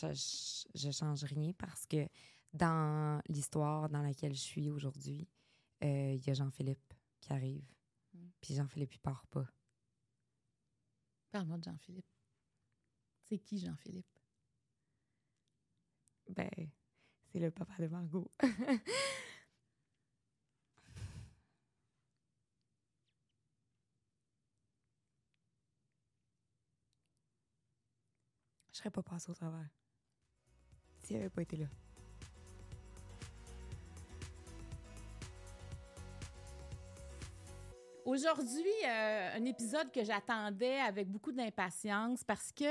je, 0.00 0.12
je, 0.14 0.78
je 0.78 0.90
change 0.90 1.24
rien 1.24 1.52
parce 1.58 1.86
que 1.86 2.08
dans 2.52 3.20
l'histoire 3.28 3.88
dans 3.88 4.02
laquelle 4.02 4.34
je 4.34 4.40
suis 4.40 4.70
aujourd'hui, 4.70 5.28
euh, 5.84 6.12
il 6.14 6.26
y 6.26 6.30
a 6.30 6.34
Jean-Philippe 6.34 6.94
qui 7.20 7.32
arrive. 7.32 7.64
Mm. 8.14 8.26
Puis 8.40 8.54
Jean-Philippe, 8.54 8.94
il 8.94 9.00
part 9.00 9.26
pas. 9.26 9.46
Parle-moi 11.30 11.58
de 11.58 11.64
Jean-Philippe. 11.64 12.06
C'est 13.24 13.38
qui 13.38 13.58
Jean-Philippe? 13.58 14.06
Ben, 16.28 16.50
c'est 17.26 17.38
le 17.38 17.50
papa 17.50 17.74
de 17.78 17.88
Margot. 17.88 18.30
Je 28.72 28.78
serais 28.78 28.90
pas 28.90 29.02
passée 29.02 29.30
au 29.30 29.34
travers. 29.34 29.70
S'il 31.06 31.18
avait 31.18 31.28
pas 31.28 31.42
été 31.42 31.56
là. 31.56 31.66
Aujourd'hui, 38.04 38.64
euh, 38.84 39.36
un 39.36 39.44
épisode 39.44 39.92
que 39.92 40.02
j'attendais 40.02 40.80
avec 40.80 41.08
beaucoup 41.08 41.30
d'impatience 41.30 42.24
parce 42.24 42.50
que 42.50 42.64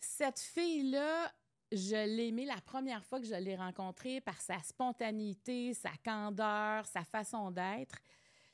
cette 0.00 0.40
fille-là, 0.40 1.32
je 1.70 1.94
l'ai 1.94 2.28
aimée 2.28 2.46
la 2.46 2.60
première 2.60 3.04
fois 3.04 3.20
que 3.20 3.26
je 3.26 3.34
l'ai 3.36 3.54
rencontrée 3.54 4.20
par 4.20 4.40
sa 4.40 4.60
spontanéité, 4.64 5.72
sa 5.72 5.92
candeur, 6.04 6.84
sa 6.86 7.04
façon 7.04 7.52
d'être. 7.52 8.00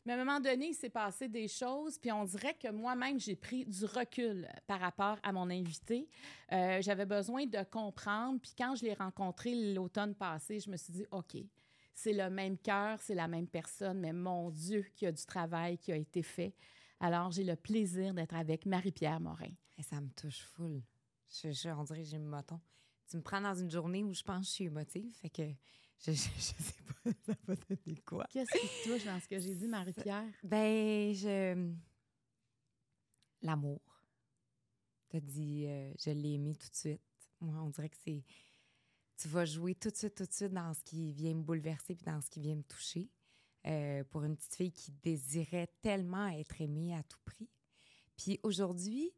Mais 0.04 0.14
à 0.14 0.16
un 0.16 0.24
moment 0.24 0.40
donné, 0.40 0.68
il 0.68 0.74
s'est 0.74 0.90
passé 0.90 1.28
des 1.28 1.46
choses, 1.46 1.96
puis 1.98 2.10
on 2.10 2.24
dirait 2.24 2.54
que 2.54 2.68
moi-même, 2.68 3.20
j'ai 3.20 3.36
pris 3.36 3.64
du 3.64 3.84
recul 3.84 4.48
par 4.66 4.80
rapport 4.80 5.18
à 5.22 5.32
mon 5.32 5.48
invité. 5.48 6.08
Euh, 6.50 6.82
J'avais 6.82 7.06
besoin 7.06 7.46
de 7.46 7.62
comprendre, 7.70 8.40
puis 8.40 8.52
quand 8.58 8.74
je 8.74 8.84
l'ai 8.84 8.94
rencontré 8.94 9.72
l'automne 9.74 10.14
passé, 10.14 10.58
je 10.58 10.70
me 10.70 10.76
suis 10.76 10.92
dit, 10.92 11.06
OK, 11.12 11.36
c'est 11.94 12.12
le 12.12 12.30
même 12.30 12.58
cœur, 12.58 13.00
c'est 13.00 13.14
la 13.14 13.28
même 13.28 13.46
personne, 13.46 14.00
mais 14.00 14.12
mon 14.12 14.50
Dieu, 14.50 14.84
qu'il 14.96 15.06
y 15.06 15.08
a 15.08 15.12
du 15.12 15.24
travail 15.24 15.78
qui 15.78 15.92
a 15.92 15.96
été 15.96 16.22
fait. 16.22 16.54
Alors, 16.98 17.30
j'ai 17.30 17.44
le 17.44 17.56
plaisir 17.56 18.14
d'être 18.14 18.34
avec 18.34 18.66
Marie-Pierre 18.66 19.20
Morin. 19.20 19.52
Et 19.78 19.82
ça 19.82 20.00
me 20.00 20.08
touche 20.10 20.42
full. 20.42 20.82
On 21.44 21.84
dirait 21.84 22.02
que 22.02 22.08
j'ai 22.08 22.18
le 22.18 22.24
moton. 22.24 22.60
Tu 23.08 23.16
me 23.16 23.22
prends 23.22 23.40
dans 23.40 23.54
une 23.54 23.70
journée 23.70 24.04
où 24.04 24.12
je 24.12 24.22
pense 24.22 24.40
que 24.40 24.46
je 24.46 24.50
suis 24.52 24.64
émotive, 24.64 25.12
fait 25.20 25.30
que 25.30 25.42
je, 26.04 26.12
je, 26.12 26.28
je 26.36 26.40
sais 26.40 26.82
pas, 26.86 27.10
ça 27.26 27.34
va 27.46 27.54
donner 27.56 27.98
quoi? 28.04 28.26
Qu'est-ce 28.30 28.58
qui 28.58 28.66
te 28.66 28.88
touche 28.88 29.04
dans 29.04 29.20
ce 29.20 29.28
que 29.28 29.38
j'ai 29.38 29.54
dit, 29.54 29.68
Marie-Pierre? 29.68 30.32
Ben, 30.42 31.14
je. 31.14 31.72
L'amour. 33.42 33.80
T'as 35.08 35.20
dit, 35.20 35.66
euh, 35.66 35.92
je 35.98 36.10
l'ai 36.10 36.34
aimé 36.34 36.54
tout 36.54 36.70
de 36.70 36.74
suite. 36.74 37.00
Moi, 37.40 37.60
on 37.60 37.70
dirait 37.70 37.88
que 37.88 37.96
c'est. 38.04 38.24
Tu 39.18 39.28
vas 39.28 39.44
jouer 39.44 39.74
tout 39.74 39.90
de 39.90 39.96
suite, 39.96 40.14
tout 40.14 40.26
de 40.26 40.32
suite 40.32 40.52
dans 40.52 40.72
ce 40.74 40.82
qui 40.82 41.12
vient 41.12 41.34
me 41.34 41.42
bouleverser 41.42 41.94
puis 41.94 42.04
dans 42.04 42.20
ce 42.20 42.30
qui 42.30 42.40
vient 42.40 42.56
me 42.56 42.62
toucher. 42.62 43.10
Euh, 43.64 44.02
pour 44.04 44.24
une 44.24 44.36
petite 44.36 44.56
fille 44.56 44.72
qui 44.72 44.90
désirait 44.90 45.68
tellement 45.82 46.26
être 46.26 46.60
aimée 46.60 46.96
à 46.96 47.02
tout 47.04 47.20
prix. 47.24 47.48
Puis 48.16 48.40
aujourd'hui, 48.42 49.12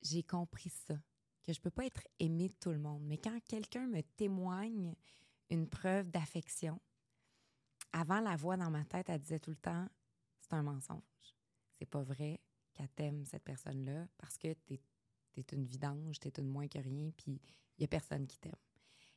j'ai 0.00 0.22
compris 0.22 0.70
ça, 0.70 0.94
que 1.42 1.52
je 1.52 1.60
peux 1.60 1.70
pas 1.70 1.84
être 1.84 2.08
aimée 2.18 2.48
de 2.48 2.54
tout 2.54 2.70
le 2.70 2.78
monde. 2.78 3.02
Mais 3.04 3.18
quand 3.18 3.38
quelqu'un 3.46 3.86
me 3.86 4.00
témoigne 4.16 4.94
une 5.52 5.68
preuve 5.68 6.10
d'affection, 6.10 6.80
avant 7.92 8.20
la 8.20 8.36
voix 8.36 8.56
dans 8.56 8.70
ma 8.70 8.84
tête, 8.84 9.10
elle 9.10 9.20
disait 9.20 9.38
tout 9.38 9.50
le 9.50 9.56
temps, 9.56 9.86
c'est 10.40 10.54
un 10.54 10.62
mensonge. 10.62 11.02
C'est 11.78 11.84
pas 11.86 12.02
vrai 12.02 12.40
qu'elle 12.72 12.88
t'aime, 12.88 13.24
cette 13.26 13.44
personne-là, 13.44 14.08
parce 14.16 14.38
que 14.38 14.52
t'es 14.54 14.80
es 15.36 15.44
une 15.52 15.64
vidange, 15.64 16.20
t'es 16.20 16.32
une 16.38 16.48
moins 16.48 16.68
que 16.68 16.78
rien, 16.78 17.10
puis 17.16 17.40
il 17.78 17.82
y 17.82 17.84
a 17.84 17.88
personne 17.88 18.26
qui 18.26 18.38
t'aime. 18.38 18.52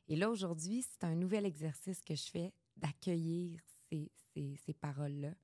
Et 0.08 0.16
là, 0.16 0.30
aujourd'hui, 0.30 0.82
c'est 0.82 1.04
un 1.04 1.14
nouvel 1.14 1.44
exercice 1.44 2.02
que 2.02 2.14
je 2.14 2.30
fais 2.30 2.52
d'accueillir 2.76 3.60
ces, 3.88 4.10
ces, 4.32 4.56
ces 4.56 4.72
paroles-là. 4.74 5.34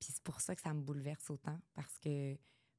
Puis 0.00 0.10
c'est 0.12 0.22
pour 0.22 0.40
ça 0.40 0.54
que 0.54 0.62
ça 0.62 0.72
me 0.72 0.80
bouleverse 0.80 1.30
autant, 1.30 1.58
parce 1.74 1.98
que, 1.98 2.36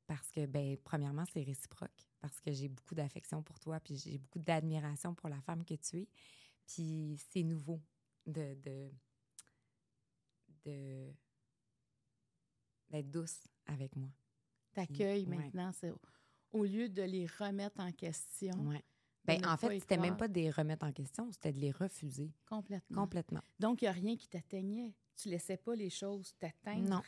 parce 0.08 0.32
que 0.32 0.46
ben, 0.46 0.78
premièrement, 0.78 1.26
c'est 1.34 1.44
réciproque, 1.44 2.08
parce 2.20 2.40
que 2.40 2.52
j'ai 2.52 2.70
beaucoup 2.70 2.96
d'affection 2.96 3.44
pour 3.44 3.60
toi, 3.60 3.80
puis 3.80 3.98
j'ai 3.98 4.18
beaucoup 4.18 4.40
d'admiration 4.40 5.14
pour 5.14 5.30
la 5.30 5.42
femme 5.42 5.66
que 5.66 5.76
tu 5.76 6.00
es. 6.00 6.08
Puis 6.74 7.20
c'est 7.32 7.44
nouveau 7.44 7.82
de, 8.26 8.54
de, 8.62 8.92
de 10.66 11.14
d'être 12.90 13.10
douce 13.10 13.48
avec 13.66 13.96
moi. 13.96 14.10
T'accueilles 14.74 15.26
maintenant, 15.26 15.72
c'est 15.74 15.92
au 16.52 16.64
lieu 16.64 16.90
de 16.90 17.02
les 17.02 17.26
remettre 17.26 17.80
en 17.80 17.92
question. 17.92 18.54
De 18.54 18.78
Ben, 19.26 19.42
ne 19.42 19.48
en 19.48 19.58
fait, 19.58 19.80
c'était 19.80 19.98
même 19.98 20.18
pas 20.18 20.28
de 20.28 20.36
les 20.36 20.52
remettre 20.52 20.86
en 20.86 20.92
question, 20.92 21.32
c'était 21.32 21.54
de 21.54 21.60
les 21.60 21.72
refuser 21.72 22.32
Complètement. 22.48 23.02
complètement. 23.02 23.42
Donc, 23.60 23.82
il 23.82 23.86
n'y 23.86 23.90
a 23.90 23.94
rien 23.94 24.16
qui 24.16 24.28
t'atteignait. 24.28 24.96
Tu 25.16 25.30
laissais 25.30 25.58
pas 25.58 25.76
les 25.76 25.90
choses 25.90 26.34
t'atteindre? 26.40 26.90
Non. 26.90 27.02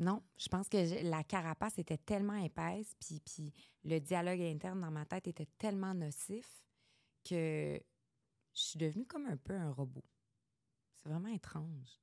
Non, 0.00 0.22
je 0.36 0.48
pense 0.48 0.68
que 0.68 1.04
la 1.08 1.22
carapace 1.22 1.78
était 1.78 1.98
tellement 1.98 2.36
épaisse, 2.36 2.96
puis, 2.98 3.20
puis 3.20 3.52
le 3.84 4.00
dialogue 4.00 4.40
interne 4.40 4.80
dans 4.80 4.90
ma 4.90 5.06
tête 5.06 5.28
était 5.28 5.48
tellement 5.56 5.94
nocif 5.94 6.64
que 7.22 7.80
je 8.54 8.62
suis 8.62 8.78
devenue 8.78 9.06
comme 9.06 9.26
un 9.26 9.36
peu 9.36 9.54
un 9.54 9.70
robot. 9.70 10.04
C'est 10.96 11.08
vraiment 11.08 11.28
étrange. 11.28 12.00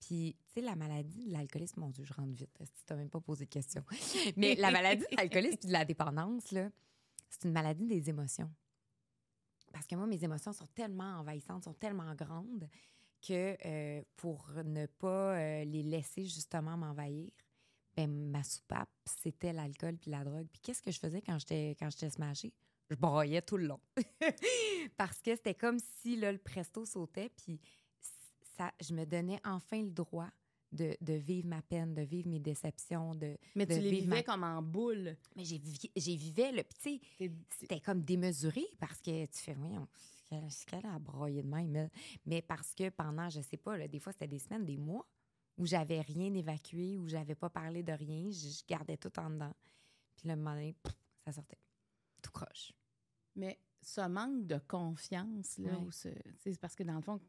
Puis, 0.00 0.36
tu 0.46 0.54
sais, 0.54 0.60
la 0.60 0.76
maladie 0.76 1.26
de 1.26 1.32
l'alcoolisme, 1.32 1.80
mon 1.80 1.90
Dieu, 1.90 2.04
je 2.04 2.12
rentre 2.12 2.32
vite. 2.32 2.56
Si 2.62 2.84
tu 2.84 2.94
même 2.94 3.10
pas 3.10 3.20
posé 3.20 3.44
de 3.44 3.50
questions. 3.50 3.84
Mais 4.36 4.54
la 4.54 4.70
maladie 4.70 5.04
de 5.10 5.16
l'alcoolisme 5.16 5.58
et 5.64 5.66
de 5.66 5.72
la 5.72 5.84
dépendance, 5.84 6.52
là, 6.52 6.70
c'est 7.28 7.44
une 7.44 7.52
maladie 7.52 7.86
des 7.86 8.08
émotions. 8.08 8.50
Parce 9.72 9.86
que 9.86 9.96
moi, 9.96 10.06
mes 10.06 10.22
émotions 10.22 10.52
sont 10.52 10.68
tellement 10.68 11.18
envahissantes, 11.18 11.64
sont 11.64 11.74
tellement 11.74 12.14
grandes 12.14 12.68
que 13.20 13.56
euh, 13.66 14.02
pour 14.16 14.52
ne 14.64 14.86
pas 14.86 15.36
euh, 15.36 15.64
les 15.64 15.82
laisser 15.82 16.24
justement 16.24 16.76
m'envahir, 16.76 17.30
ben, 17.96 18.30
ma 18.30 18.44
soupape, 18.44 18.88
c'était 19.04 19.52
l'alcool 19.52 19.96
puis 19.96 20.10
la 20.12 20.22
drogue. 20.22 20.46
Puis 20.52 20.60
qu'est-ce 20.62 20.82
que 20.82 20.92
je 20.92 21.00
faisais 21.00 21.20
quand 21.20 21.38
j'étais 21.40 21.76
quand 21.78 21.90
j'étais 21.90 22.10
smashée? 22.10 22.52
Je 22.90 22.94
broyais 22.96 23.42
tout 23.42 23.56
le 23.56 23.66
long. 23.66 23.80
Parce 24.96 25.20
que 25.20 25.34
c'était 25.36 25.54
comme 25.54 25.78
si 25.78 26.16
là, 26.16 26.32
le 26.32 26.38
presto 26.38 26.84
sautait, 26.84 27.28
puis 27.30 27.60
ça, 28.56 28.72
je 28.80 28.94
me 28.94 29.04
donnais 29.04 29.40
enfin 29.44 29.82
le 29.82 29.90
droit 29.90 30.28
de, 30.72 30.96
de 31.00 31.12
vivre 31.14 31.48
ma 31.48 31.62
peine, 31.62 31.94
de 31.94 32.02
vivre 32.02 32.28
mes 32.28 32.40
déceptions, 32.40 33.14
de... 33.14 33.36
Mais 33.54 33.66
de 33.66 33.74
tu 33.74 33.80
les 33.80 33.90
vivais 33.90 34.06
ma- 34.06 34.22
comme 34.22 34.44
en 34.44 34.60
boule. 34.62 35.16
Mais 35.36 35.44
j'ai 35.44 35.58
vi- 35.58 35.90
j'ai 35.96 36.16
vivais, 36.16 36.52
le 36.52 36.62
puis 36.62 36.78
tu 36.78 36.90
sais, 36.98 37.00
T'es- 37.18 37.32
c'était 37.58 37.80
comme 37.80 38.02
démesuré 38.02 38.64
parce 38.78 39.00
que 39.00 39.24
tu 39.26 39.38
fais, 39.38 39.54
voyons, 39.54 39.86
ce 40.50 40.66
qu'elle- 40.66 40.84
a 40.86 40.98
broyé 40.98 41.42
de 41.42 41.48
même. 41.48 41.88
Mais 42.26 42.42
parce 42.42 42.74
que 42.74 42.88
pendant, 42.90 43.30
je 43.30 43.40
sais 43.40 43.56
pas, 43.56 43.76
là, 43.78 43.88
des 43.88 43.98
fois, 43.98 44.12
c'était 44.12 44.28
des 44.28 44.38
semaines, 44.38 44.64
des 44.66 44.76
mois 44.76 45.06
où 45.56 45.64
j'avais 45.66 46.00
rien 46.02 46.32
évacué, 46.34 46.98
où 46.98 47.08
j'avais 47.08 47.34
pas 47.34 47.48
parlé 47.50 47.82
de 47.82 47.92
rien, 47.92 48.30
je, 48.30 48.48
je 48.48 48.62
gardais 48.68 48.96
tout 48.96 49.16
en 49.18 49.30
dedans. 49.30 49.54
Puis 50.16 50.28
le 50.28 50.36
moment 50.36 50.54
donné, 50.54 50.74
pff, 50.82 50.94
ça 51.24 51.32
sortait. 51.32 51.58
Tout 52.28 52.32
croche. 52.44 52.72
Mais 53.36 53.58
ce 53.80 54.02
manque 54.06 54.46
de 54.46 54.58
confiance, 54.58 55.56
là, 55.58 55.72
ce- 55.90 56.08
c'est 56.36 56.58
parce 56.60 56.74
que 56.74 56.82
dans 56.82 56.96
le 56.96 57.00
fond, 57.00 57.20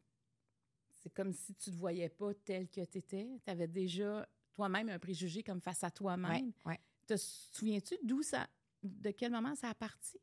c'est 0.90 1.12
comme 1.14 1.32
si 1.32 1.54
tu 1.54 1.70
ne 1.70 1.74
te 1.74 1.78
voyais 1.80 2.08
pas 2.10 2.34
tel 2.34 2.68
que 2.68 2.84
tu 2.84 2.98
étais. 2.98 3.28
Tu 3.42 3.50
avais 3.50 3.68
déjà 3.68 4.28
toi-même 4.52 4.90
un 4.90 4.98
préjugé 4.98 5.42
comme 5.42 5.60
face 5.60 5.82
à 5.84 5.90
toi-même. 5.90 6.52
Ouais. 6.66 6.78
Te 7.06 7.16
souviens-tu 7.16 7.96
d'où 8.02 8.22
ça, 8.22 8.46
de 8.82 9.10
quel 9.12 9.32
moment 9.32 9.54
ça 9.54 9.70
a 9.70 9.74
parti? 9.74 10.18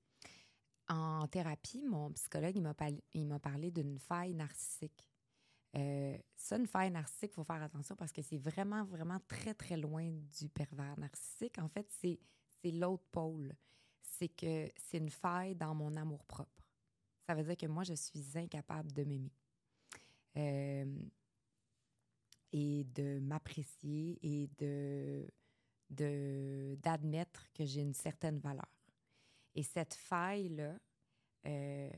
En 0.89 1.27
thérapie, 1.27 1.83
mon 1.83 2.11
psychologue, 2.13 2.55
il 3.13 3.25
m'a 3.27 3.39
parlé, 3.39 3.71
d'une 3.71 3.97
faille 3.97 4.33
narcissique. 4.33 5.05
Euh, 5.75 6.17
ça, 6.35 6.57
une 6.57 6.67
faille 6.67 6.91
narcissique, 6.91 7.31
il 7.31 7.35
faut 7.35 7.43
faire 7.43 7.61
attention 7.61 7.95
parce 7.95 8.11
que 8.13 8.21
c'est 8.21 8.37
vraiment, 8.37 8.85
vraiment 8.85 9.19
très, 9.27 9.53
très 9.53 9.75
loin 9.75 10.09
du 10.39 10.47
pervers 10.49 10.97
narcissique. 10.99 11.57
En 11.59 11.67
fait, 11.67 11.87
c'est, 11.99 12.19
c'est 12.61 12.71
l'autre 12.71 13.03
pôle. 13.11 13.53
C'est 14.07 14.29
que 14.29 14.71
c'est 14.77 14.97
une 14.97 15.09
faille 15.09 15.55
dans 15.55 15.75
mon 15.75 15.95
amour-propre. 15.95 16.63
Ça 17.27 17.35
veut 17.35 17.43
dire 17.43 17.57
que 17.57 17.65
moi, 17.67 17.83
je 17.83 17.93
suis 17.93 18.25
incapable 18.35 18.91
de 18.93 19.03
m'aimer. 19.03 19.33
Euh, 20.37 20.85
et 22.53 22.85
de 22.85 23.19
m'apprécier 23.19 24.17
et 24.21 24.49
de, 24.57 25.27
d'admettre 26.81 27.51
que 27.53 27.65
j'ai 27.65 27.81
une 27.81 27.93
certaine 27.93 28.39
valeur. 28.39 28.71
Et 29.53 29.63
cette 29.63 29.93
faille-là, 29.93 30.79
euh, 31.45 31.91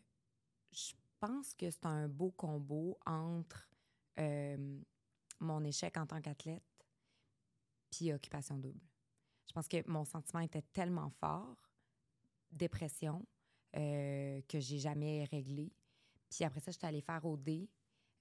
je 0.71 0.93
pense 1.19 1.53
que 1.53 1.69
c'est 1.69 1.85
un 1.85 2.07
beau 2.07 2.31
combo 2.31 2.97
entre 3.05 3.69
euh, 4.19 4.79
mon 5.39 5.63
échec 5.63 5.97
en 5.97 6.07
tant 6.07 6.21
qu'athlète 6.21 6.63
puis 7.91 8.13
occupation 8.13 8.57
double. 8.57 8.79
Je 9.47 9.53
pense 9.53 9.67
que 9.67 9.87
mon 9.89 10.05
sentiment 10.05 10.41
était 10.41 10.61
tellement 10.61 11.09
fort, 11.09 11.68
dépression, 12.51 13.25
euh, 13.75 14.41
que 14.47 14.59
j'ai 14.59 14.79
jamais 14.79 15.25
réglé. 15.25 15.71
Puis 16.29 16.43
après 16.43 16.59
ça, 16.59 16.71
j'étais 16.71 16.87
allée 16.87 17.01
faire 17.01 17.23
OD. 17.25 17.67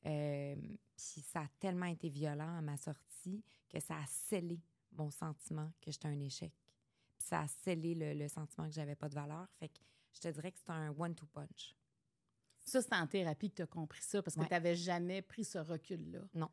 Euh, 0.07 0.55
puis 0.97 1.21
ça 1.23 1.41
a 1.41 1.49
tellement 1.59 1.87
été 1.87 2.09
violent 2.09 2.59
à 2.59 2.61
ma 2.61 2.77
sortie 2.77 3.43
que 3.69 3.81
ça 3.81 3.97
a 3.99 4.07
scellé 4.07 4.61
mon 4.93 5.11
sentiment 5.11 5.71
que 5.81 5.91
j'étais 5.91 6.09
un 6.09 6.21
échec. 6.21 6.53
Puis 7.19 7.27
ça 7.29 7.41
a 7.41 7.49
scellé 7.49 7.95
le, 7.95 8.15
le 8.15 8.29
sentiment 8.29 8.67
que 8.69 8.75
j'avais 8.75 8.95
pas 8.95 9.09
de 9.09 9.15
valeur. 9.15 9.49
Fait 9.59 9.69
que 9.69 9.79
je 10.13 10.21
te 10.21 10.29
dirais 10.29 10.53
que 10.53 10.59
c'est 10.59 10.71
un 10.71 10.91
one-two 10.97 11.27
punch. 11.27 11.75
Ça, 12.61 12.81
c'est 12.83 12.95
en 12.95 13.07
thérapie 13.07 13.51
que 13.51 13.57
tu 13.57 13.63
as 13.63 13.67
compris 13.67 14.03
ça, 14.03 14.23
parce 14.23 14.35
que 14.37 14.41
Ouais. 14.41 14.47
tu 14.47 14.53
n'avais 14.53 14.77
jamais 14.77 15.23
pris 15.23 15.45
ce 15.45 15.59
recul-là. 15.59 16.21
Non. 16.35 16.51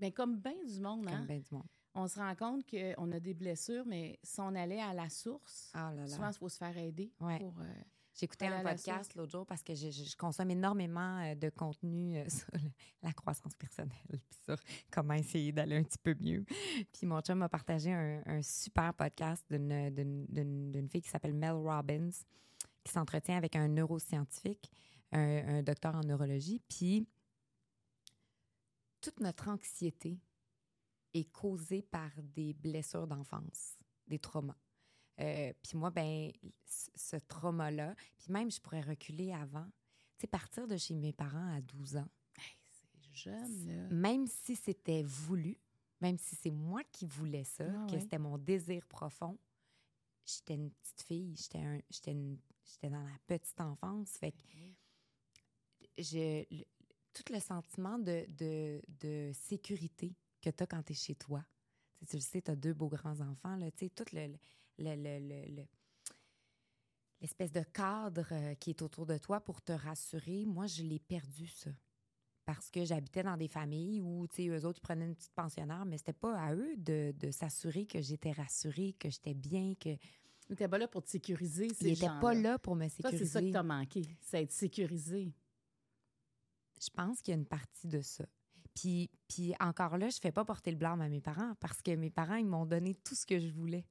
Mais 0.00 0.10
comme 0.12 0.38
bien 0.40 0.56
du 0.64 0.80
monde, 0.80 1.04
Comme 1.04 1.14
hein, 1.14 1.24
ben 1.26 1.40
du 1.40 1.54
monde. 1.54 1.68
On 1.94 2.08
se 2.08 2.18
rend 2.18 2.34
compte 2.34 2.64
qu'on 2.68 3.12
a 3.12 3.20
des 3.20 3.34
blessures, 3.34 3.84
mais 3.86 4.18
si 4.22 4.40
on 4.40 4.54
allait 4.54 4.80
à 4.80 4.92
la 4.92 5.08
source, 5.08 5.70
là 5.74 5.92
là. 5.94 6.06
souvent, 6.06 6.28
il 6.28 6.36
faut 6.36 6.48
se 6.48 6.56
faire 6.56 6.76
aider. 6.76 7.12
Ouais. 7.20 7.38
Pour, 7.38 7.60
euh, 7.60 7.82
J'écoutais 8.14 8.46
un 8.46 8.62
podcast 8.62 9.12
l'autre 9.16 9.32
jour 9.32 9.44
parce 9.44 9.62
que 9.64 9.74
je, 9.74 10.16
consomme 10.16 10.50
énormément 10.50 11.18
euh, 11.18 11.34
de 11.34 11.48
contenu 11.50 12.16
euh, 12.16 12.24
sur 12.28 12.46
la 13.02 13.12
croissance 13.12 13.54
personnelle 13.56 13.90
puis 14.08 14.38
sur 14.44 14.56
comment 14.90 15.14
essayer 15.14 15.50
d'aller 15.50 15.76
un 15.76 15.82
petit 15.82 15.98
peu 15.98 16.14
mieux. 16.20 16.44
Puis 16.92 17.06
mon 17.06 17.20
chum 17.20 17.38
m'a 17.38 17.48
partagé 17.48 17.92
un, 17.92 18.22
un 18.26 18.42
super 18.42 18.94
podcast 18.94 19.44
d'une 19.50 20.88
fille 20.88 21.02
qui 21.02 21.10
s'appelle 21.10 21.34
Mel 21.34 21.52
Robbins 21.54 22.10
qui 22.84 22.92
s'entretient 22.92 23.36
avec 23.36 23.56
un 23.56 23.66
neuroscientifique, 23.66 24.70
un, 25.10 25.56
un 25.56 25.62
docteur 25.62 25.96
en 25.96 26.02
neurologie. 26.02 26.60
Puis 26.68 27.08
toute 29.00 29.18
notre 29.20 29.48
anxiété 29.48 30.18
est 31.14 31.30
causée 31.32 31.82
par 31.82 32.10
des 32.22 32.52
blessures 32.52 33.06
d'enfance, 33.06 33.78
des 34.06 34.18
traumas. 34.18 34.56
Euh, 35.20 35.52
puis 35.62 35.78
moi, 35.78 35.90
ben, 35.90 36.32
ce 36.66 37.16
trauma-là, 37.16 37.94
puis 38.18 38.32
même, 38.32 38.50
je 38.50 38.60
pourrais 38.60 38.80
reculer 38.80 39.32
avant. 39.32 39.64
Tu 40.16 40.22
sais, 40.22 40.26
partir 40.26 40.66
de 40.66 40.76
chez 40.76 40.94
mes 40.94 41.12
parents 41.12 41.54
à 41.54 41.60
12 41.60 41.96
ans, 41.96 42.08
hey, 42.36 42.56
c'est 42.66 43.14
jeune, 43.14 43.66
là. 43.66 43.88
même 43.90 44.26
si 44.26 44.56
c'était 44.56 45.02
voulu, 45.04 45.56
même 46.00 46.18
si 46.18 46.34
c'est 46.34 46.50
moi 46.50 46.82
qui 46.90 47.06
voulais 47.06 47.44
ça, 47.44 47.64
Ah 47.68 47.86
que 47.90 47.98
c'était 48.00 48.18
mon 48.18 48.38
désir 48.38 48.84
profond, 48.86 49.38
j'étais 50.26 50.54
une 50.54 50.70
petite 50.72 51.02
fille, 51.02 51.36
j'étais 51.36 51.58
un- 51.58 52.36
dans 52.90 53.02
la 53.04 53.18
petite 53.28 53.60
enfance. 53.60 54.10
Fait 54.18 54.32
que 54.32 54.42
je, 55.98 56.44
le- 56.50 56.64
tout 57.12 57.32
le 57.32 57.38
sentiment 57.40 57.98
de, 57.98 58.26
de, 58.30 58.82
de 59.00 59.30
sécurité 59.32 60.12
que 60.44 60.50
tu 60.56 60.62
as 60.62 60.66
quand 60.66 60.82
tu 60.82 60.92
es 60.92 60.96
chez 60.96 61.14
toi. 61.14 61.44
Tu 61.98 62.04
sais, 62.04 62.10
tu 62.10 62.16
le 62.16 62.22
sais, 62.22 62.42
tu 62.42 62.50
as 62.50 62.56
deux 62.56 62.74
beaux 62.74 62.88
grands-enfants, 62.88 63.58
tu 63.76 63.86
sais, 63.86 63.88
tout 63.90 64.04
le, 64.12 64.26
le- 64.78 64.94
le- 64.96 65.18
le- 65.20 65.56
le- 65.56 65.66
l'espèce 67.20 67.52
de 67.52 67.62
cadre 67.62 68.26
euh, 68.32 68.54
qui 68.56 68.70
est 68.70 68.82
autour 68.82 69.06
de 69.06 69.16
toi 69.18 69.40
pour 69.40 69.62
te 69.62 69.72
rassurer, 69.72 70.44
moi, 70.44 70.66
je 70.66 70.82
l'ai 70.82 70.98
perdu, 70.98 71.46
ça. 71.46 71.70
Parce 72.44 72.70
que 72.70 72.84
j'habitais 72.84 73.22
dans 73.22 73.38
des 73.38 73.48
familles 73.48 74.02
où, 74.02 74.26
tu 74.28 74.36
sais, 74.36 74.48
eux 74.48 74.66
autres, 74.66 74.78
ils 74.80 74.82
prenaient 74.82 75.06
une 75.06 75.14
petite 75.14 75.32
pensionnaire, 75.32 75.86
mais 75.86 75.96
c'était 75.96 76.12
pas 76.12 76.38
à 76.38 76.54
eux 76.54 76.76
de, 76.76 77.14
de 77.16 77.30
s'assurer 77.30 77.86
que 77.86 78.02
j'étais 78.02 78.32
rassurée, 78.32 78.92
que 78.98 79.08
j'étais 79.08 79.32
bien, 79.34 79.74
que... 79.76 79.96
Tu 79.96 80.52
n'étais 80.52 80.68
pas 80.68 80.76
là 80.76 80.86
pour 80.86 81.02
te 81.02 81.08
sécuriser, 81.08 81.72
ces 81.72 81.86
Ils 81.86 81.88
n'étaient 81.92 82.20
pas 82.20 82.34
là 82.34 82.58
pour 82.58 82.76
me 82.76 82.86
sécuriser. 82.88 83.24
c'est 83.24 83.30
ça 83.30 83.40
que 83.40 83.50
tu 83.50 83.56
as 83.56 83.62
manqué, 83.62 84.02
c'est 84.20 84.42
être 84.42 84.52
sécurisé. 84.52 85.32
Je 86.82 86.90
pense 86.90 87.22
qu'il 87.22 87.32
y 87.32 87.34
a 87.36 87.38
une 87.40 87.46
partie 87.46 87.88
de 87.88 88.02
ça. 88.02 88.26
Puis, 88.74 89.10
puis 89.28 89.54
encore 89.60 89.96
là, 89.98 90.08
je 90.08 90.18
fais 90.18 90.32
pas 90.32 90.44
porter 90.44 90.70
le 90.70 90.76
blâme 90.76 91.00
à 91.00 91.08
mes 91.08 91.20
parents 91.20 91.54
parce 91.60 91.80
que 91.80 91.94
mes 91.94 92.10
parents, 92.10 92.36
ils 92.36 92.46
m'ont 92.46 92.66
donné 92.66 92.94
tout 92.94 93.14
ce 93.14 93.24
que 93.24 93.38
je 93.38 93.52
voulais. 93.52 93.86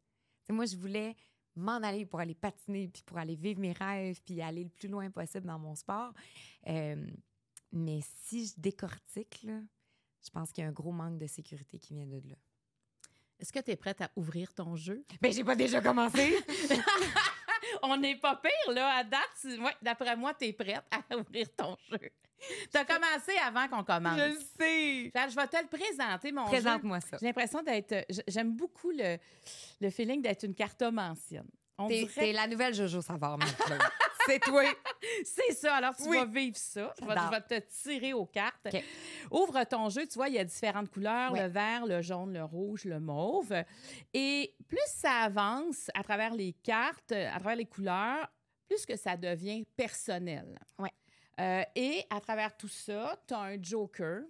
Moi, 0.49 0.65
je 0.65 0.75
voulais 0.75 1.15
m'en 1.55 1.77
aller 1.77 2.05
pour 2.05 2.19
aller 2.19 2.35
patiner, 2.35 2.87
puis 2.87 3.03
pour 3.03 3.17
aller 3.17 3.35
vivre 3.35 3.59
mes 3.59 3.71
rêves, 3.71 4.19
puis 4.25 4.41
aller 4.41 4.63
le 4.63 4.69
plus 4.69 4.87
loin 4.87 5.09
possible 5.09 5.47
dans 5.47 5.59
mon 5.59 5.75
sport. 5.75 6.13
Euh, 6.67 7.05
mais 7.71 8.01
si 8.23 8.47
je 8.47 8.53
décortique, 8.57 9.43
là, 9.43 9.59
je 10.23 10.29
pense 10.29 10.51
qu'il 10.51 10.63
y 10.63 10.65
a 10.65 10.69
un 10.69 10.73
gros 10.73 10.91
manque 10.91 11.17
de 11.17 11.27
sécurité 11.27 11.79
qui 11.79 11.93
vient 11.93 12.07
de 12.07 12.21
là. 12.27 12.35
Est-ce 13.39 13.51
que 13.51 13.59
tu 13.59 13.71
es 13.71 13.75
prête 13.75 14.01
à 14.01 14.11
ouvrir 14.15 14.53
ton 14.53 14.75
jeu? 14.75 15.03
Ben, 15.21 15.31
j'ai 15.31 15.43
pas 15.43 15.55
déjà 15.55 15.81
commencé. 15.81 16.33
On 17.85 17.97
n'est 17.97 18.15
pas 18.15 18.37
pire, 18.37 18.73
là. 18.73 18.95
À 18.97 19.03
date, 19.03 19.21
ouais, 19.45 19.75
d'après 19.81 20.15
moi, 20.15 20.33
tu 20.33 20.45
es 20.45 20.53
prête 20.53 20.81
à 20.89 21.15
ouvrir 21.17 21.47
ton 21.55 21.75
jeu. 21.91 21.99
Tu 22.71 22.77
as 22.77 22.83
commencé 22.85 23.31
avant 23.45 23.67
qu'on 23.69 23.83
commence. 23.83 24.17
je 24.19 24.25
le 24.33 24.39
sais. 24.39 25.11
Je 25.29 25.35
vais 25.35 25.47
te 25.47 25.57
le 25.57 25.67
présenter, 25.67 26.31
mon 26.31 26.45
jeu. 26.45 26.51
Présente-moi 26.51 26.99
ça. 27.01 27.17
J'ai 27.19 27.27
l'impression 27.27 27.61
d'être. 27.61 28.05
J'aime 28.27 28.53
beaucoup 28.53 28.91
le, 28.91 29.17
le 29.79 29.89
feeling 29.89 30.21
d'être 30.21 30.43
une 30.43 30.55
cartomancienne. 30.55 31.47
On 31.77 31.87
T'es 31.87 31.99
dirait- 32.05 32.13
t'es 32.21 32.31
la 32.33 32.47
nouvelle 32.47 32.73
Jojo 32.73 33.01
Savard, 33.01 33.37
maintenant. 33.37 33.77
C'est 34.25 34.39
toi. 34.39 34.63
C'est 35.25 35.53
ça. 35.53 35.75
Alors, 35.75 35.95
tu 35.95 36.03
Oui. 36.07 36.17
vas 36.17 36.25
vivre 36.25 36.55
ça. 36.57 36.93
Je 36.99 37.05
vais, 37.05 37.13
J'adore. 37.13 37.25
je 37.25 37.31
vais 37.55 37.59
te 37.61 37.67
tirer 37.83 38.13
aux 38.13 38.25
cartes. 38.25 38.67
Ouvre 39.31 39.63
ton 39.65 39.89
jeu. 39.89 40.05
Tu 40.07 40.13
vois, 40.15 40.29
il 40.29 40.35
y 40.35 40.39
a 40.39 40.43
différentes 40.45 40.89
couleurs 40.89 41.31
Ouais. 41.33 41.41
le 41.43 41.47
vert, 41.49 41.85
le 41.85 42.01
jaune, 42.01 42.33
le 42.33 42.43
rouge, 42.43 42.85
le 42.85 42.99
mauve. 42.99 43.53
Et 44.13 44.55
plus 44.67 44.79
ça 44.87 45.21
avance 45.23 45.89
à 45.93 46.03
travers 46.03 46.33
les 46.33 46.53
cartes, 46.53 47.11
à 47.11 47.39
travers 47.39 47.55
les 47.55 47.65
couleurs, 47.65 48.27
plus 48.69 48.85
que 48.85 48.95
ça 48.95 49.17
devient 49.17 49.65
personnel. 49.75 50.57
Ouais. 50.79 50.91
Euh, 51.39 51.63
et 51.75 52.03
à 52.09 52.19
travers 52.21 52.55
tout 52.55 52.67
ça, 52.67 53.17
tu 53.27 53.33
as 53.33 53.39
un 53.39 53.61
joker. 53.61 54.21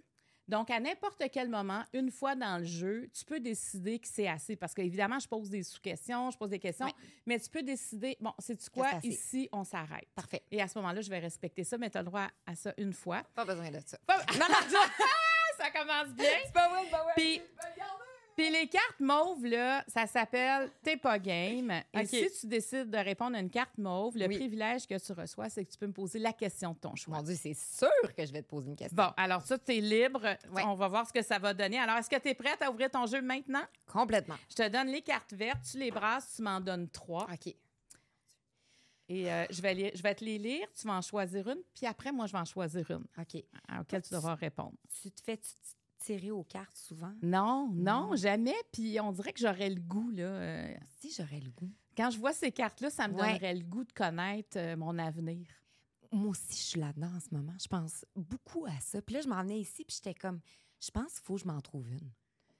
Donc, 0.47 0.69
à 0.69 0.79
n'importe 0.79 1.23
quel 1.31 1.49
moment, 1.49 1.83
une 1.93 2.11
fois 2.11 2.35
dans 2.35 2.57
le 2.59 2.65
jeu, 2.65 3.09
tu 3.13 3.23
peux 3.25 3.39
décider 3.39 3.99
que 3.99 4.07
c'est 4.07 4.27
assez. 4.27 4.55
Parce 4.55 4.73
qu'évidemment, 4.73 5.19
je 5.19 5.27
pose 5.27 5.49
des 5.49 5.63
sous-questions, 5.63 6.31
je 6.31 6.37
pose 6.37 6.49
des 6.49 6.59
questions, 6.59 6.87
mais 7.25 7.39
tu 7.39 7.49
peux 7.49 7.63
décider, 7.63 8.17
bon, 8.19 8.33
c'est-tu 8.39 8.69
quoi, 8.69 8.89
c'est 9.01 9.07
ici, 9.07 9.47
on 9.51 9.63
s'arrête. 9.63 10.07
Parfait. 10.15 10.43
Et 10.51 10.61
à 10.61 10.67
ce 10.67 10.77
moment-là, 10.79 11.01
je 11.01 11.09
vais 11.09 11.19
respecter 11.19 11.63
ça, 11.63 11.77
mais 11.77 11.89
tu 11.89 11.97
as 11.97 12.01
le 12.01 12.07
droit 12.07 12.27
à 12.45 12.55
ça 12.55 12.73
une 12.77 12.93
fois. 12.93 13.23
Pas 13.35 13.45
besoin 13.45 13.69
de 13.71 13.79
ça. 13.85 13.97
Pas- 14.05 14.19
Non, 14.39 14.45
non, 14.49 14.79
ça 15.57 15.71
commence 15.71 16.13
bien. 16.13 16.29
pas 16.53 16.67
vrai, 16.69 16.89
pas 16.89 17.03
vrai. 17.03 17.13
Puis, 17.15 17.41
puis 18.35 18.49
les 18.49 18.67
cartes 18.67 18.99
mauves, 18.99 19.45
là, 19.45 19.83
ça 19.87 20.05
s'appelle 20.07 20.71
T'es 20.83 20.97
pas 20.97 21.19
game. 21.19 21.71
Et 21.93 22.05
si 22.05 22.27
tu 22.39 22.47
décides 22.47 22.89
de 22.89 22.97
répondre 22.97 23.35
à 23.35 23.39
une 23.39 23.49
carte 23.49 23.77
mauve, 23.77 24.17
le 24.17 24.27
Oui. 24.27 24.37
privilège 24.37 24.87
que 24.87 24.97
tu 24.97 25.11
reçois, 25.13 25.49
c'est 25.49 25.63
que 25.65 25.71
tu 25.71 25.77
peux 25.77 25.87
me 25.87 25.93
poser 25.93 26.19
la 26.19 26.33
question 26.33 26.73
de 26.73 26.77
ton 26.79 26.95
choix. 26.95 27.17
Mon 27.17 27.23
Dieu, 27.23 27.35
c'est 27.35 27.53
sûr 27.53 27.89
que 28.15 28.25
je 28.25 28.31
vais 28.33 28.41
te 28.41 28.47
poser 28.49 28.69
une 28.69 28.75
question. 28.75 28.95
Bon, 28.95 29.11
alors 29.17 29.41
ça, 29.41 29.57
tu 29.57 29.75
es 29.75 29.81
libre. 29.81 30.21
Ouais. 30.51 30.63
On 30.65 30.75
va 30.75 30.87
voir 30.87 31.07
ce 31.07 31.13
que 31.13 31.21
ça 31.21 31.39
va 31.39 31.53
donner. 31.53 31.79
Alors, 31.79 31.97
est-ce 31.97 32.09
que 32.09 32.19
tu 32.19 32.29
es 32.29 32.33
prête 32.35 32.61
à 32.61 32.69
ouvrir 32.71 32.89
ton 32.91 33.05
jeu 33.05 33.21
maintenant? 33.21 33.63
Complètement. 33.91 34.35
Je 34.49 34.55
te 34.55 34.67
donne 34.69 34.87
les 34.87 35.01
cartes 35.01 35.33
vertes, 35.33 35.63
tu 35.71 35.77
les 35.79 35.91
brasses, 35.91 36.33
tu 36.35 36.41
m'en 36.41 36.59
donnes 36.59 36.89
trois. 36.89 37.27
OK. 37.31 37.53
Et 39.09 39.31
euh, 39.31 39.45
je, 39.49 39.61
vais 39.61 39.73
les- 39.73 39.91
je 39.95 40.01
vais 40.01 40.15
te 40.15 40.23
les 40.23 40.37
lire, 40.39 40.65
tu 40.79 40.87
vas 40.87 40.93
en 40.93 41.01
choisir 41.01 41.47
une, 41.49 41.59
puis 41.75 41.85
après, 41.85 42.11
moi, 42.11 42.25
je 42.25 42.31
vais 42.31 42.39
en 42.39 42.45
choisir 42.45 42.89
une 42.89 43.03
OK. 43.19 43.43
à 43.67 43.79
laquelle 43.79 44.01
tu 44.01 44.13
devras 44.13 44.33
répondre. 44.35 44.73
Tu 45.01 45.11
te 45.11 45.21
fais 45.21 45.37
tirer 46.05 46.31
aux 46.31 46.43
cartes 46.43 46.75
souvent? 46.77 47.13
Non, 47.21 47.69
non, 47.73 48.09
Non. 48.09 48.15
jamais. 48.15 48.55
Puis 48.71 48.99
on 48.99 49.11
dirait 49.11 49.33
que 49.33 49.39
j'aurais 49.39 49.69
le 49.69 49.79
goût, 49.81 50.09
là. 50.11 50.23
euh, 50.23 50.73
Si 50.99 51.11
j'aurais 51.11 51.39
le 51.39 51.49
goût. 51.51 51.71
quand 51.97 52.09
je 52.09 52.17
vois 52.17 52.33
ces 52.33 52.51
cartes-là, 52.51 52.89
ça 52.89 53.07
me 53.07 53.13
Ouais. 53.15 53.33
donnerait 53.33 53.53
le 53.55 53.63
goût 53.63 53.83
de 53.83 53.91
connaître 53.93 54.57
euh, 54.57 54.75
mon 54.75 54.97
avenir. 54.99 55.47
Moi 56.11 56.29
aussi, 56.29 56.53
je 56.57 56.61
suis 56.63 56.79
là-dedans 56.79 57.09
en 57.15 57.19
ce 57.19 57.33
moment. 57.33 57.53
Je 57.59 57.67
pense 57.67 58.05
beaucoup 58.15 58.65
à 58.65 58.79
ça. 58.81 59.01
Puis 59.01 59.15
là, 59.15 59.21
je 59.21 59.27
m'en 59.27 59.41
venais 59.41 59.59
ici, 59.59 59.83
puis 59.83 59.95
j'étais 59.95 60.13
comme, 60.13 60.39
je 60.79 60.91
pense 60.91 61.13
qu'il 61.15 61.23
faut 61.23 61.35
que 61.35 61.41
je 61.41 61.47
m'en 61.47 61.59
trouve 61.61 61.89
une. 61.89 62.11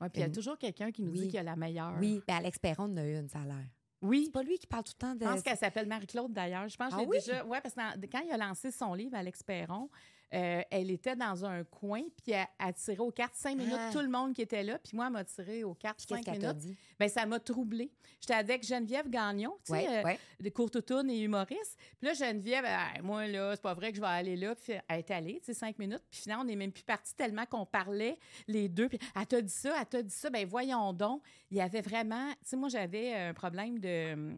Ouais, 0.02 0.10
puis 0.10 0.22
il 0.22 0.26
y 0.26 0.26
a 0.26 0.30
toujours 0.30 0.58
quelqu'un 0.58 0.92
qui 0.92 1.04
nous 1.04 1.12
Oui. 1.12 1.20
dit 1.20 1.26
qu'il 1.26 1.36
y 1.36 1.38
a 1.38 1.44
la 1.44 1.56
meilleure. 1.56 1.96
Oui, 2.00 2.22
ben 2.28 2.36
Alex 2.38 2.58
Perron 2.60 2.86
en 2.86 2.98
a 2.98 3.06
une, 3.06 3.28
ça 3.30 3.42
a 3.42 3.46
l'air. 3.46 3.68
Oui. 4.02 4.24
C'est 4.26 4.32
pas 4.32 4.44
lui 4.44 4.58
qui 4.58 4.68
parle 4.68 4.84
tout 4.84 4.92
le 4.96 5.00
temps 5.00 5.16
de. 5.16 5.24
Je 5.24 5.30
pense 5.30 5.42
qu'elle 5.44 5.58
s'appelle 5.58 5.88
Marie-Claude 5.88 6.34
d'ailleurs. 6.34 6.68
Je 6.68 6.76
pense 6.76 6.90
que 6.90 6.96
Ah 6.96 7.00
j'ai 7.02 7.08
oui? 7.08 7.18
déjà. 7.20 7.46
Oui, 7.46 7.58
parce 7.64 7.74
que 7.76 7.80
dans- 7.80 8.08
quand 8.12 8.20
il 8.26 8.32
a 8.32 8.38
lancé 8.38 8.70
son 8.72 8.94
livre, 8.96 9.16
Alex 9.16 9.44
Perron, 9.44 9.90
euh, 10.34 10.62
elle 10.72 10.90
était 10.92 11.16
dans 11.16 11.46
un 11.46 11.64
coin, 11.64 12.02
puis 12.24 12.34
elle 12.34 12.46
a 12.60 12.74
tiré 12.74 13.00
aux 13.00 13.12
cartes 13.12 13.36
cinq 13.36 13.58
minutes, 13.58 13.76
Ah. 13.78 13.90
tout 13.92 14.00
le 14.02 14.10
monde 14.10 14.34
qui 14.34 14.42
était 14.42 14.64
là, 14.64 14.80
puis 14.80 14.96
moi, 14.96 15.08
elle 15.08 15.14
m'a 15.14 15.24
tiré 15.24 15.64
aux 15.64 15.74
cartes 15.74 15.98
Puis 16.06 16.08
cinq 16.24 16.28
minutes. 16.28 16.58
dit? 16.58 16.76
Ben, 17.00 17.08
ça 17.10 17.26
m'a 17.26 17.40
troublée. 17.40 17.92
J'étais 18.20 18.34
avec 18.34 18.66
Geneviève 18.66 19.10
Gagnon, 19.10 19.56
tu 19.66 19.74
sais, 19.74 20.06
euh, 20.06 20.14
de 20.40 20.50
courte 20.50 20.76
et 20.76 21.22
humoriste. 21.22 21.78
Puis 22.00 22.08
là, 22.08 22.14
Geneviève, 22.14 22.66
moi, 23.04 23.28
là, 23.28 23.56
c'est 23.56 23.62
pas 23.62 23.74
vrai 23.74 23.92
que 23.92 23.98
je 23.98 24.02
vais 24.02 24.08
aller 24.08 24.36
là. 24.36 24.56
Puis 24.56 24.74
elle 24.88 25.00
est 25.00 25.12
allée, 25.12 25.40
tu 25.40 25.46
sais, 25.46 25.54
cinq 25.54 25.78
minutes. 25.78 26.04
Puis 26.10 26.22
finalement, 26.22 26.44
on 26.44 26.46
n'est 26.48 26.56
même 26.56 26.72
plus 26.72 26.84
partis 26.84 27.16
tellement 27.16 27.46
qu'on 27.46 27.66
parlait 27.66 28.18
les 28.48 28.70
deux. 28.70 28.90
Puis 28.90 29.00
elle 29.16 29.28
t'a 29.28 29.42
dit 29.42 29.54
ça, 29.54 29.76
elle 29.80 29.86
t'a 29.86 30.02
dit 30.02 30.14
ça. 30.16 30.30
Ben 30.30 30.46
voyons 30.48 30.94
donc. 30.94 31.22
Il 31.52 31.58
y 31.58 31.62
avait 31.62 31.82
vraiment... 31.82 32.30
Tu 32.32 32.38
sais, 32.46 32.56
moi, 32.56 32.70
j'avais 32.70 33.14
un 33.14 33.34
problème 33.34 33.78
de... 33.80 34.36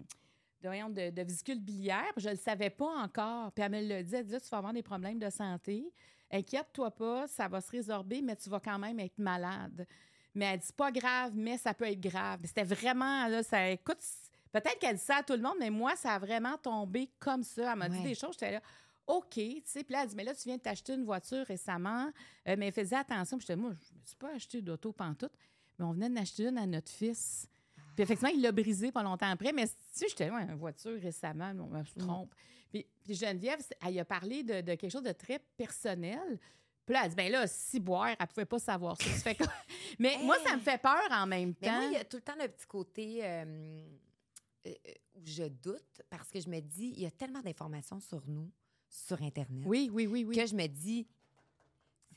De, 0.65 1.09
de, 1.11 1.21
vésicule 1.21 1.59
biliaire, 1.59 2.11
je 2.17 2.29
le 2.29 2.35
savais 2.35 2.69
pas 2.69 2.89
encore. 3.03 3.51
Puis 3.51 3.63
elle 3.63 3.71
me 3.71 3.87
l'a 3.87 4.03
dit, 4.03 4.15
elle 4.15 4.25
dit, 4.25 4.31
Là, 4.31 4.39
tu 4.39 4.49
vas 4.49 4.57
avoir 4.57 4.73
des 4.73 4.81
problèmes 4.83 5.19
de 5.19 5.29
santé. 5.29 5.93
Inquiète-toi 6.31 6.91
pas, 6.91 7.27
ça 7.27 7.47
va 7.47 7.61
se 7.61 7.69
résorber, 7.69 8.21
mais 8.21 8.35
tu 8.35 8.49
vas 8.49 8.59
quand 8.59 8.79
même 8.79 8.99
être 8.99 9.17
malade. 9.19 9.85
Mais 10.33 10.45
elle 10.45 10.59
dit, 10.59 10.73
pas 10.75 10.91
grave, 10.91 11.31
mais 11.35 11.57
ça 11.57 11.73
peut 11.73 11.85
être 11.85 11.99
grave. 11.99 12.39
C'était 12.43 12.63
vraiment, 12.63 13.27
là, 13.27 13.43
ça, 13.43 13.69
écoute, 13.69 13.99
peut-être 14.51 14.79
qu'elle 14.79 14.95
dit 14.95 15.01
ça 15.01 15.17
à 15.17 15.23
tout 15.23 15.33
le 15.33 15.41
monde, 15.41 15.55
mais 15.59 15.69
moi, 15.69 15.95
ça 15.95 16.13
a 16.13 16.19
vraiment 16.19 16.57
tombé 16.57 17.09
comme 17.19 17.43
ça. 17.43 17.71
Elle 17.71 17.77
m'a 17.77 17.89
dit 17.89 18.01
des 18.01 18.15
choses, 18.15 18.33
j'étais 18.33 18.53
là, 18.53 18.61
OK, 19.07 19.35
tu 19.35 19.61
sais. 19.65 19.83
Puis 19.83 19.93
là, 19.93 20.01
elle 20.01 20.09
dit, 20.09 20.15
mais 20.15 20.23
là, 20.23 20.33
tu 20.33 20.43
viens 20.45 20.57
de 20.57 20.61
t'acheter 20.61 20.93
une 20.93 21.05
voiture 21.05 21.45
récemment, 21.45 22.11
euh, 22.47 22.55
mais 22.57 22.71
faisais 22.71 22.95
attention. 22.95 23.37
Puis 23.37 23.45
j'étais, 23.47 23.55
moi, 23.55 23.71
je 23.71 23.93
me 23.93 24.05
suis 24.05 24.15
pas 24.15 24.33
acheté 24.33 24.61
d'auto 24.61 24.91
pantoute, 24.91 25.31
mais 25.77 25.85
on 25.85 25.91
venait 25.91 26.09
d'en 26.09 26.21
acheter 26.21 26.47
une 26.47 26.57
à 26.57 26.65
notre 26.65 26.91
fils. 26.91 27.47
Puis 27.95 28.03
effectivement, 28.03 28.33
il 28.35 28.41
l'a 28.41 28.51
brisé 28.51 28.91
pas 28.91 29.01
longtemps 29.03 29.29
après, 29.29 29.53
mais 29.53 29.67
tu 29.67 29.73
sais, 29.91 30.07
j'étais, 30.09 30.29
ouais, 30.29 30.43
une 30.43 30.55
voiture 30.55 30.99
récemment, 31.01 31.51
on 31.71 31.83
se 31.85 31.97
trompe. 31.99 32.33
Puis, 32.69 32.85
puis 33.03 33.13
Geneviève, 33.15 33.59
elle 33.85 33.99
a 33.99 34.05
parlé 34.05 34.43
de, 34.43 34.61
de 34.61 34.75
quelque 34.75 34.89
chose 34.91 35.03
de 35.03 35.11
très 35.13 35.39
personnel. 35.57 36.37
Puis 36.85 36.93
là, 36.93 37.01
elle 37.03 37.09
dit, 37.09 37.15
ben 37.15 37.31
là, 37.31 37.47
si 37.47 37.79
boire, 37.79 38.09
elle 38.19 38.27
pouvait 38.27 38.45
pas 38.45 38.59
savoir 38.59 38.95
ça. 39.01 39.09
Ça 39.09 39.33
fait 39.33 39.37
Mais 39.99 40.17
moi, 40.23 40.37
ça 40.45 40.55
me 40.55 40.61
fait 40.61 40.79
peur 40.79 41.01
en 41.11 41.25
même 41.25 41.53
Mais 41.61 41.67
temps. 41.67 41.73
moi, 41.75 41.85
il 41.85 41.93
y 41.93 41.97
a 41.97 42.03
tout 42.03 42.17
le 42.17 42.21
temps 42.21 42.35
le 42.39 42.47
petit 42.47 42.67
côté. 42.67 43.19
euh, 43.23 43.81
euh, 44.67 44.71
où 45.15 45.21
je 45.23 45.43
doute 45.43 46.01
parce 46.09 46.29
que 46.29 46.39
je 46.41 46.49
me 46.49 46.59
dis, 46.59 46.91
il 46.95 47.01
y 47.03 47.05
a 47.05 47.11
tellement 47.11 47.41
d'informations 47.41 47.99
sur 48.01 48.21
nous, 48.27 48.51
sur 48.89 49.21
Internet, 49.21 49.63
Oui, 49.65 49.89
oui, 49.93 50.05
oui, 50.07 50.23
oui. 50.25 50.35
que 50.35 50.45
je 50.45 50.55
me 50.55 50.67
dis. 50.67 51.07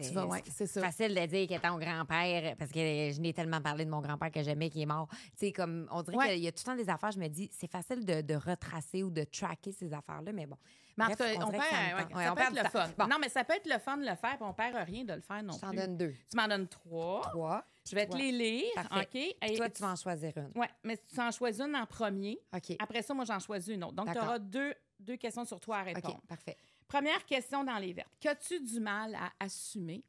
Tu 0.00 0.10
vas, 0.12 0.26
ouais, 0.26 0.42
c'est 0.52 0.66
ça. 0.66 0.80
facile 0.80 1.14
de 1.14 1.26
dire 1.26 1.48
que 1.48 1.60
ton 1.60 1.76
grand-père, 1.78 2.56
parce 2.56 2.70
que 2.70 2.78
je 2.78 3.20
n'ai 3.20 3.32
tellement 3.32 3.60
parlé 3.60 3.84
de 3.84 3.90
mon 3.90 4.00
grand-père 4.00 4.30
que 4.30 4.42
j'aimais 4.42 4.70
qui 4.70 4.82
est 4.82 4.86
mort. 4.86 5.08
Tu 5.10 5.46
sais, 5.46 5.52
comme, 5.52 5.88
on 5.90 6.02
dirait 6.02 6.16
Ouais. 6.16 6.28
qu'il 6.34 6.44
y 6.44 6.48
a 6.48 6.52
tout 6.52 6.62
le 6.64 6.70
temps 6.72 6.76
des 6.76 6.88
affaires, 6.88 7.10
je 7.10 7.18
me 7.18 7.28
dis, 7.28 7.50
c'est 7.52 7.70
facile 7.70 8.04
de, 8.04 8.20
de 8.20 8.34
retracer 8.34 9.02
ou 9.02 9.10
de 9.10 9.24
tracker 9.24 9.72
ces 9.72 9.92
affaires-là, 9.92 10.32
mais 10.32 10.46
bon. 10.46 10.56
Mais 10.96 11.04
en 11.04 11.06
Bref, 11.08 11.18
tout 11.18 11.24
cas, 11.38 11.46
on 11.46 11.50
perd, 11.50 11.62
tente. 11.62 11.70
ouais, 12.10 12.16
Ouais, 12.16 12.24
ça 12.24 12.32
on 12.32 12.34
peut 12.34 12.40
perd 12.42 12.56
être 12.56 12.64
le 12.64 12.70
fun. 12.70 12.88
Bon. 12.98 13.06
Non, 13.06 13.16
mais 13.20 13.28
ça 13.28 13.44
peut 13.44 13.54
être 13.54 13.68
le 13.72 13.78
fun 13.78 13.96
de 13.98 14.02
le 14.04 14.14
faire, 14.16 14.36
puis 14.36 14.42
on 14.48 14.52
perd 14.52 14.76
rien 14.86 15.04
de 15.04 15.12
le 15.14 15.20
faire 15.20 15.42
non 15.44 15.52
Je 15.54 15.60
t'en 15.60 15.68
plus. 15.70 15.76
donne 15.78 15.96
deux. 15.96 16.14
Tu 16.30 16.36
m'en 16.36 16.48
donnes 16.48 16.66
trois. 16.68 17.20
Trois. 17.22 17.64
Je 17.88 17.94
vais 17.94 18.06
te 18.06 18.16
les 18.16 18.32
lire, 18.32 18.64
Parfait. 18.74 19.34
OK? 19.40 19.48
Et 19.50 19.56
toi, 19.56 19.70
tu 19.70 19.80
vas 19.82 19.92
en 19.92 19.96
choisir 19.96 20.32
une. 20.36 20.50
Ouais, 20.60 20.68
mais 20.84 20.96
tu 21.12 21.20
en 21.20 21.30
choisis 21.30 21.60
une 21.64 21.74
en 21.76 21.86
premier. 21.86 22.38
OK. 22.54 22.76
Après 22.80 23.02
ça, 23.02 23.14
moi, 23.14 23.24
j'en 23.24 23.38
choisis 23.38 23.74
une 23.74 23.84
autre. 23.84 23.94
Donc, 23.94 24.12
tu 24.12 24.18
auras 24.18 24.38
deux, 24.38 24.74
deux 25.00 25.16
questions 25.16 25.44
sur 25.44 25.58
toi 25.60 25.78
à 25.78 25.82
répondre. 25.84 26.16
OK, 26.16 26.26
parfait. 26.28 26.56
Première 26.88 27.24
question 27.26 27.64
dans 27.64 27.78
les 27.78 27.92
vertes. 27.92 28.16
Qu'as-tu 28.18 28.60
du 28.60 28.80
mal 28.80 29.14
à 29.14 29.32
assumer? 29.38 30.04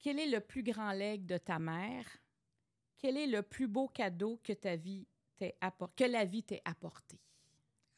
Quel 0.00 0.18
est 0.18 0.28
le 0.28 0.40
plus 0.40 0.62
grand 0.62 0.92
legs 0.92 1.26
de 1.26 1.38
ta 1.38 1.58
mère? 1.58 2.04
Quel 2.98 3.16
est 3.16 3.26
le 3.28 3.42
plus 3.42 3.68
beau 3.68 3.88
cadeau 3.88 4.40
que 4.42 4.52
ta 4.52 4.76
vie 4.76 5.06
t'ait 5.36 5.56
appor- 5.60 5.94
que 5.94 6.04
la 6.04 6.24
vie 6.24 6.42
t'ait 6.42 6.62
apporté? 6.64 7.20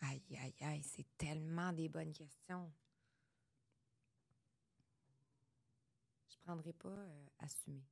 Aïe, 0.00 0.22
aïe, 0.42 0.54
aïe, 0.60 0.82
c'est 0.82 1.06
tellement 1.16 1.72
des 1.72 1.88
bonnes 1.88 2.12
questions. 2.12 2.70
Je 6.30 6.36
prendrai 6.38 6.72
pas 6.72 6.88
euh, 6.88 7.26
assumer. 7.40 7.84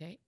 OK. 0.00 0.18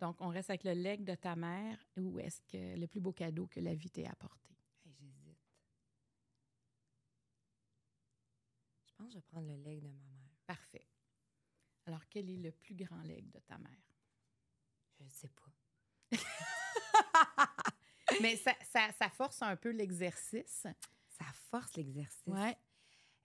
Donc, 0.00 0.16
on 0.20 0.28
reste 0.28 0.50
avec 0.50 0.64
le 0.64 0.72
leg 0.72 1.04
de 1.04 1.14
ta 1.14 1.36
mère 1.36 1.78
ou 1.96 2.18
est-ce 2.18 2.40
que 2.42 2.78
le 2.78 2.86
plus 2.86 3.00
beau 3.00 3.12
cadeau 3.12 3.46
que 3.46 3.60
la 3.60 3.74
vie 3.74 3.90
t'ait 3.90 4.06
apporté? 4.06 4.50
Hey, 4.84 4.92
J'hésite. 4.98 5.38
Je 8.85 8.85
pense 8.96 9.08
que 9.08 9.12
je 9.12 9.18
vais 9.18 9.22
prendre 9.22 9.48
le 9.48 9.56
leg 9.56 9.80
de 9.80 9.88
ma 9.88 10.04
mère. 10.04 10.30
Parfait. 10.46 10.86
Alors, 11.86 12.06
quel 12.08 12.30
est 12.30 12.36
le 12.36 12.52
plus 12.52 12.74
grand 12.74 13.02
leg 13.02 13.30
de 13.30 13.38
ta 13.40 13.58
mère? 13.58 13.82
Je 14.98 15.04
ne 15.04 15.08
sais 15.08 15.28
pas. 15.28 15.52
Mais 18.22 18.36
ça, 18.36 18.54
ça, 18.70 18.90
ça 18.92 19.10
force 19.10 19.42
un 19.42 19.56
peu 19.56 19.70
l'exercice. 19.70 20.66
Ça 21.08 21.24
force 21.50 21.76
l'exercice. 21.76 22.26
Ouais. 22.26 22.56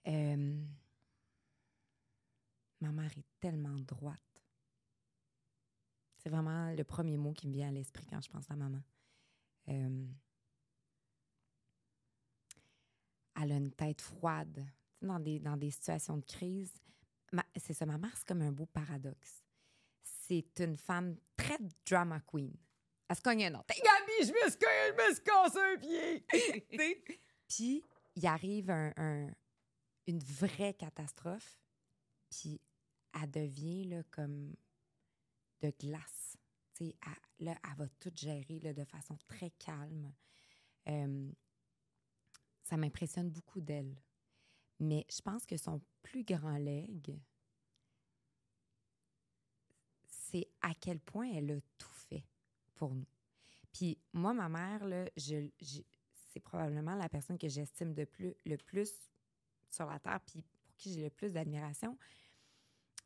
Euh, 0.06 0.64
ma 2.80 2.92
mère 2.92 3.10
est 3.16 3.26
tellement 3.40 3.78
droite. 3.80 4.20
C'est 6.18 6.30
vraiment 6.30 6.72
le 6.72 6.84
premier 6.84 7.16
mot 7.16 7.32
qui 7.32 7.48
me 7.48 7.52
vient 7.52 7.68
à 7.68 7.72
l'esprit 7.72 8.06
quand 8.06 8.20
je 8.20 8.30
pense 8.30 8.50
à 8.50 8.56
maman. 8.56 8.82
Euh, 9.68 10.06
elle 13.40 13.52
a 13.52 13.56
une 13.56 13.72
tête 13.72 14.00
froide. 14.00 14.64
Dans 15.02 15.18
des, 15.18 15.38
dans 15.40 15.56
des 15.56 15.70
situations 15.70 16.16
de 16.16 16.24
crise, 16.24 16.72
c'est 17.56 17.74
ça, 17.74 17.84
ma 17.86 17.98
mère, 17.98 18.12
c'est 18.16 18.26
comme 18.26 18.42
un 18.42 18.52
beau 18.52 18.66
paradoxe. 18.66 19.42
C'est 20.02 20.60
une 20.60 20.76
femme 20.76 21.16
très 21.36 21.58
drama 21.84 22.20
queen. 22.20 22.54
Elle 23.08 23.16
se 23.16 23.20
cogne 23.20 23.44
un 23.46 23.54
autre. 23.56 23.66
Gabi, 23.68 24.28
je 24.28 24.32
me 24.32 24.50
suis 24.50 24.58
je 24.60 25.08
me 25.08 25.14
suis 25.14 25.24
cassé 25.24 25.58
un 25.58 25.76
pied! 25.78 26.26
Puis, 27.48 27.82
il 28.14 28.26
arrive 28.26 28.70
un- 28.70 28.92
un- 28.96 29.30
une 30.06 30.18
vraie 30.20 30.74
catastrophe, 30.74 31.58
puis 32.30 32.60
elle 33.20 33.30
devient 33.30 33.84
là, 33.84 34.02
comme 34.10 34.54
de 35.60 35.70
glace. 35.78 36.36
Elle- 36.80 36.94
là, 37.40 37.58
elle 37.64 37.76
va 37.76 37.88
tout 38.00 38.10
gérer 38.14 38.58
là, 38.60 38.72
de 38.72 38.84
façon 38.84 39.16
très 39.26 39.50
calme. 39.50 40.12
Euh, 40.88 41.30
ça 42.64 42.76
m'impressionne 42.76 43.30
beaucoup 43.30 43.60
d'elle. 43.60 43.94
Mais 44.82 45.06
je 45.08 45.20
pense 45.20 45.46
que 45.46 45.56
son 45.56 45.80
plus 46.02 46.24
grand 46.24 46.58
leg, 46.58 47.16
c'est 50.06 50.48
à 50.60 50.74
quel 50.74 50.98
point 50.98 51.30
elle 51.32 51.52
a 51.52 51.60
tout 51.78 51.94
fait 52.08 52.24
pour 52.74 52.94
nous. 52.94 53.06
Puis 53.72 53.96
moi, 54.12 54.34
ma 54.34 54.48
mère, 54.48 54.82
c'est 55.16 56.40
probablement 56.40 56.96
la 56.96 57.08
personne 57.08 57.38
que 57.38 57.48
j'estime 57.48 57.94
le 57.94 58.56
plus 58.56 59.10
sur 59.70 59.86
la 59.86 59.98
Terre, 60.00 60.20
puis 60.26 60.42
pour 60.64 60.74
qui 60.76 60.92
j'ai 60.92 61.04
le 61.04 61.10
plus 61.10 61.30
d'admiration. 61.30 61.96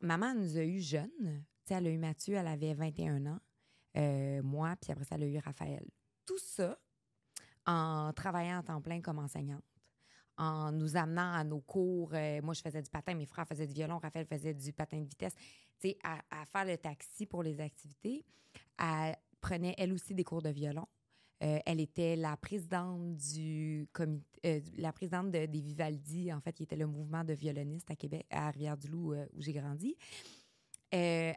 Maman 0.01 0.33
nous 0.33 0.57
a 0.57 0.63
eu 0.63 0.79
jeunes. 0.79 1.43
Elle 1.69 1.87
a 1.87 1.89
eu 1.91 1.97
Mathieu, 1.97 2.35
elle 2.35 2.47
avait 2.47 2.73
21 2.73 3.25
ans. 3.27 3.39
Euh, 3.97 4.41
moi, 4.41 4.75
puis 4.77 4.91
après 4.91 5.05
ça, 5.05 5.15
elle 5.15 5.23
a 5.23 5.27
eu 5.27 5.37
Raphaël. 5.37 5.85
Tout 6.25 6.37
ça 6.39 6.79
en 7.65 8.13
travaillant 8.13 8.59
en 8.59 8.63
temps 8.63 8.81
plein 8.81 9.01
comme 9.01 9.19
enseignante, 9.19 9.63
en 10.37 10.71
nous 10.71 10.95
amenant 10.95 11.33
à 11.33 11.43
nos 11.43 11.61
cours. 11.61 12.11
Euh, 12.13 12.41
moi, 12.41 12.53
je 12.53 12.61
faisais 12.61 12.81
du 12.81 12.89
patin, 12.89 13.15
mes 13.15 13.25
frères 13.25 13.47
faisaient 13.47 13.67
du 13.67 13.73
violon, 13.73 13.97
Raphaël 13.97 14.25
faisait 14.25 14.53
du 14.53 14.71
patin 14.71 14.99
de 14.99 15.05
vitesse. 15.07 15.33
Tu 15.79 15.89
sais, 15.89 15.97
à, 16.03 16.45
faire 16.45 16.65
le 16.65 16.77
taxi 16.77 17.25
pour 17.25 17.43
les 17.43 17.59
activités. 17.59 18.23
Elle 18.79 19.15
prenait, 19.41 19.75
elle 19.77 19.93
aussi, 19.93 20.13
des 20.13 20.23
cours 20.23 20.41
de 20.41 20.49
violon. 20.49 20.87
Euh, 21.43 21.59
elle 21.65 21.79
était 21.79 22.15
la 22.15 22.35
présidente 22.35 23.15
du 23.15 23.87
euh, 23.99 24.59
la 24.77 24.91
présidente 24.91 25.29
de- 25.31 25.45
des 25.45 25.61
Vivaldi, 25.61 26.33
en 26.33 26.41
fait, 26.41 26.53
qui 26.53 26.63
était 26.63 26.75
le 26.75 26.87
mouvement 26.87 27.23
de 27.23 27.33
violonistes 27.33 27.91
à 27.91 27.95
Québec, 27.95 28.25
à 28.31 28.49
Rivière-du-Loup, 28.49 29.13
où 29.33 29.41
j'ai 29.41 29.53
grandi. 29.53 29.95
Elle 30.89 31.35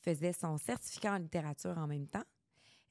faisait 0.00 0.32
son 0.32 0.58
certificat 0.58 1.14
en 1.14 1.18
littérature 1.18 1.78
en 1.78 1.86
même 1.86 2.06
temps. 2.06 2.24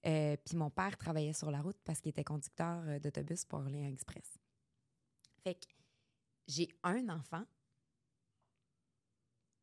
Puis 0.01 0.55
mon 0.55 0.69
père 0.69 0.98
travaillait 0.98 1.34
sur 1.34 1.51
la 1.51 1.62
route 1.62 1.77
parce 1.84 2.00
qu'il 2.00 2.10
était 2.10 2.24
conducteur 2.24 3.00
d'autobus 3.01 3.46
pour 3.46 3.60
Orléans 3.60 3.89
Express. 3.89 4.39
Fait 5.48 5.56
que 5.56 5.68
j'ai 6.46 6.68
un 6.84 7.08
enfant. 7.08 7.46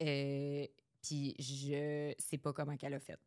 Euh, 0.01 0.67
puis 1.03 1.35
je 1.39 2.15
sais 2.19 2.39
pas 2.39 2.55
comment 2.55 2.75
qu'elle 2.79 2.95
a 2.95 3.01
fait. 3.01 3.21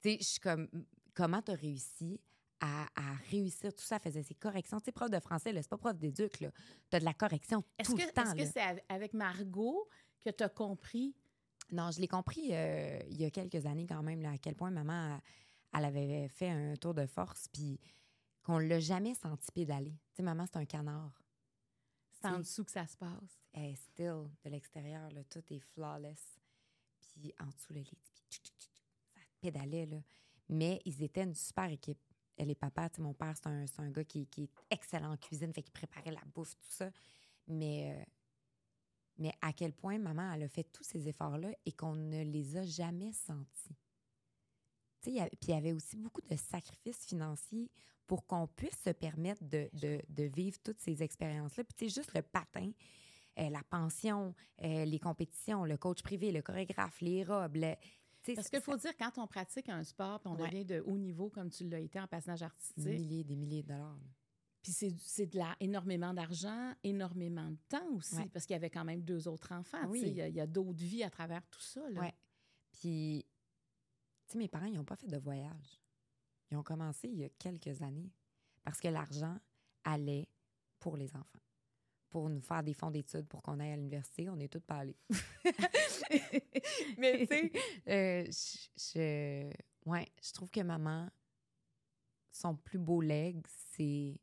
Tu 0.00 0.10
sais, 0.10 0.16
je 0.18 0.24
suis 0.24 0.40
comme, 0.40 0.68
comment 1.14 1.40
t'as 1.40 1.54
réussi 1.54 2.20
à, 2.58 2.88
à 2.96 3.14
réussir 3.30 3.72
tout 3.72 3.84
ça? 3.84 4.00
Faisait 4.00 4.24
ses 4.24 4.34
corrections. 4.34 4.80
Tu 4.80 4.86
sais, 4.86 4.92
prof 4.92 5.08
de 5.10 5.20
français, 5.20 5.52
là, 5.52 5.62
c'est 5.62 5.70
pas 5.70 5.78
prof 5.78 5.96
d'éduc, 5.96 6.40
là. 6.40 6.50
T'as 6.90 6.98
de 6.98 7.04
la 7.04 7.14
correction 7.14 7.62
tout 7.84 7.94
que 7.94 8.02
le 8.02 8.10
temps, 8.10 8.22
est-ce 8.22 8.34
que 8.34 8.52
c'est 8.52 8.60
av- 8.60 8.82
avec 8.88 9.14
Margot 9.14 9.88
que 10.24 10.30
tu 10.30 10.42
as 10.42 10.48
compris? 10.48 11.14
Non, 11.70 11.92
je 11.92 12.00
l'ai 12.00 12.08
compris 12.08 12.48
euh, 12.50 12.98
il 13.10 13.20
y 13.20 13.24
a 13.24 13.30
quelques 13.30 13.64
années 13.64 13.86
quand 13.86 14.02
même, 14.02 14.22
là, 14.22 14.32
à 14.32 14.38
quel 14.38 14.56
point 14.56 14.72
maman, 14.72 15.20
elle, 15.72 15.78
elle 15.78 15.84
avait 15.84 16.26
fait 16.26 16.48
un 16.50 16.74
tour 16.74 16.94
de 16.94 17.06
force, 17.06 17.46
puis 17.46 17.78
qu'on 18.42 18.58
l'a 18.58 18.80
jamais 18.80 19.14
senti 19.14 19.52
pédaler. 19.52 19.92
Tu 19.92 20.16
sais, 20.16 20.22
maman, 20.24 20.46
c'est 20.46 20.58
un 20.58 20.66
canard. 20.66 21.21
C'est 22.22 22.28
en 22.28 22.38
dessous 22.38 22.64
que 22.64 22.70
ça 22.70 22.86
se 22.86 22.96
passe. 22.96 23.40
Est 23.54 23.74
still 23.76 24.28
de 24.44 24.50
l'extérieur, 24.50 25.10
là, 25.10 25.22
tout 25.24 25.42
est 25.50 25.58
flawless. 25.60 26.40
Puis 27.00 27.34
en 27.40 27.46
dessous, 27.46 27.72
le 27.72 27.80
lit, 27.80 27.98
ça 28.02 29.20
pédalait, 29.40 29.86
là. 29.86 29.98
Mais 30.48 30.80
ils 30.84 31.02
étaient 31.02 31.22
une 31.24 31.34
super 31.34 31.70
équipe. 31.70 31.98
Elle 32.36 32.50
et 32.50 32.54
papa, 32.54 32.88
tu 32.88 32.96
sais, 32.96 33.02
mon 33.02 33.12
père, 33.14 33.34
c'est 33.36 33.80
un, 33.80 33.90
gars 33.90 34.04
qui, 34.04 34.26
qui 34.26 34.44
est 34.44 34.50
excellent 34.70 35.12
en 35.12 35.16
cuisine, 35.16 35.52
fait 35.52 35.62
qu'il 35.62 35.72
préparait 35.72 36.12
la 36.12 36.22
bouffe, 36.34 36.54
tout 36.56 36.70
ça. 36.70 36.90
Mais, 37.46 37.94
euh, 38.00 38.04
mais 39.18 39.32
à 39.40 39.52
quel 39.52 39.72
point 39.74 39.98
maman, 39.98 40.32
elle 40.32 40.44
a 40.44 40.48
fait 40.48 40.64
tous 40.64 40.82
ces 40.84 41.08
efforts-là 41.08 41.50
et 41.66 41.72
qu'on 41.72 41.94
ne 41.94 42.22
les 42.22 42.56
a 42.56 42.64
jamais 42.64 43.12
sentis. 43.12 43.46
Tu 43.68 43.76
sais, 43.76 43.76
il 43.76 44.86
y 44.86 44.91
a- 44.91 44.91
puis 45.02 45.48
il 45.48 45.50
y 45.50 45.56
avait 45.56 45.72
aussi 45.72 45.96
beaucoup 45.96 46.20
de 46.22 46.36
sacrifices 46.36 47.04
financiers 47.06 47.70
pour 48.06 48.26
qu'on 48.26 48.46
puisse 48.46 48.78
se 48.84 48.90
permettre 48.90 49.42
de, 49.44 49.68
de- 49.74 50.00
de 50.08 50.24
vivre 50.24 50.58
toutes 50.62 50.80
ces 50.80 51.02
expériences-là. 51.02 51.64
Puis 51.76 51.88
juste 51.88 52.14
le 52.14 52.22
patin, 52.22 52.70
euh, 53.38 53.48
la 53.50 53.62
pension, 53.70 54.34
euh, 54.62 54.84
les 54.84 54.98
compétitions, 54.98 55.64
le 55.64 55.76
coach 55.76 56.02
privé, 56.02 56.32
le 56.32 56.42
chorégraphe, 56.42 57.00
les 57.00 57.24
robes. 57.24 57.56
le- 57.56 57.74
Parce 58.34 58.48
qu'il 58.50 58.60
faut 58.60 58.76
dire, 58.76 58.96
quand 58.98 59.18
on 59.18 59.26
pratique 59.26 59.68
un 59.68 59.82
sport, 59.84 60.20
puis 60.20 60.30
on 60.30 60.36
Ouais. 60.36 60.48
devient 60.50 60.64
de 60.64 60.80
haut 60.86 60.98
niveau, 60.98 61.30
comme 61.30 61.50
tu 61.50 61.68
l'as 61.68 61.80
été 61.80 61.98
en 62.00 62.06
des 62.06 62.42
artistique, 62.42 62.84
milliers, 62.86 63.24
des 63.24 63.36
milliers 63.36 63.62
de 63.62 63.68
dollars. 63.68 63.96
là. 63.96 64.06
puis 64.62 64.70
c'est 65.00 65.26
de 65.26 65.38
la, 65.38 65.56
énormément 65.58 66.14
d'argent, 66.14 66.72
énormément 66.84 67.50
de 67.50 67.56
temps 67.68 67.88
aussi, 67.96 68.14
Ouais. 68.14 68.28
parce 68.32 68.46
qu'il 68.46 68.54
y 68.54 68.56
avait 68.56 68.70
quand 68.70 68.84
même 68.84 69.02
deux 69.02 69.26
autres 69.26 69.50
enfants. 69.52 69.84
Oui. 69.88 70.02
Il 70.06 70.12
y 70.14 70.40
a, 70.40 70.46
d'autres 70.46 70.78
vies 70.84 71.02
à 71.02 71.10
travers 71.10 71.44
tout 71.48 71.60
ça. 71.60 71.80
Là. 71.90 72.00
Ouais. 72.00 72.14
Puis, 72.70 73.26
sais, 74.32 74.38
mes 74.38 74.48
parents, 74.48 74.66
ils 74.66 74.74
n'ont 74.74 74.84
pas 74.84 74.96
fait 74.96 75.06
de 75.06 75.18
voyage. 75.18 75.80
Ils 76.50 76.56
ont 76.56 76.62
commencé 76.62 77.08
il 77.08 77.18
y 77.18 77.24
a 77.24 77.28
quelques 77.38 77.80
années 77.82 78.10
parce 78.64 78.80
que 78.80 78.88
l'argent 78.88 79.38
allait 79.84 80.28
pour 80.78 80.96
les 80.96 81.14
enfants. 81.16 81.38
Pour 82.10 82.28
nous 82.28 82.42
faire 82.42 82.62
des 82.62 82.74
fonds 82.74 82.90
d'études 82.90 83.26
pour 83.26 83.40
qu'on 83.42 83.58
aille 83.58 83.72
à 83.72 83.76
l'université, 83.76 84.28
on 84.28 84.38
est 84.38 84.48
tous 84.52 84.60
pas 84.60 84.78
allés. 84.80 84.96
Mais 86.98 87.20
tu 87.20 87.26
sais, 87.26 87.52
euh, 87.88 88.24
je, 88.26 88.68
je- 88.76 89.88
ouais, 89.90 90.06
je 90.22 90.32
trouve 90.32 90.50
que 90.50 90.60
maman, 90.60 91.08
son 92.30 92.54
plus 92.56 92.78
beau 92.78 93.00
leg, 93.00 93.40
c'est 93.70 94.20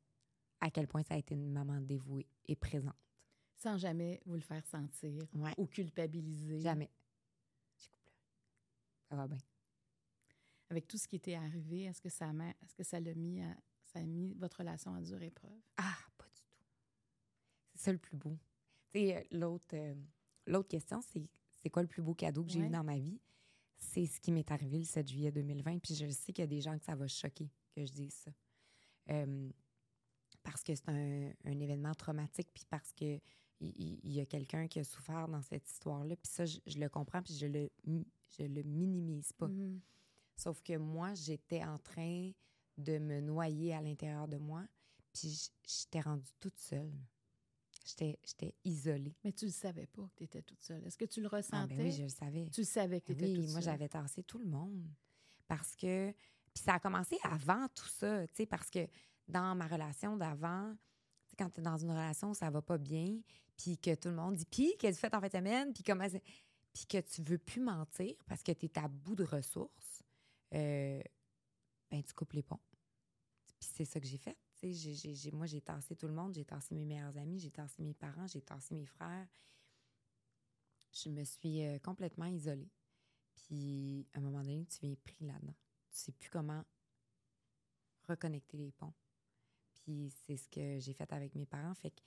à 0.62 0.70
quel 0.70 0.88
point 0.88 1.02
ça 1.04 1.16
a 1.16 1.18
été 1.18 1.34
une 1.34 1.52
maman 1.52 1.82
dévouée 1.82 2.28
et 2.48 2.56
présente. 2.56 2.94
Sans 3.56 3.78
jamais 3.78 4.22
vous 4.26 4.36
le 4.36 4.42
faire 4.42 4.66
sentir 4.68 5.24
Ouais. 5.34 5.54
ou 5.58 5.66
culpabiliser. 5.66 6.62
Jamais. 6.62 6.90
J'ai 7.80 7.90
coupé. 7.90 8.12
Ça 9.10 9.16
va 9.16 9.28
bien. 9.28 9.38
Avec 10.70 10.88
tout 10.88 10.98
ce 10.98 11.08
qui 11.08 11.16
était 11.16 11.36
arrivé, 11.36 11.84
est-ce 11.84 12.02
que 12.02 12.10
ça 12.10 12.32
m'a, 12.34 12.50
est-ce 12.50 12.76
que 12.76 12.84
ça 12.84 13.00
l'a 13.00 13.14
mis, 13.14 13.42
à- 13.42 13.58
ça 13.86 14.00
a 14.00 14.04
mis 14.06 14.34
votre 14.36 14.58
relation 14.60 14.94
à 14.94 15.02
dure 15.02 15.22
épreuve? 15.24 15.60
Ah, 15.78 15.98
pas 16.18 16.26
du 16.26 16.42
tout. 16.42 16.64
C'est 17.74 17.82
ça 17.86 17.92
le 17.92 17.98
plus 17.98 18.18
beau. 18.18 18.38
Tu 18.92 19.00
sais, 19.00 19.18
euh, 19.18 19.24
l'autre, 19.40 19.68
euh, 19.74 19.96
l'autre 20.48 20.68
question, 20.70 21.02
c'est 21.02 21.28
c'est 21.62 21.70
quoi 21.70 21.82
le 21.82 21.90
plus 21.90 22.02
beau 22.02 22.14
cadeau 22.14 22.46
que 22.46 22.52
j'ai 22.52 22.62
Ouais. 22.62 22.68
eu 22.68 22.72
dans 22.72 22.86
ma 22.86 22.98
vie? 22.98 23.20
C'est 23.78 24.06
ce 24.06 24.22
qui 24.22 24.32
m'est 24.32 24.50
arrivé 24.50 24.78
le 24.78 24.86
7 24.86 25.06
juillet 25.10 25.30
2020. 25.32 25.80
Puis 25.80 25.94
je 25.94 26.10
sais 26.10 26.32
qu'il 26.32 26.44
y 26.44 26.48
a 26.48 26.48
des 26.48 26.62
gens 26.62 26.78
que 26.78 26.86
ça 26.86 26.96
va 26.96 27.06
choquer 27.08 27.50
que 27.76 27.86
je 27.86 27.92
dise 27.92 28.14
ça. 28.14 28.32
Euh, 29.10 29.50
parce 30.42 30.64
que 30.64 30.74
c'est 30.74 30.88
un, 30.88 31.34
un 31.44 31.60
événement 31.60 31.94
traumatique, 31.96 32.48
puis 32.54 32.64
parce 32.70 32.94
que 32.94 33.20
il, 33.60 34.00
y 34.10 34.22
a 34.22 34.26
quelqu'un 34.26 34.68
qui 34.70 34.80
a 34.80 34.86
souffert 34.86 35.28
dans 35.28 35.42
cette 35.42 35.70
histoire-là. 35.70 36.16
Puis 36.16 36.32
ça, 36.32 36.46
je, 36.46 36.60
je 36.66 36.80
le 36.80 36.88
comprends, 36.88 37.22
puis 37.22 37.34
je 37.34 37.46
le, 37.46 37.70
je 37.86 38.44
le 38.44 38.64
minimise 38.64 39.34
pas. 39.34 39.50
Mhm. 39.50 39.82
Sauf 40.40 40.62
que 40.62 40.78
moi, 40.78 41.14
j'étais 41.16 41.64
en 41.66 41.78
train 41.78 42.32
de 42.78 42.98
me 42.98 43.20
noyer 43.20 43.74
à 43.74 43.82
l'intérieur 43.82 44.26
de 44.28 44.38
moi, 44.38 44.64
puis 45.14 45.52
j'étais 45.68 46.00
rendue 46.00 46.32
toute 46.40 46.58
seule. 46.58 46.94
J'étais 47.86 48.18
j'étais 48.24 48.56
isolée. 48.64 49.16
Mais 49.24 49.34
tu 49.34 49.46
ne 49.46 49.52
savais 49.52 49.88
pas 49.88 50.04
que 50.16 50.20
tu 50.20 50.24
étais 50.24 50.42
toute 50.42 50.62
seule. 50.64 50.86
Est-ce 50.86 50.98
que 50.98 51.04
tu 51.06 51.20
le 51.20 51.28
Ah, 51.32 51.36
ressentais? 51.38 51.76
ben 51.76 51.86
oui, 51.88 51.92
je 51.92 52.04
le 52.04 52.10
savais. 52.10 52.50
Tu 52.52 52.62
le 52.62 52.66
savais 52.66 53.02
que 53.02 53.08
tu 53.08 53.12
étais 53.14 53.26
oui, 53.26 53.36
toute 53.36 53.46
moi, 53.48 53.54
seule. 53.56 53.64
j'avais 53.64 53.90
tassé 53.90 54.24
tout 54.24 54.38
le 54.38 54.46
monde. 54.46 54.88
Parce 55.48 55.76
que. 55.76 56.12
Puis 56.54 56.64
ça 56.64 56.76
a 56.76 56.80
commencé 56.80 57.18
avant 57.24 57.68
tout 57.76 57.88
ça, 57.90 58.26
tu 58.28 58.36
sais, 58.36 58.46
parce 58.46 58.70
que 58.70 58.88
dans 59.28 59.56
ma 59.56 59.68
relation 59.68 60.16
d'avant, 60.18 60.74
quand 61.38 61.50
tu 61.50 61.60
es 61.60 61.64
dans 61.64 61.78
une 61.78 61.92
relation 61.92 62.32
où 62.32 62.34
ça 62.34 62.50
va 62.50 62.62
pas 62.62 62.78
bien, 62.78 63.20
puis 63.58 63.78
que 63.78 63.94
tout 63.96 64.08
le 64.10 64.16
monde 64.16 64.36
dit, 64.36 64.46
puis 64.46 64.74
qu'est-ce 64.80 65.00
que 65.02 65.06
tu 65.06 65.10
fais 65.12 65.16
en 65.16 65.20
fin 65.22 65.28
de 65.28 65.32
semaine, 65.34 65.74
puis 65.74 65.84
comment. 65.84 66.08
Puis 66.74 66.86
que 66.86 67.00
tu 67.02 67.22
veux 67.24 67.38
plus 67.40 67.62
mentir 67.62 68.14
parce 68.28 68.42
que 68.44 68.52
tu 68.52 68.68
es 68.68 68.80
à 68.80 68.88
bout 68.88 69.16
de 69.16 69.24
ressources, 69.24 69.99
euh, 70.54 71.02
ben 71.92 72.04
tu 72.04 72.14
coupes 72.14 72.34
les 72.34 72.44
ponts. 72.44 72.60
Puis 73.48 73.70
c'est 73.74 73.86
ça 73.86 74.00
que 74.00 74.08
j'ai 74.08 74.18
fait. 74.18 74.38
sais, 74.54 74.74
j'ai- 74.74 74.94
j'ai- 74.94 75.16
j'ai- 75.16 75.32
moi, 75.32 75.46
j'ai 75.46 75.62
tassé 75.62 75.96
tout 75.96 76.08
le 76.08 76.14
monde, 76.14 76.34
j'ai 76.34 76.44
tassé 76.44 76.76
mes 76.76 76.84
meilleurs 76.86 77.16
amis, 77.18 77.40
j'ai 77.40 77.52
tassé 77.52 77.82
mes 77.82 77.94
parents, 77.94 78.28
j'ai 78.28 78.42
tassé 78.42 78.76
mes 78.76 78.86
frères. 78.86 79.28
Je 80.92 81.10
me 81.10 81.24
suis 81.24 81.64
euh, 81.64 81.80
complètement 81.80 82.26
isolée. 82.26 82.70
Puis, 83.36 84.06
à 84.14 84.18
un 84.18 84.22
moment 84.22 84.42
donné, 84.42 84.66
tu 84.66 84.80
viens 84.82 84.96
pris 84.96 85.26
là-dedans. 85.26 85.56
Tu 85.92 85.98
sais 85.98 86.12
plus 86.12 86.30
comment 86.30 86.64
reconnecter 88.08 88.58
les 88.58 88.72
ponts. 88.72 88.94
Puis, 89.74 90.12
c'est 90.26 90.36
ce 90.36 90.50
que 90.50 90.80
j'ai 90.80 90.94
fait 90.94 91.12
avec 91.14 91.36
mes 91.36 91.46
parents. 91.46 91.74
Fait 91.76 91.92
que 91.92 92.02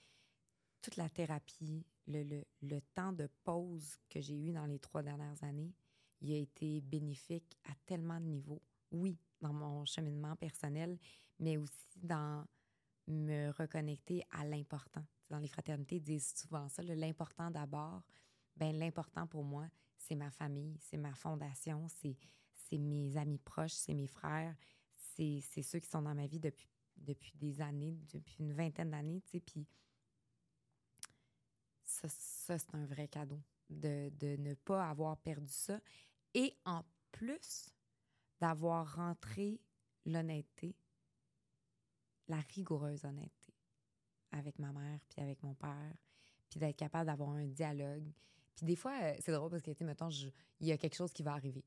toute 0.81 0.97
la 0.97 1.09
thérapie, 1.09 1.85
le, 2.07 2.23
le, 2.23 2.45
le 2.61 2.81
temps 2.93 3.13
de 3.13 3.27
pause 3.43 3.97
que 4.09 4.21
j'ai 4.21 4.37
eu 4.37 4.51
dans 4.51 4.65
les 4.65 4.79
trois 4.79 5.01
dernières 5.01 5.43
années, 5.43 5.73
il 6.23 6.33
a 6.33 6.37
été 6.37 6.81
bénéfique 6.81 7.57
à 7.65 7.75
tellement 7.85 8.19
de 8.19 8.25
niveaux. 8.25 8.61
Oui, 8.91 9.17
dans 9.41 9.53
mon 9.53 9.85
cheminement 9.85 10.35
personnel, 10.37 10.97
mais 11.39 11.57
aussi 11.57 11.99
dans 12.01 12.45
me 13.07 13.51
reconnecter 13.51 14.23
à 14.31 14.45
l'important. 14.45 15.03
Dans 15.29 15.39
les 15.39 15.49
fraternités, 15.49 15.99
disent 15.99 16.33
souvent 16.35 16.69
ça, 16.69 16.81
l'important 16.81 17.51
d'abord. 17.51 18.01
Ben 18.55 18.77
l'important 18.77 19.27
pour 19.27 19.43
moi, 19.43 19.67
c'est 19.97 20.15
ma 20.15 20.31
famille, 20.31 20.77
c'est 20.79 20.97
ma 20.97 21.13
fondation, 21.13 21.87
c'est 21.89 22.17
mes 22.77 23.17
amis 23.17 23.39
proches, 23.39 23.73
c'est 23.73 23.93
mes 23.93 24.07
frères, 24.07 24.55
c'est 24.95 25.41
ceux 25.61 25.79
qui 25.79 25.89
sont 25.89 26.01
dans 26.01 26.15
ma 26.15 26.27
vie 26.27 26.39
depuis, 26.39 26.69
depuis 26.97 27.33
des 27.35 27.61
années, 27.61 27.99
depuis 28.13 28.37
une 28.39 28.53
vingtaine 28.53 28.91
d'années, 28.91 29.21
tu 29.21 29.31
sais, 29.31 29.39
puis 29.39 29.67
ça, 31.83 32.07
ça 32.09 32.57
c'est 32.57 32.75
un 32.75 32.85
vrai 32.85 33.07
cadeau 33.07 33.41
de, 33.69 34.09
de 34.19 34.37
ne 34.37 34.53
pas 34.53 34.87
avoir 34.89 35.17
perdu 35.17 35.51
ça 35.51 35.79
et 36.33 36.55
en 36.65 36.83
plus 37.11 37.69
d'avoir 38.39 38.95
rentré 38.95 39.59
l'honnêteté, 40.05 40.75
la 42.27 42.39
rigoureuse 42.55 43.05
honnêteté 43.05 43.53
avec 44.33 44.59
ma 44.59 44.71
mère 44.71 44.99
puis 45.09 45.21
avec 45.21 45.41
mon 45.43 45.53
père, 45.53 45.95
puis 46.49 46.59
d'être 46.59 46.75
capable 46.75 47.05
d'avoir 47.05 47.29
un 47.29 47.45
dialogue. 47.45 48.11
Puis 48.55 48.65
des 48.65 48.75
fois, 48.75 48.93
euh, 49.01 49.15
c'est 49.19 49.31
drôle 49.31 49.49
parce 49.49 49.61
que, 49.61 49.71
tu 49.71 49.83
mettons, 49.83 50.09
il 50.09 50.67
y 50.67 50.71
a 50.71 50.77
quelque 50.77 50.95
chose 50.95 51.13
qui 51.13 51.23
va 51.23 51.33
arriver. 51.33 51.63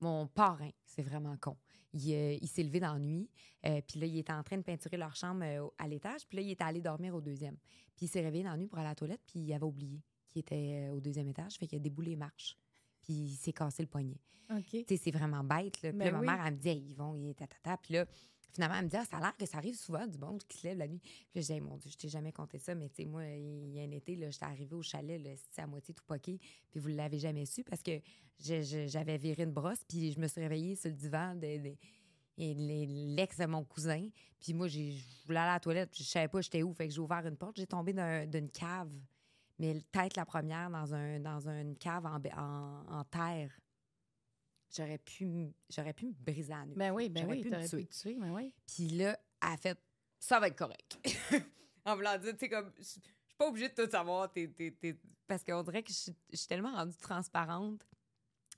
Mon 0.00 0.26
parrain, 0.26 0.70
c'est 0.84 1.02
vraiment 1.02 1.36
con. 1.36 1.56
Il, 1.92 2.12
euh, 2.12 2.46
s'est 2.46 2.62
levé 2.62 2.80
dans 2.80 2.94
la 2.94 2.98
nuit, 2.98 3.30
euh, 3.64 3.80
puis 3.86 4.00
là, 4.00 4.06
il 4.06 4.18
était 4.18 4.32
en 4.32 4.42
train 4.42 4.58
de 4.58 4.62
peinturer 4.62 4.96
leur 4.96 5.14
chambre 5.14 5.72
à 5.78 5.88
l'étage, 5.88 6.26
puis 6.26 6.36
là, 6.36 6.42
il 6.42 6.50
était 6.50 6.64
allé 6.64 6.80
dormir 6.80 7.14
au 7.14 7.20
deuxième. 7.20 7.56
Puis 7.96 8.06
il 8.06 8.08
s'est 8.08 8.20
réveillé 8.20 8.44
dans 8.44 8.50
la 8.50 8.56
nuit 8.56 8.66
pour 8.66 8.78
aller 8.78 8.86
à 8.86 8.90
la 8.90 8.94
toilette, 8.94 9.22
puis 9.26 9.40
il 9.40 9.52
avait 9.52 9.64
oublié 9.64 10.02
qu'il 10.28 10.40
était 10.40 10.88
au 10.90 11.00
deuxième 11.00 11.28
étage, 11.28 11.56
fait 11.56 11.66
qu'il 11.66 11.78
a 11.78 11.80
déboulé 11.80 12.10
les 12.10 12.16
marches. 12.16 12.58
Puis 13.06 13.14
il 13.14 13.36
s'est 13.36 13.52
cassé 13.52 13.82
le 13.82 13.88
poignet. 13.88 14.18
OK. 14.50 14.64
Tu 14.70 14.84
sais, 14.88 14.96
c'est 14.96 15.10
vraiment 15.12 15.42
bête. 15.44 15.80
Là. 15.82 15.90
Puis 15.90 15.98
Ben 15.98 16.06
là, 16.06 16.12
ma 16.12 16.18
oui. 16.20 16.26
mère, 16.26 16.44
elle 16.46 16.54
me 16.54 16.58
dit, 16.58 16.68
Hey, 16.68 16.84
ils 16.90 16.94
vont, 16.94 17.14
il 17.14 17.30
est 17.30 17.34
tatata. 17.34 17.76
Puis 17.78 17.94
là, 17.94 18.04
finalement, 18.52 18.76
elle 18.78 18.84
me 18.86 18.90
dit, 18.90 18.96
ah, 18.96 19.04
ça 19.04 19.16
a 19.18 19.20
l'air 19.20 19.36
que 19.36 19.46
ça 19.46 19.58
arrive 19.58 19.74
souvent 19.76 20.06
du 20.06 20.18
monde 20.18 20.42
qui 20.44 20.58
se 20.58 20.66
lève 20.66 20.78
la 20.78 20.88
nuit. 20.88 20.98
Puis 21.00 21.12
là, 21.36 21.40
je 21.40 21.46
dis, 21.46 21.52
Hey, 21.52 21.60
mon 21.60 21.76
Dieu, 21.76 21.90
je 21.90 21.96
t'ai 21.96 22.08
jamais 22.08 22.32
compté 22.32 22.58
ça, 22.58 22.74
mais 22.74 22.88
tu 22.88 22.96
sais, 22.96 23.04
moi, 23.04 23.24
il 23.26 23.70
y 23.74 23.80
a 23.80 23.82
un 23.84 23.90
été, 23.92 24.16
là, 24.16 24.30
j'étais 24.30 24.44
arrivée 24.44 24.74
au 24.74 24.82
chalet, 24.82 25.22
là, 25.22 25.30
à 25.62 25.66
moitié 25.66 25.94
tout 25.94 26.04
poqué, 26.04 26.38
puis 26.70 26.80
vous 26.80 26.88
l'avez 26.88 27.18
jamais 27.18 27.46
su 27.46 27.62
parce 27.64 27.82
que 27.82 28.00
j'avais 28.38 29.18
viré 29.18 29.42
une 29.44 29.52
brosse, 29.52 29.82
puis 29.88 30.12
je 30.12 30.20
me 30.20 30.26
suis 30.26 30.40
réveillée 30.40 30.76
sur 30.76 30.90
le 30.90 30.96
divan 30.96 31.34
de, 31.34 31.58
de- 31.70 31.76
et 32.38 32.54
l'ex 33.16 33.38
de 33.38 33.46
mon 33.46 33.64
cousin. 33.64 34.08
Puis 34.38 34.52
moi, 34.52 34.68
j'ai- 34.68 34.92
je 34.92 35.26
voulais 35.26 35.38
aller 35.38 35.50
à 35.50 35.54
la 35.54 35.60
toilette, 35.60 35.90
je 35.96 36.02
savais 36.02 36.28
pas 36.28 36.40
j'étais 36.42 36.62
où. 36.62 36.72
Fait 36.74 36.86
que 36.86 36.92
j'ai 36.92 37.00
ouvert 37.00 37.26
une 37.26 37.36
porte, 37.36 37.56
j'ai 37.56 37.66
tombé 37.66 37.92
d'un- 37.94 38.26
d'une 38.26 38.50
cave, 38.50 38.90
mais 39.58 39.80
tête 39.92 40.16
la 40.16 40.24
première 40.26 40.70
dans, 40.70 40.94
un, 40.94 41.20
dans 41.20 41.48
une 41.48 41.76
cave 41.76 42.04
en, 42.06 42.20
en, 42.38 42.98
en 43.00 43.04
terre. 43.04 43.50
J'aurais 44.76 44.98
pu, 44.98 45.54
j'aurais 45.70 45.92
pu 45.94 46.06
me 46.06 46.12
briser 46.12 46.50
la 46.52 46.66
nuque. 46.66 46.76
Ben 46.76 46.90
oui, 46.92 47.08
ben 47.08 47.22
J'aurais 47.22 47.36
oui, 47.36 47.42
pu 47.42 47.48
me 47.48 47.54
t'aurais 47.54 47.64
pu 47.64 47.70
tuer. 47.76 47.86
te 47.86 47.94
tuer, 48.00 48.14
ben 48.16 48.32
oui. 48.34 48.52
Puis 48.66 48.88
là, 48.90 49.18
elle 49.42 49.48
a 49.48 49.56
fait 49.56 49.78
ça 50.18 50.40
va 50.40 50.48
être 50.48 50.56
correct. 50.56 50.98
en 51.84 51.94
voulant 51.94 52.18
dire, 52.18 52.32
tu 52.32 52.38
sais, 52.40 52.48
comme, 52.48 52.72
je 52.78 52.82
suis 52.82 53.00
pas 53.38 53.48
obligée 53.48 53.68
de 53.68 53.74
tout 53.74 53.88
savoir. 53.90 54.32
t'es- 54.32 54.48
t'es- 54.48 54.72
t'es- 54.72 54.98
Parce 55.26 55.44
qu'on 55.44 55.62
dirait 55.62 55.82
que 55.82 55.92
je 55.92 56.10
suis- 56.36 56.46
tellement 56.48 56.72
rendue 56.74 56.96
transparente 56.96 57.86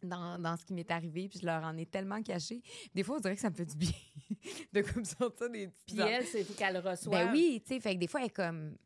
dans, 0.02 0.38
dans 0.40 0.56
ce 0.56 0.64
qui 0.64 0.72
m'est 0.72 0.90
arrivé, 0.90 1.28
puis 1.28 1.40
je 1.40 1.46
leur 1.46 1.62
en 1.64 1.76
ai 1.76 1.84
tellement 1.84 2.22
caché. 2.22 2.62
Des 2.94 3.02
fois, 3.02 3.16
on 3.16 3.20
dirait 3.20 3.34
que 3.34 3.40
ça 3.40 3.50
me 3.50 3.54
fait 3.54 3.66
du 3.66 3.76
bien 3.76 3.90
de 4.72 4.80
comme 4.82 5.04
sortir 5.04 5.50
des 5.50 5.68
petits 5.68 5.96
Puis 5.96 6.00
elle, 6.00 6.24
c'est 6.26 6.44
qu'elle 6.56 6.78
reçoive. 6.78 7.26
ben 7.26 7.32
oui, 7.32 7.60
tu 7.66 7.74
sais, 7.74 7.80
fait 7.80 7.94
que 7.94 8.00
des 8.00 8.06
fois, 8.08 8.20
elle 8.20 8.26
est 8.26 8.30
comme. 8.30 8.76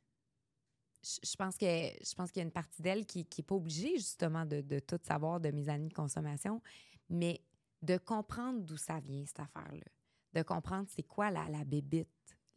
Je 1.03 1.37
pense 1.37 1.57
que 1.57 1.67
je 1.67 2.15
pense 2.15 2.31
qu'il 2.31 2.41
y 2.41 2.45
a 2.45 2.47
une 2.47 2.53
partie 2.53 2.81
d'elle 2.81 3.07
qui 3.07 3.27
n'est 3.37 3.43
pas 3.45 3.55
obligée, 3.57 3.97
justement, 3.97 4.47
de, 4.47 4.61
de 4.61 4.79
tout 4.79 5.01
savoir 5.03 5.41
de 5.41 5.51
mes 5.51 5.69
années 5.69 5.89
de 5.89 5.95
consommation, 5.95 6.63
mais 7.09 7.41
de 7.83 7.97
comprendre 7.99 8.61
d'où 8.63 8.77
ça 8.77 9.01
vient, 9.01 9.25
cette 9.27 9.41
affaire-là. 9.41 9.85
De 10.33 10.43
comprendre 10.43 10.89
c'est 10.89 11.03
quoi 11.03 11.31
la, 11.31 11.49
la 11.49 11.65
bébite, 11.65 12.09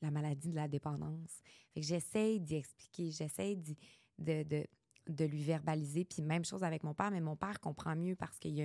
la 0.01 0.11
maladie 0.11 0.51
de 0.51 0.55
la 0.55 0.67
dépendance. 0.67 1.41
Fait 1.73 1.81
que 1.81 1.85
j'essaie 1.87 2.39
d'y 2.39 2.55
expliquer, 2.55 3.09
j'essaie 3.11 3.55
d'y- 3.55 3.77
de, 4.19 4.43
de, 4.43 4.65
de 5.07 5.25
lui 5.25 5.43
verbaliser. 5.43 6.05
Puis 6.05 6.21
même 6.21 6.45
chose 6.45 6.63
avec 6.63 6.83
mon 6.83 6.93
père, 6.93 7.09
mais 7.11 7.21
mon 7.21 7.35
père 7.35 7.59
comprend 7.59 7.95
mieux 7.95 8.15
parce 8.15 8.37
qu'il 8.37 8.51
y 8.51 8.61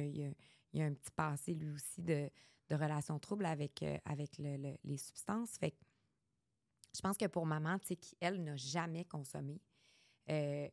y 0.72 0.82
a- 0.82 0.84
un 0.84 0.92
petit 0.94 1.10
passé, 1.16 1.54
lui 1.54 1.70
aussi, 1.70 2.02
de, 2.02 2.30
de 2.68 2.76
relations 2.76 3.18
troubles 3.18 3.46
avec, 3.46 3.82
euh, 3.82 3.96
avec 4.04 4.38
le- 4.38 4.56
le- 4.58 4.76
les 4.84 4.98
substances. 4.98 5.56
Fait 5.58 5.70
que 5.72 5.76
je 6.94 7.00
pense 7.00 7.16
que 7.16 7.26
pour 7.26 7.46
maman, 7.46 7.78
tu 7.78 7.96
sais, 8.20 8.38
n'a 8.38 8.56
jamais 8.56 9.04
consommé, 9.04 9.60
euh, 10.28 10.68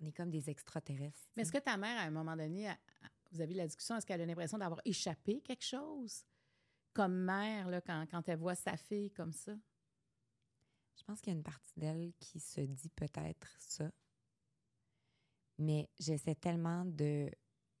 on 0.00 0.06
est 0.06 0.12
comme 0.12 0.30
des 0.30 0.50
extraterrestres. 0.50 1.30
Mais 1.36 1.42
est-ce 1.42 1.52
que 1.52 1.58
ta 1.58 1.76
mère, 1.76 1.98
à 1.98 2.02
un 2.02 2.10
moment 2.10 2.36
donné, 2.36 2.72
vous 3.30 3.40
avez 3.40 3.52
eu 3.54 3.56
la 3.56 3.66
discussion, 3.66 3.96
est-ce 3.96 4.06
qu'elle 4.06 4.20
a 4.20 4.26
l'impression 4.26 4.58
d'avoir 4.58 4.80
échappé 4.84 5.40
quelque 5.40 5.64
chose? 5.64 6.24
Comme 6.92 7.14
mère, 7.24 7.68
là, 7.68 7.80
quand, 7.80 8.06
quand 8.10 8.28
elle 8.28 8.38
voit 8.38 8.54
sa 8.54 8.76
fille 8.76 9.10
comme 9.10 9.32
ça? 9.32 9.52
Je 10.96 11.04
pense 11.04 11.20
qu'il 11.20 11.32
y 11.32 11.36
a 11.36 11.38
une 11.38 11.42
partie 11.44 11.72
d'elle 11.78 12.12
qui 12.18 12.38
se 12.38 12.60
dit 12.60 12.90
peut-être 12.90 13.56
ça, 13.58 13.90
mais 15.58 15.88
j'essaie 15.98 16.34
tellement 16.34 16.84
de 16.84 17.30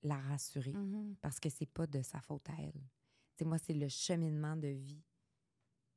la 0.02 0.16
rassurer 0.16 0.72
Mhm. 0.72 1.16
parce 1.20 1.38
que 1.38 1.48
c'est 1.48 1.66
pas 1.66 1.86
de 1.86 2.02
sa 2.02 2.20
faute 2.20 2.48
à 2.50 2.54
elle. 2.58 2.72
Tu 2.72 3.38
sais, 3.38 3.44
moi, 3.44 3.58
c'est 3.58 3.74
le 3.74 3.88
cheminement 3.88 4.56
de 4.56 4.68
vie, 4.68 5.02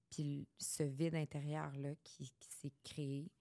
puis 0.09 0.47
ce 0.59 0.83
vide 0.83 1.15
intérieur-là 1.15 1.95
qui, 2.03 2.31
qui 2.39 2.49
s'est 2.51 2.73
créé, 2.83 3.31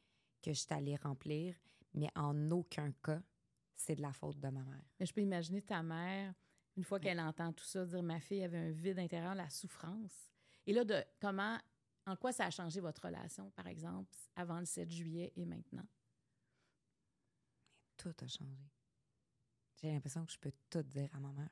que 0.44 0.52
je 0.52 0.61
suis 0.61 0.74
allée 0.74 0.96
remplir, 0.96 1.57
mais 1.94 2.11
en 2.14 2.50
aucun 2.50 2.92
cas, 2.92 3.22
c'est 3.74 3.96
de 3.96 4.02
la 4.02 4.12
faute 4.12 4.38
de 4.38 4.48
ma 4.48 4.62
mère. 4.62 4.85
Mais 5.00 5.07
je 5.07 5.14
peux 5.14 5.22
imaginer 5.22 5.62
ta 5.62 5.83
mère, 5.83 6.35
une 6.76 6.85
fois 6.85 7.00
qu'elle 7.00 7.20
entend 7.20 7.52
tout 7.52 7.64
ça, 7.64 7.85
dire 7.87 8.02
ma 8.02 8.20
fille 8.20 8.42
avait 8.42 8.59
un 8.59 8.70
vide 8.70 8.98
intérieur, 8.98 9.35
la 9.35 9.48
souffrance. 9.48 10.30
Et 10.66 10.72
là, 10.72 10.85
de 10.85 11.02
comment, 11.20 11.59
en 12.07 12.16
quoi 12.16 12.33
ça 12.33 12.44
a 12.44 12.50
changé 12.50 12.80
votre 12.80 13.07
relation, 13.07 13.50
par 13.52 13.66
exemple, 13.66 14.14
avant 14.37 14.59
le 14.59 14.66
7 14.66 14.90
juillet 14.90 15.33
et 15.37 15.46
maintenant? 15.46 15.87
Tout 17.96 18.14
a 18.20 18.26
changé. 18.26 18.70
J'ai 19.80 19.92
l'impression 19.92 20.26
que 20.26 20.33
je 20.33 20.38
peux 20.38 20.52
tout 20.68 20.83
dire 20.83 21.09
à 21.14 21.20
ma 21.20 21.33
mère. 21.33 21.50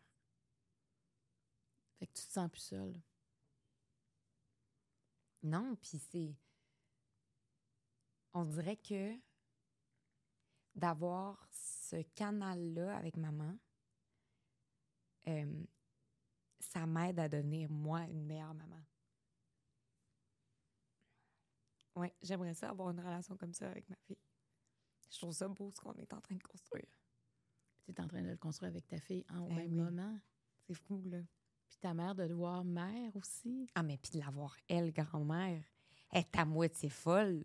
Fait 1.98 2.06
que 2.06 2.12
tu 2.12 2.26
te 2.26 2.32
sens 2.32 2.50
plus 2.50 2.60
seule. 2.60 3.00
Non, 5.42 5.76
puis 5.76 5.98
c'est. 5.98 6.36
On 8.34 8.44
dirait 8.44 8.76
que 8.76 9.14
d'avoir 10.74 11.46
ce 11.52 11.96
canal-là 12.14 12.96
avec 12.96 13.16
maman, 13.16 13.58
euh, 15.28 15.64
ça 16.58 16.86
m'aide 16.86 17.18
à 17.18 17.28
devenir, 17.28 17.70
moi, 17.70 18.00
une 18.08 18.24
meilleure 18.24 18.54
maman. 18.54 18.80
Oui, 21.94 22.08
j'aimerais 22.22 22.54
ça 22.54 22.70
avoir 22.70 22.90
une 22.90 23.00
relation 23.00 23.36
comme 23.36 23.52
ça 23.52 23.70
avec 23.70 23.88
ma 23.90 23.96
fille. 24.06 24.16
Je 25.10 25.18
trouve 25.18 25.32
ça 25.32 25.46
beau 25.48 25.70
ce 25.70 25.80
qu'on 25.80 25.92
est 25.94 26.12
en 26.14 26.20
train 26.22 26.36
de 26.36 26.42
construire. 26.42 26.88
Tu 27.84 27.90
es 27.92 28.00
en 28.00 28.08
train 28.08 28.22
de 28.22 28.28
le 28.30 28.36
construire 28.38 28.70
avec 28.70 28.86
ta 28.86 28.98
fille 28.98 29.26
en 29.28 29.46
Eh 29.50 29.54
même 29.54 29.72
oui. 29.72 29.78
moment? 29.78 30.18
C'est 30.66 30.74
fou, 30.74 31.02
là. 31.04 31.18
Puis 31.68 31.76
ta 31.78 31.92
mère 31.92 32.14
de 32.14 32.26
te 32.26 32.32
voir 32.32 32.64
mère 32.64 33.14
aussi? 33.16 33.68
Ah, 33.74 33.82
mais 33.82 33.98
puis 33.98 34.12
de 34.12 34.18
l'avoir, 34.20 34.56
elle, 34.68 34.90
grand-mère, 34.92 35.62
elle 36.10 36.20
est 36.20 36.36
à 36.38 36.46
moitié 36.46 36.88
folle. 36.88 37.44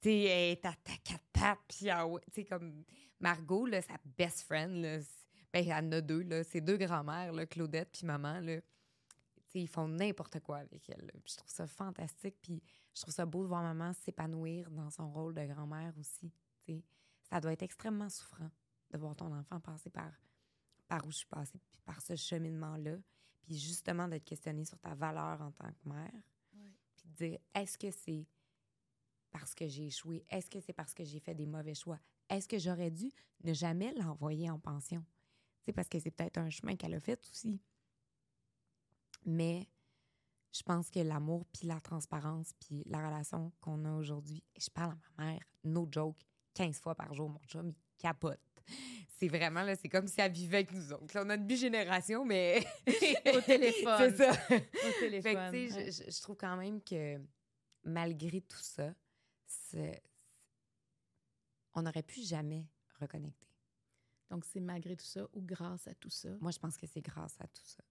Tu 0.00 0.08
sais, 0.08 0.22
elle 0.22 0.52
est 0.52 0.64
à 0.64 0.72
ta 0.72 0.96
cata, 1.04 1.58
puis 1.68 1.90
ah 1.90 2.06
ouais, 2.06 2.20
tu 2.26 2.40
sais, 2.40 2.44
comme 2.44 2.84
Margot, 3.18 3.66
là, 3.66 3.82
sa 3.82 3.94
best 4.16 4.42
friend, 4.42 4.82
là, 4.82 4.98
ben, 5.52 5.66
elle 5.66 5.72
en 5.72 5.92
a 5.92 6.00
deux, 6.00 6.22
là, 6.22 6.42
c'est 6.44 6.60
deux 6.60 6.76
grand-mères, 6.76 7.32
là, 7.32 7.46
Claudette 7.46 7.90
puis 7.92 8.06
maman, 8.06 8.40
là. 8.40 8.60
Ils 9.52 9.68
font 9.68 9.88
n'importe 9.88 10.38
quoi 10.40 10.58
avec 10.58 10.88
elle. 10.90 11.10
Puis 11.24 11.32
je 11.32 11.36
trouve 11.38 11.50
ça 11.50 11.66
fantastique, 11.66 12.36
puis 12.40 12.62
je 12.94 13.02
trouve 13.02 13.12
ça 13.12 13.26
beau 13.26 13.42
de 13.42 13.48
voir 13.48 13.62
maman 13.62 13.92
s'épanouir 13.92 14.70
dans 14.70 14.90
son 14.90 15.10
rôle 15.10 15.34
de 15.34 15.44
grand-mère 15.44 15.92
aussi. 15.98 16.32
Ça 17.28 17.40
doit 17.40 17.52
être 17.52 17.62
extrêmement 17.62 18.08
souffrant 18.08 18.50
de 18.90 18.98
voir 18.98 19.16
ton 19.16 19.34
enfant 19.34 19.58
passer 19.58 19.90
par, 19.90 20.12
par 20.86 21.04
où 21.04 21.10
je 21.10 21.18
suis 21.18 21.26
passée, 21.26 21.60
puis 21.72 21.82
par 21.84 22.00
ce 22.00 22.14
cheminement-là, 22.14 22.96
puis 23.42 23.58
justement 23.58 24.06
d'être 24.06 24.24
questionné 24.24 24.64
sur 24.64 24.78
ta 24.78 24.94
valeur 24.94 25.40
en 25.42 25.50
tant 25.50 25.72
que 25.72 25.88
mère 25.88 26.22
puis 26.94 27.08
de 27.08 27.14
dire 27.14 27.38
est-ce 27.54 27.78
que 27.78 27.90
c'est 27.90 28.26
parce 29.30 29.54
que 29.54 29.66
j'ai 29.66 29.86
échoué? 29.86 30.24
Est-ce 30.28 30.50
que 30.50 30.60
c'est 30.60 30.72
parce 30.72 30.94
que 30.94 31.04
j'ai 31.04 31.20
fait 31.20 31.34
des 31.34 31.46
mauvais 31.46 31.74
choix? 31.74 31.98
Est-ce 32.28 32.48
que 32.48 32.58
j'aurais 32.58 32.90
dû 32.90 33.10
ne 33.44 33.52
jamais 33.52 33.92
l'envoyer 33.94 34.50
en 34.50 34.58
pension? 34.58 35.04
C'est 35.64 35.72
parce 35.72 35.88
que 35.88 35.98
c'est 35.98 36.10
peut-être 36.10 36.38
un 36.38 36.50
chemin 36.50 36.76
qu'elle 36.76 36.94
a 36.94 37.00
fait 37.00 37.20
aussi. 37.30 37.60
Mais 39.26 39.68
je 40.52 40.62
pense 40.62 40.90
que 40.90 41.00
l'amour, 41.00 41.46
puis 41.52 41.66
la 41.66 41.80
transparence, 41.80 42.52
puis 42.58 42.82
la 42.86 43.06
relation 43.06 43.52
qu'on 43.60 43.84
a 43.84 43.92
aujourd'hui, 43.92 44.42
et 44.54 44.60
je 44.60 44.70
parle 44.70 44.92
à 44.92 44.96
ma 45.18 45.24
mère, 45.32 45.42
no 45.64 45.88
joke, 45.90 46.16
15 46.54 46.80
fois 46.80 46.94
par 46.94 47.14
jour, 47.14 47.28
mon 47.28 47.40
chum, 47.46 47.68
il 47.68 47.74
capote. 47.98 48.40
C'est 49.08 49.28
vraiment, 49.28 49.62
là, 49.62 49.76
c'est 49.76 49.88
comme 49.88 50.06
si 50.06 50.20
elle 50.20 50.32
vivait 50.32 50.58
avec 50.58 50.72
nous 50.72 50.92
autres. 50.92 51.14
Là, 51.14 51.24
on 51.26 51.30
a 51.30 51.34
une 51.34 51.46
bigénération, 51.46 52.24
mais... 52.24 52.64
Au 53.34 53.40
téléphone. 53.42 53.96
c'est 53.98 54.16
ça. 54.16 54.30
Au 54.30 54.34
Fait 54.34 54.60
que, 54.62 55.00
téléphone. 55.00 55.52
tu 55.52 55.68
sais, 55.68 55.76
ouais. 55.76 56.10
je, 56.10 56.22
trouve 56.22 56.36
quand 56.36 56.56
même 56.56 56.80
que 56.82 57.20
malgré 57.84 58.40
tout 58.40 58.58
ça, 58.58 58.94
on 61.74 61.82
n'aurait 61.82 62.02
pu 62.02 62.22
jamais 62.22 62.66
reconnecter. 62.98 63.48
Donc, 64.30 64.44
c'est 64.44 64.60
malgré 64.60 64.96
tout 64.96 65.04
ça 65.04 65.26
ou 65.32 65.42
grâce 65.42 65.88
à 65.88 65.94
tout 65.94 66.10
ça? 66.10 66.30
Moi, 66.40 66.52
je 66.52 66.58
pense 66.58 66.76
que 66.76 66.86
c'est 66.86 67.00
grâce 67.00 67.34
à 67.40 67.48
tout 67.48 67.64
ça. 67.64 67.82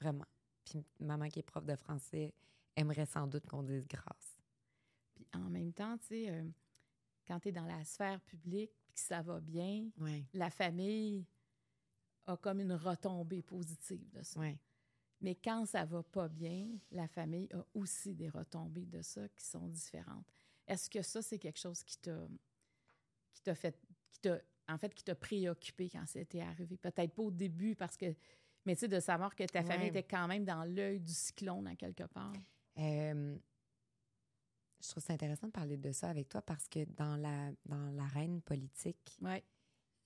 Vraiment. 0.00 0.26
Puis 0.64 0.84
maman 0.98 1.28
qui 1.28 1.40
est 1.40 1.42
prof 1.42 1.64
de 1.64 1.76
français 1.76 2.34
aimerait 2.74 3.06
sans 3.06 3.26
doute 3.26 3.46
qu'on 3.46 3.62
dise 3.62 3.86
grâce. 3.86 4.38
Puis 5.14 5.26
en 5.34 5.50
même 5.50 5.72
temps, 5.72 5.96
tu 5.98 6.06
sais, 6.06 6.30
euh, 6.30 6.48
quand 7.26 7.38
tu 7.40 7.48
es 7.48 7.52
dans 7.52 7.66
la 7.66 7.84
sphère 7.84 8.20
publique 8.22 8.72
puis 8.82 8.94
que 8.94 9.00
ça 9.00 9.22
va 9.22 9.40
bien, 9.40 9.90
la 10.32 10.50
famille 10.50 11.26
a 12.26 12.36
comme 12.36 12.60
une 12.60 12.72
retombée 12.72 13.42
positive 13.42 14.08
de 14.10 14.22
ça. 14.22 14.40
Mais 15.20 15.34
quand 15.36 15.66
ça 15.66 15.84
va 15.84 16.02
pas 16.02 16.28
bien, 16.28 16.68
la 16.90 17.06
famille 17.08 17.48
a 17.52 17.64
aussi 17.74 18.14
des 18.14 18.28
retombées 18.28 18.86
de 18.86 19.02
ça 19.02 19.28
qui 19.28 19.44
sont 19.44 19.68
différentes. 19.68 20.26
Est-ce 20.66 20.88
que 20.88 21.02
ça, 21.02 21.22
c'est 21.22 21.38
quelque 21.38 21.58
chose 21.58 21.82
qui 21.82 21.98
t'a 21.98 22.26
qui 23.34 23.42
t'a 23.42 23.54
fait 23.54 23.78
qui 24.10 24.20
t'a 24.20 24.38
en 24.68 24.78
fait 24.78 24.94
qui 24.94 25.04
t'a 25.04 25.14
préoccupé 25.14 25.90
quand 25.90 26.06
c'était 26.06 26.40
arrivé? 26.40 26.76
Peut-être 26.76 27.14
pas 27.14 27.22
au 27.22 27.30
début 27.30 27.74
parce 27.74 27.96
que 27.96 28.14
mais 28.64 28.74
tu 28.74 28.80
sais, 28.80 28.88
de 28.88 29.00
savoir 29.00 29.34
que 29.34 29.44
ta 29.44 29.62
famille 29.62 29.88
était 29.88 30.02
quand 30.02 30.26
même 30.26 30.44
dans 30.44 30.64
l'œil 30.64 31.00
du 31.00 31.12
cyclone 31.12 31.66
à 31.66 31.76
quelque 31.76 32.04
part. 32.04 32.32
Euh, 32.78 33.36
je 34.82 34.88
trouve 34.88 35.02
ça 35.02 35.12
intéressant 35.12 35.46
de 35.48 35.52
parler 35.52 35.76
de 35.76 35.92
ça 35.92 36.08
avec 36.08 36.28
toi 36.28 36.42
parce 36.42 36.66
que 36.68 36.84
dans 36.84 37.16
la 37.16 37.52
dans 37.66 37.90
l'arène 37.92 38.40
politique, 38.42 39.18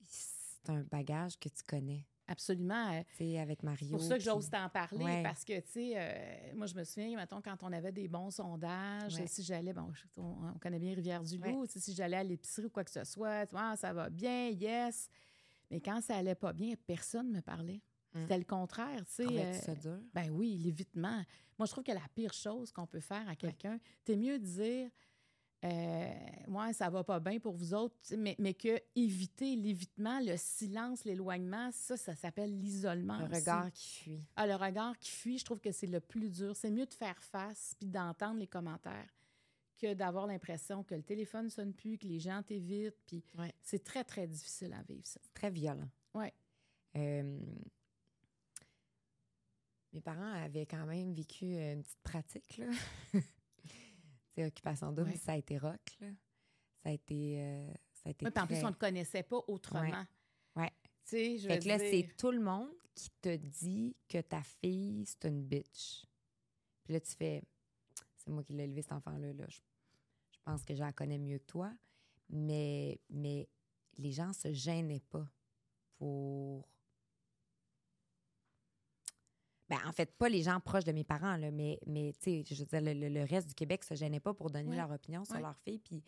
c'est 0.07 0.71
un 0.71 0.83
bagage 0.83 1.38
que 1.38 1.49
tu 1.49 1.62
connais. 1.62 2.05
Absolument. 2.28 2.92
Euh, 2.92 3.02
sais, 3.16 3.38
avec 3.38 3.62
Mario. 3.62 3.86
C'est 3.86 3.90
pour 3.90 4.02
ça 4.02 4.16
que 4.18 4.22
j'ose 4.22 4.48
t'en 4.50 4.68
parler, 4.68 5.04
Ouais. 5.04 5.22
parce 5.22 5.44
que, 5.44 5.58
tu 5.60 5.68
sais, 5.72 5.92
euh, 5.96 6.54
moi, 6.54 6.66
je 6.66 6.74
me 6.74 6.84
souviens, 6.84 7.16
mettons, 7.16 7.40
quand 7.42 7.56
on 7.62 7.72
avait 7.72 7.92
des 7.92 8.06
bons 8.08 8.30
sondages, 8.30 9.16
Ouais. 9.16 9.26
si 9.26 9.42
j'allais, 9.42 9.72
bon, 9.72 9.90
on, 10.16 10.22
on 10.54 10.58
connaît 10.60 10.78
bien 10.78 10.94
Rivière-du-Loup, 10.94 11.66
si 11.66 11.94
j'allais 11.94 12.18
à 12.18 12.22
l'épicerie 12.24 12.66
ou 12.66 12.70
quoi 12.70 12.84
que 12.84 12.90
ce 12.90 13.04
soit, 13.04 13.46
tu 13.46 13.52
vois, 13.52 13.70
Ah, 13.72 13.76
ça 13.76 13.92
va 13.92 14.08
bien, 14.10 14.48
yes. 14.50 15.08
Mais 15.70 15.80
quand 15.80 16.00
ça 16.00 16.16
allait 16.16 16.34
pas 16.34 16.52
bien, 16.52 16.74
personne 16.86 17.28
ne 17.30 17.36
me 17.36 17.40
parlait. 17.42 17.82
Mm. 18.14 18.20
C'était 18.22 18.38
le 18.38 18.44
contraire, 18.44 19.04
tu 19.04 19.12
sais. 19.12 19.26
Euh, 19.28 19.74
dur? 19.74 19.98
ben 20.14 20.30
oui, 20.30 20.56
l'évitement. 20.56 21.22
Moi, 21.58 21.66
je 21.66 21.72
trouve 21.72 21.84
que 21.84 21.92
la 21.92 22.06
pire 22.14 22.32
chose 22.32 22.72
qu'on 22.72 22.86
peut 22.86 23.00
faire 23.00 23.28
à 23.28 23.36
quelqu'un, 23.36 23.78
c'est 24.06 24.16
mieux 24.16 24.38
de 24.38 24.44
dire 24.44 24.90
euh, 25.64 26.12
Ouais, 26.49 26.73
ça 26.73 26.88
va 26.88 27.05
pas 27.05 27.21
bien 27.21 27.38
pour 27.40 27.55
vous 27.55 27.75
autres, 27.75 27.97
mais, 28.16 28.35
mais 28.38 28.55
que 28.55 28.81
éviter 28.97 29.55
l'évitement, 29.57 30.21
le 30.21 30.37
silence, 30.37 31.05
l'éloignement, 31.05 31.71
ça, 31.73 31.97
ça 31.97 32.14
s'appelle 32.14 32.59
l'isolement. 32.59 33.18
Le 33.18 33.25
aussi. 33.27 33.35
regard 33.40 33.73
qui 33.73 33.88
fuit. 33.88 34.21
Ah, 34.37 34.47
le 34.47 34.55
regard 34.55 34.97
qui 34.99 35.11
fuit, 35.11 35.38
je 35.38 35.44
trouve 35.44 35.61
que 35.61 35.73
c'est 35.73 35.87
le 35.87 36.01
plus 36.01 36.31
dur. 36.31 36.57
C'est 36.57 36.71
mieux 36.71 36.87
de 36.87 36.94
faire 36.94 37.21
face 37.23 37.75
puis 37.79 37.88
d'entendre 37.88 38.38
les 38.40 38.47
commentaires 38.47 39.09
que 39.77 39.94
d'avoir 39.94 40.27
l'impression 40.27 40.83
que 40.83 40.94
le 40.94 41.03
téléphone 41.03 41.51
sonne 41.51 41.73
plus, 41.73 41.99
que 41.99 42.07
les 42.07 42.18
gens 42.18 42.42
t'évitent. 42.42 42.97
Puis 43.07 43.23
Ouais. 43.38 43.53
c'est 43.62 43.85
très, 43.85 44.03
très 44.05 44.27
difficile 44.27 44.73
à 44.73 44.83
vivre, 44.83 45.07
ça. 45.07 45.21
Très 45.35 45.51
violent. 45.51 45.88
Ouais. 46.14 46.33
Euh, 46.97 47.38
mes 49.92 50.01
parents 50.01 50.33
avaient 50.33 50.66
quand 50.66 50.85
même 50.87 51.12
vécu 51.12 51.44
une 51.57 51.83
petite 51.83 52.03
pratique, 52.03 52.57
là. 52.59 52.66
C'est 54.38 54.46
occupation 54.46 54.92
double, 54.92 55.11
Ouais. 55.11 55.16
ça 55.16 55.33
a 55.33 55.37
été 55.37 55.59
rock, 55.59 55.81
là. 56.01 56.09
Ça 56.83 56.90
a 56.90 56.92
été. 56.92 57.40
euh, 57.40 57.72
ça 57.92 58.03
a 58.07 58.11
été 58.11 58.24
en 58.27 58.46
plus, 58.46 58.62
on 58.62 58.68
ne 58.68 58.72
te 58.74 58.79
connaissait 58.79 59.24
pas 59.24 59.42
autrement. 59.48 60.07
Ouais. 60.55 60.70
Tu 61.05 61.11
sais, 61.11 61.38
je 61.38 61.48
Fait 61.48 61.55
veux 61.57 61.61
que 61.62 61.68
là, 61.68 61.79
dire- 61.79 61.88
c'est 61.90 62.16
tout 62.16 62.31
le 62.31 62.40
monde 62.40 62.68
qui 62.94 63.11
te 63.20 63.35
dit 63.35 63.96
que 64.09 64.20
ta 64.20 64.40
fille, 64.42 65.05
c'est 65.07 65.24
une 65.29 65.42
bitch. 65.42 66.05
Puis 66.85 66.92
là, 66.92 67.01
tu 67.01 67.11
fais. 67.16 67.42
C'est 68.16 68.31
moi 68.31 68.44
qui 68.44 68.53
l'ai 68.53 68.64
élevé, 68.64 68.83
cet 68.83 68.92
enfant-là. 68.92 69.33
Là. 69.33 69.44
Je, 69.48 69.57
je 69.57 70.38
pense 70.44 70.64
que 70.64 70.74
je 70.74 70.81
la 70.81 70.92
connais 70.92 71.18
mieux 71.18 71.38
que 71.38 71.46
toi. 71.46 71.72
Mais, 72.29 73.01
mais 73.11 73.48
les 73.96 74.12
gens 74.12 74.33
se 74.33 74.53
gênaient 74.53 75.01
pas 75.11 75.27
pour. 75.96 76.68
Ben, 79.68 79.78
en 79.87 79.92
fait, 79.92 80.16
pas 80.16 80.28
les 80.31 80.42
gens 80.42 80.61
proches 80.61 80.85
de 80.85 80.92
mes 80.92 81.04
parents, 81.04 81.37
là, 81.37 81.50
mais, 81.50 81.78
mais 81.87 82.14
tu 82.20 82.42
sais, 82.42 82.44
je 82.54 82.54
veux 82.62 82.66
dire, 82.66 82.81
le, 82.81 83.09
le- 83.09 83.24
reste 83.24 83.48
du 83.48 83.54
Québec 83.54 83.85
se 83.85 83.94
gênait 83.94 84.20
pas 84.20 84.33
pour 84.33 84.50
donner 84.50 84.70
Ouais. 84.70 84.76
leur 84.76 84.90
opinion 84.90 85.24
sur 85.26 85.35
Ouais. 85.35 85.42
leur 85.42 85.59
fille. 85.59 85.78
Puis 85.78 86.02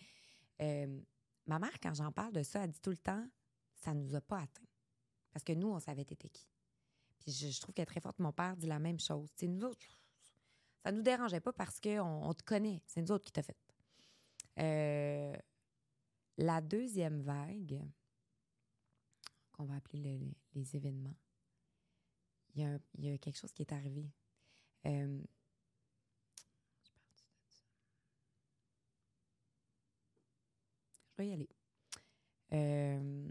euh, 0.62 1.00
ma 1.46 1.58
mère, 1.58 1.78
quand 1.82 1.92
j'en 1.94 2.10
parle 2.10 2.32
de 2.32 2.42
ça, 2.42 2.64
elle 2.64 2.70
dit 2.70 2.80
tout 2.80 2.90
le 2.90 2.96
temps 2.98 3.26
ça 3.74 3.92
nous 3.94 4.14
a 4.14 4.20
pas 4.20 4.38
atteint. 4.40 4.66
Parce 5.32 5.44
que 5.44 5.52
nous, 5.52 5.68
on 5.68 5.78
savait 5.78 6.04
t'étais 6.04 6.28
qui. 6.28 6.48
Puis 7.18 7.32
je, 7.32 7.48
je 7.48 7.60
trouve 7.60 7.74
qu'elle 7.74 7.82
est 7.84 7.86
très 7.86 8.00
forte. 8.00 8.18
Mon 8.18 8.32
père 8.32 8.56
dit 8.56 8.66
la 8.66 8.78
même 8.78 8.98
chose. 9.00 9.30
Sais, 9.36 9.46
nous 9.46 9.64
autres, 9.66 9.86
ça 10.82 10.90
nous 10.92 11.02
dérangeait 11.02 11.40
pas 11.40 11.52
parce 11.52 11.80
qu'on 11.80 12.00
on 12.00 12.32
te 12.34 12.42
connaît. 12.42 12.82
C'est 12.86 13.00
nous 13.02 13.10
autres 13.12 13.24
qui 13.26 13.32
t'a 13.32 13.42
fait. 13.42 13.56
Euh, 14.58 15.34
la 16.38 16.60
deuxième 16.60 17.20
vague, 17.20 17.80
qu'on 19.52 19.64
va 19.64 19.76
appeler 19.76 20.00
le- 20.02 20.18
les, 20.18 20.36
les 20.54 20.76
événements, 20.76 21.14
il 22.54 22.62
y, 22.62 22.64
a 22.64 22.68
un- 22.74 22.80
il 22.94 23.04
y 23.06 23.12
a 23.12 23.18
quelque 23.18 23.38
chose 23.38 23.52
qui 23.52 23.62
est 23.62 23.72
arrivé. 23.72 24.10
Euh, 24.86 25.20
je 31.10 31.22
vais 31.22 31.28
y 31.28 31.32
aller. 31.32 31.48
Euh, 32.52 33.30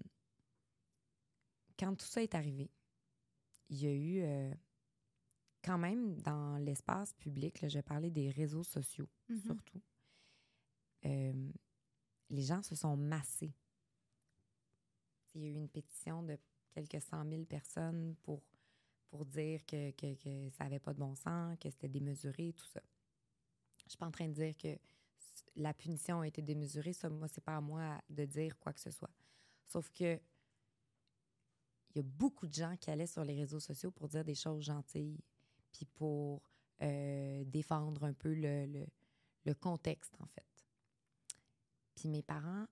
quand 1.78 1.96
tout 1.96 2.06
ça 2.06 2.22
est 2.22 2.36
arrivé, 2.36 2.70
il 3.70 3.82
y 3.82 3.88
a 3.88 3.94
eu 3.94 4.22
euh, 4.24 4.54
quand 5.64 5.78
même 5.78 6.16
dans 6.22 6.58
l'espace 6.58 7.14
public, 7.14 7.62
là, 7.62 7.68
je 7.70 7.78
vais 7.80 7.84
parler 7.84 8.10
des 8.10 8.30
réseaux 8.30 8.64
sociaux 8.64 9.10
Mhm. 9.30 9.40
surtout, 9.42 9.82
euh, 11.06 11.52
les 12.30 12.42
gens 12.44 12.62
se 12.62 12.76
sont 12.76 12.96
massés. 12.98 13.54
Il 15.36 15.42
y 15.42 15.46
a 15.46 15.48
eu 15.50 15.54
une 15.54 15.70
pétition 15.70 16.24
de 16.24 16.38
quelques 16.72 17.02
cent 17.02 17.24
mille 17.24 17.46
personnes 17.46 18.16
pour, 18.24 18.42
pour 19.10 19.26
dire 19.26 19.66
que, 19.66 19.92
que, 19.92 20.14
que 20.16 20.50
ça 20.52 20.66
n'avait 20.66 20.80
pas 20.80 20.94
de 20.94 21.00
bon 21.00 21.16
sens, 21.16 21.58
que 21.60 21.70
c'était 21.70 21.88
démesuré, 21.88 22.54
tout 22.54 22.68
ça. 22.68 22.82
Je 23.86 23.90
suis 23.90 23.98
pas 23.98 24.08
en 24.08 24.12
train 24.12 24.28
de 24.28 24.34
dire 24.34 24.56
que 24.56 24.78
la 25.56 25.74
punition 25.74 26.22
a 26.22 26.28
été 26.28 26.42
démesurée. 26.42 26.94
Ça, 26.94 27.10
moi, 27.10 27.28
c'est 27.28 27.44
pas 27.44 27.58
à 27.58 27.62
moi 27.62 28.00
de 28.10 28.26
dire 28.26 28.58
quoi 28.60 28.74
que 28.74 28.80
ce 28.80 28.92
soit. 28.92 29.12
Sauf 29.66 29.90
que 29.90 30.20
il 31.92 31.98
y 31.98 32.00
a 32.00 32.04
beaucoup 32.04 32.48
de 32.48 32.54
gens 32.54 32.76
qui 32.78 32.92
allaient 32.92 33.08
sur 33.08 33.24
les 33.24 33.36
réseaux 33.36 33.60
sociaux 33.60 33.90
pour 33.90 34.08
dire 34.08 34.24
des 34.24 34.36
choses 34.36 34.64
gentilles, 34.64 35.20
puis 35.72 35.86
pour 35.86 36.44
euh, 36.84 37.44
défendre 37.46 38.04
un 38.04 38.14
peu 38.14 38.34
le, 38.34 38.68
le, 38.68 38.86
le 39.46 39.54
contexte, 39.56 40.14
en 40.20 40.28
fait. 40.28 40.46
Puis 41.96 42.08
mes 42.08 42.22
parents, 42.22 42.68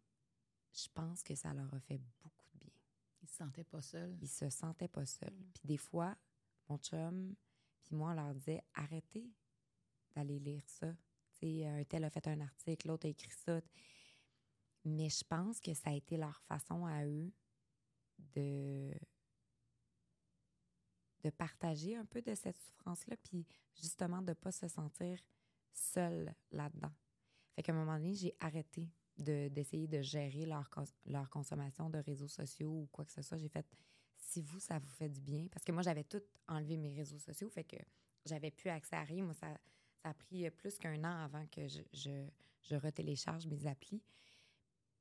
je 0.72 0.88
pense 0.94 1.24
que 1.24 1.34
ça 1.34 1.54
leur 1.54 1.74
a 1.74 1.80
fait 1.80 2.00
beaucoup 2.22 2.46
de 2.54 2.60
bien. 2.60 2.74
Ils 3.24 3.28
se 3.28 3.38
sentaient 3.38 3.64
pas 3.64 3.82
seuls. 3.82 4.16
Ils 4.22 4.30
se 4.30 4.50
sentaient 4.50 4.88
pas 4.88 5.06
seuls. 5.06 5.34
Mm. 5.34 5.52
Puis 5.54 5.62
des 5.66 5.78
fois, 5.78 6.16
mon 6.70 6.78
chum, 6.78 7.36
Puis 7.84 7.96
moi, 7.96 8.12
on 8.12 8.14
leur 8.14 8.34
disait 8.34 8.64
arrêtez 8.74 9.30
d'aller 10.16 10.40
lire 10.40 10.64
ça. 10.68 10.92
Tu 11.32 11.40
sais, 11.40 11.66
un 11.66 11.84
tel 11.84 12.04
a 12.04 12.10
fait 12.10 12.28
un 12.28 12.42
article, 12.42 12.88
l'autre 12.88 13.06
a 13.06 13.10
écrit 13.10 13.32
ça. 13.32 13.62
Mais 14.86 15.10
je 15.10 15.24
pense 15.24 15.60
que 15.60 15.74
ça 15.74 15.90
a 15.90 15.94
été 15.94 16.18
leur 16.18 16.42
façon 16.42 16.86
à 16.86 17.06
eux 17.06 17.32
de 18.36 18.94
de 21.24 21.30
partager 21.32 21.96
un 21.96 22.06
peu 22.06 22.22
de 22.22 22.36
cette 22.36 22.60
souffrance-là, 22.62 23.16
puis 23.18 23.46
justement 23.76 24.22
de 24.22 24.30
ne 24.30 24.34
pas 24.34 24.52
se 24.52 24.68
sentir 24.68 25.20
seul 25.74 26.34
là-dedans. 26.52 26.94
Fait 27.56 27.64
qu'à 27.64 27.74
un 27.74 27.76
moment 27.76 27.98
donné, 27.98 28.14
j'ai 28.14 28.36
arrêté 28.40 28.90
de- 29.18 29.48
d'essayer 29.50 29.88
de, 29.88 30.02
gérer 30.02 30.46
leur, 30.46 30.70
leur 31.06 31.30
consommation 31.30 31.90
de 31.90 31.98
réseaux 31.98 32.28
sociaux 32.28 32.70
ou 32.70 32.88
quoi 32.92 33.04
que 33.06 33.12
ce 33.12 33.22
soit. 33.22 33.38
J'ai 33.38 33.50
fait, 33.50 33.66
si 34.28 34.42
vous, 34.42 34.60
ça 34.60 34.78
vous 34.78 34.90
fait 34.90 35.10
du 35.10 35.22
bien, 35.22 35.48
parce 35.52 35.64
que 35.64 35.72
moi, 35.72 35.82
j'avais 35.82 36.04
tout 36.04 36.22
enlevé 36.48 36.76
mes 36.78 36.94
réseaux 36.94 37.18
sociaux, 37.20 37.50
fait 37.50 37.64
que 37.64 37.78
j'avais 38.26 38.52
plus 38.52 38.70
accès 38.70 38.96
à 38.98 39.04
rien. 39.04 39.24
Moi, 39.24 39.34
ça, 39.34 39.48
ça 40.04 40.10
a 40.10 40.14
pris 40.14 40.50
plus 40.52 40.78
qu'un 40.78 41.02
an 41.06 41.24
avant 41.24 41.46
que 41.48 41.68
je, 41.68 41.82
je, 41.94 42.28
je 42.64 42.76
retélécharge 42.76 43.48
mes 43.48 43.66
applis. 43.68 44.02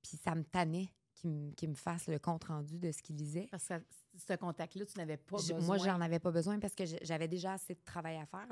Puis 0.02 0.16
ça 0.16 0.34
me 0.36 0.44
tannait 0.44 0.88
qu'ils 1.14 1.30
me, 1.30 1.50
qu'ils 1.52 1.70
me 1.70 1.74
fassent 1.74 2.06
le 2.06 2.18
compte-rendu 2.20 2.78
de 2.78 2.92
ce 2.92 3.02
qu'ils 3.02 3.16
lisaient. 3.16 3.48
Parce 3.50 3.66
que 3.68 3.74
ce 4.16 4.34
contact-là, 4.34 4.86
tu 4.86 4.96
n'avais 4.98 5.16
pas 5.16 5.38
Je- 5.38 5.54
besoin. 5.54 5.66
Moi, 5.66 5.78
j'en 5.78 6.00
avais 6.00 6.20
pas 6.20 6.30
besoin 6.30 6.60
parce 6.60 6.74
que 6.74 6.84
j'avais 7.02 7.26
déjà 7.26 7.54
assez 7.54 7.74
de 7.74 7.80
travail 7.84 8.16
à 8.18 8.26
faire. 8.26 8.46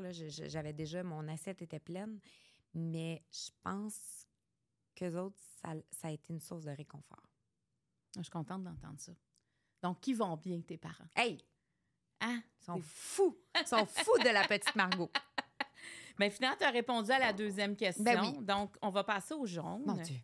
J'avais 0.49 0.73
déjà, 0.73 1.03
mon 1.05 1.29
assiette 1.29 1.63
était 1.63 1.79
pleine. 1.79 2.19
Mais 2.75 3.23
je 3.31 3.51
pense 3.63 4.27
qu'eux 4.97 5.17
autres, 5.17 5.39
ça, 5.63 5.75
ça 5.93 6.09
a 6.09 6.11
été 6.11 6.33
une 6.33 6.41
source 6.41 6.65
de 6.65 6.71
réconfort. 6.73 7.23
Je 8.17 8.23
suis 8.23 8.31
contente 8.31 8.65
d'entendre 8.65 8.99
ça. 8.99 9.13
Donc, 9.85 10.01
qui 10.01 10.15
vont 10.15 10.35
bien, 10.39 10.63
tes 10.63 10.79
parents? 10.79 11.05
Hey! 11.15 11.45
Hein? 12.23 12.43
Ils 12.59 12.65
sont 12.65 12.81
fous! 12.81 13.39
Ils 13.61 13.67
sont 13.67 13.85
fous 13.85 14.19
de 14.21 14.31
la 14.31 14.47
petite 14.49 14.75
Margot. 14.75 15.11
Bien, 16.19 16.31
finalement, 16.31 16.57
tu 16.57 16.65
as 16.65 16.71
répondu 16.71 17.11
à 17.11 17.19
la 17.19 17.35
deuxième 17.35 17.77
question. 17.77 18.03
Ben 18.03 18.19
oui. 18.23 18.39
Donc, 18.43 18.79
on 18.81 18.89
va 18.89 19.05
passer 19.05 19.35
au 19.35 19.45
jaune. 19.45 19.83
Mon 19.85 19.93
Dieu. 19.97 20.17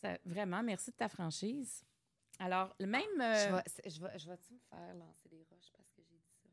Ça- 0.00 0.18
vraiment, 0.24 0.64
merci 0.64 0.90
de 0.90 0.96
ta 0.96 1.08
franchise. 1.08 1.84
Alors, 2.40 2.74
le 2.80 2.86
même. 2.86 3.04
Je 3.18 3.22
euh, 3.22 3.56
vais, 3.56 3.62
c'est- 3.66 3.88
je 3.88 4.00
vais, 4.00 4.18
je 4.18 4.28
vais-tu 4.28 4.52
me 4.54 4.58
faire 4.58 4.94
lancer 4.94 5.28
des 5.28 5.44
roches 5.48 5.70
parce 5.76 5.88
que 5.92 6.02
j'ai 6.02 6.16
dit 6.16 6.34
ça? 6.42 6.48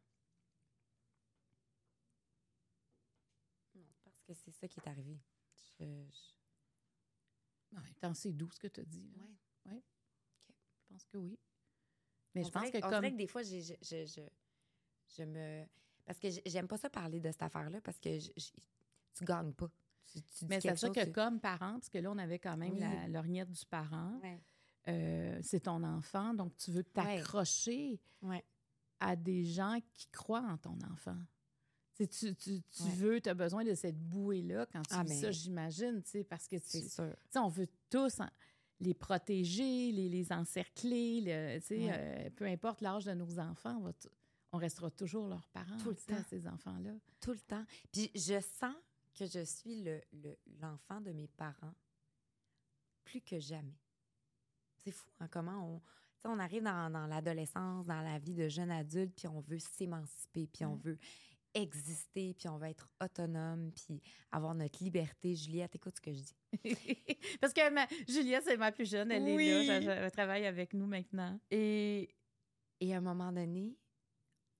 Non, 3.73 3.85
parce 4.03 4.21
que 4.21 4.33
c'est 4.35 4.51
ça 4.51 4.67
qui 4.67 4.79
est 4.79 4.87
arrivé. 4.87 5.19
Je, 5.79 5.85
je- 5.85 7.75
En 7.75 7.81
même 7.81 7.95
temps, 7.95 8.13
c'est 8.13 8.33
doux 8.33 8.51
ce 8.51 8.59
que 8.59 8.67
tu 8.67 8.81
as 8.81 8.85
dit. 8.85 9.09
là. 9.15 9.71
ouais. 9.71 9.81
Je 10.77 10.85
pense 10.89 11.05
que 11.05 11.17
oui. 11.17 11.39
Mais 12.35 12.41
On 12.41 12.45
je 12.45 12.51
pense 12.51 12.63
dirait- 12.65 12.81
que 12.81 12.85
on 12.87 12.89
comme. 12.89 12.99
dirait 13.01 13.11
que 13.11 13.17
des 13.17 13.27
fois, 13.27 13.43
je, 13.43 13.59
je, 13.59 14.05
je, 14.05 14.21
je 15.17 15.23
me... 15.23 15.63
Parce 16.05 16.19
que 16.19 16.29
j'ai- 16.29 16.41
j'aime 16.45 16.67
pas 16.67 16.77
ça 16.77 16.89
parler 16.89 17.19
de 17.19 17.31
cette 17.31 17.43
affaire-là 17.43 17.79
parce 17.81 17.99
que 17.99 18.17
tu 18.19 19.23
gagnes 19.25 19.53
pas. 19.53 19.69
Tu, 20.11 20.21
tu 20.21 20.45
dis 20.45 20.45
Mais 20.49 20.59
c'est 20.59 20.75
sûr 20.75 20.91
que 20.91 21.03
tu- 21.05 21.11
comme 21.11 21.39
parent, 21.39 21.73
parce 21.73 21.89
que 21.89 21.97
là, 21.97 22.11
on 22.11 22.17
avait 22.17 22.39
quand 22.39 22.57
même 22.57 22.73
Oui. 22.73 22.79
la 22.79 23.07
lorgnette 23.07 23.51
du 23.51 23.65
parent, 23.65 24.19
Ouais, 24.21 24.41
euh, 24.89 25.39
c'est 25.41 25.61
ton 25.61 25.81
enfant, 25.83 26.33
donc 26.33 26.55
tu 26.57 26.71
veux 26.71 26.83
t'accrocher 26.83 27.99
ouais. 28.21 28.43
à 28.99 29.15
des 29.15 29.45
gens 29.45 29.79
qui 29.93 30.07
croient 30.07 30.41
en 30.45 30.57
ton 30.57 30.77
enfant. 30.91 31.17
Tu, 31.95 32.03
sais, 32.05 32.07
tu, 32.07 32.35
tu, 32.35 32.61
tu 32.63 32.83
Ouais. 32.83 32.89
veux, 32.95 33.21
tu 33.21 33.29
as 33.29 33.33
besoin 33.33 33.63
de 33.63 33.73
cette 33.75 33.97
bouée-là 33.97 34.65
quand 34.73 34.81
tu 34.81 34.93
Ah, 34.95 35.03
vis 35.03 35.09
mais- 35.09 35.21
ça, 35.21 35.31
j'imagine, 35.31 36.01
tu 36.03 36.09
sais, 36.09 36.23
parce 36.23 36.47
que 36.47 36.55
tu, 36.57 36.63
c'est 36.65 36.81
tu 36.81 36.89
sûr. 36.89 37.15
sais, 37.29 37.39
on 37.39 37.47
veut 37.49 37.67
tous 37.89 38.19
en- 38.19 38.29
les 38.79 38.93
protéger, 38.93 39.91
les, 39.91 40.09
les 40.09 40.31
encercler, 40.33 41.21
le- 41.21 41.59
Ouais. 41.77 41.91
euh, 41.93 42.29
peu 42.31 42.45
importe 42.45 42.81
l'âge 42.81 43.05
de 43.05 43.13
nos 43.13 43.39
enfants, 43.39 43.77
on, 43.77 43.81
va 43.83 43.93
t- 43.93 44.09
on 44.51 44.57
restera 44.57 44.89
toujours 44.91 45.27
leurs 45.27 45.47
parents, 45.49 45.77
Tout 45.77 45.89
le 45.89 45.95
temps. 45.95 46.23
ces 46.29 46.47
enfants-là. 46.47 46.91
Tout 47.21 47.31
le 47.31 47.39
temps. 47.39 47.65
Puis 47.91 48.11
je 48.15 48.39
sens 48.41 48.75
que 49.13 49.25
je 49.25 49.43
suis 49.45 49.83
le, 49.83 50.01
le- 50.11 50.37
l'enfant 50.61 50.99
de 51.01 51.11
mes 51.11 51.27
parents 51.27 51.73
plus 53.05 53.21
que 53.21 53.39
jamais. 53.39 53.77
C'est 54.77 54.91
fou, 54.91 55.09
hein, 55.19 55.27
comment 55.29 55.81
on... 56.25 56.39
arrive 56.39 56.63
dans, 56.63 56.89
dans 56.89 57.05
l'adolescence, 57.07 57.85
dans 57.85 58.01
la 58.01 58.17
vie 58.19 58.33
de 58.33 58.47
jeune 58.49 58.71
adulte, 58.71 59.13
puis 59.15 59.27
on 59.27 59.39
veut 59.41 59.59
s'émanciper, 59.59 60.47
puis 60.47 60.65
on 60.65 60.75
veut 60.75 60.97
exister, 61.53 62.33
puis 62.33 62.47
on 62.49 62.57
veut 62.57 62.67
être 62.67 62.89
autonome, 63.01 63.71
puis 63.71 64.01
avoir 64.31 64.55
notre 64.55 64.83
liberté. 64.83 65.35
Juliette, 65.35 65.75
écoute 65.75 65.95
ce 65.95 66.01
que 66.01 66.11
je 66.13 66.19
dis. 66.19 66.35
Parce 67.41 67.53
que 67.53 67.69
ma, 67.71 67.87
Juliette, 68.07 68.43
c'est 68.45 68.57
ma 68.57 68.71
plus 68.71 68.89
jeune, 68.89 69.11
elle 69.11 69.23
Oui. 69.23 69.47
est 69.47 69.79
là, 69.81 69.93
elle 69.95 70.11
travaille 70.11 70.45
avec 70.45 70.73
nous 70.73 70.87
maintenant. 70.87 71.39
Et, 71.51 72.09
et 72.79 72.93
à 72.93 72.97
un 72.97 73.01
moment 73.01 73.31
donné, 73.31 73.77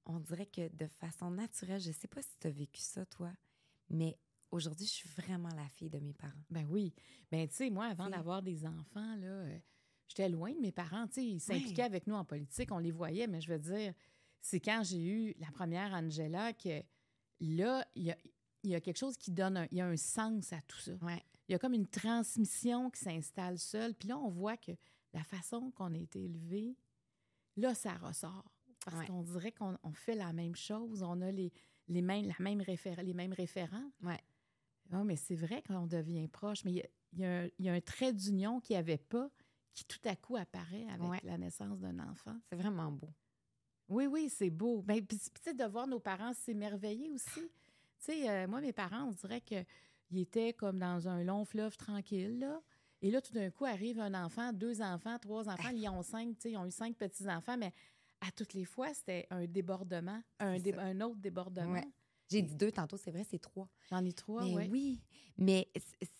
on 0.05 0.19
dirait 0.19 0.45
que 0.47 0.67
de 0.75 0.87
façon 0.99 1.31
naturelle, 1.31 1.79
je 1.81 1.91
sais 1.91 2.07
pas 2.07 2.21
si 2.21 2.37
tu 2.39 2.47
as 2.47 2.51
vécu 2.51 2.81
ça, 2.81 3.05
toi, 3.05 3.31
mais 3.89 4.17
aujourd'hui, 4.51 4.85
je 4.85 4.91
suis 4.91 5.09
vraiment 5.09 5.49
la 5.55 5.67
fille 5.69 5.89
de 5.89 5.99
mes 5.99 6.13
parents. 6.13 6.43
Ben 6.49 6.65
oui. 6.69 6.93
Ben 7.31 7.47
tu 7.47 7.55
sais, 7.55 7.69
moi, 7.69 7.85
avant 7.85 8.09
d'avoir 8.09 8.41
des 8.41 8.65
enfants, 8.65 9.15
là, 9.15 9.27
euh, 9.27 9.59
j'étais 10.07 10.29
loin 10.29 10.51
de 10.53 10.59
mes 10.59 10.71
parents. 10.71 11.07
Tu 11.07 11.13
sais, 11.13 11.25
ils 11.25 11.39
s'impliquaient 11.39 11.83
avec 11.83 12.05
nous 12.07 12.15
en 12.15 12.25
politique, 12.25 12.71
on 12.71 12.77
les 12.79 12.91
voyait, 12.91 13.27
mais 13.27 13.41
je 13.41 13.51
veux 13.51 13.59
dire, 13.59 13.93
c'est 14.43 14.59
quand 14.59 14.83
j'ai 14.83 15.01
eu 15.03 15.33
la 15.39 15.49
première 15.51 15.93
Angela 15.93 16.51
que 16.53 16.83
là, 17.39 17.85
il 17.95 18.03
y 18.03 18.11
a, 18.11 18.17
il 18.63 18.69
y 18.71 18.75
a 18.75 18.81
quelque 18.81 18.97
chose 18.97 19.17
qui 19.17 19.31
donne 19.31 19.57
un, 19.57 19.67
il 19.71 19.77
y 19.77 19.81
a 19.81 19.87
un 19.87 19.95
sens 19.97 20.51
à 20.53 20.61
tout 20.67 20.77
ça. 20.79 20.91
Ouais. 21.01 21.23
Il 21.47 21.53
y 21.53 21.55
a 21.55 21.59
comme 21.59 21.73
une 21.73 21.87
transmission 21.87 22.89
qui 22.89 22.99
s'installe 23.01 23.57
seule. 23.57 23.95
Puis 23.95 24.07
là, 24.09 24.17
on 24.17 24.29
voit 24.29 24.57
que 24.57 24.71
la 25.13 25.23
façon 25.23 25.71
qu'on 25.71 25.93
a 25.93 25.97
été 25.97 26.23
élevé, 26.25 26.75
là, 27.57 27.73
ça 27.73 27.93
ressort. 27.93 28.45
Parce 28.85 28.97
Ouais. 28.97 29.05
qu'on 29.07 29.23
dirait 29.23 29.51
qu'on 29.53 29.77
on 29.83 29.93
fait 29.93 30.15
la 30.15 30.33
même 30.33 30.55
chose, 30.55 31.03
on 31.03 31.21
a 31.21 31.31
les, 31.31 31.51
les, 31.87 32.01
mêmes, 32.01 32.25
la 32.27 32.35
même 32.39 32.61
réfé- 32.61 33.01
les 33.01 33.13
mêmes 33.13 33.33
référents. 33.33 33.91
Ouais. 34.03 34.19
Ah, 34.91 35.03
mais 35.05 35.15
c'est 35.15 35.35
vrai 35.35 35.61
qu'on 35.63 35.87
devient 35.87 36.27
proche, 36.27 36.65
mais 36.65 36.71
il 36.73 36.77
y 36.77 36.81
a, 36.81 36.87
y 37.13 37.25
un, 37.25 37.49
il 37.59 37.65
y 37.65 37.69
a 37.69 37.73
un 37.73 37.81
trait 37.81 38.11
d'union 38.13 38.59
qu'il 38.59 38.73
n'y 38.75 38.79
avait 38.79 38.97
pas 38.97 39.29
qui 39.73 39.85
tout 39.85 40.01
à 40.05 40.15
coup 40.15 40.35
apparaît 40.35 40.85
avec 40.89 41.09
Ouais. 41.09 41.19
la 41.23 41.37
naissance 41.37 41.79
d'un 41.79 41.97
enfant. 41.99 42.37
C'est 42.49 42.55
vraiment 42.57 42.91
beau. 42.91 43.09
Oui, 43.89 44.07
oui, 44.07 44.29
c'est 44.29 44.49
beau. 44.49 44.81
Ben, 44.81 45.05
puis, 45.05 45.19
de 45.53 45.65
voir 45.65 45.87
nos 45.87 45.99
parents 45.99 46.33
s'émerveiller 46.33 47.09
aussi. 47.09 47.41
tu 47.41 47.49
sais, 47.99 48.29
euh, 48.29 48.47
moi, 48.47 48.61
mes 48.61 48.73
parents, 48.73 49.03
on 49.09 49.11
dirait 49.11 49.41
qu'ils 49.41 49.65
étaient 50.15 50.53
comme 50.53 50.79
dans 50.79 51.07
un 51.07 51.23
long 51.23 51.45
fleuve 51.45 51.75
tranquille, 51.77 52.39
là. 52.39 52.61
Et 53.01 53.11
là, 53.11 53.19
tout 53.21 53.33
d'un 53.33 53.49
coup, 53.51 53.65
arrive 53.65 53.99
un 53.99 54.13
enfant, 54.23 54.53
deux 54.53 54.81
enfants, 54.81 55.19
trois 55.19 55.49
enfants. 55.49 55.69
Ils 55.73 55.89
ont 55.89 56.01
cinq, 56.03 56.35
tu 56.35 56.41
sais, 56.43 56.51
ils 56.51 56.57
ont 56.57 56.65
eu 56.65 56.71
cinq 56.71 56.95
petits-enfants, 56.95 57.57
mais 57.57 57.73
à 58.21 58.31
toutes 58.31 58.53
les 58.53 58.63
fois, 58.63 58.93
c'était 58.93 59.27
un 59.29 59.45
débordement, 59.45 60.21
un, 60.39 60.57
dé- 60.57 60.71
autre 61.03 61.17
débordement. 61.19 61.73
Ouais. 61.73 61.83
J'ai 62.29 62.41
dit 62.41 62.55
deux 62.55 62.71
tantôt, 62.71 62.95
c'est 62.95 63.11
vrai, 63.11 63.25
c'est 63.29 63.39
trois. 63.39 63.67
J'en 63.89 64.03
ai 64.05 64.13
trois, 64.13 64.45
mais 64.45 64.53
ouais. 64.55 64.67
oui, 64.71 65.01
mais 65.37 65.69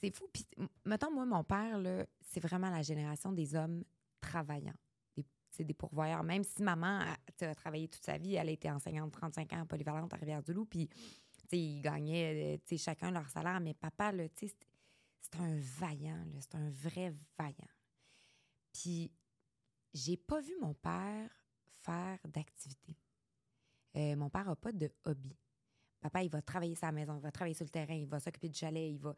c'est 0.02 0.14
fou. 0.14 0.28
Puis, 0.34 0.46
mettons, 0.84 1.10
moi, 1.12 1.26
mon 1.26 1.44
père, 1.46 1.80
c'est 2.28 2.42
vraiment 2.42 2.70
la 2.70 2.82
génération 2.82 3.32
des 3.32 3.56
hommes 3.56 3.86
travaillants. 4.20 4.76
C'est 5.56 5.64
des 5.64 5.76
pourvoyeurs. 5.76 6.24
Même 6.24 6.44
si 6.44 6.64
maman 6.64 7.02
a, 7.02 7.54
travaillé 7.56 7.88
toute 7.88 8.04
sa 8.04 8.18
vie, 8.18 8.34
elle 8.34 8.50
a 8.50 8.52
été 8.52 8.72
enseignante 8.72 9.12
35 9.12 9.54
ans 9.54 9.62
en 9.62 9.66
polyvalente 9.68 10.12
à 10.12 10.18
Rivière-du-Loup, 10.18 10.66
puis 10.66 10.90
ils 11.52 11.80
gagnaient 11.80 12.58
euh, 12.58 12.78
chacun 12.78 13.12
leur 13.12 13.30
salaire. 13.30 13.60
Mais 13.60 13.76
papa, 13.76 14.12
c'est- 14.36 14.68
un 15.40 15.56
vaillant, 15.58 16.26
c'est 16.40 16.56
un 16.56 16.70
vrai 16.72 17.14
vaillant. 17.38 17.72
Puis, 18.72 19.12
j'ai 19.94 20.18
pas 20.18 20.42
vu 20.42 20.54
mon 20.60 20.74
père 20.74 21.30
faire 21.84 22.20
d'activité. 22.26 22.96
Euh, 23.96 24.16
mon 24.16 24.30
père 24.30 24.46
n'a 24.46 24.56
pas 24.56 24.72
de 24.72 24.92
hobby. 25.06 25.36
Papa, 26.02 26.24
il 26.24 26.30
va 26.30 26.42
travailler 26.42 26.76
sa 26.76 26.92
maison, 26.92 27.16
il 27.16 27.22
va 27.22 27.32
travailler 27.32 27.54
sur 27.56 27.66
le 27.66 27.70
terrain, 27.70 27.94
il 27.94 28.08
va 28.08 28.20
s'occuper 28.20 28.50
du 28.50 28.58
chalet, 28.58 28.92
il 28.92 28.98
va. 28.98 29.16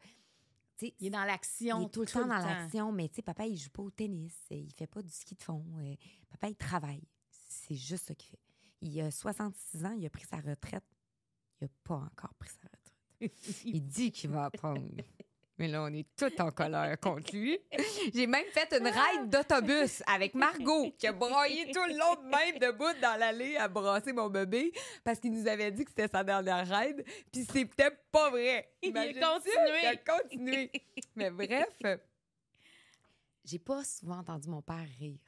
Il 0.82 1.06
est 1.06 1.10
dans 1.10 1.24
l'action. 1.24 1.80
il 1.80 1.86
est 1.86 1.90
tout 1.90 2.00
le 2.00 2.06
temps 2.06 2.26
dans 2.26 2.34
l'action, 2.46 2.92
mais 2.92 3.08
tu 3.08 3.16
sais, 3.16 3.22
papa, 3.22 3.46
il 3.46 3.56
joue 3.56 3.70
pas 3.70 3.82
au 3.82 3.90
tennis, 3.90 4.34
euh, 4.52 4.56
il 4.56 4.72
fait 4.72 4.86
pas 4.86 5.02
du 5.02 5.10
ski 5.10 5.34
de 5.34 5.42
fond. 5.42 5.64
euh, 5.78 5.94
Papa, 6.30 6.48
il 6.48 6.56
travaille. 6.56 7.02
C'est 7.30 7.74
juste 7.74 8.06
ça 8.08 8.14
qu'il 8.14 8.30
fait. 8.30 8.40
Il 8.82 9.00
a 9.00 9.10
66 9.10 9.84
ans, 9.86 9.92
il 9.92 10.04
a 10.04 10.10
pris 10.10 10.24
sa 10.24 10.36
retraite. 10.36 10.84
Il 11.60 11.64
a 11.64 11.68
pas 11.84 11.94
encore 11.96 12.34
pris 12.34 12.50
sa 12.50 12.68
retraite. 12.68 13.32
Il 13.64 13.86
dit 13.86 14.12
qu'il 14.12 14.28
va 14.30 14.44
apprendre. 14.46 14.90
Mais 15.58 15.68
là, 15.68 15.82
on 15.84 15.92
est 15.94 16.06
tout 16.16 16.30
en 16.42 16.50
colère 16.50 16.98
contre 17.00 17.34
lui. 17.34 17.58
J'ai 18.12 18.26
même 18.26 18.44
fait 18.52 18.70
une 18.78 18.86
ride 18.88 19.30
d'autobus 19.30 20.02
avec 20.06 20.34
Margot, 20.34 20.90
qui 20.98 21.06
a 21.06 21.12
broyé 21.12 21.70
tout 21.72 21.80
le 21.88 21.96
long 21.98 22.14
de 22.22 22.28
même 22.28 22.58
debout 22.58 22.92
dans 23.00 23.18
l'allée 23.18 23.56
à 23.56 23.66
brasser 23.66 24.12
mon 24.12 24.28
bébé 24.28 24.70
parce 25.02 25.18
qu'il 25.18 25.32
nous 25.32 25.46
avait 25.48 25.72
dit 25.72 25.84
que 25.84 25.90
c'était 25.90 26.08
sa 26.08 26.22
dernière 26.22 26.68
ride. 26.68 27.02
Puis 27.32 27.46
c'était 27.50 27.90
pas 28.12 28.28
vrai. 28.30 28.70
Il 28.82 28.96
a 28.98 29.06
continué. 29.14 29.80
Il 29.82 29.86
a 29.86 29.96
continué. 29.96 30.72
Mais 31.14 31.30
bref, 31.30 31.68
j'ai 33.44 33.58
pas 33.58 33.82
souvent 33.84 34.18
entendu 34.18 34.48
mon 34.50 34.60
père 34.60 34.86
rire. 34.98 35.18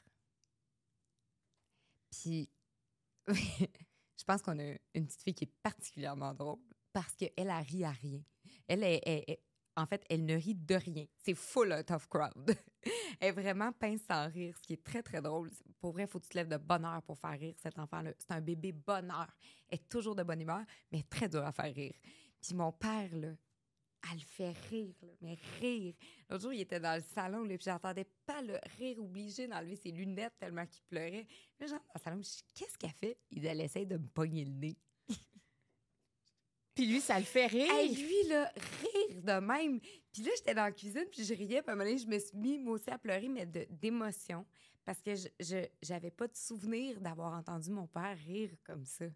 Puis, 2.11 2.51
je 3.29 4.25
pense 4.27 4.43
qu'on 4.43 4.59
a 4.59 4.73
une 4.95 5.07
petite 5.07 5.23
fille 5.23 5.35
qui 5.35 5.45
est 5.45 5.53
particulièrement 5.63 6.35
drôle 6.35 6.59
parce 6.93 7.15
qu'elle 7.15 7.49
a 7.51 7.61
ri 7.61 7.85
à 7.85 7.91
rien. 7.93 8.21
Elle 8.67 8.83
est- 8.85 9.41
en 9.79 9.87
fait, 9.87 10.05
elle 10.11 10.25
ne 10.25 10.35
rit 10.35 10.57
de 10.57 10.75
rien. 10.75 11.07
C'est 11.25 11.35
full 11.35 11.73
out 11.73 11.91
of 11.93 12.09
crowd. 12.09 12.57
elle 13.21 13.29
est 13.29 13.33
vraiment 13.33 13.73
pince 13.73 14.01
sans 14.09 14.29
rire, 14.29 14.57
ce 14.57 14.63
qui 14.63 14.73
est 14.73 14.83
très, 14.83 15.03
très 15.03 15.23
drôle. 15.23 15.51
Pour 15.81 15.93
vrai, 15.93 16.03
il 16.03 16.09
faut 16.09 16.19
que 16.19 16.25
tu 16.25 16.31
te 16.31 16.37
lèves 16.37 16.49
de 16.49 16.57
bonne 16.57 16.85
heure 16.85 17.03
pour 17.03 17.17
faire 17.17 17.39
rire 17.39 17.55
cet 17.63 17.79
enfant-là. 17.79 18.11
C'est 18.19 18.33
un 18.33 18.41
bébé 18.41 18.73
bonheur. 18.73 19.29
Elle 19.69 19.79
est 19.79 19.89
toujours 19.89 20.17
de 20.17 20.25
bonne 20.25 20.41
humeur, 20.41 20.63
mais 20.91 21.05
très 21.05 21.29
dur 21.29 21.45
à 21.45 21.53
faire 21.53 21.73
rire. 21.73 21.95
Puis 22.41 22.55
mon 22.55 22.73
père, 22.73 23.15
là, 23.15 23.29
elle 24.11 24.19
le 24.19 24.25
fait 24.25 24.53
rire, 24.71 24.95
mais 25.21 25.37
rire. 25.61 25.95
L'autre 26.29 26.43
jour, 26.43 26.53
il 26.53 26.61
était 26.61 26.81
dans 26.81 26.97
le 26.97 27.03
salon, 27.15 27.45
là, 27.45 27.57
puis 27.57 27.65
j'entendais 27.65 28.07
pas 28.27 28.43
le 28.43 28.59
rire 28.79 28.99
obligé 28.99 29.47
d'enlever 29.47 29.77
ses 29.77 29.93
lunettes 29.93 30.35
tellement 30.39 30.67
qu'il 30.67 30.83
pleurait. 30.85 31.27
Là, 31.61 31.67
genre, 31.69 31.79
dans 31.79 31.95
le 31.95 32.01
salon, 32.01 32.23
je 32.23 32.43
qu'est-ce 32.55 32.77
qu'elle 32.77 32.91
fait? 32.91 33.19
Il 33.31 33.47
elle 33.47 33.61
essaie 33.61 33.87
de 33.87 33.97
me 33.97 34.07
pogner 34.07 34.45
le 34.45 34.53
nez. 34.53 34.77
Puis 36.79 36.87
lui, 36.87 37.01
ça 37.01 37.19
le 37.19 37.25
fait 37.25 37.47
rire. 37.49 37.73
Hey, 37.75 37.93
lui, 37.93 38.29
là, 38.29 38.53
rire 38.55 39.21
de 39.21 39.45
même. 39.45 39.81
Puis 40.13 40.23
là, 40.23 40.31
j'étais 40.37 40.55
dans 40.55 40.63
la 40.63 40.71
cuisine, 40.71 41.07
puis 41.11 41.25
je 41.25 41.35
riais. 41.35 41.61
Puis 41.61 41.71
à 41.71 41.73
un 41.73 41.75
moment 41.75 41.85
donné, 41.85 41.99
je 41.99 42.07
me 42.07 42.17
suis 42.21 42.37
mis, 42.39 42.57
moi 42.57 42.75
aussi, 42.75 42.89
à 42.89 42.97
pleurer, 42.99 43.29
mais 43.29 43.47
de- 43.47 43.67
d'émotion. 43.69 44.47
Parce 44.85 45.03
que 45.03 45.13
je 45.17 45.67
j'avais 45.83 46.13
pas 46.13 46.29
de 46.29 46.37
souvenir 46.37 47.01
d'avoir 47.01 47.33
entendu 47.37 47.71
mon 47.73 47.89
père 47.89 48.17
rire 48.17 48.53
comme 48.63 48.85
ça. 48.85 49.07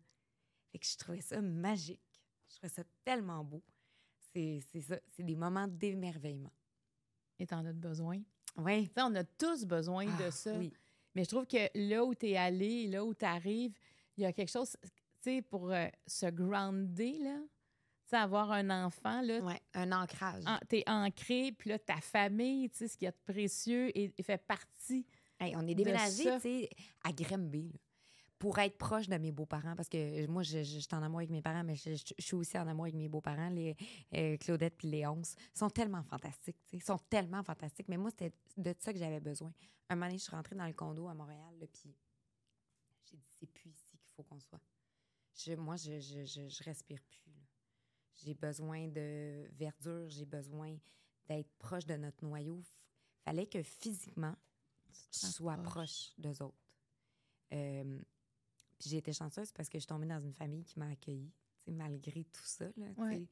Fait 0.72 0.78
que 0.80 0.84
je 0.86 0.96
trouvais 0.96 1.20
ça 1.20 1.40
magique. 1.40 2.02
Je 2.50 2.56
trouvais 2.56 2.72
ça 2.72 2.82
tellement 3.04 3.44
beau. 3.44 3.62
C'est 4.32 4.58
c'est 4.72 4.80
ça. 4.80 4.98
C'est 5.14 5.22
des 5.22 5.36
moments 5.36 5.68
d'émerveillement. 5.68 6.52
Et 7.38 7.46
t'en 7.46 7.64
as 7.64 7.72
besoin. 7.72 8.20
Oui. 8.56 8.88
Tu 8.88 8.94
sais, 8.94 9.02
on 9.02 9.14
a 9.14 9.22
tous 9.22 9.64
besoin 9.66 10.06
de 10.16 10.30
ça. 10.30 10.50
Ah, 10.52 10.58
Oui. 10.58 10.72
Mais 11.14 11.22
je 11.22 11.28
trouve 11.28 11.46
que 11.46 11.68
là 11.74 12.04
où 12.04 12.12
tu 12.12 12.30
es 12.30 12.36
allé, 12.36 12.88
là 12.88 13.04
où 13.04 13.14
tu 13.14 13.24
arrives, 13.24 13.72
il 14.16 14.24
y 14.24 14.26
a 14.26 14.32
quelque 14.32 14.50
chose, 14.50 14.76
sais, 15.22 15.42
pour 15.42 15.70
euh, 15.70 15.86
se 16.06 16.26
grounder, 16.26 17.18
là, 17.18 17.38
avoir 18.12 18.52
un 18.52 18.84
enfant, 18.84 19.20
là, 19.22 19.40
Ouais, 19.40 19.60
un 19.74 19.92
ancrage. 19.92 20.44
tu 20.68 20.78
es 20.78 20.84
ancré, 20.88 21.52
puis 21.52 21.70
là, 21.70 21.78
ta 21.78 22.00
famille, 22.00 22.68
tu 22.70 22.78
sais, 22.78 22.88
ce 22.88 22.96
qu'il 22.96 23.06
y 23.06 23.08
a 23.08 23.12
de 23.12 23.32
précieux 23.32 23.96
et, 23.96 24.12
et 24.16 24.22
fait 24.22 24.38
partie. 24.38 25.06
Hey, 25.40 25.54
on 25.56 25.66
est 25.66 25.74
déménagé, 25.74 26.24
ça. 26.24 26.36
tu 26.36 26.42
sais, 26.42 26.70
à 27.04 27.12
Grimby, 27.12 27.70
là, 27.72 27.78
pour 28.38 28.58
être 28.58 28.76
proche 28.76 29.08
de 29.08 29.16
mes 29.18 29.30
beaux-parents, 29.32 29.76
parce 29.76 29.88
que 29.88 30.26
moi, 30.26 30.42
je, 30.42 30.58
je, 30.58 30.74
je 30.74 30.78
suis 30.80 30.88
en 30.94 31.02
amour 31.02 31.20
avec 31.20 31.30
mes 31.30 31.42
parents, 31.42 31.62
mais 31.64 31.76
je, 31.76 31.94
suis 32.18 32.34
aussi 32.34 32.58
en 32.58 32.66
amour 32.66 32.84
avec 32.86 32.96
mes 32.96 33.08
beaux-parents, 33.08 33.50
les 33.50 33.76
euh, 34.14 34.36
Claudette 34.36 34.76
puis 34.76 34.88
Léonce. 34.88 35.36
Ils 35.54 35.58
sont 35.58 35.70
tellement 35.70 36.02
fantastiques, 36.02 36.58
tu 36.66 36.70
sais, 36.70 36.76
ils 36.76 36.82
sont 36.82 36.98
tellement 37.08 37.42
fantastiques. 37.42 37.88
Mais 37.88 37.96
moi, 37.96 38.10
c'était 38.10 38.32
de 38.56 38.74
ça 38.78 38.92
que 38.92 38.98
j'avais 38.98 39.20
besoin. 39.20 39.52
Un 39.88 39.94
moment 39.94 40.06
donné, 40.06 40.18
je 40.18 40.24
suis 40.24 40.34
rentrée 40.34 40.56
dans 40.56 40.66
le 40.66 40.72
condo 40.72 41.08
à 41.08 41.14
Montréal, 41.14 41.54
puis 41.72 41.94
j'ai 43.04 43.16
dit, 43.16 43.28
c'est 43.38 43.46
plus 43.46 43.70
ici 43.70 43.96
qu'il 43.98 44.12
faut 44.16 44.22
qu'on 44.24 44.40
soit. 44.40 44.60
Je- 45.34 45.54
moi, 45.54 45.76
je, 45.76 45.98
je, 46.00 46.24
je, 46.24 46.48
je 46.48 46.62
respire 46.64 47.02
plus. 47.02 47.20
J'ai 48.14 48.34
besoin 48.34 48.88
de 48.88 49.48
verdure, 49.52 50.08
j'ai 50.08 50.26
besoin 50.26 50.76
d'être 51.26 51.50
proche 51.58 51.86
de 51.86 51.96
notre 51.96 52.24
noyau. 52.24 52.62
Fallait 53.24 53.46
que 53.46 53.62
physiquement, 53.62 54.36
je 54.90 55.18
sois 55.32 55.56
proche 55.62 56.12
d'eux 56.18 56.42
autres. 56.42 56.58
Euh, 57.52 58.00
puis 58.78 58.90
j'ai 58.90 58.98
été 58.98 59.12
chanceuse 59.12 59.52
parce 59.52 59.68
que 59.68 59.78
je 59.78 59.82
suis 59.82 59.86
tombée 59.88 60.06
dans 60.06 60.20
une 60.20 60.32
famille 60.32 60.64
qui 60.64 60.78
m'a 60.78 60.88
accueillie, 60.88 61.32
malgré 61.66 62.24
tout 62.24 62.44
ça. 62.44 62.66
Ouais. 62.96 63.26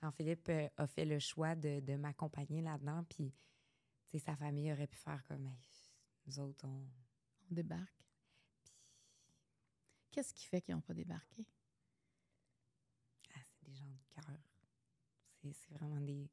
Jean-Philippe 0.00 0.48
euh, 0.48 0.68
a 0.76 0.86
fait 0.86 1.04
le 1.04 1.18
choix 1.18 1.54
de, 1.54 1.80
de 1.80 1.94
m'accompagner 1.96 2.62
là-dedans, 2.62 3.04
puis 3.04 3.32
sa 4.18 4.36
famille 4.36 4.72
aurait 4.72 4.86
pu 4.86 4.96
faire 4.98 5.22
comme 5.26 5.46
Hey, 5.46 5.56
nous 6.26 6.38
autres, 6.40 6.66
on. 6.66 6.86
On 7.50 7.54
débarque. 7.54 7.97
Qu'est-ce 10.10 10.34
qui 10.34 10.46
fait 10.46 10.60
qu'ils 10.60 10.74
n'ont 10.74 10.80
pas 10.80 10.94
débarqué? 10.94 11.46
Ah, 13.34 13.40
c'est 13.44 13.68
des 13.68 13.74
gens 13.74 13.86
de 13.86 14.14
cœur. 14.14 14.38
C'est 15.52 15.72
vraiment 15.72 16.00
des, 16.00 16.28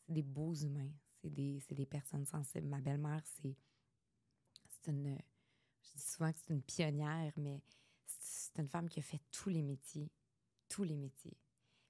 c'est 0.00 0.12
des 0.12 0.22
beaux 0.22 0.54
humains. 0.54 0.90
C'est 1.20 1.30
des, 1.30 1.60
c'est 1.60 1.74
des 1.74 1.86
personnes 1.86 2.24
sensibles. 2.24 2.68
Ma 2.68 2.80
belle-mère, 2.80 3.22
c'est, 3.24 3.56
c'est 4.68 4.90
une. 4.90 5.18
Je 5.82 5.92
dis 5.92 6.02
souvent 6.02 6.32
que 6.32 6.38
c'est 6.38 6.52
une 6.52 6.62
pionnière, 6.62 7.32
mais 7.36 7.62
c'est 8.06 8.58
une 8.58 8.68
femme 8.68 8.88
qui 8.88 9.00
a 9.00 9.02
fait 9.02 9.20
tous 9.30 9.48
les 9.48 9.62
métiers. 9.62 10.10
Tous 10.68 10.84
les 10.84 10.96
métiers. 10.96 11.36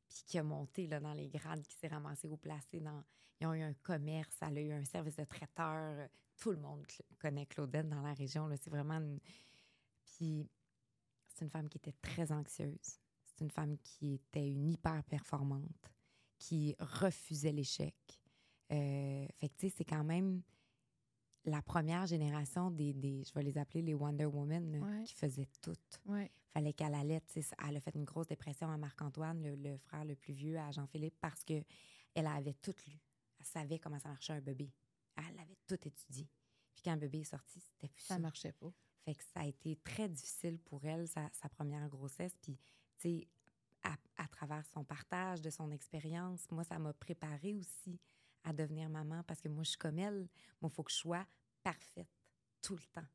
Puis 0.08 0.22
qui 0.26 0.38
a 0.38 0.42
monté 0.42 0.86
là, 0.86 1.00
dans 1.00 1.12
les 1.12 1.28
grades, 1.28 1.62
qui 1.62 1.74
s'est 1.76 1.88
ramassée 1.88 2.28
au 2.28 2.36
placé 2.36 2.80
dans. 2.80 3.04
Ils 3.40 3.46
ont 3.46 3.54
eu 3.54 3.62
un 3.62 3.74
commerce, 3.74 4.36
elle 4.40 4.58
a 4.58 4.60
eu 4.60 4.72
un 4.72 4.84
service 4.84 5.16
de 5.16 5.24
traiteur. 5.24 6.08
Tout 6.36 6.52
le 6.52 6.58
monde 6.58 6.86
connaît 7.18 7.46
Claudette 7.46 7.88
dans 7.88 8.02
la 8.02 8.14
région. 8.14 8.46
là. 8.46 8.56
C'est 8.56 8.70
vraiment 8.70 8.94
une. 8.94 9.20
Puis 10.04 10.48
c'est 11.36 11.44
une 11.44 11.50
femme 11.50 11.68
qui 11.68 11.78
était 11.78 11.94
très 12.00 12.32
anxieuse. 12.32 12.98
C'est 13.24 13.40
une 13.44 13.50
femme 13.50 13.76
qui 13.78 14.14
était 14.14 14.48
une 14.48 14.66
hyper 14.68 15.04
performante, 15.04 15.92
qui 16.38 16.74
refusait 16.78 17.52
l'échec. 17.52 17.94
Euh, 18.72 19.26
fait 19.36 19.48
que, 19.48 19.54
tu 19.56 19.68
sais, 19.68 19.74
c'est 19.78 19.84
quand 19.84 20.04
même 20.04 20.42
la 21.44 21.62
première 21.62 22.06
génération 22.06 22.70
des, 22.70 22.92
des- 22.92 23.22
je 23.24 23.32
vais 23.34 23.42
les 23.42 23.56
appeler 23.58 23.82
les 23.82 23.94
Wonder 23.94 24.24
Woman, 24.24 24.72
là, 24.72 24.78
Ouais. 24.78 25.04
qui 25.04 25.14
faisaient 25.14 25.48
tout. 25.60 25.76
Oui. 26.06 26.28
Fallait 26.48 26.72
qu'elle 26.72 26.94
allait, 26.94 27.20
tu 27.20 27.42
sais, 27.42 27.54
elle 27.68 27.76
a 27.76 27.80
fait 27.80 27.94
une 27.94 28.04
grosse 28.04 28.26
dépression 28.26 28.68
à 28.70 28.76
Marc-Antoine, 28.78 29.42
le, 29.42 29.54
le 29.54 29.76
frère 29.78 30.04
le 30.04 30.16
plus 30.16 30.32
vieux, 30.32 30.58
à 30.58 30.70
Jean-Philippe, 30.72 31.16
parce 31.20 31.44
que 31.44 31.62
elle 32.14 32.26
avait 32.26 32.54
tout 32.54 32.74
lu. 32.88 32.98
Elle 33.38 33.44
savait 33.46 33.78
comment 33.78 33.98
ça 33.98 34.08
marchait 34.08 34.32
un 34.32 34.40
bébé. 34.40 34.72
Elle 35.16 35.38
avait 35.38 35.58
tout 35.66 35.78
étudié. 35.86 36.28
Puis 36.74 36.82
quand 36.82 36.92
un 36.92 36.96
bébé 36.96 37.20
est 37.20 37.24
sorti, 37.24 37.60
c'était 37.60 37.88
plus 37.88 38.02
Ça 38.04 38.14
ça. 38.14 38.18
marchait 38.18 38.52
pas. 38.52 38.72
Fait 39.06 39.14
que 39.14 39.22
ça 39.32 39.40
a 39.42 39.46
été 39.46 39.76
très 39.84 40.08
difficile 40.08 40.58
pour 40.58 40.84
elle, 40.84 41.06
sa, 41.06 41.30
sa 41.32 41.48
première 41.48 41.88
grossesse. 41.88 42.36
Puis, 42.42 42.58
tu 42.98 43.20
sais, 43.20 43.28
à, 43.84 43.94
à 44.16 44.26
travers 44.26 44.66
son 44.74 44.82
partage 44.82 45.40
de 45.40 45.48
son 45.48 45.70
expérience, 45.70 46.50
moi, 46.50 46.64
ça 46.64 46.76
m'a 46.80 46.92
préparée 46.92 47.54
aussi 47.54 48.00
à 48.42 48.52
devenir 48.52 48.88
maman 48.90 49.22
parce 49.22 49.40
que 49.40 49.48
moi, 49.48 49.62
je 49.62 49.70
suis 49.70 49.78
comme 49.78 50.00
elle. 50.00 50.28
Moi, 50.60 50.70
il 50.72 50.74
faut 50.74 50.82
que 50.82 50.90
je 50.90 50.96
sois 50.96 51.24
parfaite 51.62 52.08
tout 52.60 52.74
le 52.74 52.82
temps. 52.92 53.06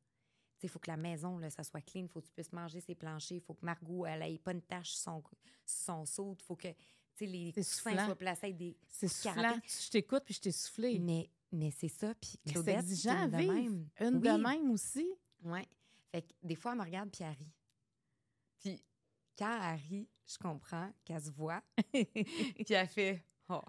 Tu 0.56 0.60
sais, 0.60 0.66
il 0.66 0.68
faut 0.70 0.78
que 0.78 0.90
la 0.90 0.96
maison, 0.96 1.36
là, 1.36 1.50
ça 1.50 1.62
soit 1.62 1.82
clean. 1.82 2.04
Il 2.04 2.08
faut 2.08 2.22
que 2.22 2.26
tu 2.28 2.32
puisses 2.32 2.52
manger 2.54 2.80
ses 2.80 2.94
planchers. 2.94 3.36
Il 3.36 3.42
faut 3.42 3.52
que 3.52 3.64
Margot, 3.66 4.06
elle 4.06 4.22
ait 4.22 4.38
pas 4.38 4.52
une 4.52 4.62
tache 4.62 4.92
sur 4.94 5.02
son, 5.02 5.22
son 5.66 6.06
saut. 6.06 6.36
Il 6.40 6.42
faut 6.42 6.56
que, 6.56 6.68
tu 6.68 6.76
sais, 7.16 7.26
les 7.26 7.52
coussins 7.52 8.06
soient 8.06 8.16
placés 8.16 8.46
avec 8.46 8.56
des... 8.56 8.78
C'est 8.88 9.08
soufflant. 9.08 9.58
Je 9.66 9.90
t'écoute 9.90 10.22
puis 10.24 10.32
je 10.32 10.40
t'ai 10.40 10.52
soufflé. 10.52 10.98
Mais, 10.98 11.28
mais 11.52 11.70
c'est 11.70 11.88
ça. 11.88 12.14
Puis 12.14 12.30
Mais 12.32 12.40
c'est 12.46 12.52
Claudette, 12.54 12.78
exigeant 12.78 13.24
une 13.26 13.30
de 13.30 13.36
même. 13.36 13.88
Une 14.00 14.20
de 14.20 14.30
Oui. 14.30 14.40
même 14.42 14.70
aussi. 14.70 15.06
Ouais. 15.42 15.68
Fait 16.12 16.22
que 16.22 16.32
des 16.42 16.54
fois, 16.54 16.72
elle 16.72 16.78
me 16.78 16.84
regarde 16.84 17.10
puis 17.10 17.24
elle 17.24 17.30
rit. 17.32 17.52
Puis 18.60 18.84
quand 19.36 19.60
elle 19.62 19.80
rit, 19.88 20.08
je 20.26 20.38
comprends 20.38 20.92
qu'elle 21.04 21.22
se 21.22 21.30
voit. 21.30 21.62
puis 21.92 22.66
elle 22.70 22.86
fait 22.88 23.24
Oh. 23.48 23.60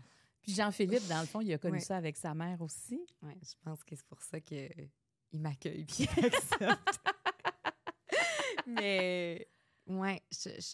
Puis 0.41 0.53
Jean-Philippe, 0.53 1.07
dans 1.07 1.21
le 1.21 1.25
fond, 1.25 1.39
il 1.41 1.53
a 1.53 1.57
connu 1.57 1.75
Ouais. 1.75 1.79
ça 1.79 1.97
avec 1.97 2.17
sa 2.17 2.33
mère 2.33 2.61
aussi. 2.61 3.01
Ouais, 3.21 3.37
je 3.41 3.53
pense 3.63 3.83
que 3.83 3.95
c'est 3.95 4.05
pour 4.05 4.21
ça 4.21 4.39
qu'il 4.41 4.89
m'accueille 5.33 5.85
puis 5.85 6.03
il 6.17 6.25
accepte. 6.25 6.99
Mais 8.67 9.47
ouais, 9.87 10.21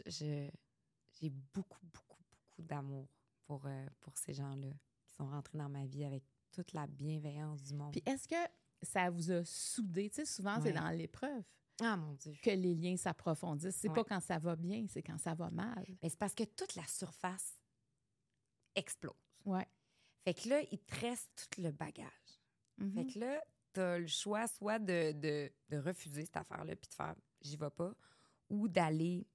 j'ai 0.07 1.29
beaucoup, 1.53 1.85
beaucoup, 1.93 2.21
beaucoup 2.31 2.61
d'amour 2.61 3.07
pour, 3.45 3.65
euh, 3.65 3.85
pour 3.99 4.17
ces 4.17 4.33
gens-là 4.33 4.71
qui 5.05 5.13
sont 5.13 5.27
rentrés 5.27 5.57
dans 5.57 5.69
ma 5.69 5.85
vie 5.85 6.03
avec 6.03 6.23
toute 6.51 6.73
la 6.73 6.87
bienveillance 6.87 7.63
du 7.63 7.73
monde. 7.75 7.91
Puis 7.91 8.03
est-ce 8.05 8.27
que 8.27 8.35
ça 8.81 9.09
vous 9.09 9.31
a 9.31 9.43
soudé? 9.43 10.09
Tu 10.09 10.15
sais, 10.17 10.25
souvent, 10.25 10.59
c'est 10.61 10.71
dans 10.73 10.89
l'épreuve 10.89 11.43
ah 11.81 11.95
mon 11.97 12.13
Dieu. 12.13 12.33
que 12.41 12.49
les 12.51 12.75
liens 12.75 12.97
s'approfondissent. 12.97 13.75
C'est 13.75 13.87
Ouais. 13.89 13.95
pas 13.95 14.03
quand 14.03 14.19
ça 14.19 14.37
va 14.37 14.55
bien, 14.55 14.85
c'est 14.89 15.01
quand 15.03 15.17
ça 15.17 15.33
va 15.33 15.49
mal. 15.49 15.85
Mais 16.01 16.09
c'est 16.09 16.19
parce 16.19 16.35
que 16.35 16.43
toute 16.43 16.75
la 16.75 16.85
surface 16.87 17.55
explose. 18.75 19.13
Ouais. 19.45 19.67
Fait 20.25 20.33
que 20.33 20.49
là, 20.49 20.61
il 20.71 20.79
te 20.79 20.95
reste 20.99 21.49
tout 21.53 21.61
le 21.61 21.71
bagage. 21.71 22.07
Mhm. 22.77 22.93
Fait 22.93 23.05
que 23.13 23.19
là, 23.19 23.43
t'as 23.73 23.97
le 23.99 24.07
choix 24.07 24.47
soit 24.47 24.79
de, 24.79 25.11
de, 25.13 25.51
de 25.69 25.77
refuser 25.77 26.25
cette 26.25 26.37
affaire-là 26.37 26.75
puis 26.75 26.89
de 26.89 26.93
faire 26.93 27.15
j'y 27.41 27.55
vais 27.55 27.69
pas, 27.69 27.93
ou 28.49 28.67
d'aller 28.67 29.25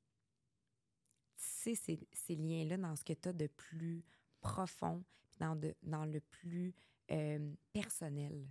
tisser 1.37 1.75
ces, 1.75 2.09
ces 2.13 2.37
liens-là 2.37 2.77
dans 2.77 2.97
ce 2.97 3.05
que 3.05 3.13
tu 3.15 3.29
as 3.29 3.33
de 3.33 3.47
plus 3.47 4.05
profond, 4.41 5.03
dans, 5.39 5.57
de, 5.57 5.75
dans 5.83 6.05
le 6.05 6.21
plus 6.21 6.75
euh, 7.11 7.55
personnel. 7.73 8.47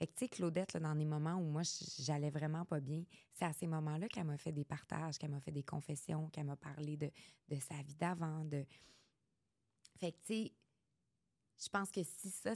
Fait 0.00 0.06
que, 0.06 0.12
tu 0.14 0.18
sais, 0.20 0.28
Claudette, 0.30 0.72
là, 0.72 0.80
dans 0.80 0.94
des 0.94 1.04
moments 1.04 1.34
où 1.34 1.44
moi, 1.44 1.60
j'allais 1.98 2.30
vraiment 2.30 2.64
pas 2.64 2.80
bien, 2.80 3.04
c'est 3.34 3.44
à 3.44 3.52
ces 3.52 3.66
moments-là 3.66 4.08
qu'elle 4.08 4.24
m'a 4.24 4.38
fait 4.38 4.50
des 4.50 4.64
partages, 4.64 5.18
qu'elle 5.18 5.30
m'a 5.30 5.40
fait 5.40 5.52
des 5.52 5.62
confessions, 5.62 6.30
qu'elle 6.30 6.46
m'a 6.46 6.56
parlé 6.56 6.96
de, 6.96 7.10
de 7.48 7.56
sa 7.56 7.74
vie 7.82 7.96
d'avant. 7.96 8.42
De... 8.46 8.64
Fait 9.98 10.12
que, 10.12 10.16
tu 10.20 10.26
sais, 10.26 10.52
je 11.62 11.68
pense 11.68 11.90
que 11.90 12.02
si 12.02 12.30
ça, 12.30 12.54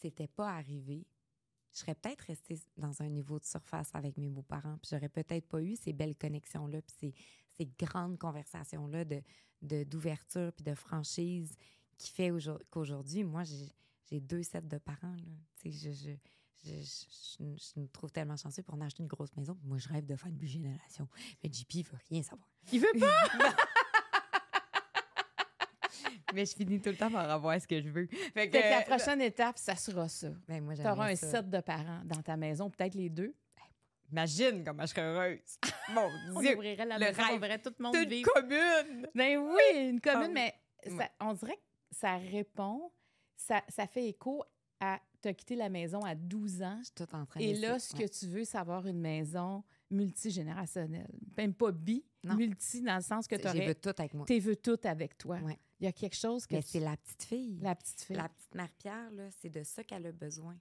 s'était 0.00 0.28
pas 0.28 0.48
arrivé, 0.48 1.04
je 1.72 1.80
serais 1.80 1.96
peut-être 1.96 2.20
restée 2.20 2.60
dans 2.76 3.02
un 3.02 3.08
niveau 3.08 3.40
de 3.40 3.44
surface 3.44 3.90
avec 3.92 4.16
mes 4.16 4.28
beaux-parents, 4.30 4.78
puis 4.78 4.90
j'aurais 4.92 5.08
peut-être 5.08 5.48
pas 5.48 5.60
eu 5.60 5.74
ces 5.74 5.92
belles 5.92 6.14
connexions-là, 6.14 6.82
puis 6.82 6.96
ces, 7.00 7.14
ces 7.56 7.66
grandes 7.80 8.16
conversations-là 8.16 9.04
de, 9.04 9.20
de, 9.60 9.82
d'ouverture 9.82 10.52
puis 10.52 10.62
de 10.62 10.74
franchise 10.76 11.56
qui 11.98 12.12
fait 12.12 12.30
aujourd- 12.30 12.62
qu'aujourd'hui, 12.70 13.24
moi, 13.24 13.42
j'ai, 13.42 14.20
deux 14.20 14.44
sets 14.44 14.60
de 14.62 14.78
parents. 14.78 15.16
Là. 15.16 15.32
Je, 15.64 15.90
je, 15.90 16.10
je, 16.64 16.70
je- 16.70 17.44
je- 17.58 17.72
je 17.74 17.80
me 17.80 17.86
trouve 17.88 18.10
tellement 18.10 18.36
chanceux 18.36 18.62
pour 18.62 18.74
en 18.74 18.80
acheter 18.80 19.02
une 19.02 19.08
grosse 19.08 19.34
maison. 19.36 19.56
Moi, 19.62 19.78
je 19.78 19.88
rêve 19.88 20.06
de 20.06 20.16
faire 20.16 20.28
une 20.28 20.36
bigénération. 20.36 21.08
Mais 21.42 21.50
JP, 21.52 21.74
il 21.74 21.82
veut 21.84 21.98
rien 22.10 22.22
savoir. 22.22 22.48
Il 22.72 22.80
veut 22.80 22.98
pas! 22.98 23.54
Mais 26.34 26.44
je 26.44 26.54
finis 26.54 26.80
tout 26.80 26.90
le 26.90 26.96
temps 26.96 27.10
par 27.10 27.28
avoir 27.30 27.58
ce 27.60 27.66
que 27.66 27.80
je 27.80 27.88
veux. 27.88 28.06
Fait 28.06 28.30
Fait 28.34 28.50
que 28.50 28.58
la 28.58 28.82
prochaine 28.82 29.20
étape, 29.22 29.58
ça 29.58 29.74
sera 29.76 30.08
ça. 30.08 30.28
Ben, 30.48 30.62
moi, 30.62 30.74
Tu 30.74 30.82
auras 30.82 31.10
un 31.10 31.16
ça. 31.16 31.30
set 31.30 31.48
de 31.48 31.60
parents 31.60 32.02
dans 32.04 32.20
ta 32.22 32.36
maison, 32.36 32.68
peut-être 32.70 32.94
les 32.94 33.08
deux. 33.08 33.34
Imagine 34.12 34.62
comment 34.64 34.82
je 34.82 34.88
serais 34.88 35.02
heureuse. 35.02 35.58
Mon 35.94 36.08
On 36.34 36.40
Dieu. 36.40 36.54
ouvrirait 36.54 36.84
la 36.84 36.98
le 36.98 37.06
maison, 37.06 37.22
on 37.22 37.26
rêve. 37.32 37.40
verrait 37.40 37.58
tout 37.60 37.72
le 37.78 37.82
monde 37.82 37.96
vivre. 37.96 38.30
commune. 38.34 39.08
Ben 39.14 39.38
oui, 39.38 39.88
une 39.88 40.00
commune, 40.00 40.26
Ah 40.26 40.32
mais 40.32 40.54
ça- 40.96 41.10
on 41.20 41.32
dirait 41.32 41.56
que 41.56 41.96
ça 41.96 42.16
répond, 42.16 42.92
ça, 43.36 43.62
ça 43.68 43.86
fait 43.86 44.06
écho 44.08 44.44
à 44.80 45.00
tu 45.26 45.30
as 45.30 45.34
quitté 45.34 45.56
la 45.56 45.68
maison 45.68 46.00
à 46.04 46.14
12 46.14 46.62
ans. 46.62 46.78
Je 46.80 46.84
suis 46.86 46.94
tout 46.94 47.14
en 47.14 47.26
train 47.26 47.40
Et 47.40 47.54
là, 47.54 47.78
ce 47.78 47.96
Ouais. 47.96 48.04
que 48.06 48.12
tu 48.12 48.26
veux, 48.26 48.44
c'est 48.44 48.58
avoir 48.58 48.86
une 48.86 49.00
maison 49.00 49.62
multigénérationnelle. 49.90 51.10
Même 51.36 51.54
pas 51.54 51.72
bi, 51.72 52.04
Non. 52.24 52.36
multi, 52.36 52.82
dans 52.82 52.96
le 52.96 53.02
sens 53.02 53.26
que 53.26 53.36
tu 53.36 53.42
J'ai 53.52 53.66
vu 53.66 53.74
tout 53.74 53.92
avec 53.96 54.14
moi. 54.14 54.26
Tu 54.26 54.38
veux 54.38 54.56
tout 54.56 54.78
avec 54.84 55.16
toi. 55.18 55.38
Ouais. 55.40 55.58
Il 55.80 55.84
y 55.84 55.86
a 55.86 55.92
quelque 55.92 56.16
chose 56.16 56.46
que 56.46 56.54
Mais 56.54 56.62
tu- 56.62 56.68
c'est 56.68 56.80
la 56.80 56.96
petite 56.96 57.22
fille. 57.24 57.58
la 57.60 57.74
petite 57.74 58.00
fille. 58.02 58.16
La 58.16 58.28
petite 58.28 58.54
Marie-Pierre, 58.54 59.10
là, 59.12 59.30
c'est 59.30 59.50
de 59.50 59.62
ça 59.62 59.84
qu'elle 59.84 60.06
a 60.06 60.12
besoin. 60.12 60.56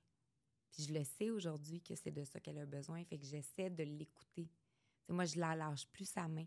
Puis 0.71 0.83
je 0.83 0.93
le 0.93 1.03
sais 1.05 1.29
aujourd'hui 1.29 1.81
que 1.81 1.95
c'est 1.95 2.11
de 2.11 2.23
ça 2.25 2.39
qu'elle 2.39 2.57
a 2.59 2.65
besoin. 2.65 3.03
Fait 3.05 3.17
que 3.17 3.25
j'essaie 3.25 3.69
de 3.69 3.83
l'écouter. 3.83 4.49
Moi, 5.07 5.25
je 5.25 5.39
la 5.39 5.55
lâche 5.55 5.87
plus 5.87 6.09
sa 6.09 6.27
main. 6.27 6.45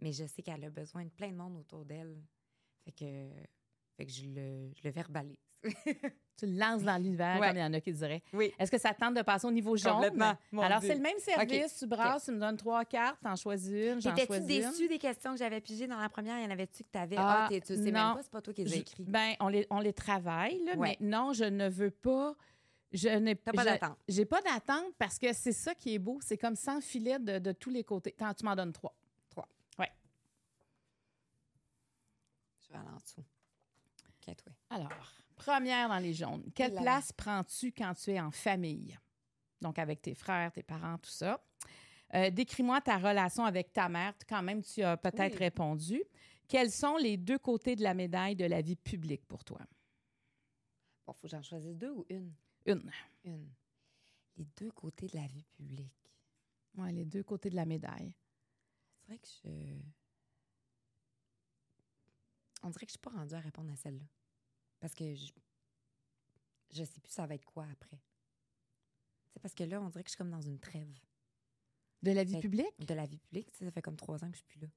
Mais 0.00 0.12
je 0.12 0.24
sais 0.26 0.42
qu'elle 0.42 0.64
a 0.64 0.70
besoin 0.70 1.04
de 1.04 1.10
plein 1.10 1.30
de 1.30 1.36
monde 1.36 1.56
autour 1.56 1.84
d'elle. 1.84 2.16
Fait 2.84 2.92
que, 2.92 3.28
fait 3.96 4.06
que 4.06 4.12
je, 4.12 4.24
le, 4.26 4.72
je 4.74 4.80
le 4.84 4.90
verbalise. 4.90 5.36
Tu 6.38 6.46
le 6.46 6.56
lances 6.56 6.84
dans 6.84 6.96
l'univers, 7.02 7.40
Ouais. 7.40 7.48
comme 7.48 7.56
il 7.56 7.60
y 7.60 7.64
en 7.64 7.72
a 7.72 7.80
qui 7.80 7.92
diraient. 7.92 8.22
oui. 8.32 8.52
Est-ce 8.60 8.70
que 8.70 8.78
ça 8.78 8.94
te 8.94 9.00
tente 9.00 9.14
de 9.14 9.22
passer 9.22 9.44
au 9.44 9.50
niveau 9.50 9.76
jaune? 9.76 9.94
Complètement. 9.94 10.34
Mon 10.52 10.62
Alors, 10.62 10.80
c'est 10.80 10.94
le 10.94 11.00
même 11.00 11.18
service. 11.18 11.76
Tu 11.80 11.86
brasses, 11.88 12.26
tu 12.26 12.30
me 12.30 12.38
donnes 12.38 12.56
trois 12.56 12.84
cartes, 12.84 13.18
t'en 13.20 13.34
choisis 13.34 13.72
une, 13.72 14.00
j'en 14.00 14.10
T'étais-tu 14.14 14.26
choisis 14.38 14.64
une. 14.64 14.70
déçue 14.70 14.86
des 14.88 14.98
questions 15.00 15.32
que 15.32 15.38
j'avais 15.38 15.60
pigées 15.60 15.88
dans 15.88 15.98
la 15.98 16.08
première? 16.08 16.38
Il 16.38 16.44
y 16.44 16.46
en 16.46 16.50
avait-tu 16.50 16.84
que 16.84 16.88
t'avais? 16.92 17.16
Ah, 17.18 17.46
Ah, 17.46 17.48
t'es- 17.48 17.60
tu 17.60 17.74
sais 17.74 17.76
non. 17.76 17.84
même 17.90 18.14
pas, 18.14 18.22
c'est 18.22 18.30
pas 18.30 18.40
toi 18.40 18.54
qui 18.54 18.62
les 18.62 18.72
as 18.72 18.76
écrits. 18.76 19.04
Ben, 19.08 19.34
on 19.40 19.48
les, 19.48 19.66
on 19.70 19.80
les 19.80 19.92
travaille, 19.92 20.62
là, 20.64 20.76
Ouais. 20.76 20.96
mais 21.00 21.06
non, 21.08 21.32
je 21.32 21.42
ne 21.42 21.68
veux 21.68 21.90
pas. 21.90 22.36
Je 22.92 23.08
n'ai 23.08 23.34
T'as 23.34 23.52
pas 23.52 23.62
je- 23.62 23.66
d'attente. 23.70 23.98
J'ai 24.06 24.24
pas 24.24 24.40
d'attente 24.42 24.94
parce 24.96 25.18
que 25.18 25.32
c'est 25.32 25.50
ça 25.52 25.74
qui 25.74 25.94
est 25.94 25.98
beau. 25.98 26.20
C'est 26.22 26.38
comme 26.38 26.54
sans 26.54 26.80
filet 26.80 27.18
de, 27.18 27.40
de 27.40 27.50
tous 27.50 27.70
les 27.70 27.82
côtés. 27.82 28.12
Tant, 28.12 28.32
tu 28.32 28.44
m'en 28.44 28.54
donnes 28.54 28.72
trois. 28.72 28.94
Je 32.60 32.72
vais 32.72 32.78
aller 32.78 32.88
en 32.88 32.96
dessous. 32.96 33.24
Alors, 34.70 35.12
première 35.38 35.88
dans 35.88 35.98
les 35.98 36.12
jaunes. 36.12 36.50
Quelle 36.54 36.74
Là 36.74 36.82
place 36.82 37.12
prends-tu 37.12 37.72
quand 37.72 37.94
tu 37.94 38.10
es 38.10 38.20
en 38.20 38.30
famille? 38.30 38.98
Donc, 39.60 39.78
avec 39.78 40.02
tes 40.02 40.14
frères, 40.14 40.52
tes 40.52 40.62
parents, 40.62 40.98
tout 40.98 41.10
ça. 41.10 41.42
Euh, 42.14 42.30
Décris-moi 42.30 42.80
ta 42.80 42.96
relation 42.98 43.44
avec 43.44 43.72
ta 43.72 43.88
mère. 43.88 44.14
Quand 44.28 44.42
même, 44.42 44.62
tu 44.62 44.82
as 44.82 44.96
peut-être 44.96 45.32
Oui. 45.34 45.38
répondu. 45.38 46.02
Quels 46.46 46.70
sont 46.70 46.96
les 46.96 47.16
deux 47.16 47.38
côtés 47.38 47.76
de 47.76 47.82
la 47.82 47.92
médaille 47.94 48.36
de 48.36 48.44
la 48.46 48.62
vie 48.62 48.76
publique 48.76 49.26
pour 49.26 49.44
toi? 49.44 49.60
Bon, 51.06 51.12
faut 51.12 51.22
que 51.22 51.28
j'en 51.28 51.42
choisisse 51.42 51.76
deux 51.76 51.90
ou 51.90 52.06
une? 52.08 52.32
Une. 52.66 52.90
Une. 53.24 53.48
Les 54.36 54.46
deux 54.56 54.70
côtés 54.70 55.06
de 55.08 55.16
la 55.16 55.26
vie 55.26 55.44
publique. 55.56 55.92
Ouais, 56.76 56.92
les 56.92 57.04
deux 57.04 57.22
côtés 57.24 57.50
de 57.50 57.56
la 57.56 57.64
médaille. 57.66 58.14
C'est 59.00 59.06
vrai 59.08 59.18
que 59.18 59.28
je. 59.44 59.50
On 62.62 62.70
dirait 62.70 62.86
que 62.86 62.90
je 62.90 62.98
suis 62.98 62.98
pas 62.98 63.10
rendue 63.10 63.34
à 63.34 63.40
répondre 63.40 63.70
à 63.72 63.76
celle-là. 63.76 64.04
Parce 64.80 64.94
que 64.94 65.14
je. 65.14 65.32
Je 66.70 66.84
sais 66.84 67.00
plus 67.00 67.12
ça 67.12 67.26
va 67.26 67.34
être 67.34 67.46
quoi 67.46 67.64
après. 67.72 67.98
C'est 69.32 69.40
parce 69.40 69.54
que 69.54 69.64
là, 69.64 69.80
on 69.80 69.88
dirait 69.88 70.02
que 70.04 70.08
je 70.08 70.12
suis 70.12 70.18
comme 70.18 70.30
dans 70.30 70.40
une 70.42 70.58
trêve 70.58 70.92
De 72.02 72.10
la 72.12 72.24
vie 72.24 72.34
Fait- 72.34 72.40
publique? 72.40 72.78
de 72.86 72.94
la 72.94 73.06
vie 73.06 73.18
publique. 73.18 73.48
Ça 73.52 73.70
fait 73.70 73.82
comme 73.82 73.96
trois 73.96 74.22
ans 74.24 74.28
que 74.30 74.36
je 74.36 74.42
suis 74.42 74.46
plus 74.46 74.60
là. 74.60 74.68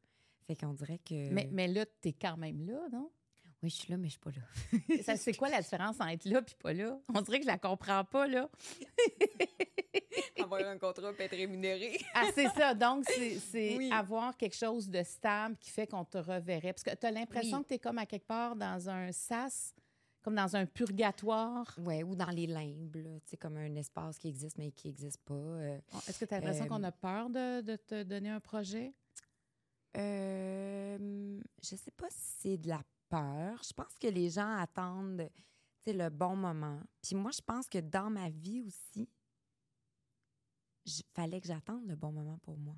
Fait 0.47 0.55
qu'on 0.55 0.73
dirait 0.73 0.99
que. 0.99 1.29
Mais, 1.31 1.49
mais 1.51 1.67
là, 1.67 1.85
tu 2.01 2.09
es 2.09 2.13
quand 2.13 2.37
même 2.37 2.61
là, 2.65 2.87
non? 2.91 3.11
Oui, 3.63 3.69
je 3.69 3.75
suis 3.75 3.91
là, 3.91 3.97
mais 3.97 4.07
je 4.07 4.13
suis 4.13 4.19
pas 4.19 4.31
là. 4.31 4.41
Ça, 5.03 5.17
c'est 5.17 5.33
quoi 5.35 5.49
la 5.49 5.61
différence 5.61 5.99
entre 5.99 6.09
être 6.09 6.25
là 6.25 6.39
et 6.39 6.55
pas 6.55 6.73
là? 6.73 6.99
On 7.13 7.21
dirait 7.21 7.37
que 7.39 7.43
je 7.43 7.49
la 7.51 7.59
comprends 7.59 8.03
pas, 8.05 8.25
là. 8.27 8.49
Avoir 10.41 10.61
un 10.67 10.77
contrat 10.79 11.13
peut 11.13 11.23
être 11.23 11.35
rémunéré. 11.35 11.97
Ah, 12.15 12.29
c'est 12.33 12.49
ça. 12.49 12.73
Donc, 12.73 13.05
c'est 13.07 13.37
c'est 13.39 13.77
Oui. 13.77 13.91
avoir 13.91 14.35
quelque 14.35 14.55
chose 14.55 14.89
de 14.89 15.03
stable 15.03 15.55
qui 15.57 15.69
fait 15.69 15.85
qu'on 15.87 16.03
te 16.05 16.17
reverrait. 16.17 16.73
Parce 16.73 16.83
que 16.83 16.95
tu 16.95 17.05
as 17.05 17.11
l'impression 17.11 17.57
Oui. 17.57 17.63
que 17.63 17.67
tu 17.69 17.73
es 17.75 17.79
comme 17.79 17.97
à 17.99 18.05
quelque 18.07 18.25
part 18.25 18.55
dans 18.55 18.89
un 18.89 19.11
sas, 19.11 19.73
comme 20.21 20.35
dans 20.35 20.55
un 20.55 20.65
purgatoire. 20.65 21.73
Ouais, 21.79 22.03
ou 22.03 22.15
dans 22.15 22.29
les 22.29 22.47
limbes, 22.47 22.95
là. 22.95 23.19
Tu 23.21 23.29
sais, 23.31 23.37
comme 23.37 23.57
un 23.57 23.75
espace 23.75 24.17
qui 24.17 24.27
existe, 24.27 24.57
mais 24.57 24.71
qui 24.71 24.87
n'existe 24.87 25.21
pas. 25.23 25.33
Euh, 25.33 25.79
Est-ce 26.07 26.19
que 26.19 26.25
tu 26.25 26.33
as 26.33 26.39
l'impression 26.39 26.65
Euh, 26.65 26.67
qu'on 26.67 26.83
a 26.83 26.91
peur 26.91 27.29
de, 27.29 27.61
de 27.61 27.75
te 27.75 28.03
donner 28.03 28.29
un 28.29 28.39
projet? 28.39 28.93
Euh, 29.97 31.41
je 31.61 31.75
sais 31.75 31.91
pas 31.91 32.07
si 32.09 32.31
c'est 32.39 32.57
de 32.57 32.69
la 32.69 32.81
peur. 33.09 33.61
Je 33.63 33.73
pense 33.73 33.97
que 33.99 34.07
les 34.07 34.29
gens 34.29 34.55
attendent 34.57 35.29
tu 35.83 35.91
sais, 35.91 35.93
le 35.93 36.09
bon 36.09 36.35
moment. 36.35 36.79
Puis 37.01 37.15
moi, 37.15 37.31
je 37.31 37.41
pense 37.41 37.67
que 37.67 37.79
dans 37.79 38.09
ma 38.09 38.29
vie 38.29 38.61
aussi, 38.61 39.09
il 40.85 41.03
fallait 41.13 41.41
que 41.41 41.47
j'attende 41.47 41.85
le 41.87 41.95
bon 41.95 42.11
moment 42.11 42.37
pour 42.39 42.57
moi. 42.57 42.75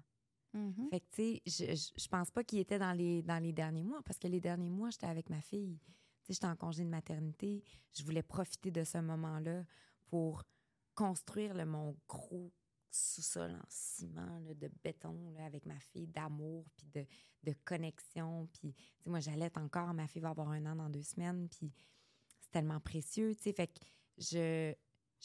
Mhm. 0.53 0.89
Fait 0.89 0.99
que, 1.01 1.05
tu 1.11 1.15
sais, 1.15 1.41
je, 1.45 1.75
je, 1.75 2.01
je 2.01 2.07
pense 2.07 2.31
pas 2.31 2.43
qu'il 2.43 2.59
était 2.59 2.79
dans 2.79 2.93
les, 2.93 3.21
dans 3.23 3.41
les 3.41 3.51
derniers 3.51 3.83
mois, 3.83 4.01
parce 4.03 4.19
que 4.19 4.27
les 4.27 4.39
derniers 4.39 4.69
mois, 4.69 4.89
j'étais 4.89 5.07
avec 5.07 5.29
ma 5.29 5.41
fille. 5.41 5.79
Tu 6.23 6.27
sais, 6.27 6.33
j'étais 6.33 6.47
en 6.47 6.55
congé 6.55 6.83
de 6.83 6.89
maternité. 6.89 7.63
Je 7.93 8.03
voulais 8.03 8.23
profiter 8.23 8.71
de 8.71 8.83
ce 8.83 8.97
moment-là 8.97 9.63
pour 10.07 10.43
construire 10.95 11.65
mon 11.65 11.95
gros 12.07 12.51
sous-sol 12.89 13.51
en 13.51 13.65
ciment, 13.69 14.39
là, 14.39 14.53
de 14.53 14.69
béton, 14.83 15.31
là, 15.31 15.45
avec 15.45 15.65
ma 15.65 15.79
fille, 15.79 16.07
d'amour, 16.07 16.65
puis 16.77 16.87
de, 16.93 17.05
de 17.43 17.55
connexion. 17.65 18.47
Puis, 18.53 18.73
tu 18.73 19.03
sais, 19.03 19.09
moi, 19.09 19.19
j'allais 19.19 19.51
encore. 19.57 19.93
Ma 19.93 20.07
fille 20.07 20.21
va 20.21 20.29
avoir 20.29 20.49
un 20.49 20.65
an 20.65 20.75
dans 20.75 20.89
deux 20.89 21.03
semaines, 21.03 21.47
puis 21.49 21.73
c'est 22.39 22.51
tellement 22.51 22.79
précieux, 22.79 23.35
tu 23.35 23.43
sais. 23.43 23.53
Fait 23.53 23.67
que 23.67 23.79
je... 24.17 24.73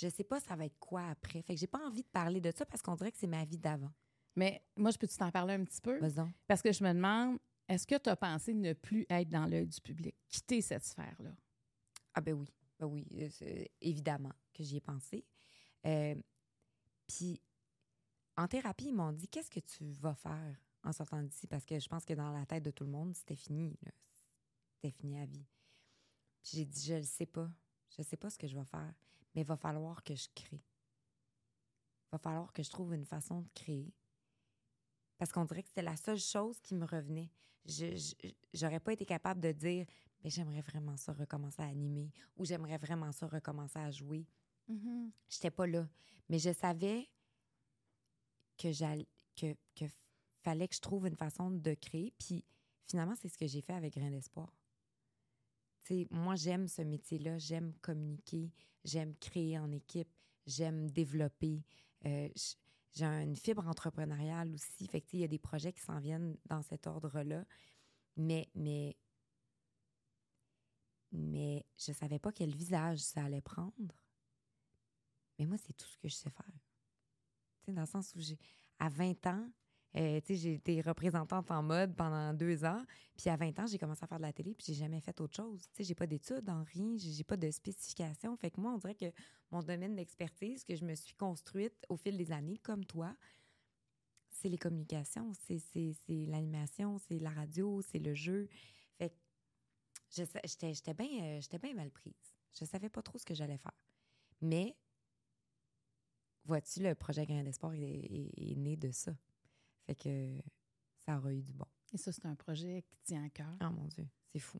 Je 0.00 0.08
sais 0.08 0.22
pas 0.22 0.38
ça 0.38 0.54
va 0.54 0.64
être 0.64 0.78
quoi 0.78 1.08
après. 1.08 1.42
Fait 1.42 1.54
que 1.54 1.58
j'ai 1.58 1.66
pas 1.66 1.84
envie 1.84 2.04
de 2.04 2.08
parler 2.08 2.40
de 2.40 2.52
ça 2.52 2.64
parce 2.64 2.80
qu'on 2.80 2.94
dirait 2.94 3.10
que 3.10 3.18
c'est 3.18 3.26
ma 3.26 3.44
vie 3.44 3.58
d'avant. 3.58 3.90
Mais 4.36 4.64
moi, 4.76 4.92
je 4.92 4.96
peux-tu 4.96 5.16
t'en 5.16 5.32
parler 5.32 5.54
un 5.54 5.64
petit 5.64 5.80
peu? 5.80 5.98
Parce 6.46 6.62
que 6.62 6.70
je 6.70 6.84
me 6.84 6.92
demande, 6.92 7.40
est-ce 7.68 7.86
que 7.86 7.96
tu 7.98 8.08
as 8.08 8.16
pensé 8.16 8.54
ne 8.54 8.72
plus 8.72 9.06
être 9.10 9.28
dans 9.28 9.46
l'œil 9.46 9.66
du 9.66 9.80
public, 9.80 10.16
quitter 10.28 10.62
cette 10.62 10.84
sphère-là? 10.84 11.34
Ah 12.14 12.20
ben 12.20 12.34
oui, 12.34 12.48
ben 12.78 12.86
oui, 12.86 13.06
euh, 13.12 13.64
évidemment 13.80 14.32
que 14.54 14.62
j'y 14.62 14.76
ai 14.76 14.80
pensé. 14.80 15.24
Euh, 15.86 16.14
Puis 17.06 17.40
en 18.36 18.48
thérapie, 18.48 18.86
ils 18.86 18.94
m'ont 18.94 19.12
dit 19.12 19.28
qu'est-ce 19.28 19.50
que 19.50 19.60
tu 19.60 19.84
vas 19.92 20.14
faire 20.14 20.56
en 20.84 20.92
sortant 20.92 21.22
d'ici? 21.22 21.46
Parce 21.46 21.64
que 21.66 21.78
je 21.78 21.88
pense 21.88 22.04
que 22.04 22.14
dans 22.14 22.30
la 22.32 22.46
tête 22.46 22.62
de 22.64 22.70
tout 22.70 22.84
le 22.84 22.90
monde, 22.90 23.14
c'était 23.14 23.36
fini, 23.36 23.76
c'était 24.74 24.96
fini 24.96 25.18
à 25.18 25.26
vie. 25.26 25.46
J'ai 26.42 26.64
dit 26.64 26.86
je 26.86 26.94
le 26.94 27.02
sais 27.02 27.26
pas, 27.26 27.50
je 27.96 28.02
sais 28.02 28.16
pas 28.16 28.30
ce 28.30 28.38
que 28.38 28.46
je 28.46 28.56
vais 28.56 28.64
faire, 28.64 28.94
mais 29.34 29.42
il 29.42 29.46
va 29.46 29.56
falloir 29.56 30.02
que 30.02 30.14
je 30.14 30.28
crée. 30.34 30.62
Il 32.06 32.12
va 32.12 32.18
falloir 32.18 32.52
que 32.52 32.62
je 32.62 32.70
trouve 32.70 32.94
une 32.94 33.04
façon 33.04 33.42
de 33.42 33.48
créer. 33.54 33.92
Parce 35.18 35.32
qu'on 35.32 35.44
dirait 35.44 35.62
que 35.62 35.68
c'était 35.68 35.82
la 35.82 35.96
seule 35.96 36.18
chose 36.18 36.58
qui 36.60 36.74
me 36.74 36.86
revenait. 36.86 37.30
Je 37.66 38.14
j'aurais 38.54 38.80
pas 38.80 38.92
été 38.92 39.04
capable 39.04 39.40
de 39.40 39.52
dire 39.52 39.86
mais 40.22 40.30
j'aimerais 40.30 40.62
vraiment 40.62 40.96
ça 40.96 41.12
recommencer 41.12 41.62
à 41.62 41.66
animer 41.66 42.10
ou 42.36 42.44
j'aimerais 42.44 42.78
vraiment 42.78 43.12
ça 43.12 43.26
recommencer 43.26 43.78
à 43.78 43.90
jouer. 43.90 44.26
Mhm. 44.68 45.12
J'étais 45.28 45.50
pas 45.50 45.66
là. 45.66 45.88
Mais 46.28 46.38
je 46.38 46.52
savais 46.52 47.08
que 48.56 48.72
j'allais 48.72 49.06
que, 49.36 49.54
que 49.74 49.84
fallait 50.42 50.68
que 50.68 50.74
je 50.74 50.80
trouve 50.80 51.06
une 51.06 51.16
façon 51.16 51.50
de 51.50 51.74
créer. 51.74 52.12
Puis 52.18 52.44
finalement, 52.86 53.14
c'est 53.14 53.28
ce 53.28 53.38
que 53.38 53.46
j'ai 53.46 53.60
fait 53.60 53.74
avec 53.74 53.94
Grain 53.94 54.10
d'Espoir. 54.10 54.52
Sais, 55.80 56.06
moi, 56.10 56.34
j'aime 56.36 56.68
ce 56.68 56.82
métier-là. 56.82 57.38
J'aime 57.38 57.72
communiquer. 57.80 58.50
J'aime 58.84 59.14
créer 59.16 59.58
en 59.58 59.70
équipe. 59.70 60.10
J'aime 60.46 60.90
développer. 60.90 61.62
Euh, 62.04 62.28
j'ai 62.94 63.04
une 63.04 63.36
fibre 63.36 63.66
entrepreneuriale 63.66 64.52
aussi. 64.54 64.86
Fait 64.88 65.04
il 65.12 65.20
y 65.20 65.24
a 65.24 65.28
des 65.28 65.38
projets 65.38 65.72
qui 65.72 65.80
s'en 65.82 65.98
viennent 65.98 66.36
dans 66.46 66.62
cet 66.62 66.86
ordre-là. 66.86 67.44
Mais, 68.16 68.48
mais, 68.54 68.96
mais 71.12 71.64
je 71.76 71.92
savais 71.92 72.18
pas 72.18 72.32
quel 72.32 72.54
visage 72.54 72.98
ça 72.98 73.24
allait 73.24 73.40
prendre. 73.40 73.94
Mais 75.38 75.46
moi, 75.46 75.56
c'est 75.58 75.72
tout 75.74 75.86
ce 75.86 75.96
que 75.98 76.08
je 76.08 76.14
sais 76.14 76.30
faire. 76.30 76.52
Dans 77.68 77.82
le 77.82 77.86
sens 77.86 78.14
où 78.16 78.20
j'ai, 78.20 78.38
à 78.78 78.88
20 78.88 79.26
ans, 79.26 79.50
euh, 79.96 80.20
j'ai 80.28 80.54
été 80.54 80.80
représentante 80.80 81.50
en 81.50 81.62
mode 81.62 81.94
pendant 81.96 82.34
deux 82.34 82.64
ans. 82.64 82.82
Puis 83.16 83.30
à 83.30 83.36
20 83.36 83.58
ans, 83.58 83.66
j'ai 83.66 83.78
commencé 83.78 84.04
à 84.04 84.06
faire 84.06 84.18
de 84.18 84.22
la 84.22 84.32
télé, 84.32 84.54
puis 84.54 84.66
j'ai 84.68 84.74
jamais 84.74 85.00
fait 85.00 85.18
autre 85.20 85.34
chose. 85.34 85.62
Tu 85.70 85.76
sais, 85.76 85.84
j'ai 85.84 85.94
pas 85.94 86.06
d'études 86.06 86.48
en 86.48 86.62
rien, 86.62 86.96
j'ai 86.96 87.24
pas 87.24 87.36
de 87.36 87.50
spécification. 87.50 88.36
Fait 88.36 88.50
que 88.50 88.60
moi, 88.60 88.72
on 88.72 88.78
dirait 88.78 88.94
que 88.94 89.10
mon 89.50 89.62
domaine 89.62 89.96
d'expertise 89.96 90.64
que 90.64 90.76
je 90.76 90.84
me 90.84 90.94
suis 90.94 91.14
construite 91.14 91.74
au 91.88 91.96
fil 91.96 92.16
des 92.16 92.32
années, 92.32 92.58
comme 92.58 92.84
toi, 92.84 93.14
c'est 94.30 94.48
les 94.48 94.58
communications, 94.58 95.32
c'est 95.34 95.94
l'animation, 96.08 96.98
c'est 96.98 97.18
la 97.18 97.30
radio, 97.30 97.80
c'est 97.82 97.98
le 97.98 98.14
jeu. 98.14 98.48
Fait 98.98 99.10
que 100.10 100.22
j'étais 100.44 100.94
bien 100.94 101.40
bien 101.60 101.74
mal 101.74 101.90
prise. 101.90 102.34
Je 102.58 102.64
savais 102.64 102.88
pas 102.88 103.02
trop 103.02 103.18
ce 103.18 103.24
que 103.24 103.34
j'allais 103.34 103.58
faire. 103.58 103.76
Mais 104.40 104.76
vois-tu, 106.44 106.82
le 106.82 106.94
projet 106.94 107.26
Grain 107.26 107.42
d'Espoir 107.42 107.72
est 107.74 108.56
né 108.56 108.76
de 108.76 108.90
ça. 108.90 109.12
Fait 109.88 109.94
que 109.94 110.38
ça 111.06 111.16
aura 111.16 111.32
eu 111.32 111.42
du 111.42 111.54
bon. 111.54 111.64
Et 111.94 111.96
ça, 111.96 112.12
c'est 112.12 112.26
un 112.26 112.34
projet 112.34 112.82
qui 112.82 112.98
tient 113.04 113.24
à 113.24 113.30
cœur? 113.30 113.56
Oh 113.62 113.70
mon 113.70 113.86
Dieu, 113.86 114.06
c'est 114.30 114.38
fou. 114.38 114.58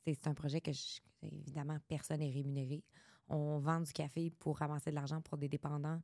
c'est 0.00 0.26
un 0.26 0.32
projet 0.34 0.62
que, 0.62 0.72
je- 0.72 1.00
évidemment, 1.20 1.78
personne 1.86 2.20
n'est 2.20 2.30
rémunéré. 2.30 2.82
On 3.28 3.58
vend 3.58 3.82
du 3.82 3.92
café 3.92 4.30
pour 4.30 4.56
ramasser 4.56 4.88
de 4.88 4.94
l'argent 4.94 5.20
pour 5.20 5.36
des 5.36 5.50
dépendants, 5.50 6.00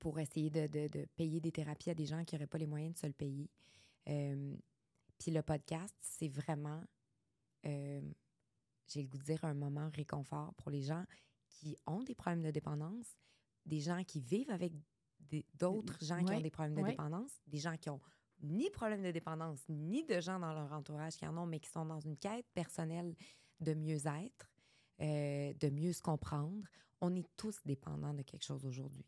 pour 0.00 0.18
essayer 0.18 0.50
de, 0.50 0.66
de- 0.66 0.88
de 0.88 1.04
payer 1.14 1.40
des 1.40 1.52
thérapies 1.52 1.90
à 1.90 1.94
des 1.94 2.06
gens 2.06 2.24
qui 2.24 2.34
n'auraient 2.34 2.48
pas 2.48 2.58
les 2.58 2.66
moyens 2.66 2.94
de 2.94 2.98
se 2.98 3.06
le 3.06 3.12
payer. 3.12 3.48
Euh, 4.08 4.56
Puis 5.18 5.30
le 5.30 5.42
podcast, 5.42 5.94
c'est 6.00 6.26
vraiment, 6.28 6.82
euh, 7.66 8.02
j'ai 8.88 9.02
le 9.02 9.08
goût 9.08 9.18
de 9.18 9.22
dire, 9.22 9.44
un 9.44 9.54
moment 9.54 9.88
réconfort 9.94 10.52
pour 10.54 10.70
les 10.72 10.82
gens 10.82 11.04
qui 11.48 11.76
ont 11.86 12.02
des 12.02 12.16
problèmes 12.16 12.42
de 12.42 12.50
dépendance, 12.50 13.16
des 13.64 13.78
gens 13.78 14.02
qui 14.02 14.20
vivent 14.20 14.50
avec 14.50 14.72
des- 14.72 14.82
d'autres 15.54 15.98
gens 16.04 16.22
qui 16.24 16.32
ont 16.32 16.40
des 16.40 16.50
problèmes 16.50 16.74
de 16.74 16.82
dépendance, 16.88 17.32
des 17.46 17.58
gens 17.58 17.76
qui 17.76 17.90
ont 17.90 18.00
ni 18.42 18.70
problème 18.70 19.02
de 19.02 19.10
dépendance, 19.10 19.60
ni 19.68 20.04
de 20.04 20.20
gens 20.20 20.38
dans 20.38 20.52
leur 20.52 20.72
entourage 20.72 21.16
qui 21.16 21.26
en 21.26 21.36
ont, 21.36 21.46
mais 21.46 21.60
qui 21.60 21.70
sont 21.70 21.86
dans 21.86 22.00
une 22.00 22.16
quête 22.16 22.46
personnelle 22.52 23.14
de 23.60 23.74
mieux-être, 23.74 24.50
euh, 25.00 25.52
de 25.54 25.70
mieux 25.70 25.92
se 25.92 26.02
comprendre. 26.02 26.66
On 27.00 27.14
est 27.14 27.26
tous 27.36 27.60
dépendants 27.64 28.14
de 28.14 28.22
quelque 28.22 28.44
chose 28.44 28.64
aujourd'hui. 28.66 29.06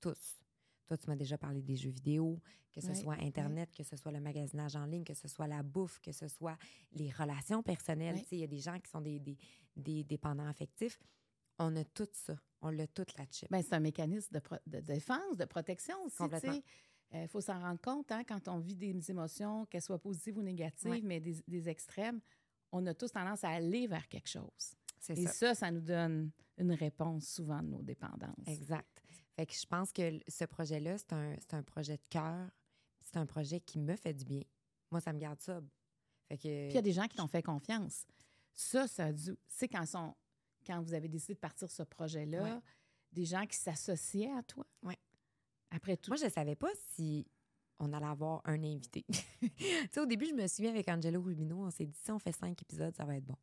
Tous. 0.00 0.40
Toi, 0.86 0.96
tu 0.96 1.08
m'as 1.08 1.16
déjà 1.16 1.38
parlé 1.38 1.62
des 1.62 1.76
jeux 1.76 1.90
vidéo, 1.90 2.40
que 2.72 2.80
ce 2.80 2.94
soit 2.94 3.14
Internet, 3.20 3.70
que 3.72 3.84
ce 3.84 3.96
soit 3.96 4.10
le 4.10 4.20
magasinage 4.20 4.74
en 4.74 4.86
ligne, 4.86 5.04
que 5.04 5.14
ce 5.14 5.28
soit 5.28 5.46
la 5.46 5.62
bouffe, 5.62 6.00
que 6.00 6.10
ce 6.10 6.26
soit 6.26 6.56
les 6.92 7.10
relations 7.10 7.62
personnelles. 7.62 8.16
Ouais. 8.16 8.22
Tu 8.22 8.28
sais, 8.28 8.36
Il 8.36 8.40
y 8.40 8.44
a 8.44 8.48
des 8.48 8.58
gens 8.58 8.78
qui 8.80 8.90
sont 8.90 9.00
des, 9.00 9.20
des, 9.20 9.36
des 9.76 10.02
dépendants 10.02 10.48
affectifs. 10.48 10.98
On 11.62 11.76
a 11.76 11.84
tout 11.84 12.08
ça. 12.12 12.34
On 12.62 12.70
l'a 12.70 12.86
toute 12.86 13.16
la 13.16 13.24
chip. 13.30 13.50
Ben, 13.50 13.62
c'est 13.62 13.74
un 13.74 13.80
mécanisme 13.80 14.38
de, 14.66 14.80
défense, 14.80 15.36
de 15.36 15.44
protection 15.44 15.96
aussi. 16.04 16.16
Complètement. 16.16 16.60
Il 17.12 17.26
faut 17.28 17.40
s'en 17.40 17.58
rendre 17.60 17.80
compte 17.80 18.10
hein, 18.12 18.22
quand 18.24 18.48
on 18.48 18.58
vit 18.58 18.76
des 18.76 19.10
émotions, 19.10 19.66
qu'elles 19.66 19.82
soient 19.82 19.98
positives 20.00 20.38
ou 20.38 20.42
négatives, 20.42 20.90
Ouais. 20.90 21.00
mais 21.02 21.20
des, 21.20 21.42
des 21.48 21.68
extrêmes, 21.68 22.20
on 22.72 22.86
a 22.86 22.94
tous 22.94 23.10
tendance 23.12 23.42
à 23.44 23.48
aller 23.50 23.86
vers 23.86 24.06
quelque 24.08 24.28
chose. 24.28 24.74
C'est 25.00 25.18
Et 25.18 25.26
ça. 25.26 25.32
ça, 25.32 25.54
ça 25.54 25.70
nous 25.70 25.80
donne 25.80 26.30
une 26.58 26.72
réponse 26.72 27.26
souvent 27.28 27.62
de 27.62 27.68
nos 27.68 27.82
dépendances. 27.82 28.46
Exact. 28.46 29.02
Fait 29.34 29.46
que 29.46 29.54
je 29.54 29.66
pense 29.66 29.92
que 29.92 30.20
ce 30.28 30.44
projet-là, 30.44 30.98
c'est 30.98 31.12
un, 31.14 31.34
c'est 31.40 31.54
un 31.54 31.62
projet 31.62 31.96
de 31.96 32.02
cœur. 32.10 32.48
C'est 33.02 33.16
un 33.16 33.26
projet 33.26 33.60
qui 33.60 33.78
me 33.80 33.96
fait 33.96 34.12
du 34.14 34.24
bien. 34.24 34.42
Moi, 34.90 35.00
ça 35.00 35.12
me 35.12 35.18
garde 35.18 35.40
sobre. 35.40 35.66
Fait 36.28 36.36
que. 36.36 36.42
Puis 36.42 36.68
il 36.70 36.74
y 36.74 36.78
a 36.78 36.82
des 36.82 36.92
gens 36.92 37.08
qui 37.08 37.16
t'ont 37.16 37.26
fait 37.26 37.42
confiance. 37.42 38.06
Ça, 38.52 38.86
ça 38.86 39.06
a 39.06 39.12
dû. 39.12 39.36
C'est 39.48 39.68
quand, 39.68 39.86
sont- 39.86 40.14
quand 40.70 40.82
vous 40.82 40.94
avez 40.94 41.08
décidé 41.08 41.34
de 41.34 41.38
partir 41.40 41.70
ce 41.70 41.82
projet-là, 41.82 42.42
Ouais. 42.42 42.60
des 43.12 43.24
gens 43.24 43.46
qui 43.46 43.56
s'associaient 43.56 44.30
à 44.32 44.42
toi? 44.42 44.66
Ouais. 44.82 44.98
Après 45.70 45.96
tout. 45.96 46.10
Moi, 46.10 46.16
je 46.16 46.24
ne 46.24 46.30
savais 46.30 46.56
pas 46.56 46.70
si 46.94 47.26
on 47.78 47.92
allait 47.92 48.06
avoir 48.06 48.42
un 48.44 48.62
invité. 48.62 49.04
tu 49.40 49.50
sais, 49.92 50.00
au 50.00 50.06
début, 50.06 50.26
je 50.26 50.34
me 50.34 50.46
souviens 50.46 50.70
avec 50.70 50.88
Angelo 50.88 51.20
Rubino, 51.22 51.64
on 51.64 51.70
s'est 51.70 51.86
dit 51.86 51.96
si 52.04 52.10
on 52.12 52.18
fait 52.18 52.32
cinq 52.32 52.60
épisodes, 52.62 52.94
ça 52.94 53.04
va 53.04 53.16
être 53.16 53.24
bon. 53.24 53.36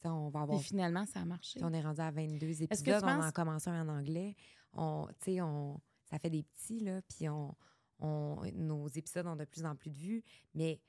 Tu 0.00 0.02
sais, 0.02 0.08
on 0.08 0.28
va 0.28 0.42
avoir. 0.42 0.58
Et 0.60 0.62
finalement, 0.62 1.04
ça 1.06 1.20
a 1.20 1.24
marché. 1.24 1.60
On 1.62 1.72
est 1.72 1.80
rendu 1.80 2.00
à 2.00 2.10
22 2.10 2.46
que 2.46 2.52
tu 2.54 2.62
épisodes. 2.64 3.02
On 3.02 3.08
en 3.08 3.20
penses- 3.20 3.32
commencé 3.32 3.68
un 3.70 3.88
en 3.88 3.98
anglais. 3.98 4.36
On, 4.72 5.08
tu 5.20 5.32
sais, 5.32 5.40
on, 5.40 5.80
ça 6.04 6.18
fait 6.18 6.30
des 6.30 6.42
petits, 6.44 6.80
là. 6.80 7.02
Puis 7.02 7.28
on, 7.28 7.54
on, 7.98 8.42
nos 8.54 8.86
épisodes 8.88 9.26
ont 9.26 9.34
de 9.36 9.44
plus 9.44 9.64
en 9.64 9.74
plus 9.74 9.90
de 9.90 9.96
vues. 9.96 10.22
Mais, 10.54 10.80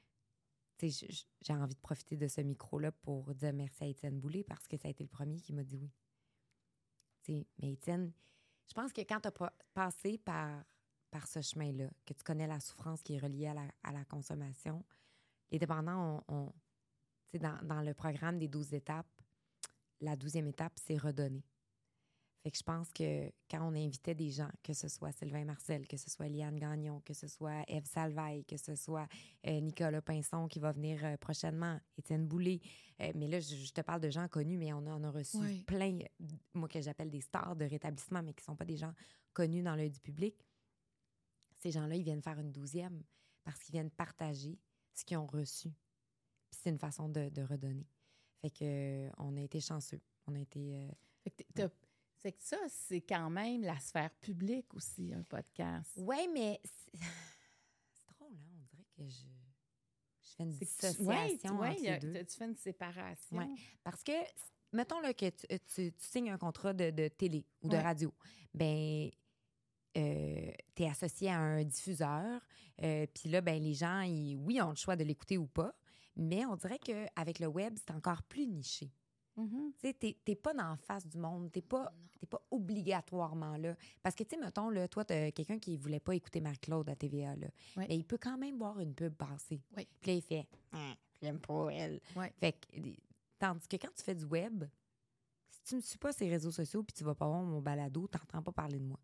j'ai 0.88 1.54
envie 1.54 1.76
de 1.76 1.80
profiter 1.80 2.18
de 2.18 2.28
ce 2.28 2.42
micro-là 2.42 2.92
pour 2.92 3.34
dire 3.36 3.54
merci 3.54 3.84
à 3.84 3.88
Étienne 3.88 4.20
Boulay 4.20 4.44
parce 4.44 4.68
que 4.68 4.78
ça 4.78 4.88
a 4.88 4.92
été 4.92 5.04
le 5.04 5.10
premier 5.10 5.40
qui 5.40 5.54
m'a 5.54 5.64
dit 5.64 5.78
oui. 5.78 5.92
Mais 7.60 7.74
Étienne, 7.74 8.12
je 8.68 8.74
pense 8.74 8.92
que 8.92 9.02
quand 9.02 9.20
tu 9.20 9.28
as 9.28 9.52
passé 9.74 10.18
par, 10.18 10.64
par 11.12 11.28
ce 11.28 11.42
chemin-là, 11.42 11.90
que 12.06 12.14
tu 12.14 12.24
connais 12.24 12.48
la 12.48 12.60
souffrance 12.60 13.02
qui 13.02 13.16
est 13.16 13.20
reliée 13.20 13.48
à 13.48 13.54
la, 13.54 13.68
à 13.84 13.92
la 13.92 14.06
consommation, 14.06 14.84
les 15.52 15.60
dépendants 15.60 16.24
ont, 16.28 16.54
dans, 17.34 17.60
dans 17.64 17.82
le 17.82 17.94
programme 17.94 18.40
des 18.40 18.48
12 18.48 18.74
étapes, 18.74 19.08
la 20.02 20.16
douzième 20.16 20.48
étape, 20.48 20.74
c'est 20.78 20.98
redonner. 20.98 21.44
Fait 22.42 22.52
que 22.52 22.58
je 22.58 22.64
pense 22.64 22.90
que 22.94 23.30
quand 23.52 23.62
on 23.70 23.76
invitait 23.76 24.16
des 24.16 24.30
gens, 24.32 24.50
que 24.64 24.72
ce 24.74 24.88
soit 24.88 25.12
Sylvain 25.12 25.44
Marcel, 25.44 25.86
que 25.88 25.98
ce 25.98 26.10
soit 26.10 26.30
Liane 26.30 26.58
Gagnon, 26.58 27.02
que 27.02 27.14
ce 27.14 27.28
soit 27.28 27.64
Eve 27.68 27.84
Salvaille, 27.86 28.46
que 28.46 28.56
ce 28.56 28.76
soit 28.76 29.10
euh, 29.46 29.60
Nicolas 29.60 30.02
Pinson 30.02 30.48
qui 30.48 30.60
va 30.60 30.72
venir 30.72 31.04
euh, 31.04 31.18
prochainement, 31.18 31.78
Étienne 31.98 32.26
Boulay, 32.28 32.62
euh, 33.02 33.12
mais 33.16 33.28
là, 33.28 33.42
je, 33.42 33.56
je 33.56 33.74
te 33.74 33.82
parle 33.82 34.00
de 34.00 34.10
gens 34.10 34.28
connus, 34.30 34.58
mais 34.58 34.72
on, 34.72 34.86
a- 34.88 34.96
on 34.96 35.04
a 35.04 35.12
reçu 35.12 35.36
Oui. 35.38 35.64
plein, 35.64 36.00
moi 36.54 36.70
que 36.70 36.80
j'appelle 36.80 37.10
des 37.10 37.20
stars 37.20 37.58
de 37.58 37.66
rétablissement, 37.66 38.24
mais 38.24 38.34
qui 38.34 38.42
ne 38.44 38.46
sont 38.46 38.56
pas 38.56 38.64
des 38.66 38.78
gens 38.78 38.94
connus 39.34 39.62
dans 39.62 39.76
l'œil 39.76 39.90
du 39.92 40.00
public. 40.00 40.36
Ces 41.58 41.72
gens-là, 41.72 41.96
ils 41.96 42.04
viennent 42.04 42.22
faire 42.22 42.40
une 42.40 42.54
douzième 42.54 43.04
parce 43.44 43.60
qu'ils 43.64 43.74
viennent 43.74 43.92
partager 43.92 44.58
ce 44.94 45.04
qu'ils 45.04 45.18
ont 45.18 45.28
reçu. 45.28 45.70
Puis 46.50 46.60
c'est 46.64 46.70
une 46.70 46.80
façon 46.80 47.10
de, 47.10 47.28
de 47.30 47.42
redonner. 47.42 47.86
Fait 48.42 48.50
que 48.50 49.10
on 49.18 49.36
a 49.36 49.42
été 49.42 49.60
chanceux. 49.60 50.00
On 50.26 50.36
a 50.36 50.40
été. 50.40 50.88
Fait 51.24 51.32
que 51.32 51.70
C'est 52.22 52.34
que 52.34 52.44
ça, 52.44 52.58
c'est 52.68 53.02
quand 53.02 53.30
même 53.30 53.62
la 53.62 53.80
sphère 53.80 54.12
publique 54.20 54.74
aussi, 54.74 55.14
un 55.14 55.24
podcast. 55.24 55.92
Ouais, 55.98 56.28
mais 56.34 56.60
c'est 56.64 57.00
drôle, 58.14 58.34
hein? 58.34 58.50
On 58.58 58.62
dirait 58.66 58.86
que 58.98 59.08
je, 59.08 59.24
je 60.22 60.36
fais 60.36 60.44
une 60.44 60.52
C'est 60.52 60.66
que 60.66 60.70
tu- 60.70 60.88
dissociation 61.04 61.60
ouais, 61.60 61.70
entre 61.70 61.82
ouais, 61.82 62.00
les 62.00 62.00
deux. 62.00 62.26
tu 62.26 62.36
fais 62.38 62.46
une 62.46 62.56
séparation. 62.58 63.38
Ouais. 63.38 63.48
Parce 63.84 64.04
que, 64.04 64.12
mettons 64.74 65.00
là, 65.00 65.14
que 65.14 65.30
tu, 65.30 65.46
euh, 65.52 65.58
tu- 65.74 65.94
tu 65.94 66.06
signes 66.06 66.30
un 66.32 66.38
contrat 66.38 66.74
de, 66.74 66.90
de 66.90 67.08
télé 67.08 67.46
ou 67.62 67.70
de 67.70 67.76
Ouais. 67.78 67.82
radio. 67.82 68.14
Ben, 68.54 69.10
tu 69.94 70.00
es 70.02 70.90
associé 70.90 71.30
à 71.30 71.38
un 71.40 71.64
diffuseur. 71.64 72.42
euh, 72.84 73.06
Puis 73.14 73.30
là, 73.30 73.40
ben, 73.42 73.62
les 73.64 73.74
gens, 73.74 74.02
ils, 74.02 74.36
oui, 74.36 74.62
ont 74.62 74.70
le 74.70 74.76
choix 74.76 74.96
de 74.98 75.04
l'écouter 75.06 75.38
ou 75.38 75.48
pas. 75.48 75.74
Mais 76.18 76.46
on 76.46 76.56
dirait 76.58 76.80
qu'avec 76.80 77.40
le 77.40 77.48
web, 77.48 77.78
c'est 77.78 77.92
encore 77.94 78.24
plus 78.24 78.46
niché. 78.46 78.92
Mhm. 79.40 79.74
Tu 79.74 79.80
sais, 79.88 79.94
t'es- 79.94 80.18
t'es 80.26 80.36
pas 80.36 80.54
dans 80.54 80.70
la 80.70 80.78
face 80.78 81.08
du 81.08 81.18
monde. 81.18 81.52
T'es 81.52 81.62
pas, 81.62 81.92
t'es 82.20 82.26
pas 82.26 82.42
obligatoirement 82.52 83.58
là. 83.58 83.76
Parce 84.04 84.16
que, 84.16 84.24
tu 84.24 84.32
sais, 84.36 84.38
mettons, 84.42 84.70
là, 84.70 84.88
toi, 84.88 85.06
t'as 85.06 85.32
quelqu'un 85.32 85.60
qui 85.60 85.78
voulait 85.78 86.00
pas 86.00 86.16
écouter 86.16 86.42
Marc-Claude 86.42 86.90
à 86.90 86.96
TVA, 86.96 87.36
là. 87.36 87.48
Mais 87.90 87.96
il 87.98 88.04
peut 88.06 88.18
quand 88.18 88.38
même 88.38 88.58
voir 88.58 88.80
une 88.80 88.94
pub 88.94 89.14
passer. 89.16 89.62
Oui. 89.78 89.88
Puis 90.02 90.12
là, 90.12 90.18
il 90.18 90.22
fait 90.22 90.48
Hum, 90.74 90.96
J'aime 91.22 91.40
pas 91.40 91.70
elle. 91.70 92.00
Fait 92.40 92.54
que, 92.54 92.78
tandis 93.40 93.68
que 93.68 93.76
quand 93.78 93.94
tu 93.96 94.04
fais 94.04 94.16
du 94.16 94.26
web, 94.26 94.64
si 95.50 95.62
tu 95.64 95.76
me 95.76 95.82
suis 95.82 95.98
pas 95.98 96.14
ces 96.14 96.30
réseaux 96.30 96.52
sociaux 96.52 96.84
puis 96.84 96.94
tu 96.94 97.04
vas 97.04 97.16
pas 97.16 97.28
voir 97.28 97.42
mon 97.44 97.62
balado, 97.62 98.08
t'entends 98.08 98.42
pas 98.42 98.52
parler 98.52 98.80
de 98.80 98.86
moi. 98.86 99.00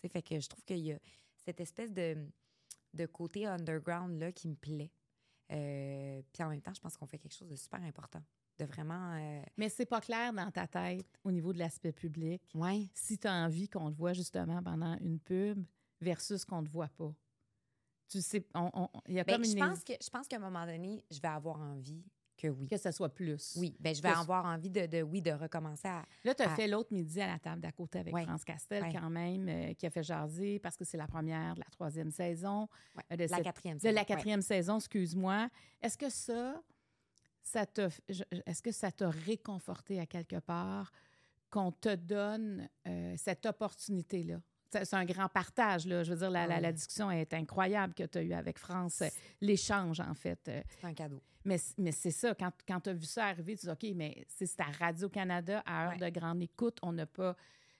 Tu 0.00 0.02
sais, 0.02 0.08
fait 0.08 0.22
que 0.22 0.40
je 0.40 0.48
trouve 0.48 0.64
qu'il 0.64 0.78
y 0.78 0.92
a 0.92 0.98
cette 1.36 1.60
espèce 1.60 1.92
de, 1.92 2.16
de 2.92 3.06
côté 3.06 3.46
underground 3.46 4.18
là 4.18 4.32
qui 4.32 4.48
me 4.48 4.54
plaît. 4.56 4.90
Euh, 5.52 6.22
puis 6.32 6.42
en 6.42 6.48
même 6.48 6.62
temps, 6.62 6.72
je 6.74 6.80
pense 6.80 6.96
qu'on 6.96 7.06
fait 7.06 7.18
quelque 7.18 7.34
chose 7.34 7.48
de 7.48 7.56
super 7.56 7.82
important. 7.82 8.22
De 8.58 8.64
vraiment. 8.66 9.14
euh, 9.14 9.42
Mais 9.56 9.68
c'est 9.68 9.86
pas 9.86 10.00
clair 10.00 10.32
dans 10.32 10.50
ta 10.50 10.66
tête 10.68 11.06
au 11.24 11.32
niveau 11.32 11.52
de 11.52 11.58
l'aspect 11.58 11.92
public 11.92 12.40
ouais. 12.54 12.88
si 12.94 13.18
tu 13.18 13.26
as 13.26 13.32
envie 13.32 13.68
qu'on 13.68 13.90
te 13.90 13.96
voit 13.96 14.12
justement 14.12 14.62
pendant 14.62 14.96
une 15.00 15.18
pub 15.18 15.64
versus 16.00 16.44
qu'on 16.44 16.62
te 16.62 16.68
voit 16.70 16.88
pas. 16.88 17.12
Tu 18.08 18.20
sais, 18.20 18.46
on- 18.54 18.88
il 19.08 19.14
y 19.14 19.20
a 19.20 19.24
Ben, 19.24 19.34
comme 19.36 19.44
je 19.44 19.52
une 19.52 19.58
pense 19.58 19.82
que 19.82 19.94
je 20.00 20.08
pense 20.10 20.28
qu'à 20.28 20.36
un 20.36 20.40
moment 20.40 20.66
donné, 20.66 21.02
je 21.10 21.20
vais 21.20 21.28
avoir 21.28 21.60
envie 21.60 22.04
que 22.36 22.46
oui. 22.48 22.68
que 22.68 22.76
ça 22.76 22.92
soit 22.92 23.08
plus. 23.08 23.56
Oui, 23.56 23.74
ben 23.80 23.94
je 23.94 24.02
vais 24.02 24.12
que- 24.12 24.18
avoir 24.18 24.44
envie 24.44 24.70
de, 24.70 24.86
de 24.86 25.02
oui 25.02 25.20
de 25.22 25.30
recommencer 25.32 25.88
à 25.88 26.04
Là, 26.22 26.34
tu 26.34 26.42
as 26.42 26.54
fait 26.54 26.68
l'autre 26.68 26.92
midi 26.92 27.20
à 27.20 27.26
la 27.26 27.38
table 27.38 27.60
d'à 27.60 27.72
côté 27.72 28.00
avec 28.00 28.14
Ouais. 28.14 28.24
France 28.24 28.44
Castel, 28.44 28.84
Ouais. 28.84 28.92
quand 28.92 29.08
même, 29.10 29.48
euh, 29.48 29.72
qui 29.74 29.86
a 29.86 29.90
fait 29.90 30.02
jaser 30.02 30.58
parce 30.60 30.76
que 30.76 30.84
c'est 30.84 30.96
la 30.98 31.06
première 31.08 31.54
de 31.54 31.60
la 31.60 31.66
troisième 31.72 32.10
saison. 32.10 32.68
ouais, 32.96 33.02
euh, 33.12 33.16
de 33.16 33.22
la 33.22 33.28
cette- 33.36 33.44
quatrième. 33.44 33.78
De 33.78 33.82
saison, 33.82 33.94
la 33.94 34.00
ouais. 34.02 34.06
quatrième 34.06 34.42
saison, 34.42 34.76
excuse-moi. 34.76 35.48
Est-ce 35.80 35.96
que 35.98 36.10
ça, 36.10 36.60
ça 37.44 37.66
est-ce 38.46 38.62
que 38.62 38.72
ça 38.72 38.90
t'a 38.90 39.10
réconforté 39.10 40.00
à 40.00 40.06
quelque 40.06 40.40
part 40.40 40.90
qu'on 41.50 41.70
te 41.70 41.94
donne 41.94 42.68
euh, 42.88 43.14
cette 43.16 43.46
opportunité-là? 43.46 44.40
C'est 44.72 44.94
un 44.94 45.04
grand 45.04 45.28
partage, 45.28 45.86
là. 45.86 46.02
Je 46.02 46.10
veux 46.12 46.18
dire, 46.18 46.30
la, 46.30 46.48
la- 46.48 46.58
la 46.60 46.68
Ouais. 46.68 46.72
discussion 46.72 47.08
est 47.08 47.32
incroyable 47.32 47.94
que 47.94 48.02
tu 48.02 48.18
as 48.18 48.22
eue 48.22 48.32
avec 48.32 48.58
France. 48.58 49.02
euh, 49.02 49.08
L'échange, 49.40 50.00
en 50.00 50.14
fait. 50.14 50.48
euh, 50.48 50.62
C'est 50.80 50.86
un 50.88 50.94
cadeau. 50.94 51.22
mais, 51.44 51.58
c'est 51.92 52.10
ça, 52.10 52.34
quand, 52.34 52.50
quand 52.66 52.80
tu 52.80 52.90
as 52.90 52.94
vu 52.94 53.04
ça 53.04 53.26
arriver, 53.26 53.56
tu 53.56 53.66
dis, 53.66 53.70
OK, 53.72 53.86
mais 53.94 54.24
c'est 54.26 54.58
à 54.60 54.64
Radio-Canada, 54.80 55.62
à 55.64 55.84
heure 55.84 55.90
Ouais. 55.92 56.10
de 56.10 56.18
grande 56.18 56.42
écoute, 56.42 56.78
on 56.82 56.92
n'a 56.92 57.06
pas. 57.06 57.36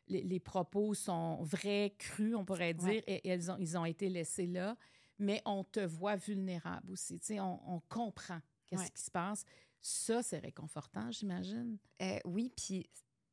Les, 0.06 0.22
les 0.22 0.38
propos 0.38 0.92
sont 0.94 1.42
vrais, 1.42 1.94
crus, 1.98 2.36
on 2.36 2.44
pourrait 2.44 2.74
dire, 2.74 3.02
Ouais. 3.08 3.20
et, 3.24 3.50
ont, 3.50 3.56
ils 3.58 3.76
ont 3.76 3.86
été 3.86 4.08
laissés 4.08 4.46
là, 4.46 4.76
mais 5.18 5.40
on 5.46 5.64
te 5.64 5.80
voit 5.80 6.14
vulnérable 6.16 6.92
aussi. 6.92 7.18
Tu 7.18 7.26
sais, 7.26 7.40
on, 7.40 7.58
on 7.74 7.80
comprend 7.88 8.38
qu'est-ce 8.66 8.82
Ouais. 8.82 8.90
qui 8.90 9.02
se 9.02 9.10
passe? 9.10 9.44
Ça, 9.80 10.22
c'est 10.22 10.38
réconfortant, 10.38 11.10
j'imagine. 11.10 11.78
Euh, 12.00 12.18
oui, 12.24 12.50
puis 12.56 12.88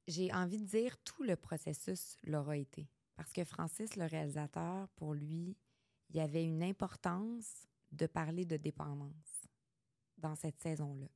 j'ai 0.08 0.34
envie 0.34 0.58
de 0.58 0.66
dire 0.66 0.98
tout 1.04 1.24
le 1.24 1.36
processus 1.36 2.18
l'aura 2.24 2.58
été. 2.58 2.90
Parce 3.16 3.32
que 3.32 3.44
Francis, 3.44 3.96
le 3.96 4.06
réalisateur, 4.06 4.90
pour 4.90 5.14
lui, 5.14 5.56
il 6.10 6.16
y 6.16 6.20
avait 6.20 6.44
une 6.44 6.64
importance 6.64 7.68
de 7.92 8.06
parler 8.08 8.46
de 8.46 8.58
dépendance 8.58 9.48
dans 10.18 10.36
cette 10.36 10.60
saison-là. 10.60 11.08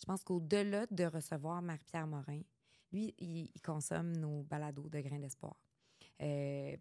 Je 0.00 0.04
pense 0.04 0.22
qu'au-delà 0.22 0.86
de 0.86 1.04
recevoir 1.04 1.60
Marie-Pierre 1.62 2.06
Morin, 2.06 2.42
lui, 2.92 3.14
il, 3.18 3.50
il 3.54 3.60
consomme 3.62 4.16
nos 4.16 4.42
balados 4.44 4.88
de 4.88 5.00
grains 5.00 5.18
d'espoir. 5.18 5.60
Euh, 6.20 6.76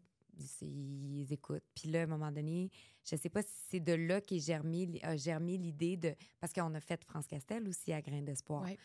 ils, 0.62 1.32
écoutent. 1.32 1.66
Puis 1.76 1.90
là, 1.90 2.02
à 2.02 2.04
un 2.04 2.08
moment 2.08 2.32
donné, 2.32 2.70
je 3.04 3.16
sais 3.16 3.30
pas 3.30 3.42
si 3.42 3.54
c'est 3.70 3.80
de 3.80 3.94
là 3.94 4.22
qu'est 4.22 4.40
germé, 4.40 5.00
a 5.04 5.16
germé 5.18 5.58
l'idée 5.58 5.98
de... 5.98 6.16
Parce 6.40 6.54
qu'on 6.54 6.74
a 6.74 6.80
fait 6.80 7.04
France 7.04 7.28
Castel 7.28 7.68
aussi 7.68 7.94
à 7.94 8.02
Grain 8.02 8.22
d'Espoir. 8.22 8.64
Ouais. 8.64 8.78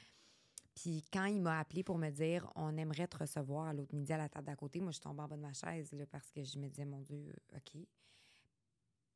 Puis 0.75 1.05
quand 1.13 1.27
il 1.27 1.41
m'a 1.41 1.59
appelé 1.59 1.83
pour 1.83 1.99
me 1.99 2.11
dire 2.11 2.51
on 2.55 2.77
aimerait 2.77 3.07
te 3.07 3.19
recevoir 3.19 3.67
à 3.67 3.73
l'autre 3.73 3.95
midi 3.95 4.13
à 4.13 4.17
la 4.17 4.29
table 4.29 4.47
d'à 4.47 4.57
côté, 4.57 4.81
moi 4.81 4.93
je 4.93 5.01
tombais 5.01 5.23
en 5.23 5.29
bas 5.29 5.37
de 5.37 5.43
ma 5.43 5.53
chaise 5.53 5.93
là, 5.93 6.07
parce 6.07 6.31
que 6.31 6.43
je 6.43 6.59
me 6.59 6.69
disais 6.69 6.85
mon 6.85 7.01
Dieu, 7.01 7.35
OK. 7.55 7.83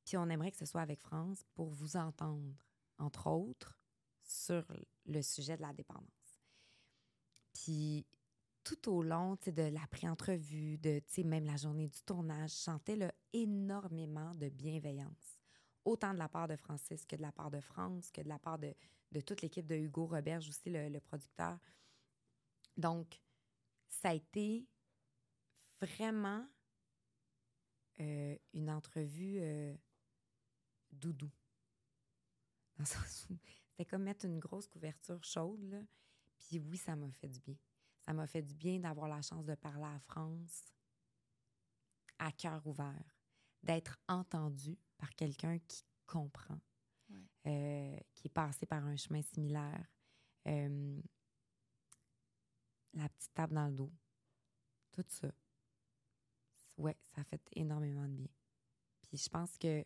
Puis 0.04 0.16
on 0.16 0.28
aimerait 0.28 0.52
que 0.52 0.58
ce 0.58 0.66
soit 0.66 0.82
avec 0.82 1.00
France 1.00 1.42
pour 1.54 1.70
vous 1.70 1.96
entendre, 1.96 2.54
entre 2.98 3.28
autres, 3.28 3.78
sur 4.22 4.64
le 5.06 5.22
sujet 5.22 5.56
de 5.56 5.62
la 5.62 5.72
dépendance. 5.72 6.06
Puis 7.54 8.04
tout 8.66 8.90
au 8.90 9.00
long 9.00 9.38
de 9.46 9.62
la 9.62 9.86
pré-entrevue, 9.86 10.76
de 10.78 11.00
même 11.22 11.44
la 11.44 11.56
journée 11.56 11.86
du 11.86 12.02
tournage, 12.02 12.50
je 12.50 12.56
sentais 12.56 12.98
énormément 13.32 14.34
de 14.34 14.48
bienveillance. 14.48 15.38
Autant 15.84 16.12
de 16.12 16.18
la 16.18 16.28
part 16.28 16.48
de 16.48 16.56
Francis 16.56 17.06
que 17.06 17.14
de 17.14 17.22
la 17.22 17.30
part 17.30 17.52
de 17.52 17.60
France, 17.60 18.10
que 18.10 18.22
de 18.22 18.28
la 18.28 18.40
part 18.40 18.58
de, 18.58 18.74
toute 19.24 19.40
l'équipe 19.42 19.68
de 19.68 19.76
Hugo 19.76 20.06
Roberge 20.06 20.48
aussi, 20.48 20.68
le, 20.68 20.98
producteur. 20.98 21.60
Donc, 22.76 23.22
ça 23.86 24.08
a 24.08 24.14
été 24.14 24.66
vraiment 25.80 26.44
euh, 28.00 28.36
une 28.52 28.68
entrevue 28.68 29.36
euh, 29.38 29.76
doudou. 30.90 31.30
Dans 32.76 32.84
c'était 32.84 33.84
comme 33.84 34.02
mettre 34.02 34.24
une 34.24 34.40
grosse 34.40 34.66
couverture 34.66 35.22
chaude. 35.22 35.86
Puis 36.40 36.58
oui, 36.58 36.76
ça 36.76 36.96
m'a 36.96 37.12
fait 37.12 37.28
du 37.28 37.38
bien. 37.38 37.56
Ça 38.06 38.12
m'a 38.12 38.26
fait 38.26 38.42
du 38.42 38.54
bien 38.54 38.78
d'avoir 38.78 39.08
la 39.08 39.20
chance 39.20 39.44
de 39.44 39.54
parler 39.56 39.84
à 39.84 39.98
France 39.98 40.72
à 42.18 42.32
cœur 42.32 42.64
ouvert, 42.66 43.04
d'être 43.62 43.98
entendu 44.08 44.78
par 44.96 45.10
quelqu'un 45.14 45.58
qui 45.58 45.84
comprend, 46.06 46.58
Ouais. 47.10 47.26
euh, 47.46 47.98
qui 48.14 48.28
est 48.28 48.30
passé 48.32 48.64
par 48.64 48.84
un 48.84 48.96
chemin 48.96 49.20
similaire. 49.22 49.86
Euh, 50.46 51.00
la 52.94 53.08
petite 53.08 53.34
table 53.34 53.54
dans 53.54 53.66
le 53.68 53.74
dos, 53.74 53.92
tout 54.92 55.04
ça. 55.08 55.30
Ouais, 56.78 56.96
ça 57.14 57.24
fait 57.24 57.42
énormément 57.52 58.06
de 58.08 58.14
bien. 58.14 58.28
Puis 59.02 59.18
je 59.18 59.28
pense 59.28 59.58
que 59.58 59.84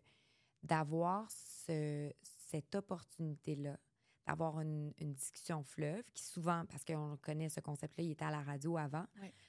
d'avoir 0.63 1.29
ce- 1.31 2.13
cette 2.23 2.75
opportunité-là, 2.75 3.79
d'avoir 4.27 4.61
une, 4.61 4.93
une 4.99 5.15
discussion 5.15 5.63
fleuve, 5.65 6.09
qui 6.13 6.23
souvent, 6.23 6.65
parce 6.67 6.85
qu'on 6.85 7.17
connaît 7.21 7.49
ce 7.49 7.61
concept-là, 7.61 8.05
il 8.05 8.11
était 8.13 8.25
à 8.25 8.31
la 8.31 8.43
radio 8.43 8.77
avant. 8.77 9.07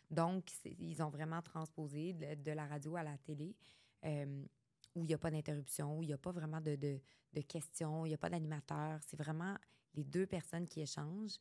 Donc, 0.10 0.52
ils 0.66 1.02
ont 1.04 1.10
vraiment 1.10 1.42
transposé 1.42 2.14
de, 2.14 2.36
de 2.36 2.52
la 2.52 2.66
radio 2.66 2.96
à 2.96 3.04
la 3.04 3.18
télé, 3.18 3.56
euh, 4.06 4.44
où 4.96 5.04
il 5.04 5.08
n'y 5.08 5.14
a 5.14 5.18
pas 5.18 5.32
d'interruption, 5.32 5.98
où 5.98 6.04
il 6.04 6.08
n'y 6.08 6.14
a 6.14 6.18
pas 6.18 6.32
vraiment 6.32 6.62
de, 6.62 6.76
de, 6.76 7.00
de 7.34 7.42
questions, 7.42 8.06
il 8.06 8.10
n'y 8.10 8.16
a 8.16 8.18
pas 8.18 8.30
d'animateur. 8.30 9.00
C'est 9.06 9.18
vraiment 9.18 9.56
les 9.94 10.04
deux 10.04 10.26
personnes 10.26 10.68
qui 10.68 10.82
échangent. 10.82 11.38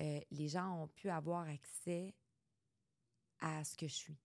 Euh, 0.00 0.20
les 0.30 0.48
gens 0.48 0.82
ont 0.82 0.88
pu 0.88 1.08
avoir 1.10 1.46
accès 1.48 2.14
à 3.40 3.62
ce 3.64 3.76
que 3.76 3.86
je 3.86 3.94
suis, 3.94 4.18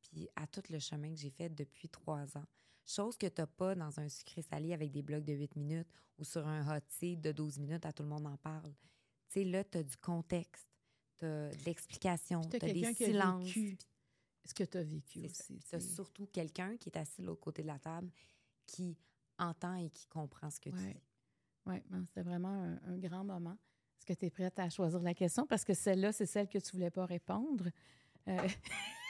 puis 0.00 0.28
à 0.34 0.46
tout 0.46 0.62
le 0.70 0.78
chemin 0.78 1.10
que 1.14 1.20
j'ai 1.20 1.30
fait 1.30 1.48
depuis 1.48 1.88
trois 1.88 2.36
ans. 2.36 2.46
Chose 2.86 3.16
que 3.16 3.26
tu 3.26 3.40
n'as 3.40 3.46
pas 3.46 3.74
dans 3.74 3.98
un 3.98 4.08
sucré 4.08 4.42
salé 4.42 4.72
avec 4.72 4.92
des 4.92 5.02
blocs 5.02 5.24
de 5.24 5.32
8 5.32 5.56
minutes 5.56 5.88
ou 6.18 6.24
sur 6.24 6.46
un 6.46 6.76
hot 6.76 6.80
seat 6.88 7.20
de 7.20 7.32
12 7.32 7.58
minutes 7.58 7.84
à 7.84 7.92
tout 7.92 8.04
le 8.04 8.08
monde 8.08 8.26
en 8.26 8.36
parle. 8.36 8.72
Tu 9.28 9.40
sais, 9.40 9.44
là, 9.44 9.64
tu 9.64 9.78
as 9.78 9.82
du 9.82 9.96
contexte, 9.96 10.70
tu 11.16 11.24
as 11.24 11.48
de 11.50 11.64
l'explication, 11.64 12.40
tu 12.42 12.56
as 12.56 12.72
des 12.72 12.94
silences. 12.94 13.44
vécu 13.44 13.76
ce 14.44 14.54
que 14.54 14.62
tu 14.62 14.78
as 14.78 14.84
vécu 14.84 15.20
C'est 15.22 15.30
aussi. 15.30 15.58
Tu 15.58 15.66
sais. 15.66 15.80
surtout 15.80 16.26
quelqu'un 16.26 16.76
qui 16.76 16.88
est 16.88 16.96
assis 16.96 17.22
de 17.22 17.26
l'autre 17.26 17.40
côté 17.40 17.62
de 17.62 17.66
la 17.66 17.80
table 17.80 18.10
qui 18.66 18.96
entend 19.38 19.74
et 19.74 19.90
qui 19.90 20.06
comprend 20.06 20.48
ce 20.50 20.60
que 20.60 20.70
tu 20.70 20.76
dis. 20.76 21.02
Oui, 21.66 21.82
c'était 22.06 22.22
vraiment 22.22 22.62
un, 22.62 22.80
un 22.84 22.98
grand 22.98 23.24
moment. 23.24 23.58
Est-ce 23.98 24.06
que 24.06 24.12
tu 24.12 24.26
es 24.26 24.30
prête 24.30 24.56
à 24.60 24.70
choisir 24.70 25.00
la 25.00 25.14
question? 25.14 25.44
Parce 25.46 25.64
que 25.64 25.74
celle-là, 25.74 26.12
c'est 26.12 26.26
celle 26.26 26.48
que 26.48 26.58
tu 26.58 26.70
voulais 26.72 26.90
pas 26.92 27.06
répondre. 27.06 27.68
Euh, 28.28 28.48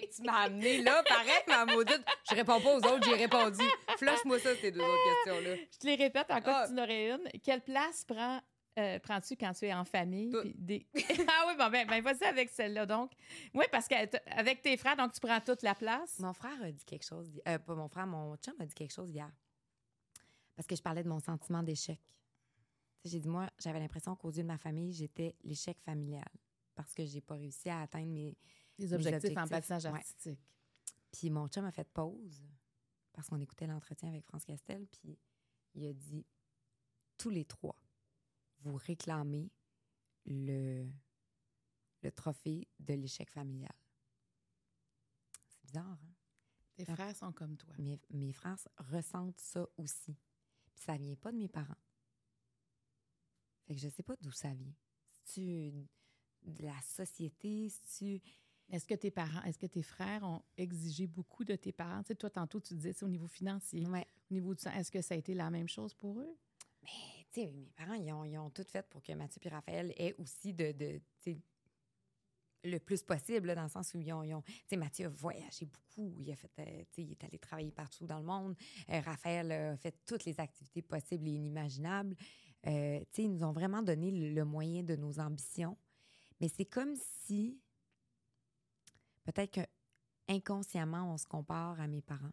Mais 0.00 0.08
tu 0.14 0.22
m'as 0.22 0.42
amené 0.44 0.82
là, 0.82 1.02
pareil, 1.08 1.42
ma 1.48 1.64
maudite. 1.66 2.04
Je 2.30 2.34
réponds 2.34 2.60
pas 2.60 2.74
aux 2.74 2.78
autres, 2.78 3.04
j'ai 3.04 3.14
répondu. 3.16 3.62
Flush-moi 3.96 4.38
ça, 4.38 4.54
ces 4.56 4.70
deux 4.70 4.80
autres 4.80 5.24
questions-là. 5.24 5.56
je 5.72 5.78
te 5.78 5.86
les 5.86 5.94
répète 5.96 6.30
encore 6.30 6.54
Ah. 6.56 6.66
que 6.66 6.72
tu 6.74 6.78
en 6.80 6.82
aurais 6.82 7.10
une. 7.10 7.40
Quelle 7.42 7.60
place 7.62 8.04
prends, 8.04 8.40
euh, 8.78 8.98
prends-tu 9.00 9.36
quand 9.36 9.52
tu 9.52 9.66
es 9.66 9.74
en 9.74 9.84
famille? 9.84 10.32
Des- 10.54 10.86
ah 11.28 11.44
oui, 11.48 11.54
bon, 11.58 11.68
ben, 11.70 11.86
ben 11.86 12.02
vas-y 12.02 12.24
avec 12.24 12.50
celle-là, 12.50 12.86
donc. 12.86 13.12
Oui, 13.54 13.64
parce 13.72 13.88
qu'avec 13.88 14.62
tes 14.62 14.76
frères, 14.76 14.96
donc 14.96 15.12
tu 15.12 15.20
prends 15.20 15.40
toute 15.40 15.62
la 15.62 15.74
place? 15.74 16.18
Mon 16.20 16.32
frère 16.32 16.62
a 16.62 16.70
dit 16.70 16.84
quelque 16.84 17.04
chose. 17.04 17.30
Euh, 17.48 17.58
pas 17.58 17.74
mon 17.74 17.88
frère, 17.88 18.06
mon 18.06 18.36
chum 18.36 18.54
a 18.60 18.66
dit 18.66 18.74
quelque 18.74 18.92
chose 18.94 19.10
hier. 19.10 19.30
Parce 20.56 20.66
que 20.66 20.74
je 20.76 20.82
parlais 20.82 21.02
de 21.04 21.08
mon 21.08 21.20
sentiment 21.20 21.62
d'échec. 21.62 22.00
J'ai 23.04 23.20
dit, 23.20 23.28
moi, 23.28 23.48
j'avais 23.58 23.78
l'impression 23.78 24.16
qu'aux 24.16 24.30
yeux 24.32 24.42
de 24.42 24.48
ma 24.48 24.58
famille, 24.58 24.92
j'étais 24.92 25.36
l'échec 25.44 25.78
familial. 25.84 26.24
Parce 26.74 26.94
que 26.94 27.04
j'ai 27.04 27.20
pas 27.20 27.34
réussi 27.34 27.70
à 27.70 27.80
atteindre 27.82 28.08
mes. 28.12 28.36
Les 28.78 28.92
objectifs, 28.92 29.36
en 29.36 29.46
patinage 29.46 29.84
ouais. 29.84 29.90
artistique. 29.90 30.40
Puis 31.10 31.30
mon 31.30 31.48
chum 31.48 31.64
a 31.64 31.72
fait 31.72 31.88
pause 31.88 32.46
parce 33.12 33.28
qu'on 33.28 33.40
écoutait 33.40 33.66
l'entretien 33.66 34.08
avec 34.08 34.24
France 34.24 34.44
Castel. 34.44 34.86
Puis 34.86 35.18
il 35.74 35.86
a 35.86 35.92
dit 35.92 36.24
tous 37.16 37.30
les 37.30 37.44
trois, 37.44 37.76
vous 38.60 38.76
réclamez 38.76 39.50
le, 40.26 40.88
le 42.02 42.12
trophée 42.12 42.68
de 42.78 42.94
l'échec 42.94 43.30
familial. 43.30 43.74
C'est 45.48 45.60
bizarre, 45.62 45.98
hein? 46.02 46.14
Tes 46.74 46.84
frères 46.84 47.16
sont 47.16 47.32
comme 47.32 47.56
toi. 47.56 47.74
Mes, 47.78 47.98
mes 48.10 48.32
frères 48.32 48.56
ressentent 48.78 49.40
ça 49.40 49.66
aussi. 49.76 50.16
Puis 50.72 50.84
ça 50.84 50.96
vient 50.96 51.16
pas 51.16 51.32
de 51.32 51.36
mes 51.36 51.48
parents. 51.48 51.74
Fait 53.66 53.74
que 53.74 53.80
je 53.80 53.88
sais 53.88 54.04
pas 54.04 54.14
d'où 54.20 54.30
ça 54.30 54.54
vient. 54.54 54.72
C'est-tu 55.08 55.72
de 56.44 56.62
la 56.62 56.80
société? 56.82 57.68
C'est-tu. 57.68 58.22
Est-ce 58.70 58.86
que 58.86 58.94
tes 58.94 59.10
parents, 59.10 59.42
est-ce 59.44 59.58
que 59.58 59.66
tes 59.66 59.82
frères 59.82 60.22
ont 60.24 60.42
exigé 60.56 61.06
beaucoup 61.06 61.44
de 61.44 61.56
tes 61.56 61.72
parents? 61.72 62.02
Tu 62.02 62.08
sais, 62.08 62.14
toi, 62.14 62.28
tantôt, 62.30 62.60
tu 62.60 62.74
disais, 62.74 62.94
au 63.02 63.08
niveau 63.08 63.26
financier, 63.26 63.86
Ouais. 63.86 64.06
au 64.30 64.34
niveau 64.34 64.54
du. 64.54 64.62
Est-ce 64.68 64.90
que 64.90 65.00
ça 65.00 65.14
a 65.14 65.16
été 65.16 65.34
la 65.34 65.50
même 65.50 65.68
chose 65.68 65.94
pour 65.94 66.20
eux? 66.20 66.36
Mais, 66.82 66.88
tu 67.32 67.40
sais, 67.40 67.50
mes 67.50 67.70
parents, 67.76 67.94
ils 67.94 68.12
ont, 68.12 68.24
ils 68.24 68.38
ont 68.38 68.50
tout 68.50 68.64
fait 68.64 68.86
pour 68.88 69.02
que 69.02 69.12
Mathieu 69.12 69.40
et 69.44 69.48
Raphaël 69.48 69.92
aient 69.96 70.14
aussi 70.18 70.52
de, 70.52 70.72
de 70.72 71.00
le 72.64 72.78
plus 72.78 73.02
possible, 73.02 73.46
là, 73.46 73.54
dans 73.54 73.62
le 73.62 73.68
sens 73.68 73.94
où 73.94 74.00
ils 74.00 74.12
ont, 74.12 74.42
tu 74.42 74.52
sais, 74.68 74.76
Mathieu 74.76 75.06
a 75.06 75.08
voyagé 75.08 75.64
beaucoup, 75.64 76.14
il 76.18 76.30
a 76.30 76.36
fait, 76.36 76.50
euh, 76.58 76.84
il 76.98 77.12
est 77.12 77.24
allé 77.24 77.38
travailler 77.38 77.70
partout 77.70 78.06
dans 78.06 78.18
le 78.18 78.24
monde. 78.24 78.56
Euh, 78.90 79.00
Raphaël 79.00 79.50
a 79.52 79.76
fait 79.76 79.94
toutes 80.04 80.24
les 80.24 80.38
activités 80.40 80.82
possibles 80.82 81.26
et 81.28 81.32
inimaginables. 81.32 82.16
Euh, 82.66 82.98
tu 83.00 83.06
sais, 83.12 83.22
ils 83.24 83.30
nous 83.30 83.44
ont 83.44 83.52
vraiment 83.52 83.80
donné 83.82 84.10
le, 84.10 84.34
le 84.34 84.44
moyen 84.44 84.82
de 84.82 84.96
nos 84.96 85.20
ambitions. 85.20 85.78
Mais 86.40 86.48
c'est 86.48 86.64
comme 86.64 86.94
si, 86.96 87.58
peut-être 89.32 89.52
que 89.52 89.60
inconsciemment, 90.28 91.12
on 91.12 91.16
se 91.16 91.26
compare 91.26 91.80
à 91.80 91.86
mes 91.86 92.02
parents. 92.02 92.30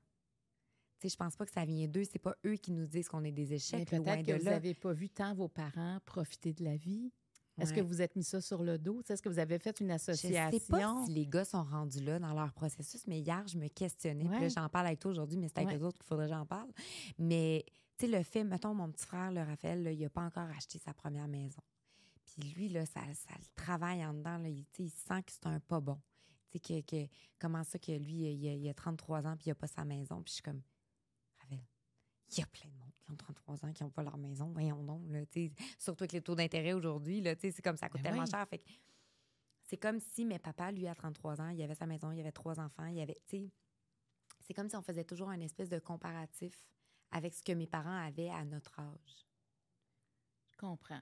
Sais, 0.98 1.10
je 1.10 1.16
pense 1.18 1.36
pas 1.36 1.46
que 1.46 1.52
ça 1.52 1.66
vient 1.66 1.88
d'eux. 1.88 2.04
C'est 2.10 2.20
pas 2.20 2.36
eux 2.46 2.56
qui 2.56 2.72
nous 2.72 2.86
disent 2.86 3.08
qu'on 3.10 3.24
est 3.24 3.32
des 3.32 3.46
Mais 3.48 3.56
échecs. 3.56 3.92
loin 3.92 4.04
peut-être 4.04 4.26
de 4.26 4.34
que 4.34 4.38
vous 4.40 4.46
n'avez 4.46 4.74
pas 4.74 4.94
vu 4.94 5.10
tant 5.10 5.34
vos 5.34 5.48
parents 5.48 6.00
profiter 6.06 6.54
de 6.54 6.64
la 6.64 6.78
vie. 6.78 7.12
Est-ce 7.58 7.72
que 7.74 7.80
vous 7.80 8.02
êtes 8.02 8.18
mis 8.18 8.24
ça 8.26 8.42
sur 8.42 8.64
le 8.64 8.78
dos? 8.78 9.02
Est-ce 9.08 9.22
que 9.22 9.30
vous 9.30 9.40
avez 9.40 9.60
fait 9.60 9.80
une 9.80 9.88
Je 9.88 9.94
association? 9.94 10.60
sais 10.60 10.66
pas 10.68 11.06
si 11.06 11.14
les 11.14 11.26
gars 11.26 11.46
sont 11.46 11.64
rendus 11.64 12.02
là 12.04 12.20
dans 12.20 12.34
leur 12.34 12.52
processus, 12.52 13.08
mais 13.08 13.20
hier, 13.22 13.48
je 13.48 13.58
me 13.58 13.70
questionnais. 13.70 14.26
Puis 14.26 14.40
Ouais. 14.40 14.50
j'en 14.50 14.68
parle 14.68 14.88
avec 14.88 15.00
toi 15.00 15.12
aujourd'hui, 15.12 15.38
mais 15.38 15.48
c'est 15.48 15.60
avec 15.60 15.70
Ouais. 15.70 15.78
les 15.78 15.84
autres 15.84 15.98
qu'il 15.98 16.06
faudrait 16.08 16.26
que 16.28 16.34
j'en 16.34 16.46
parle. 16.46 16.70
Mais, 17.18 17.64
tu 17.98 18.08
sais, 18.08 18.12
le 18.12 18.22
fait, 18.24 18.44
mettons, 18.44 18.74
mon 18.74 18.92
petit 18.92 19.06
frère, 19.06 19.32
le 19.32 19.42
Raphaël, 19.42 19.84
là, 19.84 19.92
il 19.94 20.02
n'a 20.02 20.10
pas 20.10 20.24
encore 20.24 20.50
acheté 20.50 20.80
sa 20.80 20.94
première 20.94 21.30
maison. 21.30 21.62
Puis 22.26 22.42
lui, 22.52 22.68
là, 22.68 22.86
ça, 22.86 23.00
ça 23.14 23.34
le 23.40 23.46
travaille 23.56 24.06
en 24.06 24.14
dedans. 24.14 24.38
Là, 24.38 24.50
il, 24.50 24.66
il 24.80 24.90
sent 24.90 25.24
que 25.24 25.32
c'est 25.32 25.46
un 25.46 25.62
pas 25.62 25.80
bon. 25.80 25.98
Sais, 26.56 26.60
que, 26.60 26.82
que- 27.06 27.10
comment 27.40 27.64
ça 27.64 27.78
que 27.80 27.92
lui, 27.92 28.32
il 28.34 28.48
a, 28.48 28.54
il 28.54 28.70
a 28.70 28.74
33 28.74 29.26
ans 29.28 29.36
puis 29.36 29.48
il 29.48 29.50
n'a 29.50 29.56
pas 29.56 29.68
sa 29.68 29.84
maison. 29.84 30.22
Puis 30.24 30.32
je 30.32 30.34
suis 30.36 30.44
comme, 30.44 30.62
Raphaël, 31.38 31.66
il 32.30 32.40
y 32.40 32.42
a 32.42 32.46
plein 32.48 32.70
de 32.70 32.76
monde 32.76 32.92
qui 33.02 33.12
ont 33.12 33.16
33 33.16 33.66
ans 33.66 33.74
qui 33.74 33.84
n'ont 33.84 33.90
pas 33.90 34.04
leur 34.04 34.18
maison. 34.18 34.52
Voyons 34.52 34.84
donc, 34.84 35.02
là, 35.10 35.26
tu 35.26 35.48
sais. 35.48 35.52
Surtout 35.78 36.04
avec 36.04 36.14
les 36.14 36.22
taux 36.22 36.36
d'intérêt 36.36 36.74
aujourd'hui, 36.74 37.22
là, 37.22 37.36
tu 37.36 37.42
sais, 37.42 37.52
c'est 37.52 37.62
comme 37.62 37.78
ça 37.78 37.90
coûte 37.90 38.02
Ben 38.02 38.10
tellement 38.12 38.24
oui. 38.24 38.30
cher. 38.32 38.48
Fait 38.48 38.60
que 38.60 38.70
c'est 39.64 39.78
comme 39.78 40.00
si 40.00 40.26
mes 40.26 40.40
papas, 40.40 40.72
lui, 40.72 40.88
à 40.88 40.96
33 40.96 41.42
ans, 41.42 41.50
il 41.50 41.62
avait 41.62 41.76
sa 41.76 41.86
maison, 41.88 42.12
il 42.12 42.20
avait 42.20 42.32
trois 42.32 42.60
enfants, 42.60 42.86
il 42.86 43.02
avait, 43.02 43.20
tu 43.28 43.38
sais, 43.38 43.52
c'est 44.40 44.54
comme 44.54 44.70
si 44.70 44.76
on 44.76 44.82
faisait 44.82 45.04
toujours 45.04 45.30
un 45.30 45.40
espèce 45.42 45.70
de 45.70 45.80
comparatif 45.80 46.54
avec 47.12 47.34
ce 47.34 47.44
que 47.44 47.52
mes 47.52 47.68
parents 47.68 47.98
avaient 48.06 48.30
à 48.30 48.46
notre 48.46 48.80
âge. 48.80 49.28
Je 50.52 50.58
comprends. 50.58 51.02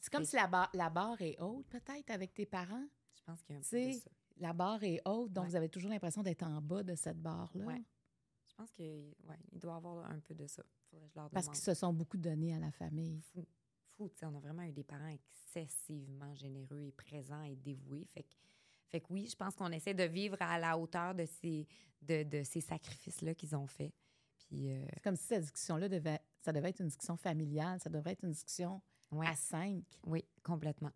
C'est 0.00 0.10
comme 0.12 0.24
si 0.24 0.36
la, 0.36 0.46
barre- 0.46 0.70
la 0.72 0.88
barre 0.90 1.20
est 1.20 1.38
haute, 1.40 1.66
peut-être, 1.68 2.10
avec 2.10 2.32
tes 2.32 2.46
parents? 2.46 2.86
Je 3.14 3.22
pense 3.22 3.42
qu'il 3.42 3.52
y 3.54 3.56
a 3.56 3.58
un 3.58 3.62
peu 3.62 3.66
de 3.92 3.98
ça. 4.00 4.10
La 4.40 4.52
barre 4.52 4.82
est 4.82 5.00
haute, 5.06 5.32
donc 5.32 5.44
Ouais. 5.44 5.50
vous 5.50 5.56
avez 5.56 5.68
toujours 5.68 5.90
l'impression 5.90 6.22
d'être 6.22 6.42
en 6.42 6.60
bas 6.60 6.82
de 6.82 6.94
cette 6.94 7.20
barre-là. 7.20 7.64
Ouais. 7.66 7.82
Je 8.48 8.54
pense 8.54 8.72
que, 8.72 8.82
ouais, 8.82 9.38
il 9.52 9.58
doit 9.58 9.74
y 9.74 9.76
avoir 9.76 10.04
un 10.10 10.18
peu 10.20 10.34
de 10.34 10.46
ça. 10.46 10.62
Faudrait 10.90 11.06
que 11.06 11.12
je 11.14 11.18
leur 11.20 11.30
Parce 11.30 11.46
qu'ils 11.48 11.56
se 11.58 11.74
sont 11.74 11.92
beaucoup 11.92 12.16
donnés 12.18 12.54
à 12.54 12.58
la 12.58 12.70
famille. 12.72 13.20
fou. 13.32 13.46
Fou, 13.96 14.08
tu 14.08 14.16
sais, 14.18 14.26
on 14.26 14.34
a 14.34 14.40
vraiment 14.40 14.62
eu 14.62 14.72
des 14.72 14.82
parents 14.84 15.08
excessivement 15.08 16.34
généreux 16.34 16.80
et 16.82 16.92
présents 16.92 17.42
et 17.42 17.54
dévoués. 17.56 18.06
Fait 18.12 18.22
que, 18.22 18.34
Fait 18.88 19.00
que 19.00 19.06
oui, 19.10 19.26
je 19.30 19.36
pense 19.36 19.54
qu'on 19.54 19.70
essaie 19.72 19.94
de 19.94 20.02
vivre 20.04 20.36
à 20.40 20.58
la 20.58 20.76
hauteur 20.78 21.14
de 21.14 21.24
ces, 21.26 21.66
de, 22.02 22.22
de 22.24 22.42
ces 22.42 22.60
sacrifices-là 22.60 23.34
qu'ils 23.34 23.54
ont 23.54 23.66
faits. 23.66 23.92
Puis, 24.38 24.70
euh, 24.72 24.84
C'est 24.94 25.02
comme 25.02 25.16
si 25.16 25.24
cette 25.26 25.42
discussion-là 25.42 25.88
devait, 25.88 26.20
ça 26.40 26.52
devait 26.52 26.70
être 26.70 26.80
une 26.80 26.88
discussion 26.88 27.16
familiale, 27.16 27.78
ça 27.80 27.88
devrait 27.90 28.12
être 28.12 28.24
une 28.24 28.32
discussion 28.32 28.80
ouais, 29.12 29.26
à 29.28 29.36
cinq. 29.36 29.84
oui, 30.06 30.24
complètement. 30.42 30.90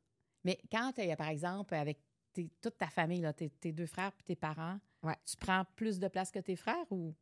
Mais 0.45 0.59
quand 0.73 0.93
il 0.99 1.07
y 1.07 1.13
a, 1.13 1.17
par 1.17 1.29
exemple, 1.29 1.75
avec 1.75 1.99
tes- 2.35 2.51
toute 2.61 2.77
ta 2.77 2.89
famille, 2.89 3.21
là, 3.23 3.33
tes, 3.33 3.49
tes 3.49 3.73
deux 3.73 3.87
frères 3.87 4.13
puis 4.13 4.25
tes 4.25 4.37
parents, 4.37 4.79
Ouais. 5.03 5.17
tu 5.25 5.37
prends 5.37 5.65
plus 5.77 5.99
de 5.99 6.09
place 6.09 6.31
que 6.31 6.39
tes 6.41 6.57
frères 6.57 6.91
ou? 6.91 7.15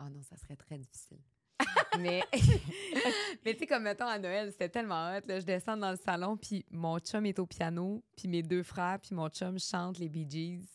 Oh 0.00 0.08
non, 0.08 0.22
ça 0.22 0.36
serait 0.36 0.56
très 0.56 0.78
difficile. 0.78 1.18
mais 2.00 2.22
mais 3.44 3.52
tu 3.54 3.60
sais, 3.60 3.66
comme 3.66 3.82
mettons 3.84 4.06
à 4.06 4.18
Noël, 4.18 4.50
c'était 4.50 4.68
tellement 4.68 5.10
hot. 5.16 5.20
Là, 5.26 5.38
je 5.40 5.44
descends 5.46 5.76
dans 5.76 5.90
le 5.90 5.96
salon, 5.96 6.36
puis 6.36 6.64
mon 6.70 6.98
chum 6.98 7.24
est 7.26 7.38
au 7.38 7.46
piano, 7.46 8.02
puis 8.16 8.28
mes 8.28 8.42
deux 8.42 8.62
frères, 8.62 8.98
puis 9.00 9.14
mon 9.14 9.28
chum 9.28 9.58
chantent 9.58 9.98
les 9.98 10.08
Bee 10.08 10.26
Gees, 10.28 10.66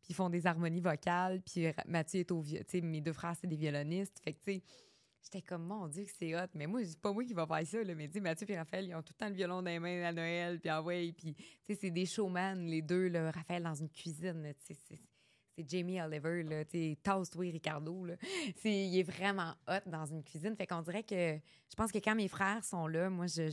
puis 0.00 0.10
ils 0.10 0.14
font 0.14 0.30
des 0.30 0.46
harmonies 0.46 0.80
vocales, 0.80 1.40
puis 1.42 1.66
Mathieu 1.86 2.20
est 2.20 2.30
au. 2.30 2.42
Tu 2.44 2.56
sais, 2.68 2.80
mes 2.80 3.00
deux 3.00 3.12
frères, 3.12 3.34
c'est 3.40 3.46
des 3.46 3.56
violonistes. 3.56 4.20
Fait 4.24 4.32
que, 4.34 4.38
tu 4.44 4.52
sais, 4.54 4.62
j'étais 5.22 5.42
comme, 5.42 5.64
mon 5.64 5.88
Dieu, 5.88 6.04
que 6.04 6.10
c'est 6.18 6.34
hot. 6.34 6.48
Mais 6.54 6.66
moi, 6.66 6.84
c'est 6.84 7.00
pas 7.00 7.12
moi 7.12 7.24
qui 7.24 7.34
va 7.34 7.46
faire 7.46 7.66
ça, 7.66 7.82
là. 7.82 7.94
Mais, 7.94 8.08
sais, 8.08 8.20
Mathieu 8.20 8.50
et 8.50 8.56
Raphaël, 8.58 8.86
ils 8.88 8.94
ont 8.94 9.02
tout 9.02 9.12
le 9.14 9.18
temps 9.18 9.28
le 9.28 9.34
violon 9.34 9.62
dans 9.62 9.70
les 9.70 9.78
mains 9.78 10.02
à 10.04 10.12
Noël, 10.12 10.60
puis 10.60 10.68
ah 10.68 10.82
ouais, 10.82 11.12
puis, 11.16 11.34
tu 11.34 11.44
sais, 11.66 11.78
c'est 11.80 11.90
des 11.90 12.06
showman, 12.06 12.66
les 12.66 12.82
deux, 12.82 13.08
là. 13.08 13.30
Raphaël 13.30 13.62
dans 13.62 13.74
une 13.74 13.90
cuisine, 13.90 14.52
c'est- 14.58 14.76
Jamie 15.66 16.00
Oliver, 16.00 16.44
là, 16.44 16.64
tu 16.64 16.78
sais, 16.78 16.98
tasse-toi, 17.02 17.50
Ricardo, 17.50 18.04
là. 18.04 18.14
Il 18.64 18.98
est 18.98 19.02
vraiment 19.02 19.54
hot 19.66 19.88
dans 19.90 20.06
une 20.06 20.22
cuisine. 20.22 20.54
Fait 20.56 20.66
qu'on 20.66 20.82
dirait 20.82 21.02
que 21.02 21.36
je 21.68 21.74
pense 21.76 21.90
que 21.90 21.98
quand 21.98 22.14
mes 22.14 22.28
frères 22.28 22.64
sont 22.64 22.86
là, 22.86 23.10
moi, 23.10 23.26
je, 23.26 23.50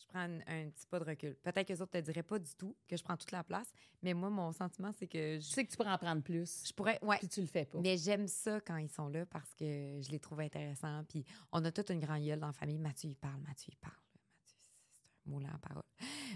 je 0.00 0.06
prends 0.06 0.20
un, 0.20 0.40
un 0.46 0.70
petit 0.70 0.86
pas 0.86 0.98
de 0.98 1.04
recul. 1.04 1.34
Peut-être 1.36 1.66
que 1.68 1.72
les 1.72 1.82
autres 1.82 1.92
te 1.92 1.98
diraient 1.98 2.22
pas 2.22 2.38
du 2.38 2.54
tout 2.56 2.74
que 2.88 2.96
je 2.96 3.02
prends 3.04 3.16
toute 3.16 3.30
la 3.32 3.44
place, 3.44 3.72
mais 4.02 4.14
moi, 4.14 4.30
mon 4.30 4.50
sentiment, 4.52 4.92
c'est 4.92 5.06
que 5.06 5.36
Tu 5.36 5.42
je, 5.42 5.48
sais 5.48 5.64
que 5.64 5.70
tu 5.70 5.76
pourrais 5.76 5.92
en 5.92 5.98
prendre 5.98 6.22
plus, 6.22 6.64
je 6.66 6.72
pourrais. 6.72 6.98
Ouais. 7.02 7.18
puis 7.18 7.28
tu 7.28 7.40
le 7.40 7.46
fais 7.46 7.64
pas. 7.66 7.78
Mais 7.80 7.96
j'aime 7.98 8.26
ça 8.26 8.60
quand 8.60 8.76
ils 8.78 8.88
sont 8.90 9.08
là 9.08 9.26
parce 9.26 9.52
que 9.54 10.00
je 10.02 10.10
les 10.10 10.18
trouve 10.18 10.40
intéressants. 10.40 11.04
Puis 11.08 11.24
on 11.52 11.64
a 11.64 11.70
toute 11.70 11.90
une 11.90 12.00
grande 12.00 12.24
gueule 12.24 12.40
dans 12.40 12.46
la 12.48 12.52
famille. 12.52 12.78
Mathieu, 12.78 13.10
il 13.10 13.16
parle, 13.16 13.40
Mathieu, 13.42 13.72
il 13.72 13.76
parle. 13.78 13.94
Mathieu, 14.38 14.56
c'est 14.58 15.28
un 15.28 15.32
moulin 15.32 15.52
en 15.54 15.58
parole. 15.58 15.82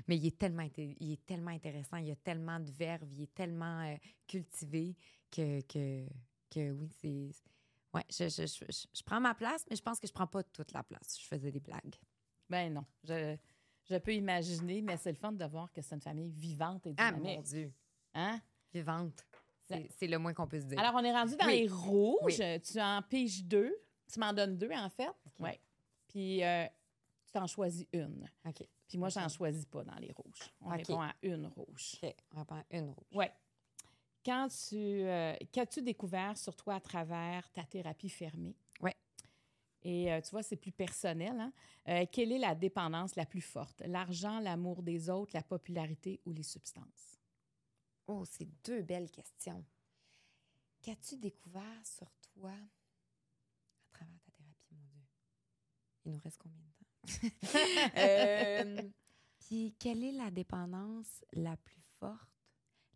Mais 0.07 0.17
il 0.19 0.27
est 0.27 0.39
tellement, 0.39 0.69
il 0.77 1.13
est 1.13 1.25
tellement 1.25 1.51
intéressant. 1.51 1.97
Il 1.97 2.11
a 2.11 2.17
tellement 2.17 2.61
de 2.61 2.71
verve. 2.71 3.09
Il 3.13 3.23
est 3.23 3.35
tellement 3.35 3.81
euh, 3.83 3.97
cultivé 4.27 4.97
que, 5.31 5.61
que, 5.63 6.07
que 6.51 6.71
oui, 6.73 6.91
c'est. 7.01 7.31
Ouais, 7.95 8.05
je, 8.11 8.29
je, 8.29 8.47
je, 8.47 8.65
je- 8.73 8.87
je 8.93 9.03
prends 9.05 9.21
ma 9.21 9.35
place, 9.35 9.65
mais 9.71 9.77
je 9.77 9.83
pense 9.83 10.01
que 10.01 10.07
je 10.09 10.13
prends 10.13 10.27
pas 10.27 10.43
toute 10.43 10.73
la 10.73 10.83
place. 10.83 11.17
Je 11.21 11.27
faisais 11.27 11.51
des 11.53 11.61
blagues. 11.61 11.95
Ben 12.51 12.73
non, 12.75 12.85
je, 13.05 13.37
je 13.85 13.97
peux 13.97 14.15
imaginer, 14.15 14.83
mais 14.83 14.97
c'est 14.97 15.11
le 15.13 15.19
fun 15.19 15.33
de 15.33 15.45
voir 15.45 15.73
que 15.73 15.83
c'est 15.83 15.95
une 15.95 16.01
famille 16.01 16.31
vivante 16.31 16.87
et 16.87 16.95
Ah, 16.97 17.13
dynamique. 17.13 17.37
mon 17.37 17.43
Dieu. 17.43 17.73
hein? 18.15 18.41
Vivante. 18.73 19.25
C'est 19.67 19.89
c'est 19.99 20.07
le 20.07 20.19
moins 20.19 20.35
qu'on 20.35 20.47
puisse 20.47 20.67
dire. 20.67 20.79
Alors, 20.79 20.95
on 20.95 21.05
est 21.05 21.13
rendu 21.13 21.37
dans 21.37 21.47
Oui. 21.47 21.61
les 21.63 21.69
rouges. 21.69 22.43
Tu 22.63 22.81
en 22.81 23.01
piges 23.03 23.45
deux. 23.45 23.75
Tu 24.13 24.21
m'en 24.21 24.33
donnes 24.33 24.59
deux, 24.59 24.71
en 24.73 24.91
fait. 24.91 25.09
Oui. 25.39 25.51
Puis, 26.09 26.45
euh, 26.45 26.67
tu 27.25 27.33
t'en 27.33 27.47
choisis 27.47 27.87
une. 27.93 28.29
OK. 28.47 28.63
Puis 28.87 28.99
moi, 28.99 29.09
j'en 29.09 29.29
choisis 29.29 29.65
pas 29.65 29.83
dans 29.83 29.95
les 29.97 30.13
rouges. 30.13 30.53
On 30.61 30.69
répond 30.69 31.01
à 31.01 31.13
une 31.23 31.47
rouge. 31.47 31.95
OK. 32.03 32.15
On 32.33 32.37
va 32.37 32.45
prendre 32.45 32.65
une 32.71 32.91
rouge. 32.91 33.07
Oui. 33.13 33.25
Quand 34.25 34.49
tu... 34.49 34.77
euh, 34.77 35.35
Qu'as-tu 35.53 35.81
découvert 35.83 36.37
sur 36.37 36.55
toi 36.57 36.75
à 36.77 36.81
travers 36.81 37.51
ta 37.53 37.65
thérapie 37.65 38.09
fermée? 38.11 38.57
Et 39.85 40.11
euh, 40.13 40.21
tu 40.23 40.31
vois, 40.31 40.43
c'est 40.43 40.57
plus 40.57 40.73
personnel. 40.73 41.39
Hein? 41.39 41.53
Euh, 41.89 42.07
quelle 42.11 42.33
est 42.33 42.39
la 42.39 42.55
dépendance 42.55 43.17
la 43.17 43.27
plus 43.27 43.43
forte? 43.43 43.83
L'argent, 43.87 44.41
l'amour 44.41 44.83
des 44.83 45.11
autres, 45.11 45.33
la 45.35 45.43
popularité 45.43 46.21
ou 46.25 46.33
les 46.33 46.43
substances? 46.43 47.19
Oh, 48.07 48.25
c'est 48.25 48.49
deux 48.65 48.83
belles 48.83 49.11
questions. 49.11 49.65
Qu'as-tu 50.83 51.17
découvert 51.17 51.85
sur 51.87 52.11
toi 52.35 52.51
à 52.53 53.93
travers 53.93 54.19
ta 54.21 54.31
thérapie, 54.33 54.75
mon 54.75 54.87
Dieu? 54.87 55.03
Il 56.07 56.13
nous 56.13 56.19
reste 56.19 56.39
combien 56.39 56.59
de 56.61 56.71
temps? 56.71 56.81
Euh, 57.99 58.91
Puis, 59.39 59.75
quelle 59.79 60.03
est 60.03 60.13
la 60.13 60.31
dépendance 60.31 61.23
la 61.33 61.57
plus 61.59 61.83
forte? 61.99 62.31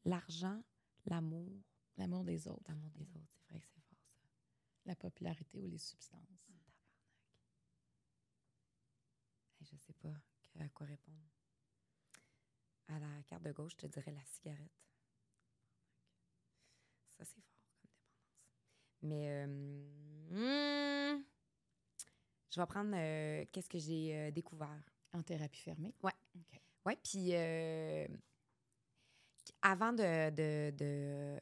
L'argent, 0.05 0.63
l'amour, 1.07 1.53
L'amour 1.99 2.23
des 2.25 2.47
autres, 2.47 2.63
l'amour 2.69 2.91
des 2.95 3.11
autres. 3.17 3.35
C'est 3.35 3.49
vrai 3.51 3.61
que 3.61 3.67
c'est 3.75 3.81
fort, 3.83 3.99
ça. 4.23 4.29
la 4.87 4.95
popularité 4.95 5.61
ou 5.61 5.67
les 5.67 5.79
substances? 5.79 6.23
Hey, 9.61 9.67
je 9.67 9.77
sais 9.77 9.93
pas 9.95 10.15
que- 10.41 10.48
à 10.65 10.69
quoi 10.71 10.87
répondre? 10.87 11.19
À 12.89 12.99
la 12.99 13.23
carte 13.27 13.43
de 13.43 13.53
gauche, 13.53 13.73
je 13.73 13.77
te 13.77 13.87
dirais 13.87 14.13
la 14.13 14.25
cigarette. 14.25 14.73
Ça, 17.19 17.25
c'est 17.25 17.41
fort 17.43 17.61
comme 17.67 17.79
dépendance. 17.83 18.23
Mais 19.03 19.29
euh, 19.29 21.17
hmm, 21.19 21.23
je 22.51 22.61
vais 22.61 22.67
prendre 22.67 22.93
euh, 22.95 23.45
qu'est-ce 23.53 23.69
que 23.69 23.79
j'ai 23.79 24.17
euh, 24.17 24.31
découvert? 24.31 24.83
En 25.13 25.23
thérapie 25.23 25.61
fermée? 25.61 25.95
OK. 26.03 26.61
Oui, 26.87 26.97
puis 27.03 27.35
euh, 27.35 28.07
avant 29.63 29.93
de. 29.93 30.31
de, 30.31 30.71
de- 30.77 31.41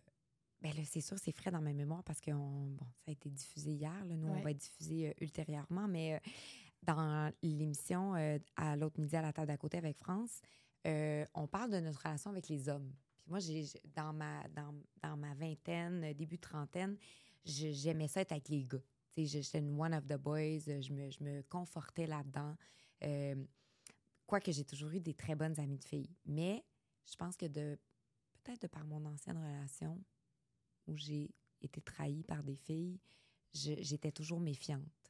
ben 0.62 0.72
là, 0.74 0.82
c'est 0.86 1.00
sûr, 1.02 1.18
c'est 1.18 1.32
frais 1.32 1.50
dans 1.50 1.60
ma 1.60 1.72
mémoire 1.72 2.02
parce 2.04 2.20
que 2.20 2.30
on- 2.30 2.70
bon, 2.70 2.86
ça 3.04 3.10
a 3.10 3.12
été 3.12 3.28
diffusé 3.30 3.72
hier. 3.72 4.04
Là, 4.04 4.16
nous, 4.16 4.28
on 4.28 4.40
va 4.40 4.50
être 4.52 4.56
diffusé 4.56 5.08
euh, 5.08 5.12
ultérieurement. 5.20 5.86
Mais 5.86 6.14
euh, 6.14 6.18
dans 6.86 7.32
l'émission 7.42 8.14
euh, 8.14 8.38
à 8.56 8.76
l'autre 8.76 9.00
midi 9.00 9.16
à 9.16 9.22
la 9.22 9.32
table 9.32 9.48
d'à 9.48 9.56
côté 9.56 9.76
avec 9.76 9.98
France, 9.98 10.40
euh, 10.86 11.24
on 11.34 11.46
parle 11.46 11.70
de 11.70 11.80
notre 11.80 12.00
relation 12.00 12.30
avec 12.30 12.48
les 12.48 12.68
hommes. 12.68 12.92
Puis 13.18 13.30
moi, 13.30 13.40
j'ai 13.40 13.66
dans 13.94 14.12
ma, 14.12 14.46
dans, 14.48 15.16
ma 15.16 15.34
vingtaine, 15.34 16.04
euh, 16.04 16.14
début 16.14 16.36
de 16.36 16.42
trentaine, 16.42 16.96
j'aimais 17.44 18.08
ça 18.08 18.20
être 18.20 18.32
avec 18.32 18.48
les 18.48 18.64
gars. 18.64 18.82
J'étais 19.16 19.58
une 19.58 19.80
one 19.80 19.94
of 19.94 20.06
the 20.06 20.16
boys, 20.16 20.60
je 20.66 20.92
me, 20.92 21.10
je 21.10 21.24
me 21.24 21.42
confortais 21.44 22.06
là-dedans. 22.06 22.54
Quoique 24.26 24.52
j'ai 24.52 24.64
toujours 24.64 24.90
eu 24.90 25.00
des 25.00 25.14
très 25.14 25.34
bonnes 25.34 25.58
amies 25.58 25.78
de 25.78 25.84
filles. 25.84 26.10
Mais 26.26 26.62
je 27.06 27.16
pense 27.16 27.34
que 27.36 27.46
de 27.46 27.78
peut-être 28.42 28.60
de 28.62 28.66
par 28.66 28.84
mon 28.84 29.02
ancienne 29.06 29.38
relation 29.38 29.98
où 30.86 30.96
j'ai 30.96 31.30
été 31.62 31.80
trahie 31.80 32.24
par 32.24 32.42
des 32.42 32.56
filles, 32.56 33.00
j'étais 33.54 34.12
toujours 34.12 34.40
méfiante. 34.40 35.05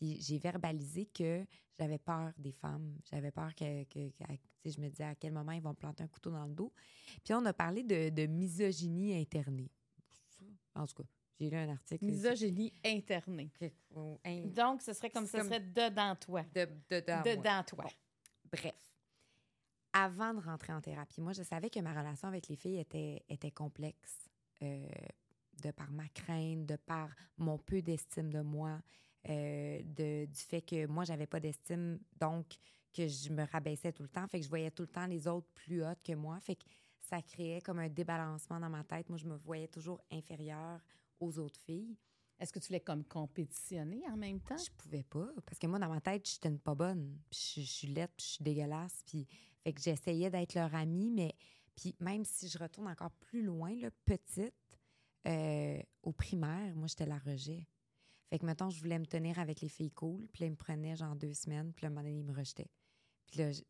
Puis 0.00 0.18
j'ai 0.22 0.38
verbalisé 0.38 1.04
que 1.04 1.44
j'avais 1.78 1.98
peur 1.98 2.32
des 2.38 2.52
femmes. 2.52 2.96
J'avais 3.10 3.30
peur 3.30 3.54
que, 3.54 3.84
que- 3.84 4.08
que- 4.08 4.24
je 4.64 4.80
me 4.80 4.88
disais 4.88 5.04
à 5.04 5.14
quel 5.14 5.30
moment 5.32 5.52
ils 5.52 5.60
vont 5.60 5.70
me 5.70 5.74
planter 5.74 6.02
un 6.04 6.08
couteau 6.08 6.30
dans 6.30 6.46
le 6.46 6.54
dos. 6.54 6.72
Puis 7.22 7.34
on 7.34 7.44
a 7.44 7.52
parlé 7.52 7.82
de, 7.82 8.08
de 8.08 8.26
misogynie 8.26 9.14
internée. 9.20 9.70
En 10.74 10.86
tout 10.86 11.02
cas, 11.02 11.08
j'ai 11.38 11.50
lu 11.50 11.56
un 11.58 11.68
article. 11.68 12.02
Misogynie 12.06 12.72
internée. 12.82 13.50
In- 14.24 14.46
Donc, 14.46 14.80
ce 14.80 14.94
serait 14.94 15.10
comme 15.10 15.26
ce 15.26 15.36
comme- 15.36 15.48
serait 15.48 15.60
dedans 15.60 16.16
toi. 16.16 16.44
de, 16.54 16.66
de- 16.88 17.00
dans 17.06 17.16
moi. 17.22 17.36
Dedans 17.36 17.62
toi. 17.66 17.84
Bon. 17.84 17.90
Bref, 18.52 18.74
avant 19.92 20.32
de 20.34 20.40
rentrer 20.40 20.72
en 20.72 20.80
thérapie, 20.80 21.20
moi, 21.20 21.32
je 21.34 21.42
savais 21.42 21.68
que 21.68 21.80
ma 21.80 21.92
relation 21.92 22.28
avec 22.28 22.48
les 22.48 22.56
filles 22.56 22.78
était, 22.78 23.22
était 23.28 23.50
complexe, 23.50 24.30
euh, 24.62 24.88
de 25.62 25.70
par 25.72 25.90
ma 25.92 26.08
crainte, 26.08 26.64
de 26.66 26.76
par 26.76 27.10
mon 27.36 27.58
peu 27.58 27.82
d'estime 27.82 28.32
de 28.32 28.40
moi, 28.40 28.80
euh, 29.28 29.82
de, 29.82 30.26
du 30.26 30.38
fait 30.38 30.62
que 30.62 30.86
moi, 30.86 31.04
j'avais 31.04 31.26
pas 31.26 31.40
d'estime, 31.40 31.98
donc 32.18 32.46
que 32.92 33.06
je 33.06 33.30
me 33.30 33.44
rabaissais 33.44 33.92
tout 33.92 34.02
le 34.02 34.08
temps, 34.08 34.26
fait 34.26 34.38
que 34.38 34.44
je 34.44 34.48
voyais 34.48 34.70
tout 34.70 34.82
le 34.82 34.88
temps 34.88 35.06
les 35.06 35.28
autres 35.28 35.48
plus 35.54 35.84
hautes 35.84 36.02
que 36.02 36.14
moi, 36.14 36.40
fait 36.40 36.56
que 36.56 36.64
ça 37.00 37.22
créait 37.22 37.60
comme 37.60 37.78
un 37.78 37.88
débalancement 37.88 38.60
dans 38.60 38.70
ma 38.70 38.84
tête. 38.84 39.08
Moi, 39.08 39.18
je 39.18 39.26
me 39.26 39.36
voyais 39.36 39.68
toujours 39.68 40.00
inférieure 40.10 40.80
aux 41.18 41.38
autres 41.38 41.60
filles. 41.60 41.96
Est-ce 42.38 42.52
que 42.52 42.58
tu 42.58 42.68
voulais 42.68 42.80
comme 42.80 43.04
compétitionner 43.04 44.02
en 44.10 44.16
même 44.16 44.40
temps? 44.40 44.56
Je 44.56 44.70
pouvais 44.78 45.02
pas. 45.02 45.28
Parce 45.44 45.58
que 45.58 45.66
moi, 45.66 45.78
dans 45.78 45.88
ma 45.88 46.00
tête, 46.00 46.28
j'étais 46.28 46.48
une 46.48 46.58
pas 46.58 46.74
bonne. 46.74 47.18
Puis 47.28 47.52
je, 47.56 47.60
je 47.60 47.66
suis 47.66 47.88
laide, 47.88 48.10
puis 48.16 48.26
je 48.26 48.32
suis 48.32 48.44
dégueulasse. 48.44 49.02
Puis, 49.06 49.26
fait 49.62 49.72
que 49.72 49.80
j'essayais 49.80 50.30
d'être 50.30 50.54
leur 50.54 50.74
amie, 50.74 51.10
mais 51.10 51.34
puis 51.76 51.94
même 52.00 52.24
si 52.24 52.48
je 52.48 52.58
retourne 52.58 52.88
encore 52.88 53.12
plus 53.12 53.42
loin, 53.42 53.74
là, 53.76 53.90
petite, 54.04 54.54
euh, 55.26 55.82
au 56.02 56.12
primaire, 56.12 56.74
moi, 56.76 56.86
j'étais 56.86 57.06
la 57.06 57.18
rejet. 57.18 57.66
Fait 58.30 58.38
que, 58.38 58.46
mettons, 58.46 58.70
je 58.70 58.80
voulais 58.80 58.98
me 58.98 59.06
tenir 59.06 59.38
avec 59.40 59.60
les 59.60 59.68
filles 59.68 59.90
cool, 59.90 60.26
puis 60.32 60.42
là, 60.42 60.46
ils 60.46 60.50
me 60.52 60.56
prenaient 60.56 60.94
genre 60.96 61.16
deux 61.16 61.34
semaines, 61.34 61.72
puis 61.72 61.82
là, 61.82 61.88
à 61.88 61.90
un 61.90 61.94
moment 61.94 62.02
donné, 62.06 62.18
ils 62.20 62.24
me 62.24 62.32
rejetaient. 62.32 62.70
Puis 63.26 63.38
là, 63.40 63.50
je, 63.52 63.60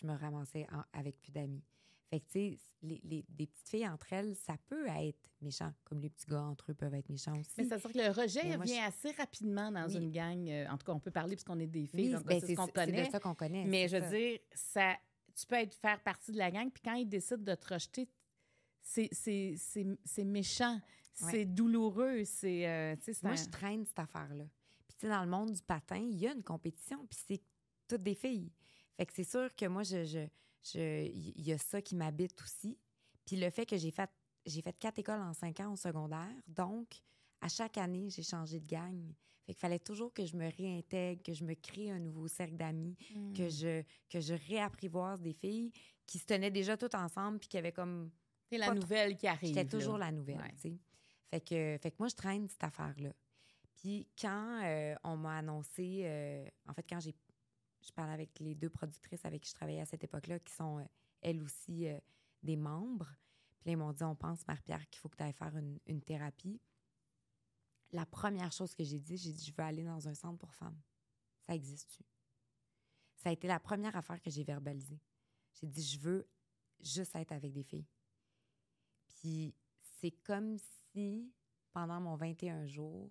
je- 0.00 0.06
me 0.06 0.14
ramassais 0.14 0.66
en- 0.72 0.84
avec 0.98 1.20
plus 1.20 1.30
d'amis. 1.32 1.62
Fait 2.08 2.20
que, 2.20 2.24
tu 2.26 2.32
sais, 2.32 2.58
les, 2.82 3.00
les- 3.04 3.24
des 3.28 3.46
petites 3.46 3.68
filles 3.68 3.86
entre 3.88 4.12
elles, 4.12 4.34
ça 4.36 4.56
peut 4.68 4.86
être 4.88 5.28
méchant, 5.42 5.72
comme 5.84 6.00
les 6.00 6.08
petits 6.10 6.26
gars 6.26 6.42
entre 6.42 6.70
eux 6.70 6.74
peuvent 6.74 6.94
être 6.94 7.08
méchants 7.10 7.38
aussi. 7.38 7.50
Mais 7.58 7.64
c'est-à-dire 7.64 7.92
que 7.92 7.98
le 7.98 8.08
rejet 8.22 8.56
moi, 8.56 8.64
vient 8.64 8.86
assez 8.86 9.10
rapidement 9.12 9.70
dans 9.70 9.86
Oui. 9.86 9.96
une 9.96 10.10
gang. 10.10 10.48
euh, 10.48 10.66
en 10.68 10.78
tout 10.78 10.86
cas, 10.86 10.92
on 10.92 10.98
peut 11.00 11.10
parler 11.10 11.36
puisqu'on 11.36 11.58
est 11.60 11.66
des 11.66 11.86
filles, 11.86 12.16
Oui, 12.16 12.22
ben, 12.24 12.40
c'est 12.40 12.46
ce 12.48 12.54
qu'on 12.56 12.66
connaît. 12.68 13.10
ça 13.10 13.20
qu'on 13.20 13.34
connaît. 13.34 13.64
Mais 13.66 13.86
je 13.88 13.96
veux 13.98 14.02
ça. 14.02 14.08
dire, 14.10 14.38
ça, 14.54 14.96
tu 15.34 15.46
peux 15.46 15.56
être 15.56 15.74
faire 15.74 16.00
partie 16.02 16.32
de 16.32 16.38
la 16.38 16.50
gang, 16.50 16.70
puis 16.70 16.82
quand 16.82 16.94
ils 16.94 17.06
décident 17.08 17.42
de 17.42 17.54
te 17.54 17.74
rejeter, 17.74 18.08
c'est 18.82 20.24
méchant, 20.24 20.80
Ouais. 21.22 21.30
c'est 21.30 21.44
douloureux, 21.44 22.24
c'est, 22.24 22.66
euh, 22.68 22.96
Moi, 23.22 23.32
un- 23.32 23.36
je 23.36 23.44
traîne 23.50 23.84
cette 23.84 23.98
affaire-là. 23.98 24.44
Puis, 24.88 24.96
tu 24.98 25.06
sais, 25.06 25.08
dans 25.08 25.22
le 25.24 25.30
monde 25.30 25.52
du 25.52 25.62
patin, 25.62 25.96
il 25.98 26.18
y 26.18 26.26
a 26.26 26.32
une 26.32 26.42
compétition, 26.42 27.06
puis 27.06 27.18
c'est 27.26 27.40
toutes 27.88 28.02
des 28.02 28.14
filles. 28.14 28.50
Fait 28.96 29.06
que 29.06 29.12
c'est 29.12 29.24
sûr 29.24 29.54
que 29.54 29.66
moi, 29.66 29.82
je, 29.82 30.04
je, 30.04 30.26
je- 30.62 31.06
il 31.10 31.42
y 31.46 31.52
a 31.52 31.58
ça 31.58 31.80
qui 31.82 31.94
m'habite 31.96 32.40
aussi. 32.42 32.78
Puis 33.26 33.36
le 33.36 33.50
fait 33.50 33.66
que 33.66 33.76
j'ai 33.76 33.90
fait, 33.90 34.10
j'ai 34.46 34.62
fait 34.62 34.76
quatre 34.78 34.98
écoles 34.98 35.20
en 35.20 35.32
cinq 35.34 35.60
ans 35.60 35.72
au 35.72 35.76
secondaire, 35.76 36.34
donc 36.48 36.88
à 37.40 37.48
chaque 37.48 37.76
année, 37.78 38.08
j'ai 38.10 38.22
changé 38.22 38.60
de 38.60 38.66
gang. 38.66 38.98
Fait 39.46 39.52
qu'il 39.54 39.60
fallait 39.60 39.78
toujours 39.78 40.12
que 40.12 40.24
je 40.26 40.36
me 40.36 40.50
réintègre, 40.50 41.22
que 41.22 41.32
je 41.32 41.44
me 41.44 41.54
crée 41.54 41.90
un 41.90 41.98
nouveau 41.98 42.28
cercle 42.28 42.56
d'amis, 42.56 42.96
que 43.34 43.44
Mm. 43.46 43.50
je 43.50 43.82
que 44.08 44.20
je 44.20 44.34
réapprivoise 44.48 45.20
des 45.20 45.32
filles 45.32 45.72
qui 46.06 46.18
se 46.18 46.24
tenaient 46.26 46.50
déjà 46.50 46.76
toutes 46.76 46.94
ensemble 46.94 47.38
puis 47.38 47.48
qui 47.48 47.58
avaient 47.58 47.72
comme 47.72 48.10
C'est 48.50 48.58
la 48.58 48.66
trop- 48.66 48.74
nouvelle 48.74 49.16
qui 49.16 49.26
arrive. 49.26 49.48
J'étais 49.48 49.64
là. 49.64 49.70
toujours 49.70 49.98
la 49.98 50.10
nouvelle, 50.12 50.38
Ouais. 50.38 50.52
tu 50.54 50.60
sais. 50.60 50.78
Fait 51.30 51.40
que, 51.40 51.78
fait 51.80 51.90
que 51.92 51.96
moi, 51.98 52.08
je 52.08 52.16
traîne 52.16 52.48
cette 52.48 52.64
affaire-là. 52.64 53.12
Puis 53.76 54.08
quand 54.20 54.62
euh, 54.64 54.94
on 55.04 55.16
m'a 55.16 55.38
annoncé, 55.38 56.02
euh, 56.04 56.46
en 56.66 56.74
fait, 56.74 56.82
quand 56.82 57.00
j'ai, 57.00 57.14
je 57.80 57.92
parlais 57.92 58.12
avec 58.12 58.38
les 58.40 58.54
deux 58.54 58.68
productrices 58.68 59.24
avec 59.24 59.42
qui 59.42 59.50
je 59.50 59.54
travaillais 59.54 59.80
à 59.80 59.86
cette 59.86 60.02
époque-là, 60.04 60.38
qui 60.40 60.52
sont 60.52 60.78
euh, 60.78 60.84
elles 61.22 61.42
aussi 61.42 61.86
des 62.42 62.56
membres, 62.56 63.10
puis 63.60 63.68
là, 63.68 63.72
ils 63.72 63.76
m'ont 63.76 63.92
dit, 63.92 64.02
on 64.02 64.16
pense, 64.16 64.46
Marie-Pierre, 64.48 64.88
qu'il 64.88 65.00
faut 65.00 65.08
que 65.08 65.16
tu 65.16 65.22
ailles 65.22 65.32
faire 65.32 65.56
une, 65.56 65.78
une 65.86 66.02
thérapie. 66.02 66.60
La 67.92 68.06
première 68.06 68.52
chose 68.52 68.74
que 68.74 68.82
j'ai 68.82 68.98
dit, 68.98 69.16
j'ai 69.16 69.32
dit, 69.32 69.44
je 69.44 69.52
veux 69.52 69.64
aller 69.64 69.84
dans 69.84 70.08
un 70.08 70.14
centre 70.14 70.38
pour 70.38 70.54
femmes. 70.54 70.80
Ça 71.46 71.54
existe-tu? 71.54 72.02
Ça 73.16 73.28
a 73.28 73.32
été 73.32 73.46
la 73.46 73.60
première 73.60 73.94
affaire 73.96 74.20
que 74.20 74.30
j'ai 74.30 74.44
verbalisée. 74.44 75.00
J'ai 75.54 75.66
dit, 75.66 75.82
je 75.82 75.98
veux 75.98 76.26
juste 76.80 77.14
être 77.16 77.32
avec 77.32 77.52
des 77.52 77.62
filles. 77.62 77.86
Puis 79.08 79.54
c'est 80.00 80.12
comme 80.22 80.56
si, 80.56 80.79
pendant 81.72 82.00
mon 82.00 82.16
21 82.16 82.66
jours, 82.66 83.10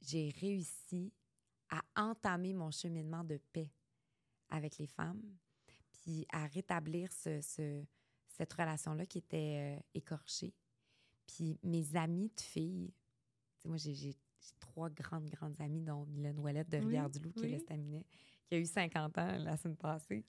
j'ai 0.00 0.30
réussi 0.40 1.12
à 1.70 1.82
entamer 1.96 2.52
mon 2.52 2.70
cheminement 2.70 3.24
de 3.24 3.38
paix 3.52 3.70
avec 4.50 4.78
les 4.78 4.86
femmes, 4.86 5.22
puis 5.92 6.26
à 6.32 6.46
rétablir 6.46 7.12
ce, 7.12 7.40
ce- 7.40 7.84
cette 8.28 8.52
relation-là 8.52 9.06
qui 9.06 9.18
était 9.18 9.76
euh, 9.78 9.82
écorchée. 9.94 10.54
Puis 11.26 11.58
mes 11.62 11.96
amis 11.96 12.30
de 12.36 12.40
filles, 12.40 12.92
tu 13.56 13.62
sais, 13.62 13.68
moi, 13.68 13.78
j'ai 13.78 14.14
trois 14.60 14.90
grandes, 14.90 15.28
grandes 15.30 15.60
amies, 15.60 15.80
dont 15.82 16.06
Mylène 16.06 16.38
Ouellette 16.38 16.68
de 16.68 16.76
Oui, 16.76 16.84
Rivière-du-Loup, 16.84 17.32
qui 17.32 17.40
est 17.40 17.42
oui. 17.46 17.50
l'estaminet, 17.52 18.06
qui 18.46 18.54
a 18.54 18.58
eu 18.58 18.66
50 18.66 19.18
ans 19.18 19.38
la 19.38 19.56
semaine 19.56 19.76
passée. 19.76 20.24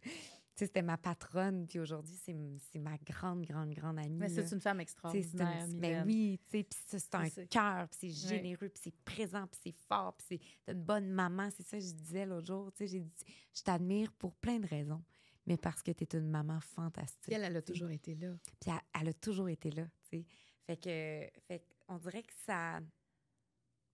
Tu 0.58 0.64
sais, 0.64 0.66
c'était 0.70 0.82
ma 0.82 0.98
patronne, 0.98 1.68
puis 1.68 1.78
aujourd'hui, 1.80 2.16
c'est 2.18 2.80
ma 2.80 2.98
grande, 2.98 3.44
grande, 3.46 3.70
grande 3.76 4.00
amie. 4.00 4.18
Mais 4.18 4.28
c'est 4.28 4.52
une 4.52 4.60
femme 4.60 4.80
extraordinaire, 4.80 5.66
une- 5.66 5.80
ben 5.80 6.06
oui, 6.08 6.40
tu 6.44 6.50
sais, 6.50 6.64
puis 6.64 6.80
c'est 6.88 7.14
un 7.16 7.30
cœur, 7.46 7.88
puis 7.90 7.98
c'est 8.02 8.10
généreux, 8.30 8.70
puis 8.70 8.82
c'est 8.84 8.96
présent, 9.06 9.46
puis 9.46 9.60
c'est 9.66 9.76
fort, 9.88 10.16
puis 10.18 10.40
c'est 10.66 10.72
une 10.74 10.82
bonne 10.84 11.10
maman. 11.12 11.50
C'est 11.56 11.62
ça 11.62 11.78
que 11.78 11.84
je 11.84 11.92
disais 11.94 12.26
l'autre 12.26 12.48
jour. 12.48 12.72
Tu 12.74 12.80
sais, 12.80 12.88
j'ai 12.88 13.00
dit, 13.02 13.24
je 13.54 13.62
t'admire 13.62 14.12
pour 14.14 14.34
plein 14.34 14.58
de 14.60 14.66
raisons, 14.66 15.04
mais 15.46 15.58
parce 15.58 15.84
que 15.84 15.92
tu 15.92 16.04
es 16.06 16.18
une 16.20 16.28
maman 16.28 16.60
fantastique. 16.60 17.22
Puis 17.26 17.36
elle, 17.36 17.44
elle 17.44 17.58
a 17.58 17.62
toujours 17.62 17.92
été 17.92 18.16
là. 18.16 18.34
Puis 18.60 18.72
elle, 18.72 19.02
elle 19.02 19.08
a 19.10 19.14
toujours 19.14 19.50
été 19.50 19.70
là, 19.70 19.86
tu 20.10 20.18
sais. 20.18 20.26
Fait 20.66 20.78
que, 20.78 21.40
fait 21.48 21.64
on 21.88 22.00
dirait 22.00 22.24
que 22.24 22.34
ça, 22.48 22.80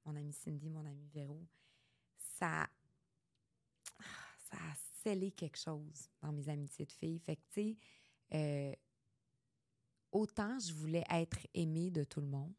mon 0.06 0.16
amie 0.16 0.32
Cindy, 0.32 0.70
mon 0.70 0.86
amie 0.86 1.10
Véro, 1.14 1.46
ça, 2.40 2.68
ah, 4.00 4.06
ça 4.50 4.58
quelque 5.32 5.58
chose 5.58 6.10
dans 6.22 6.32
mes 6.32 6.50
amitiés 6.50 6.86
de 6.86 6.92
filles. 6.92 7.20
Fait 7.20 7.36
que, 7.36 7.42
tu 7.50 7.62
sais, 7.62 7.78
euh, 8.34 8.74
autant 10.12 10.60
je 10.60 10.74
voulais 10.74 11.04
être 11.10 11.40
aimée 11.54 11.92
de 11.92 12.04
tout 12.04 12.22
le 12.22 12.28
monde, 12.28 12.54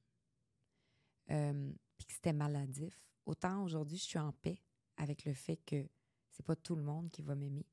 euh, 1.30 1.72
puis 1.96 2.06
que 2.06 2.12
c'était 2.12 2.32
maladif, 2.32 2.94
autant 3.26 3.64
aujourd'hui 3.64 3.96
je 3.96 4.04
suis 4.04 4.18
en 4.18 4.32
paix 4.32 4.58
avec 4.96 5.24
le 5.24 5.34
fait 5.34 5.56
que 5.64 5.88
c'est 6.30 6.44
pas 6.44 6.56
tout 6.56 6.76
le 6.76 6.82
monde 6.82 7.10
qui 7.10 7.22
va 7.22 7.34
m'aimer, 7.34 7.66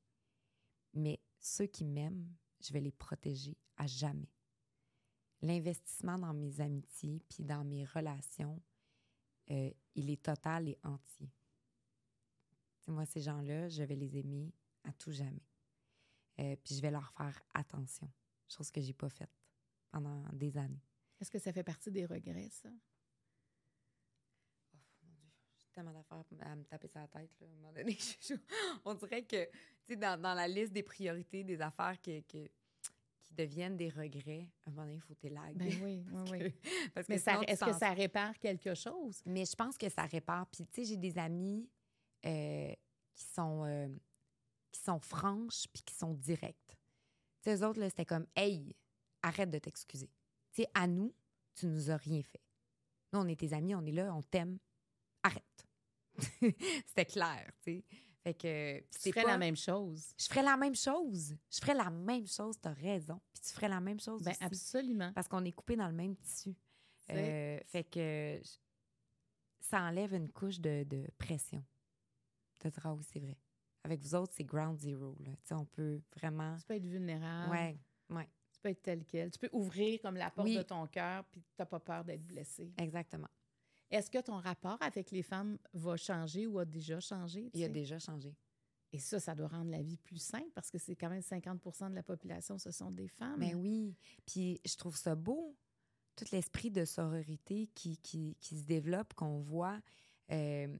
mais 0.94 1.20
ceux 1.38 1.66
qui 1.66 1.84
m'aiment, 1.84 2.32
je 2.60 2.72
vais 2.72 2.80
les 2.80 2.92
protéger 2.92 3.56
à 3.76 3.86
jamais. 3.86 4.30
L'investissement 5.42 6.18
dans 6.18 6.32
mes 6.32 6.60
amitiés 6.60 7.20
puis 7.28 7.44
dans 7.44 7.64
mes 7.64 7.84
relations, 7.84 8.62
euh, 9.50 9.70
il 9.96 10.08
est 10.08 10.22
total 10.22 10.68
et 10.68 10.78
entier. 10.84 11.32
Tu 12.78 12.86
sais, 12.86 12.92
moi, 12.92 13.04
ces 13.06 13.20
gens-là, 13.20 13.68
je 13.68 13.82
vais 13.82 13.96
les 13.96 14.16
aimer 14.16 14.52
à 14.84 14.92
tout 14.92 15.12
jamais. 15.12 15.42
Euh, 16.40 16.56
puis 16.64 16.74
je 16.76 16.80
vais 16.82 16.90
leur 16.90 17.10
faire 17.12 17.40
attention, 17.54 18.10
chose 18.48 18.70
que 18.70 18.80
j'ai 18.80 18.94
pas 18.94 19.08
faite 19.08 19.30
pendant 19.90 20.22
des 20.32 20.56
années. 20.56 20.82
Est-ce 21.20 21.30
que 21.30 21.38
ça 21.38 21.52
fait 21.52 21.62
partie 21.62 21.90
des 21.90 22.06
regrets, 22.06 22.48
ça? 22.50 22.68
Oh, 24.74 24.78
mon 25.04 25.12
Dieu, 25.12 25.30
j'ai 25.58 25.68
tellement 25.72 25.92
d'affaires 25.92 26.22
à 26.40 26.56
me 26.56 26.64
taper 26.64 26.88
sur 26.88 27.00
la 27.00 27.08
tête, 27.08 27.30
là, 27.40 27.46
à 27.46 27.50
un 27.50 27.54
moment 27.54 27.72
donné. 27.72 27.96
Je- 28.20 28.34
On 28.84 28.94
dirait 28.94 29.22
que, 29.24 29.44
tu 29.44 29.50
sais, 29.88 29.96
dans, 29.96 30.20
dans 30.20 30.34
la 30.34 30.48
liste 30.48 30.72
des 30.72 30.82
priorités, 30.82 31.44
des 31.44 31.60
affaires 31.60 32.00
que, 32.00 32.20
que- 32.22 32.48
qui 33.22 33.34
deviennent 33.34 33.76
des 33.76 33.90
regrets, 33.90 34.48
à 34.64 34.68
un 34.68 34.72
moment 34.72 34.82
donné, 34.84 34.94
il 34.96 35.00
faut 35.00 35.14
t'élaguer. 35.14 35.54
Ben 35.54 35.82
oui, 35.84 36.04
oui, 36.10 36.30
oui. 36.32 36.54
Parce 36.94 37.06
que 37.06 37.12
Mais 37.12 37.18
est-ce 37.18 37.64
que 37.64 37.72
ça 37.78 37.92
répare 37.92 38.38
quelque 38.38 38.74
chose? 38.74 39.22
Mais 39.26 39.44
je 39.44 39.54
pense 39.54 39.76
que 39.78 39.88
ça 39.88 40.02
répare. 40.06 40.46
Puis, 40.48 40.64
tu 40.66 40.72
sais, 40.72 40.84
j'ai 40.84 40.96
des 40.96 41.16
amis 41.18 41.68
euh, 42.24 42.74
qui 43.14 43.24
sont 43.24 43.64
euh, 43.64 43.88
qui 44.72 44.80
sont 44.80 44.98
franches 44.98 45.66
puis 45.72 45.82
qui 45.82 45.94
sont 45.94 46.14
directes. 46.14 46.76
Tu 47.42 47.50
sais, 47.50 47.56
eux 47.56 47.66
autres, 47.66 47.82
c'était 47.88 48.06
comme 48.06 48.26
«Hey, 48.36 48.74
arrête 49.22 49.50
de 49.50 49.58
t'excuser. 49.58 50.10
Tu 50.52 50.62
sais, 50.62 50.68
à 50.74 50.86
nous, 50.86 51.14
tu 51.54 51.66
nous 51.66 51.90
as 51.90 51.96
rien 51.96 52.22
fait. 52.22 52.40
Nous, 53.12 53.20
on 53.20 53.26
est 53.28 53.38
tes 53.38 53.52
amis, 53.52 53.74
on 53.74 53.84
est 53.84 53.92
là, 53.92 54.14
on 54.14 54.22
t'aime. 54.22 54.58
Arrête.» 55.22 55.66
C'était 56.86 57.06
clair, 57.06 57.52
tu 57.58 57.64
sais. 57.78 57.84
Fait 58.22 58.34
que... 58.34 58.80
Tu 59.00 59.10
ferais 59.10 59.22
pas- 59.24 59.32
la 59.32 59.38
même 59.38 59.56
chose. 59.56 60.14
Je 60.16 60.26
ferais 60.26 60.44
la 60.44 60.56
même 60.56 60.76
chose. 60.76 61.34
Je 61.50 61.58
ferais 61.58 61.74
la 61.74 61.90
même 61.90 62.26
chose, 62.26 62.56
t'as 62.60 62.72
raison. 62.72 63.20
Puis 63.32 63.42
tu 63.42 63.52
ferais 63.52 63.68
la 63.68 63.80
même 63.80 63.98
chose 63.98 64.22
Ben 64.22 64.30
aussi. 64.30 64.44
absolument. 64.44 65.12
Parce 65.12 65.26
qu'on 65.26 65.44
est 65.44 65.50
coupé 65.52 65.74
dans 65.74 65.88
le 65.88 65.94
même 65.94 66.16
tissu. 66.16 66.54
Euh, 67.10 67.58
fait 67.66 67.82
que 67.84 68.40
ça 69.60 69.82
enlève 69.82 70.14
une 70.14 70.30
couche 70.30 70.60
de, 70.60 70.84
de 70.84 71.04
pression. 71.18 71.64
Tu 72.52 72.60
te 72.60 72.68
diras, 72.68 72.92
oui, 72.92 73.04
c'est 73.12 73.18
vrai. 73.18 73.36
Avec 73.84 74.00
vous 74.00 74.14
autres, 74.14 74.32
c'est 74.36 74.44
ground 74.44 74.78
zero. 74.78 75.16
Là. 75.20 75.32
On 75.56 75.64
peut 75.64 76.00
vraiment. 76.16 76.56
Tu 76.58 76.64
peux 76.66 76.74
être 76.74 76.86
vulnérable. 76.86 77.50
Ouais, 77.50 77.78
ouais, 78.10 78.28
Tu 78.52 78.60
peux 78.60 78.68
être 78.68 78.82
tel 78.82 79.04
quel. 79.04 79.30
Tu 79.30 79.38
peux 79.38 79.50
ouvrir 79.52 80.00
comme 80.00 80.14
la 80.16 80.30
porte 80.30 80.48
Oui. 80.48 80.56
de 80.56 80.62
ton 80.62 80.86
cœur, 80.86 81.24
puis 81.24 81.40
tu 81.40 81.46
n'as 81.58 81.66
pas 81.66 81.80
peur 81.80 82.04
d'être 82.04 82.24
blessé. 82.26 82.72
exactement. 82.78 83.28
Est-ce 83.90 84.10
que 84.10 84.18
ton 84.22 84.38
rapport 84.38 84.78
avec 84.80 85.10
les 85.10 85.22
femmes 85.22 85.58
va 85.74 85.96
changer 85.98 86.46
ou 86.46 86.58
a 86.58 86.64
déjà 86.64 86.98
changé? 87.00 87.50
Il 87.52 87.62
a 87.62 87.68
déjà 87.68 87.98
changé. 87.98 88.34
Et 88.90 88.98
ça, 88.98 89.20
ça 89.20 89.34
doit 89.34 89.48
rendre 89.48 89.70
la 89.70 89.82
vie 89.82 89.98
plus 89.98 90.16
simple 90.22 90.50
parce 90.54 90.70
que 90.70 90.78
c'est 90.78 90.96
quand 90.96 91.10
même 91.10 91.20
50% 91.20 91.90
de 91.90 91.94
la 91.94 92.02
population, 92.02 92.56
ce 92.58 92.70
sont 92.70 92.90
des 92.90 93.08
femmes. 93.08 93.38
Mais 93.38 93.54
oui. 93.54 93.94
Puis 94.26 94.60
je 94.64 94.76
trouve 94.76 94.96
ça 94.96 95.14
beau, 95.14 95.54
tout 96.16 96.24
l'esprit 96.32 96.70
de 96.70 96.84
sororité 96.86 97.66
qui, 97.74 97.98
qui, 97.98 98.36
qui 98.40 98.58
se 98.58 98.64
développe, 98.64 99.12
qu'on 99.12 99.40
voit. 99.40 99.78
Euh, 100.30 100.74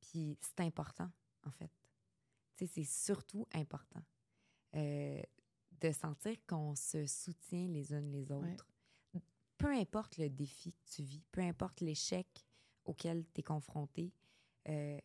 puis 0.00 0.38
c'est 0.40 0.60
important, 0.60 1.10
en 1.44 1.50
fait. 1.50 1.70
C'est 2.56 2.84
surtout 2.84 3.46
important 3.52 4.02
euh, 4.74 5.22
de 5.80 5.92
sentir 5.92 6.36
qu'on 6.46 6.74
se 6.74 7.06
soutient 7.06 7.68
les 7.68 7.92
unes 7.92 8.10
les 8.10 8.32
autres. 8.32 8.66
Peu 9.58 9.72
importe 9.72 10.18
le 10.18 10.28
défi 10.28 10.72
que 10.72 10.90
tu 10.90 11.02
vis, 11.02 11.22
peu 11.32 11.40
importe 11.40 11.80
l'échec 11.80 12.26
auquel 12.84 13.24
tu 13.32 13.40
es 13.40 13.42
confronté, 13.42 14.12
euh, 14.68 14.98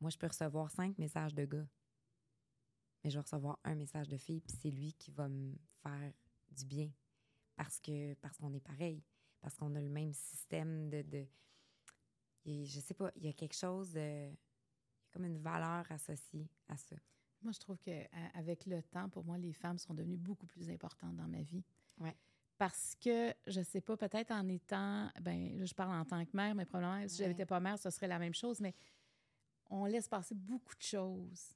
moi, 0.00 0.10
je 0.10 0.18
peux 0.18 0.26
recevoir 0.26 0.70
cinq 0.70 0.98
messages 0.98 1.34
de 1.34 1.44
gars, 1.44 1.66
mais 3.02 3.10
je 3.10 3.16
vais 3.16 3.22
recevoir 3.22 3.58
un 3.64 3.74
message 3.74 4.08
de 4.08 4.18
fille, 4.18 4.40
puis 4.40 4.54
c'est 4.60 4.70
lui 4.70 4.92
qui 4.94 5.10
va 5.10 5.28
me 5.28 5.54
faire 5.82 6.12
du 6.50 6.64
bien. 6.64 6.90
Parce 7.56 7.80
que 7.80 8.14
parce 8.14 8.36
qu'on 8.36 8.52
est 8.52 8.60
pareil, 8.60 9.02
parce 9.40 9.56
qu'on 9.56 9.74
a 9.76 9.80
le 9.80 9.88
même 9.88 10.12
système 10.12 10.90
de, 10.90 11.02
de 11.02 11.26
et 12.44 12.66
je 12.66 12.80
sais 12.80 12.94
pas, 12.94 13.10
il 13.16 13.24
y 13.24 13.28
a 13.28 13.32
quelque 13.32 13.56
chose 13.56 13.92
de 13.92 14.30
comme 15.14 15.24
une 15.24 15.38
valeur 15.38 15.90
associée 15.92 16.50
à 16.68 16.76
ça. 16.76 16.96
Moi, 17.40 17.52
je 17.52 17.60
trouve 17.60 17.78
qu'avec 17.78 18.66
le 18.66 18.82
temps, 18.82 19.08
pour 19.08 19.24
moi, 19.24 19.38
les 19.38 19.52
femmes 19.52 19.78
sont 19.78 19.94
devenues 19.94 20.16
beaucoup 20.16 20.46
plus 20.46 20.68
importantes 20.70 21.14
dans 21.14 21.28
ma 21.28 21.42
vie. 21.42 21.62
Ouais. 21.98 22.16
Parce 22.58 22.94
que, 23.00 23.32
je 23.46 23.60
sais 23.62 23.80
pas, 23.80 23.96
peut-être 23.96 24.32
en 24.32 24.48
étant, 24.48 25.08
ben 25.20 25.56
là, 25.58 25.64
je 25.64 25.74
parle 25.74 25.94
en 25.94 26.04
tant 26.04 26.24
que 26.24 26.36
mère, 26.36 26.54
mais 26.54 26.64
probablement, 26.64 27.06
si 27.08 27.22
je 27.22 27.28
n'étais 27.28 27.46
pas 27.46 27.60
mère, 27.60 27.78
ce 27.78 27.90
serait 27.90 28.08
la 28.08 28.18
même 28.18 28.34
chose, 28.34 28.60
mais 28.60 28.74
on 29.70 29.84
laisse 29.84 30.08
passer 30.08 30.34
beaucoup 30.34 30.74
de 30.74 30.82
choses 30.82 31.54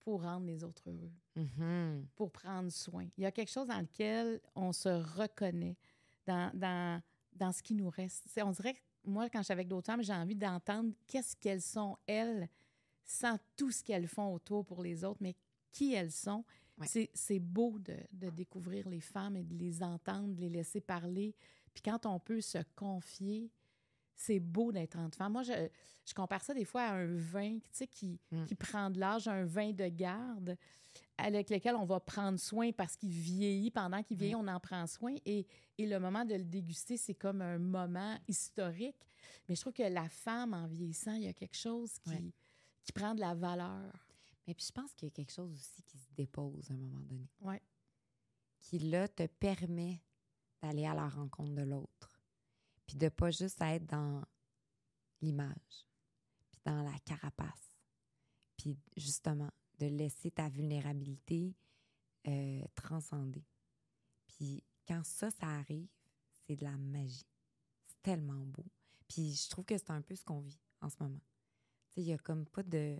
pour 0.00 0.22
rendre 0.22 0.46
les 0.46 0.62
autres 0.64 0.88
heureux, 0.88 1.12
Mhm. 1.34 2.06
pour 2.14 2.30
prendre 2.30 2.70
soin. 2.70 3.06
Il 3.18 3.22
y 3.24 3.26
a 3.26 3.32
quelque 3.32 3.50
chose 3.50 3.66
dans 3.68 3.80
lequel 3.80 4.40
on 4.54 4.72
se 4.72 4.88
reconnaît 4.88 5.76
dans, 6.26 6.50
dans, 6.54 7.02
dans 7.32 7.52
ce 7.52 7.62
qui 7.62 7.74
nous 7.74 7.90
reste. 7.90 8.28
On 8.42 8.50
dirait 8.52 8.74
que 8.74 8.80
moi, 9.06 9.28
quand 9.30 9.38
je 9.40 9.44
suis 9.44 9.52
avec 9.52 9.68
d'autres 9.68 9.86
femmes, 9.86 10.02
j'ai 10.02 10.12
envie 10.12 10.34
d'entendre 10.36 10.92
qu'est-ce 11.06 11.36
qu'elles 11.36 11.62
sont, 11.62 11.96
elles, 12.06 12.48
sans 13.04 13.38
tout 13.56 13.70
ce 13.70 13.82
qu'elles 13.82 14.08
font 14.08 14.32
autour 14.34 14.64
pour 14.64 14.82
les 14.82 15.04
autres, 15.04 15.20
mais 15.20 15.34
qui 15.72 15.94
elles 15.94 16.12
sont. 16.12 16.44
Ouais. 16.78 16.86
C'est- 16.86 17.10
C'est 17.14 17.38
beau 17.38 17.78
de, 17.78 17.96
de 18.12 18.28
découvrir 18.30 18.88
les 18.88 19.00
femmes 19.00 19.36
et 19.36 19.44
de 19.44 19.54
les 19.54 19.82
entendre, 19.82 20.34
de 20.34 20.40
les 20.40 20.48
laisser 20.50 20.80
parler. 20.80 21.34
Puis 21.72 21.82
quand 21.82 22.04
on 22.06 22.18
peut 22.18 22.40
se 22.40 22.58
confier, 22.74 23.50
c'est 24.16 24.40
beau 24.40 24.72
d'être 24.72 24.96
femmes. 25.14 25.32
Moi, 25.32 25.42
je, 25.42 25.52
je 26.04 26.14
compare 26.14 26.42
ça 26.42 26.54
des 26.54 26.64
fois 26.64 26.82
à 26.82 26.92
un 26.94 27.16
vin 27.16 27.58
tu 27.58 27.68
sais, 27.72 27.86
qui, 27.86 28.18
Mm. 28.30 28.44
qui 28.44 28.54
prend 28.54 28.90
de 28.90 28.98
l'âge, 28.98 29.28
un 29.28 29.44
vin 29.44 29.72
de 29.72 29.86
garde. 29.88 30.56
avec 31.18 31.48
lequel 31.50 31.74
on 31.76 31.84
va 31.86 31.98
prendre 32.00 32.38
soin 32.38 32.72
parce 32.72 32.94
qu'il 32.96 33.10
vieillit. 33.10 33.70
Pendant 33.70 34.02
qu'il 34.02 34.16
vieillit, 34.18 34.34
on 34.34 34.46
en 34.48 34.60
prend 34.60 34.86
soin. 34.86 35.14
Et, 35.24 35.46
et 35.78 35.86
le 35.86 35.98
moment 35.98 36.24
de 36.26 36.34
le 36.34 36.44
déguster, 36.44 36.96
c'est 36.98 37.14
comme 37.14 37.40
un 37.40 37.58
moment 37.58 38.18
historique. 38.28 38.96
Mais 39.48 39.54
je 39.54 39.60
trouve 39.62 39.72
que 39.72 39.82
la 39.82 40.08
femme, 40.10 40.52
en 40.52 40.66
vieillissant, 40.66 41.14
il 41.14 41.22
y 41.22 41.28
a 41.28 41.32
quelque 41.32 41.56
chose 41.56 41.98
qui, 42.00 42.10
Ouais. 42.10 42.32
qui 42.82 42.92
prend 42.92 43.14
de 43.14 43.20
la 43.20 43.34
valeur. 43.34 43.92
Mais 44.46 44.54
puis 44.54 44.66
je 44.66 44.72
pense 44.72 44.92
qu'il 44.92 45.08
y 45.08 45.10
a 45.10 45.14
quelque 45.14 45.32
chose 45.32 45.52
aussi 45.52 45.82
qui 45.84 45.96
se 45.98 46.12
dépose 46.14 46.70
à 46.70 46.74
un 46.74 46.78
moment 46.78 47.02
donné. 47.04 47.28
Ouais. 47.40 47.62
Qui, 48.60 48.78
là, 48.78 49.08
te 49.08 49.26
permet 49.26 50.00
d'aller 50.62 50.84
à 50.86 50.94
la 50.94 51.08
rencontre 51.08 51.52
de 51.54 51.62
l'autre. 51.62 52.15
Puis 52.86 52.96
de 52.96 53.08
pas 53.08 53.30
juste 53.30 53.60
être 53.62 53.86
dans 53.86 54.22
l'image, 55.20 55.86
puis 56.52 56.60
dans 56.64 56.82
la 56.82 56.98
carapace. 57.00 57.72
Puis 58.56 58.78
justement, 58.96 59.50
de 59.78 59.86
laisser 59.86 60.30
ta 60.30 60.48
vulnérabilité 60.48 61.54
euh, 62.28 62.62
transcender. 62.74 63.44
Puis 64.26 64.64
quand 64.86 65.04
ça, 65.04 65.30
ça 65.30 65.46
arrive, 65.46 65.88
c'est 66.46 66.56
de 66.56 66.64
la 66.64 66.76
magie. 66.76 67.26
C'est 67.86 68.02
tellement 68.02 68.46
beau. 68.46 68.64
Puis 69.08 69.34
je 69.34 69.48
trouve 69.48 69.64
que 69.64 69.76
c'est 69.76 69.90
un 69.90 70.02
peu 70.02 70.14
ce 70.14 70.24
qu'on 70.24 70.40
vit 70.40 70.60
en 70.80 70.88
ce 70.88 70.96
moment. 71.00 71.20
Tu 71.88 71.94
sais, 71.94 72.00
il 72.02 72.06
y 72.06 72.12
a 72.12 72.18
comme 72.18 72.46
pas 72.46 72.62
de... 72.62 72.98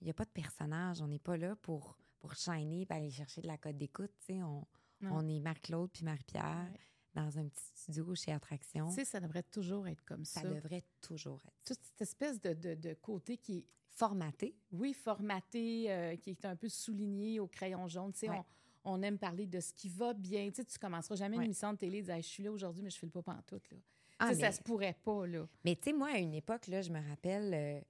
Il 0.00 0.04
n'y 0.04 0.10
a 0.10 0.14
pas 0.14 0.24
de 0.24 0.30
personnage. 0.30 1.02
On 1.02 1.08
n'est 1.08 1.18
pas 1.18 1.36
là 1.36 1.56
pour, 1.56 1.98
pour 2.18 2.34
shiner 2.34 2.86
et 2.88 2.92
aller 2.92 3.10
chercher 3.10 3.42
de 3.42 3.46
la 3.46 3.58
cote 3.58 3.76
d'écoute. 3.76 4.12
tu 4.20 4.34
sais. 4.34 4.42
On, 4.42 4.66
on 5.02 5.28
est 5.28 5.40
Marc-Claude 5.40 5.90
puis 5.92 6.04
Marie-Pierre 6.04 6.70
Ouais. 6.72 6.78
Dans 7.14 7.38
un 7.38 7.48
petit 7.48 7.64
studio 7.74 8.14
chez 8.14 8.32
Attraction. 8.32 8.88
Tu 8.88 8.94
sais, 8.94 9.04
ça 9.04 9.20
devrait 9.20 9.42
toujours 9.42 9.88
être 9.88 10.04
comme 10.04 10.24
ça. 10.24 10.40
Ça 10.42 10.48
devrait 10.48 10.84
toujours 11.00 11.40
être 11.46 11.54
Toute 11.66 11.78
cette 11.82 12.00
espèce 12.02 12.40
de, 12.40 12.52
de, 12.54 12.74
de 12.74 12.94
côté 12.94 13.36
qui 13.36 13.58
est, 13.58 13.64
formaté. 13.88 14.54
oui, 14.72 14.94
formaté, 14.94 15.90
euh, 15.92 16.16
qui 16.16 16.30
est 16.30 16.44
un 16.46 16.56
peu 16.56 16.68
souligné 16.68 17.38
au 17.40 17.46
crayon 17.48 17.86
jaune. 17.88 18.12
Tu 18.12 18.20
sais, 18.20 18.30
Ouais. 18.30 18.40
on, 18.84 18.94
on 18.94 19.02
aime 19.02 19.18
parler 19.18 19.46
de 19.46 19.60
ce 19.60 19.74
qui 19.74 19.88
va 19.90 20.14
bien. 20.14 20.48
Tu 20.50 20.56
sais, 20.56 20.64
tu 20.64 20.78
commenceras 20.78 21.16
jamais 21.16 21.36
Ouais. 21.36 21.42
une 21.44 21.50
émission 21.50 21.72
de 21.72 21.78
télé 21.78 21.98
et 21.98 22.02
dire 22.02 22.14
Hey, 22.14 22.22
Je 22.22 22.28
suis 22.28 22.42
là 22.42 22.50
aujourd'hui, 22.52 22.82
mais 22.82 22.90
je 22.90 22.96
ne 22.96 23.00
file 23.00 23.10
pas 23.10 23.22
pantoute. 23.22 23.70
Là. 23.70 23.76
Ah, 24.18 24.28
mais 24.28 24.34
Ça 24.36 24.52
se 24.52 24.62
pourrait 24.62 24.96
pas. 25.04 25.26
Là. 25.26 25.46
mais 25.64 25.76
tu 25.76 25.82
sais, 25.84 25.92
moi, 25.92 26.08
à 26.12 26.18
une 26.18 26.32
époque, 26.34 26.66
là, 26.68 26.80
je 26.80 26.90
me 26.90 27.00
rappelle, 27.08 27.52
euh, 27.52 27.80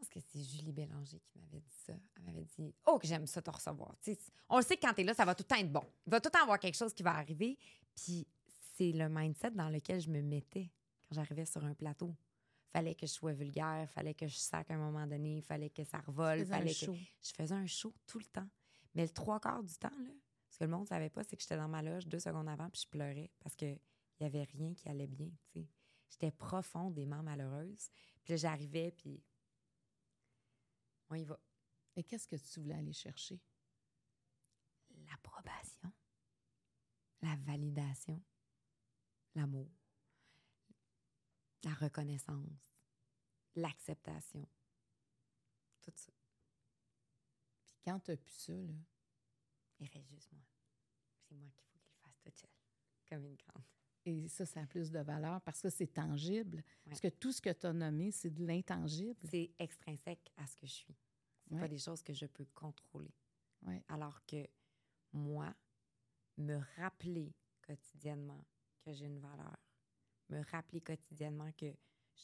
pense 0.00 0.08
que 0.08 0.20
c'est 0.20 0.42
Julie 0.42 0.72
Bélanger 0.72 1.20
qui 1.20 1.38
m'avait 1.38 1.60
dit 1.60 1.74
ça. 1.84 1.92
Elle 2.16 2.22
m'avait 2.24 2.44
dit 2.44 2.74
Oh, 2.86 2.98
que 2.98 3.06
j'aime 3.06 3.26
ça 3.26 3.42
te 3.42 3.50
recevoir. 3.50 3.94
Tu 4.00 4.14
sais, 4.14 4.18
on 4.48 4.56
le 4.56 4.62
sait 4.62 4.76
que 4.76 4.86
quand 4.86 4.94
tu 4.94 5.02
es 5.02 5.04
là, 5.04 5.14
ça 5.14 5.24
va 5.24 5.34
tout 5.34 5.44
le 5.44 5.48
temps 5.48 5.60
être 5.60 5.72
bon. 5.72 5.84
Il 6.06 6.10
va 6.10 6.20
tout 6.20 6.28
le 6.28 6.38
temps 6.38 6.42
avoir 6.42 6.58
quelque 6.58 6.76
chose 6.76 6.94
qui 6.94 7.02
va 7.02 7.14
arriver. 7.14 7.58
Puis 7.94 8.26
c'est 8.76 8.92
le 8.92 9.08
mindset 9.08 9.50
dans 9.52 9.68
lequel 9.68 10.00
je 10.00 10.10
me 10.10 10.22
mettais 10.22 10.70
quand 11.02 11.14
j'arrivais 11.14 11.44
sur 11.44 11.64
un 11.64 11.74
plateau. 11.74 12.14
Fallait 12.72 12.94
que 12.94 13.06
je 13.06 13.12
sois 13.12 13.32
vulgaire, 13.32 13.90
fallait 13.90 14.14
que 14.14 14.26
je 14.26 14.36
sac 14.36 14.70
à 14.70 14.74
un 14.74 14.78
moment 14.78 15.06
donné, 15.06 15.42
fallait 15.42 15.70
que 15.70 15.82
ça 15.84 15.98
revole, 15.98 16.46
fallait 16.46 16.72
que 16.72 16.86
je 16.86 17.32
faisais 17.34 17.54
un 17.54 17.66
show 17.66 17.92
tout 18.06 18.18
le 18.20 18.26
temps. 18.26 18.48
Mais 18.94 19.02
le 19.02 19.10
trois 19.10 19.40
quarts 19.40 19.62
du 19.62 19.74
temps, 19.74 19.88
là, 19.88 20.10
ce 20.48 20.58
que 20.58 20.64
le 20.64 20.70
monde 20.70 20.82
ne 20.82 20.86
savait 20.86 21.10
pas, 21.10 21.24
c'est 21.24 21.36
que 21.36 21.42
j'étais 21.42 21.56
dans 21.56 21.68
ma 21.68 21.82
loge 21.82 22.06
deux 22.06 22.20
secondes 22.20 22.48
avant 22.48 22.70
puis 22.70 22.82
je 22.82 22.88
pleurais 22.88 23.30
parce 23.40 23.56
qu'il 23.56 23.78
n'y 24.20 24.26
avait 24.26 24.44
rien 24.44 24.72
qui 24.74 24.88
allait 24.88 25.08
bien. 25.08 25.30
J'étais 26.08 26.30
profondément 26.30 27.22
malheureuse. 27.22 27.90
Puis 28.24 28.34
là, 28.34 28.36
j'arrivais, 28.36 28.92
puis 28.92 29.22
on 31.10 31.14
y 31.16 31.24
va. 31.24 31.38
Et 31.96 32.04
qu'est-ce 32.04 32.28
que 32.28 32.36
tu 32.36 32.60
voulais 32.60 32.74
aller 32.74 32.92
chercher? 32.92 33.40
L'approbation, 35.08 35.92
la 37.20 37.36
validation, 37.36 38.22
l'amour, 39.34 39.70
la 41.64 41.74
reconnaissance, 41.74 42.84
l'acceptation. 43.54 44.48
Tout 45.82 45.92
ça. 45.94 46.12
Puis 47.70 47.80
quand 47.84 48.00
tu 48.00 48.10
as 48.10 48.16
pu 48.16 48.30
ça, 48.30 48.52
là, 48.52 48.74
Il 49.80 49.88
reste 49.88 50.10
juste 50.10 50.32
moi. 50.32 50.44
C'est 51.22 51.34
moi 51.34 51.50
qu'il 51.56 51.64
faut 51.64 51.78
qu'il 51.78 51.96
fasse 51.96 52.20
tout 52.20 52.30
seul, 52.34 52.50
comme 53.08 53.24
une 53.24 53.36
grande. 53.36 53.64
Et 54.10 54.28
ça, 54.28 54.44
ça 54.46 54.60
a 54.62 54.66
plus 54.66 54.90
de 54.90 54.98
valeur 55.00 55.40
parce 55.42 55.60
que 55.62 55.70
c'est 55.70 55.86
tangible. 55.88 56.62
Parce 56.88 57.00
que 57.00 57.08
tout 57.08 57.32
ce 57.32 57.40
que 57.40 57.50
tu 57.50 57.66
as 57.66 57.72
nommé, 57.72 58.10
c'est 58.10 58.30
de 58.30 58.44
l'intangible. 58.44 59.18
C'est 59.30 59.50
extrinsèque 59.58 60.30
à 60.36 60.46
ce 60.46 60.56
que 60.56 60.66
je 60.66 60.72
suis. 60.72 60.96
C'est 61.46 61.54
Ouais. 61.54 61.60
pas 61.60 61.68
des 61.68 61.78
choses 61.78 62.02
que 62.02 62.12
je 62.12 62.26
peux 62.26 62.44
contrôler. 62.54 63.12
Ouais. 63.62 63.82
Alors 63.88 64.24
que 64.26 64.46
moi, 65.12 65.54
me 66.36 66.58
rappeler 66.76 67.34
quotidiennement 67.66 68.44
que 68.82 68.92
j'ai 68.92 69.06
une 69.06 69.18
valeur, 69.20 69.56
me 70.28 70.42
rappeler 70.50 70.80
quotidiennement 70.80 71.50
que 71.52 71.74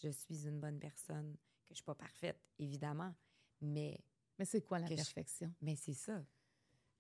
je 0.03 0.09
suis 0.11 0.47
une 0.47 0.61
bonne 0.61 0.79
personne, 0.79 1.35
que 1.65 1.71
je 1.71 1.75
suis 1.77 1.85
pas 1.85 1.95
parfaite, 1.95 2.41
évidemment, 2.59 3.15
mais, 3.61 3.99
Mais 4.39 4.45
c'est 4.45 4.63
quoi 4.63 4.79
la 4.79 4.87
je- 4.87 4.95
perfection? 4.95 5.53
mais 5.61 5.77
c'est 5.77 5.95
ça. 5.95 6.25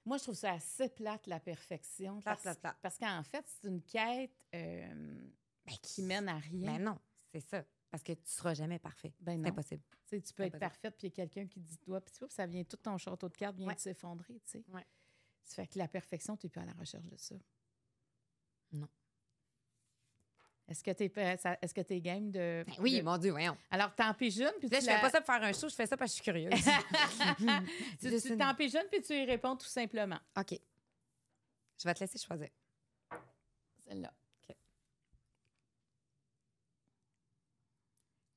Moi, 0.07 0.17
je 0.19 0.23
trouve 0.23 0.35
ça 0.37 0.53
assez 0.53 0.89
plate, 0.89 1.27
la 1.27 1.41
perfection. 1.41 2.21
Plate, 2.21 2.25
parce, 2.25 2.43
plate, 2.43 2.61
plate. 2.61 2.77
Parce 2.81 2.97
qu'en 2.99 3.23
fait, 3.25 3.45
c'est 3.47 3.69
une 3.69 3.83
quête 3.83 4.33
euh, 4.55 5.29
qui 5.83 6.03
mène 6.03 6.29
à 6.29 6.39
rien. 6.39 6.73
Mais 6.73 6.79
non, 6.79 6.99
c'est 7.33 7.41
ça. 7.41 7.65
Parce 7.91 8.03
que 8.03 8.13
tu 8.13 8.31
seras 8.31 8.55
jamais 8.55 8.79
parfait. 8.79 9.13
Ben 9.21 9.41
C'est 9.43 9.49
impossible. 9.49 9.83
Tu 10.09 10.21
peux 10.35 10.45
être 10.45 10.59
parfaite, 10.59 10.97
puis 10.97 11.09
il 11.09 11.11
y 11.11 11.13
a 11.13 11.27
quelqu'un 11.27 11.47
qui 11.47 11.61
dit 11.61 11.79
toi, 11.79 12.01
puis 12.01 12.15
ça 12.29 12.47
vient 12.47 12.63
tout 12.65 12.77
ton 12.77 12.97
château 12.99 13.29
de 13.29 13.37
cartes 13.37 13.57
vient 13.57 13.67
Ouais. 13.69 13.75
de 13.75 13.81
s'effondrer, 13.81 14.35
tu 14.45 14.51
sais. 14.53 14.65
Ouais. 14.69 14.87
Ça 15.43 15.57
fait 15.57 15.67
que 15.67 15.79
la 15.79 15.89
perfection, 15.89 16.37
tu 16.37 16.47
n'es 16.47 16.51
plus 16.51 16.61
à 16.61 16.65
la 16.65 16.73
recherche 16.75 17.07
de 17.07 17.17
ça. 17.17 17.35
Non. 18.73 18.89
Est-ce 20.69 20.83
que 20.83 20.91
tu 20.91 21.05
es, 21.05 21.13
est-ce 21.63 21.73
que 21.75 21.81
t'es 21.81 22.01
game 22.01 22.31
de. 22.33 22.65
Ben 22.67 22.75
oui, 22.81 22.99
de- 22.99 23.03
mon 23.05 23.17
Dieu, 23.19 23.31
voyons. 23.31 23.57
Alors, 23.71 23.95
t'en 23.95 24.13
pigeonnes, 24.15 24.55
puis 24.59 24.69
Là, 24.69 24.79
tu 24.79 24.85
je 24.85 24.91
fais 24.91 24.97
la- 24.97 25.01
pas 25.01 25.11
ça 25.11 25.21
pour 25.21 25.33
faire 25.33 25.43
un 25.45 25.53
show, 25.53 25.69
je 25.69 25.75
fais 25.77 25.87
ça 25.87 25.97
parce 25.97 26.11
que 26.13 26.19
je 26.19 26.23
suis 26.23 26.33
curieuse. 26.33 26.53
tu, 28.01 28.21
tu 28.21 28.37
t'en 28.37 28.55
pigeonnes, 28.55 28.89
puis 28.91 29.01
tu 29.01 29.15
y 29.15 29.25
réponds 29.25 29.55
tout 29.57 29.67
simplement. 29.67 30.19
OK. 30.37 30.59
Je 31.79 31.85
vais 31.85 31.95
te 31.95 32.01
laisser 32.01 32.19
choisir. 32.19 32.49
Celle-là. 33.87 34.13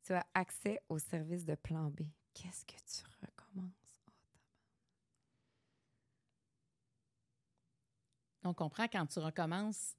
Tu 0.06 0.14
as 0.14 0.26
accès 0.34 0.82
au 0.90 0.98
service 1.00 1.46
de 1.46 1.56
plan 1.56 1.86
B. 1.90 2.02
Qu'est-ce 2.34 2.66
que 2.66 2.74
tu 2.74 3.04
recommences? 3.22 4.02
Oh, 8.44 8.50
On 8.50 8.54
comprend 8.54 8.88
quand 8.88 9.06
tu 9.06 9.20
recommences, 9.20 9.96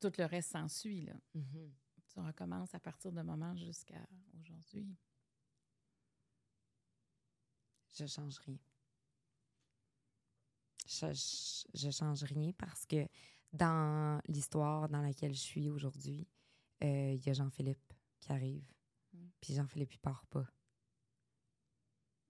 tout 0.00 0.12
le 0.18 0.24
reste 0.24 0.52
s'ensuit, 0.52 1.02
là. 1.02 1.14
Tu 2.08 2.20
recommences 2.20 2.74
à 2.74 2.80
partir 2.80 3.12
de 3.12 3.22
moment 3.22 3.54
jusqu'à 3.56 4.06
aujourd'hui. 4.40 4.96
Je 7.92 8.06
change 8.06 8.38
rien. 8.38 8.58
Je, 10.86 11.12
je, 11.12 11.64
je 11.74 11.90
change 11.90 12.22
rien 12.24 12.52
parce 12.52 12.86
que 12.86 13.06
dans 13.52 14.20
l'histoire 14.28 14.88
dans 14.88 15.02
laquelle 15.02 15.34
je 15.34 15.40
suis 15.40 15.68
aujourd'hui, 15.68 16.26
euh, 16.82 17.12
il 17.12 17.26
y 17.26 17.30
a 17.30 17.32
Jean-Philippe 17.32 17.92
qui 18.20 18.32
arrive. 18.32 18.64
Mm. 19.12 19.28
Puis 19.40 19.54
Jean-Philippe, 19.54 19.94
il 19.94 19.98
part 19.98 20.26
pas. 20.26 20.46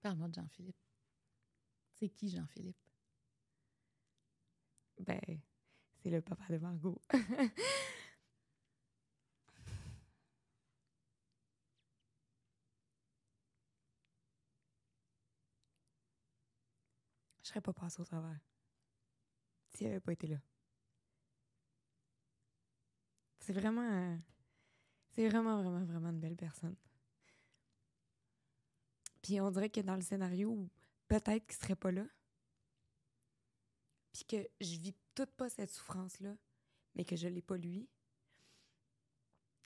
Parle-moi 0.01 0.29
de 0.29 0.35
Jean-Philippe. 0.35 0.77
C'est 1.93 2.09
qui 2.09 2.29
Jean-Philippe? 2.29 2.77
Ben, 4.99 5.41
c'est 6.01 6.09
le 6.09 6.21
papa 6.21 6.45
de 6.49 6.57
Margot. 6.57 7.01
Je 17.43 17.53
serais 17.53 17.61
pas 17.61 17.73
passée 17.73 17.99
au 17.99 18.05
travers 18.05 18.39
s'il 19.69 19.87
avait 19.87 19.99
pas 19.99 20.13
été 20.13 20.27
là. 20.27 20.37
C'est 23.39 23.53
vraiment, 23.53 24.19
c'est 25.09 25.27
vraiment, 25.27 25.61
vraiment, 25.61 25.83
vraiment 25.85 26.09
une 26.09 26.19
belle 26.19 26.35
personne. 26.35 26.75
Puis 29.21 29.41
on 29.41 29.49
dirait 29.51 29.69
que 29.69 29.81
dans 29.81 29.95
le 29.95 30.01
scénario, 30.01 30.69
peut-être 31.07 31.47
qu'il 31.47 31.55
serait 31.55 31.75
pas 31.75 31.91
là 31.91 32.05
puis 34.11 34.25
que 34.25 34.49
je 34.59 34.77
vis 34.79 34.95
toute 35.25 35.35
pas 35.35 35.49
cette 35.49 35.69
souffrance-là, 35.69 36.33
mais 36.95 37.03
que 37.03 37.17
je 37.17 37.27
l'ai 37.27 37.41
pas 37.41 37.57
lui, 37.57 37.89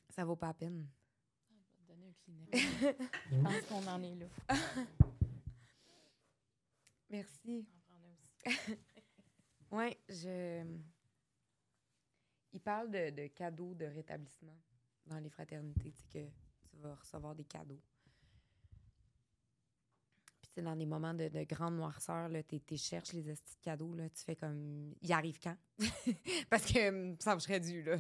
ça 0.09 0.25
vaut 0.25 0.35
pas 0.35 0.47
la 0.47 0.53
peine. 0.55 0.89
Je 1.47 1.55
vais 1.55 1.63
te 1.75 1.83
donner 1.91 2.07
un 2.07 2.13
Kleenex. 2.13 2.97
Je 3.29 3.41
pense 3.41 3.61
qu'on 3.67 3.87
en 3.87 4.01
est 4.01 4.15
là. 4.15 4.25
Merci. 7.09 7.67
En 7.89 8.01
aussi. 8.11 8.79
Ouais, 9.71 9.97
je. 10.07 10.63
Il 12.51 12.59
parle 12.59 12.91
de, 12.91 13.09
de 13.09 13.27
cadeaux 13.27 13.73
de 13.73 13.85
rétablissement 13.85 14.55
dans 15.07 15.17
les 15.17 15.31
fraternités, 15.31 15.91
tu 15.91 16.01
sais, 16.11 16.31
que 16.61 16.69
tu 16.69 16.77
vas 16.77 16.93
recevoir 16.93 17.33
des 17.33 17.45
cadeaux. 17.45 17.81
Dans 20.55 20.75
des 20.75 20.85
moments 20.85 21.15
de, 21.15 21.29
de 21.29 21.43
grande 21.45 21.77
noirceur, 21.77 22.29
tu 22.47 22.77
cherches 22.77 23.13
les 23.13 23.27
estis 23.27 23.55
de 23.55 23.61
cadeaux, 23.61 23.93
là, 23.95 24.07
tu 24.09 24.23
fais 24.23 24.35
comme. 24.35 24.93
Il 25.01 25.11
arrive 25.11 25.39
quand? 25.39 25.57
Parce 26.49 26.65
que 26.65 26.89
hum, 26.89 27.17
ça 27.19 27.33
me 27.33 27.39
serait 27.39 27.59
dû, 27.59 27.81
là. 27.81 27.97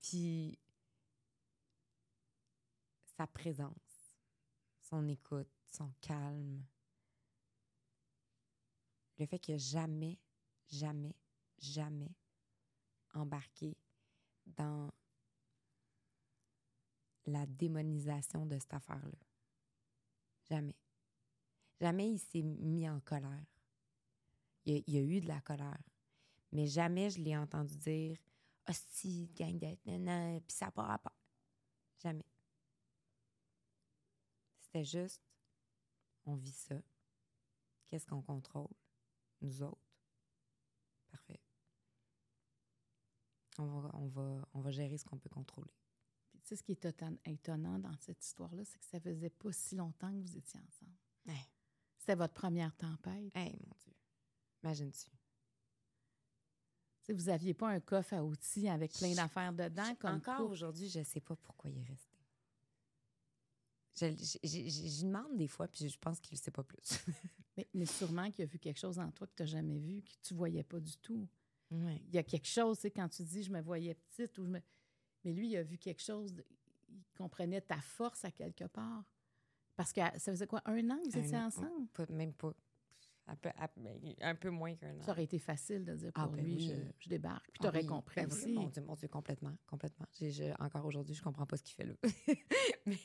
Puis, 0.00 0.58
sa 3.16 3.26
présence, 3.26 4.18
son 4.82 5.08
écoute, 5.08 5.48
son 5.66 5.90
calme, 6.00 6.62
le 9.18 9.26
fait 9.26 9.38
qu'il 9.38 9.54
a 9.54 9.58
jamais, 9.58 10.18
jamais, 10.70 11.16
jamais 11.58 12.14
embarqué 13.14 13.76
dans 14.46 14.90
la 17.26 17.44
démonisation 17.46 18.46
de 18.46 18.58
cette 18.58 18.74
affaire-là. 18.74 19.18
Jamais. 20.48 20.76
Jamais 21.80 22.10
il 22.10 22.18
s'est 22.18 22.42
mis 22.42 22.88
en 22.88 23.00
colère. 23.00 23.46
Il 24.64 24.74
y, 24.74 24.76
a, 24.78 24.82
il 24.86 24.94
y 24.94 24.98
a 24.98 25.02
eu 25.02 25.20
de 25.20 25.28
la 25.28 25.40
colère. 25.40 25.82
Mais 26.52 26.66
jamais 26.66 27.10
je 27.10 27.20
l'ai 27.20 27.36
entendu 27.36 27.76
dire 27.76 28.16
Hostie, 28.68 29.30
gang 29.34 29.58
d'être, 29.58 29.84
nan, 29.86 30.40
puis 30.42 30.56
ça 30.56 30.70
part 30.70 30.90
à 30.90 30.98
part. 30.98 31.16
Jamais. 32.02 32.26
C'était 34.60 34.84
juste, 34.84 35.22
on 36.26 36.34
vit 36.34 36.52
ça. 36.52 36.80
Qu'est-ce 37.86 38.06
qu'on 38.06 38.20
contrôle? 38.20 38.68
Nous 39.40 39.62
autres. 39.62 39.80
Parfait. 41.10 41.40
On 43.56 43.80
va, 43.80 43.90
on 43.94 44.06
va, 44.08 44.48
on 44.52 44.60
va 44.60 44.70
gérer 44.70 44.98
ce 44.98 45.06
qu'on 45.06 45.18
peut 45.18 45.30
contrôler. 45.30 45.72
Puis, 46.30 46.40
tu 46.40 46.48
sais, 46.48 46.56
ce 46.56 46.62
qui 46.62 46.72
est 46.72 46.86
étonnant 47.24 47.78
dans 47.78 47.96
cette 47.96 48.22
histoire-là, 48.22 48.64
c'est 48.64 48.78
que 48.78 48.84
ça 48.84 49.00
faisait 49.00 49.30
pas 49.30 49.52
si 49.52 49.76
longtemps 49.76 50.12
que 50.12 50.20
vous 50.20 50.36
étiez 50.36 50.60
ensemble. 50.60 50.92
C'était 52.08 52.16
votre 52.16 52.32
première 52.32 52.74
tempête. 52.74 53.30
Hey, 53.36 53.52
mon 53.66 53.74
Dieu. 53.84 53.92
Imagine-tu. 54.62 55.10
Vous 57.12 57.28
aviez 57.28 57.52
pas 57.52 57.68
un 57.68 57.80
coffre 57.80 58.14
à 58.14 58.24
outils 58.24 58.66
avec 58.66 58.94
plein 58.94 59.12
d'affaires 59.14 59.52
dedans, 59.52 59.94
comme 59.96 60.14
Encore 60.16 60.48
aujourd'hui, 60.50 60.88
je 60.88 61.00
ne 61.00 61.04
sais 61.04 61.20
pas 61.20 61.36
pourquoi 61.36 61.68
il 61.68 61.76
est 61.76 61.84
resté. 61.84 62.16
Je, 64.00 64.06
je- 64.16 64.38
je- 64.42 64.70
je- 64.70 64.88
j'y 64.88 65.04
demande 65.04 65.36
des 65.36 65.48
fois, 65.48 65.68
puis 65.68 65.86
je 65.86 65.98
pense 65.98 66.18
qu'il 66.18 66.34
ne 66.38 66.40
sait 66.40 66.50
pas 66.50 66.62
plus. 66.62 66.78
Mais, 67.58 67.68
mais 67.74 67.84
sûrement 67.86 68.30
qu'il 68.30 68.44
a 68.44 68.46
vu 68.46 68.58
quelque 68.58 68.78
chose 68.78 68.98
en 69.00 69.10
toi 69.10 69.26
que 69.26 69.34
tu 69.34 69.42
n'as 69.42 69.46
jamais 69.48 69.78
vu, 69.78 70.00
que 70.00 70.12
tu 70.22 70.32
voyais 70.32 70.62
pas 70.62 70.78
du 70.80 70.96
tout. 70.98 71.28
ouais. 71.72 72.00
Il 72.06 72.14
y 72.14 72.18
a 72.18 72.22
quelque 72.22 72.46
chose, 72.46 72.78
c'est 72.78 72.90
quand 72.92 73.08
tu 73.10 73.22
dis 73.24 73.42
je 73.42 73.50
me 73.52 73.60
voyais 73.60 73.94
petite 73.94 74.38
ou 74.38 74.44
je 74.44 74.48
me. 74.50 74.60
Mais 75.24 75.32
lui, 75.34 75.48
il 75.50 75.56
a 75.58 75.62
vu 75.64 75.76
quelque 75.76 76.00
chose, 76.02 76.32
il 76.88 77.04
comprenait 77.18 77.60
ta 77.60 77.80
force 77.82 78.24
à 78.24 78.30
quelque 78.30 78.64
part. 78.64 79.04
Parce 79.78 79.92
que 79.92 80.00
ça 80.00 80.32
faisait 80.32 80.48
quoi, 80.48 80.60
un 80.64 80.90
an 80.90 80.98
que 80.98 81.04
vous 81.08 81.18
étiez 81.18 81.36
an, 81.38 81.46
ensemble? 81.46 81.86
Pas- 81.94 82.06
même 82.10 82.32
pas. 82.34 82.52
Un 83.28 83.36
peu, 83.36 83.48
à- 83.56 83.70
mais 83.76 84.16
un 84.22 84.34
peu 84.34 84.50
moins 84.50 84.74
qu'un 84.74 84.98
an. 84.98 85.02
Ça 85.02 85.12
aurait 85.12 85.22
été 85.22 85.38
facile 85.38 85.84
de 85.84 85.94
dire 85.94 86.12
pour 86.12 86.24
Ah, 86.24 86.28
ben 86.28 86.44
lui, 86.44 86.56
oui. 86.56 86.66
je, 86.66 86.74
je 86.98 87.08
débarque. 87.08 87.44
Puis 87.52 87.60
Ah 87.60 87.62
tu 87.62 87.68
aurais 87.68 87.80
oui, 87.82 87.86
compris 87.86 88.20
ben 88.22 88.32
aussi. 88.32 88.52
Mon 88.54 88.68
Dieu, 88.70 88.82
mon 88.82 88.94
Dieu, 88.96 89.06
complètement, 89.06 89.56
complètement. 89.68 90.06
J'ai- 90.18 90.32
je- 90.32 90.52
encore 90.62 90.84
aujourd'hui, 90.84 91.14
je 91.14 91.22
comprends 91.22 91.46
pas 91.46 91.56
ce 91.56 91.62
qu'il 91.62 91.76
fait 91.76 91.84
là. 91.84 91.94
Mais 92.86 92.96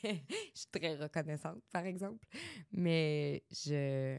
je 0.54 0.58
suis 0.58 0.66
très 0.72 0.96
reconnaissante, 0.96 1.62
par 1.70 1.84
exemple. 1.86 2.26
Mais 2.72 3.44
je... 3.52 4.18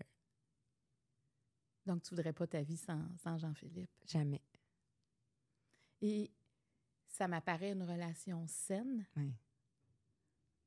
Donc, 1.85 2.03
tu 2.03 2.11
voudrais 2.15 2.31
pas 2.33 2.47
ta 2.47 2.61
vie 2.61 2.77
sans, 2.77 3.03
sans 3.17 3.37
Jean-Philippe? 3.37 3.91
Jamais. 4.07 4.41
Et 6.01 6.31
ça 7.07 7.27
m'apparaît 7.27 7.73
une 7.73 7.83
relation 7.83 8.47
saine. 8.47 9.05
Oui. 9.17 9.33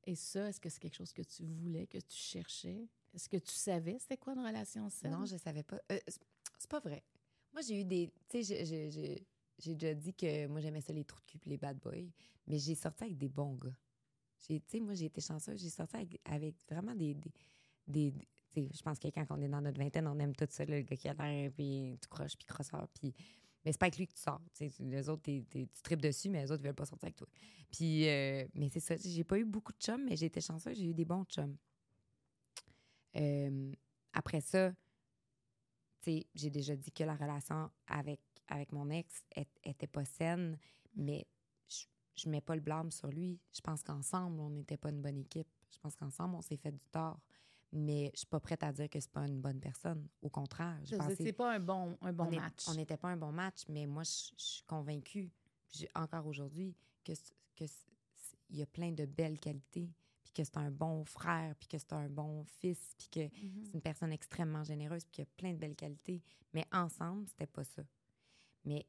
Et 0.05 0.15
ça, 0.15 0.47
est-ce 0.49 0.59
que 0.59 0.69
c'est 0.69 0.79
quelque 0.79 0.95
chose 0.95 1.13
que 1.13 1.21
tu 1.21 1.43
voulais, 1.43 1.85
que 1.87 1.97
tu 1.97 2.15
cherchais? 2.17 2.87
Est-ce 3.13 3.27
que 3.29 3.37
tu 3.37 3.51
savais 3.51 3.97
c'était 3.99 4.17
quoi 4.17 4.33
une 4.33 4.45
relation 4.45 4.89
saine? 4.89 5.11
Non, 5.11 5.25
je 5.25 5.37
savais 5.37 5.63
pas. 5.63 5.79
Euh, 5.91 5.99
c'est- 6.07 6.67
pas 6.69 6.79
vrai. 6.79 7.03
Moi, 7.53 7.61
j'ai 7.61 7.81
eu 7.81 7.85
des. 7.85 8.11
Tu 8.29 8.43
sais, 8.43 8.65
j'ai- 8.65 9.75
déjà 9.75 9.93
dit 9.93 10.13
que 10.13 10.47
moi, 10.47 10.61
j'aimais 10.61 10.81
ça, 10.81 10.93
les 10.93 11.03
trous 11.03 11.19
de 11.21 11.25
cul 11.25 11.39
puis 11.39 11.49
les 11.49 11.57
bad 11.57 11.77
boys. 11.79 12.09
Mais 12.47 12.57
j'ai 12.59 12.75
sorti 12.75 13.03
avec 13.05 13.17
des 13.17 13.27
bons 13.29 13.55
gars. 13.55 13.75
Tu 14.45 14.61
sais, 14.67 14.79
moi, 14.79 14.93
j'ai 14.93 15.05
été 15.05 15.19
chanceuse. 15.21 15.59
J'ai 15.61 15.69
sorti 15.69 15.95
avec, 16.25 16.55
vraiment 16.69 16.95
des. 16.95 17.15
des, 17.87 18.13
des- 18.53 18.69
je 18.73 18.81
pense 18.81 18.99
que 18.99 19.07
quand 19.09 19.25
on 19.31 19.41
est 19.41 19.47
dans 19.49 19.61
notre 19.61 19.79
vingtaine, 19.79 20.07
on 20.07 20.17
aime 20.19 20.35
tout 20.35 20.47
ça, 20.49 20.63
le 20.65 20.81
gars 20.81 20.95
qui 20.95 21.07
a 21.09 21.13
l'air, 21.13 21.51
puis 21.51 21.97
tu 22.01 22.07
croches, 22.07 22.37
puis 22.37 22.45
crosseur. 22.45 22.87
Puis. 22.89 23.13
Mais 23.65 23.71
c'est 23.73 23.77
pas 23.77 23.87
avec 23.87 23.97
lui 23.97 24.07
que 24.07 24.13
tu 24.13 24.21
sors. 24.21 24.41
tu 24.53 24.69
sais. 24.69 24.83
Les 24.83 25.09
autres, 25.09 25.21
t'es- 25.23 25.45
tu 25.49 25.67
tripes 25.83 26.01
dessus, 26.01 26.29
mais 26.29 26.41
les 26.43 26.51
autres, 26.51 26.61
ils 26.63 26.67
veulent 26.67 26.75
pas 26.75 26.85
sortir 26.85 27.05
avec 27.07 27.17
toi. 27.17 27.27
Puis, 27.71 28.07
euh, 28.07 28.47
mais 28.55 28.69
c'est 28.69 28.79
ça. 28.79 28.95
J'ai 28.95 29.23
pas 29.23 29.37
eu 29.37 29.45
beaucoup 29.45 29.73
de 29.73 29.77
chums, 29.79 30.03
mais 30.05 30.15
j'ai 30.15 30.27
été 30.27 30.39
chanceuse. 30.41 30.77
J'ai 30.77 30.85
eu 30.85 30.93
des 30.93 31.05
bons 31.05 31.25
chums. 31.25 31.57
Euh, 33.15 33.71
après 34.13 34.41
ça, 34.41 34.73
j'ai 36.33 36.49
déjà 36.49 36.75
dit 36.75 36.91
que 36.91 37.03
la 37.03 37.15
relation 37.15 37.69
avec, 37.87 38.19
avec 38.47 38.71
mon 38.71 38.89
ex 38.89 39.23
était 39.63 39.87
pas 39.87 40.05
saine, 40.05 40.57
mais 40.95 41.27
je, 41.67 41.85
je 42.15 42.29
mets 42.29 42.41
pas 42.41 42.55
le 42.55 42.61
blâme 42.61 42.89
sur 42.91 43.07
lui. 43.09 43.39
Je 43.53 43.61
pense 43.61 43.83
qu'ensemble, 43.83 44.39
on 44.39 44.49
n'était 44.49 44.77
pas 44.77 44.89
une 44.89 45.01
bonne 45.01 45.17
équipe. 45.17 45.47
Je 45.71 45.77
pense 45.79 45.95
qu'ensemble, 45.95 46.35
on 46.35 46.41
s'est 46.41 46.57
fait 46.57 46.71
du 46.71 46.87
tort. 46.87 47.19
Mais 47.71 48.09
je 48.13 48.19
suis 48.19 48.27
pas 48.27 48.39
prête 48.39 48.63
à 48.63 48.71
dire 48.71 48.89
que 48.89 48.99
c'est 48.99 49.11
pas 49.11 49.27
une 49.27 49.41
bonne 49.41 49.59
personne. 49.59 50.07
Au 50.21 50.29
contraire, 50.29 50.79
Je 50.85 50.95
pensé- 50.95 51.15
c'est 51.23 51.33
pas 51.33 51.53
un 51.53 51.59
bon, 51.59 51.95
un 52.01 52.11
bon 52.13 52.25
on 52.25 52.31
est- 52.31 52.39
match. 52.39 52.67
On 52.67 52.73
n'était 52.73 52.97
pas 52.97 53.09
un 53.09 53.17
bon 53.17 53.31
match, 53.31 53.65
mais 53.69 53.85
moi, 53.85 54.03
je, 54.03 54.31
je 54.37 54.43
suis 54.43 54.63
convaincue, 54.63 55.29
puis 55.67 55.87
encore 55.95 56.25
aujourd'hui, 56.25 56.75
que 57.03 57.13
que 57.55 57.65
il 58.49 58.57
y 58.57 58.61
a 58.63 58.65
plein 58.65 58.91
de 58.91 59.05
belles 59.05 59.39
qualités, 59.39 59.91
puis 60.23 60.31
que 60.33 60.43
c'est 60.43 60.57
un 60.57 60.71
bon 60.71 61.05
frère, 61.05 61.55
puis 61.57 61.67
que 61.67 61.77
c'est 61.77 61.93
un 61.93 62.09
bon 62.09 62.43
fils, 62.45 62.95
puis 62.97 63.07
que 63.09 63.19
Mhm. 63.45 63.63
c'est 63.65 63.73
une 63.75 63.81
personne 63.81 64.11
extrêmement 64.11 64.63
généreuse, 64.63 65.03
puis 65.03 65.11
qu'il 65.11 65.21
y 65.23 65.27
a 65.27 65.31
plein 65.37 65.53
de 65.53 65.57
belles 65.59 65.75
qualités. 65.75 66.23
Mais 66.53 66.65
ensemble, 66.71 67.27
c'était 67.27 67.45
pas 67.45 67.63
ça. 67.63 67.83
Mais 68.65 68.87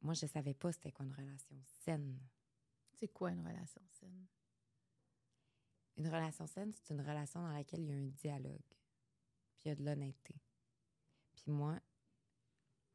moi, 0.00 0.14
je 0.14 0.24
savais 0.26 0.54
pas 0.54 0.72
c'était 0.72 0.92
quoi 0.92 1.04
une 1.04 1.12
relation 1.12 1.56
saine. 1.84 2.18
C'est 2.94 3.08
quoi 3.08 3.30
une 3.32 3.40
relation 3.46 3.82
saine? 4.00 4.24
Une 5.96 6.08
relation 6.08 6.46
saine, 6.46 6.72
c'est 6.72 6.92
une 6.92 7.00
relation 7.00 7.40
dans 7.40 7.52
laquelle 7.52 7.80
il 7.80 7.88
y 7.88 7.92
a 7.92 7.96
un 7.96 8.06
dialogue, 8.06 8.62
puis 9.56 9.64
il 9.64 9.68
y 9.68 9.70
a 9.70 9.74
de 9.76 9.84
l'honnêteté. 9.84 10.34
Puis 11.36 11.52
moi, 11.52 11.78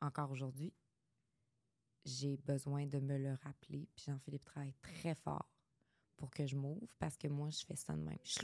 encore 0.02 0.32
aujourd'hui, 0.32 0.74
j'ai 2.06 2.38
besoin 2.38 2.86
de 2.86 3.00
me 3.00 3.18
le 3.18 3.34
rappeler. 3.43 3.88
Puis 3.95 4.06
Jean-Philippe 4.08 4.45
travaille 4.45 4.74
très 4.82 5.16
fort 5.16 5.50
pour 6.18 6.30
que 6.32 6.45
je 6.45 6.56
m'ouvre 6.56 6.88
parce 6.97 7.18
que 7.18 7.28
moi, 7.28 7.50
je 7.50 7.66
fais 7.66 7.76
ça 7.76 7.93
de 7.93 8.02
même. 8.02 8.20
Je, 8.24 8.41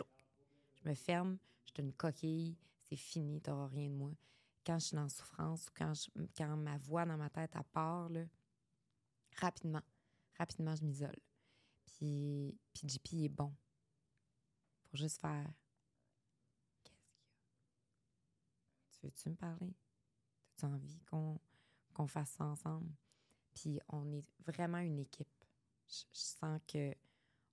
me 0.87 0.93
ferme, 0.93 1.37
je 1.65 1.71
suis 1.71 1.83
une 1.83 1.93
coquille, 1.93 2.57
c'est 2.83 2.95
fini, 2.95 3.41
tu 3.41 3.49
n'auras 3.49 3.67
rien 3.67 3.89
de 3.89 3.95
moi. 3.95 4.11
Quand 4.65 4.79
je 4.79 4.85
suis 4.85 4.97
en 4.97 5.09
souffrance 5.09 5.67
ou 5.67 6.27
quand, 6.37 6.57
ma 6.57 6.77
voix 6.77 7.05
dans 7.05 7.17
ma 7.17 7.29
tête 7.29 7.55
à 7.55 7.63
part, 7.63 8.09
rapidement, 9.37 9.81
rapidement, 10.37 10.75
je 10.75 10.83
m'isole. 10.83 11.17
Puis, 11.85 12.57
puis 12.73 12.89
JP 12.89 13.13
est 13.25 13.29
bon 13.29 13.53
juste 14.95 15.19
faire 15.19 15.51
Qu'est-ce 16.63 16.81
qu'il 16.81 16.95
y 16.95 17.03
a? 17.03 17.07
Tu 18.91 18.99
veux-tu 19.03 19.29
me 19.29 19.35
parler? 19.35 19.75
As-tu 20.53 20.65
envie 20.65 20.99
qu'on 21.93 22.07
fasse 22.07 22.31
ça 22.31 22.45
ensemble? 22.45 22.91
Puis 23.53 23.79
on 23.89 24.11
est 24.11 24.25
vraiment 24.39 24.79
une 24.79 24.99
équipe. 24.99 25.27
Je, 25.87 26.03
sens 26.11 26.59
que 26.67 26.93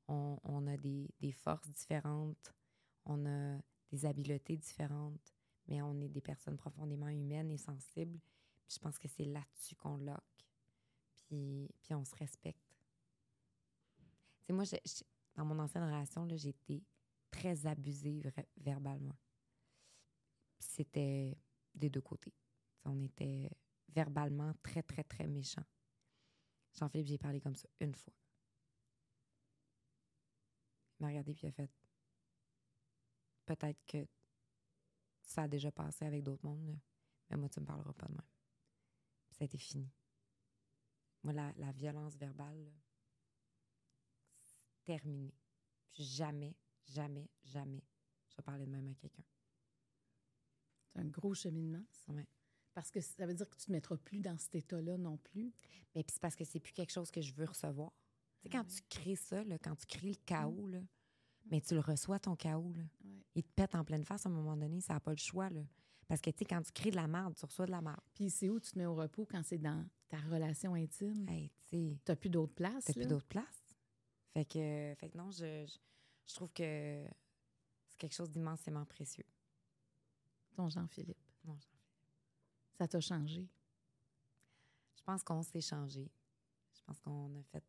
on, 0.09 0.39
on 0.45 0.67
a 0.67 0.77
des, 0.77 1.09
des 1.21 1.33
forces 1.33 1.69
différentes, 1.69 2.55
on 3.05 3.27
a 3.27 3.59
des 3.91 4.07
habiletés 4.07 4.57
différentes, 4.57 5.35
mais 5.69 5.83
on 5.83 6.01
est 6.01 6.09
des 6.09 6.21
personnes 6.21 6.57
profondément 6.57 7.09
humaines 7.09 7.51
et 7.51 7.59
sensibles. 7.59 8.19
Puis 8.67 8.77
je 8.77 8.79
pense 8.79 8.99
que 8.99 9.09
c'est 9.09 9.25
là-dessus 9.25 9.77
qu'on 9.77 9.97
lock. 9.99 10.23
Puis, 11.15 11.71
puis 11.83 11.95
on 11.95 12.05
se 12.05 12.15
respecte. 12.17 12.59
Tu 14.41 14.47
sais, 14.47 14.53
moi, 14.53 14.65
dans 15.37 15.45
mon 15.45 15.59
ancienne 15.59 15.85
relation, 15.85 16.27
été 16.27 16.83
très 17.33 17.67
abusée 17.67 18.21
vra- 18.21 18.47
verbalement. 18.59 19.17
C'était 20.61 21.37
des 21.75 21.91
deux 21.91 22.01
côtés. 22.01 22.33
On 22.85 23.01
était 23.01 23.51
verbalement 23.89 24.53
très, 24.63 24.83
très, 24.85 25.03
très 25.03 25.27
méchants. 25.27 25.67
Jean-Philippe, 26.75 27.09
j'ai 27.09 27.19
parlé 27.19 27.41
comme 27.41 27.57
ça 27.57 27.69
une 27.81 27.95
fois. 27.95 28.15
Il 30.99 31.03
m'a 31.03 31.09
regardé 31.09 31.35
puis 31.35 31.47
il 31.47 31.49
a 31.49 31.53
fait 31.53 31.71
Peut-être 33.45 33.85
que 33.87 34.07
ça 35.21 35.43
a 35.43 35.49
déjà 35.49 35.73
passé 35.73 36.05
avec 36.05 36.23
d'autres 36.23 36.45
mondes, 36.47 36.79
mais 37.29 37.37
moi, 37.37 37.49
tu 37.49 37.61
me 37.61 37.67
parleras 37.67 37.93
pas 37.93 38.07
de 38.07 38.13
même. 38.13 38.29
Ça 39.31 39.39
a 39.41 39.45
été 39.45 39.59
fini. 39.59 39.91
Moi, 41.23 41.33
la, 41.33 41.73
violence 41.73 42.17
verbale, 42.17 42.65
là, 42.65 42.71
c'est 44.35 44.85
terminé. 44.85 45.35
Puis 45.93 46.05
jamais, 46.05 46.55
jamais, 46.87 47.29
jamais, 47.45 47.83
je 48.29 48.37
vais 48.37 48.43
parler 48.43 48.67
de 48.67 48.71
même 48.71 48.89
à 48.89 48.95
quelqu'un. 48.95 49.25
C'est 50.93 51.01
un 51.01 51.07
gros 51.09 51.35
cheminement, 51.35 51.85
ça. 51.91 52.13
Ouais. 52.13 52.27
Parce 52.75 52.91
que 52.91 53.01
ça 53.01 53.27
veut 53.27 53.35
dire 53.35 53.49
que 53.49 53.57
tu 53.57 53.67
te 53.67 53.73
mettras 53.73 53.97
plus 53.97 54.21
dans 54.21 54.37
cet 54.39 54.55
état-là 54.55 54.97
non 54.97 55.19
plus. 55.19 55.53
Mais 55.95 56.03
puis 56.03 56.13
c'est 56.15 56.21
parce 56.23 56.37
que 56.37 56.45
c'est 56.45 56.61
plus 56.61 56.73
quelque 56.73 56.93
chose 56.93 57.11
que 57.11 57.21
je 57.21 57.33
veux 57.35 57.45
recevoir. 57.45 57.93
Tu 58.41 58.49
sais, 58.49 58.49
Ah 58.55 58.59
quand 58.59 58.69
oui. 58.69 58.75
tu 58.77 58.83
crées 58.89 59.17
ça, 59.17 59.45
là, 59.45 59.59
quand 59.59 59.75
tu 59.77 59.87
crées 59.87 60.09
le 60.11 60.25
chaos, 60.27 60.67
là, 60.69 60.81
mais 61.51 61.61
tu 61.61 61.75
le 61.75 61.81
reçois, 61.81 62.19
ton 62.19 62.35
chaos. 62.37 62.73
Là. 62.75 62.85
Ouais. 63.05 63.23
Il 63.35 63.43
te 63.43 63.51
pète 63.55 63.75
en 63.75 63.85
pleine 63.85 64.05
face 64.05 64.25
à 64.27 64.29
un 64.29 64.33
moment 64.33 64.57
donné, 64.57 64.81
ça 64.81 64.95
n'a 64.95 65.01
pas 65.01 65.11
le 65.13 65.19
choix. 65.19 65.51
Là. 65.51 65.63
Parce 66.09 66.21
que, 66.21 66.31
tu 66.31 66.39
sais, 66.39 66.45
quand 66.45 66.63
tu 66.63 66.73
crées 66.73 66.91
de 66.91 66.97
la 66.97 67.07
merde, 67.07 67.35
tu 67.37 67.45
reçois 67.45 67.67
de 67.67 67.71
la 67.71 67.81
merde. 67.83 68.01
Puis 68.15 68.31
c'est 68.31 68.49
où 68.49 68.59
tu 68.61 68.71
te 68.73 68.79
mets 68.79 68.87
au 68.87 68.95
repos 68.95 69.27
quand 69.27 69.43
c'est 69.43 69.59
dans 69.59 69.87
ta 70.09 70.19
relation 70.19 70.75
intime? 70.75 71.27
Hey, 71.29 71.51
tu 71.69 71.99
T'as 72.05 72.17
plus 72.17 72.31
d'autre 72.31 72.55
place. 72.55 72.85
t'as 72.85 72.93
plus 72.93 73.03
là? 73.03 73.09
d'autres 73.09 73.29
places. 73.29 73.77
Fait 74.35 74.45
que, 74.45 74.95
fait 74.99 75.11
que 75.11 75.17
non, 75.19 75.31
je, 75.31 75.67
je, 75.67 75.79
je 76.27 76.35
trouve 76.35 76.53
que 76.53 77.05
c'est 77.87 77.99
quelque 77.99 78.15
chose 78.15 78.31
d'immensément 78.31 78.85
précieux. 78.85 79.27
Ton 80.55 80.69
Jean-Philippe. 80.69 81.19
Non, 81.45 81.59
ça 82.75 82.87
t'a 82.87 83.01
changé? 83.01 83.49
Je 84.97 85.03
pense 85.03 85.23
qu'on 85.23 85.43
s'est 85.43 85.61
changé. 85.61 86.11
Je 86.75 86.83
pense 86.83 86.99
qu'on 87.01 87.35
a 87.37 87.43
fait 87.43 87.65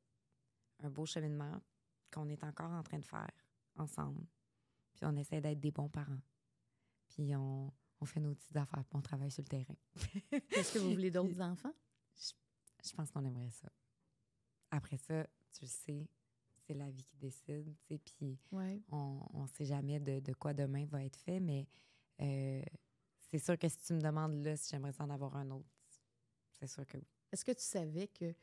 un 0.80 0.89
beau 0.89 1.05
cheminement 1.05 1.61
qu'on 2.11 2.30
est 2.30 2.43
encore 2.43 2.71
en 2.71 2.84
train 2.84 2.99
de 2.99 3.05
faire 3.05 3.31
ensemble. 3.77 4.25
Puis 4.93 5.05
on 5.05 5.15
essaie 5.15 5.41
d'être 5.41 5.59
des 5.59 5.71
bons 5.71 5.89
parents. 5.89 6.21
Puis 7.07 7.35
on, 7.35 7.71
on 7.99 8.05
fait 8.05 8.19
nos 8.19 8.34
petites 8.35 8.55
affaires, 8.55 8.84
puis 8.85 8.97
on 8.97 9.01
travaille 9.01 9.31
sur 9.31 9.43
le 9.43 9.47
terrain. 9.47 9.75
Est-ce 10.51 10.73
que 10.73 10.80
vous 10.80 10.91
voulez 10.91 11.11
d'autres 11.11 11.39
enfants? 11.41 11.73
Je 12.84 12.93
pense 12.93 13.11
qu'on 13.11 13.23
aimerait 13.23 13.49
ça. 13.49 13.69
Après 14.71 14.97
ça, 14.97 15.25
tu 15.53 15.63
le 15.63 15.69
sais, 15.69 16.07
c'est 16.65 16.73
la 16.73 16.90
vie 16.90 17.03
qui 17.03 17.18
décide, 17.18 17.76
tu 17.88 17.95
sais, 17.95 17.98
puis 17.99 18.40
Ouais. 18.52 18.81
on 18.91 19.41
ne 19.44 19.48
sait 19.48 19.65
jamais 19.65 19.99
de, 19.99 20.19
de 20.19 20.34
quoi 20.34 20.53
demain 20.53 20.85
va 20.85 21.03
être 21.03 21.18
fait, 21.18 21.40
mais 21.40 21.68
euh, 22.22 22.61
c'est 23.19 23.40
sûr 23.40 23.57
que 23.57 23.68
si 23.68 23.77
tu 23.77 23.94
me 23.94 24.02
demandes 24.02 24.44
là 24.44 24.56
si 24.56 24.69
j'aimerais 24.72 24.94
en 24.99 25.10
avoir 25.10 25.35
un 25.35 25.49
autre, 25.52 25.69
c'est 26.60 26.68
sûr 26.68 26.85
que 26.88 26.98
oui. 26.98 27.07
Est-ce 27.31 27.44
que 27.44 27.52
tu 27.52 27.64
savais 27.64 28.07
que 28.07 28.34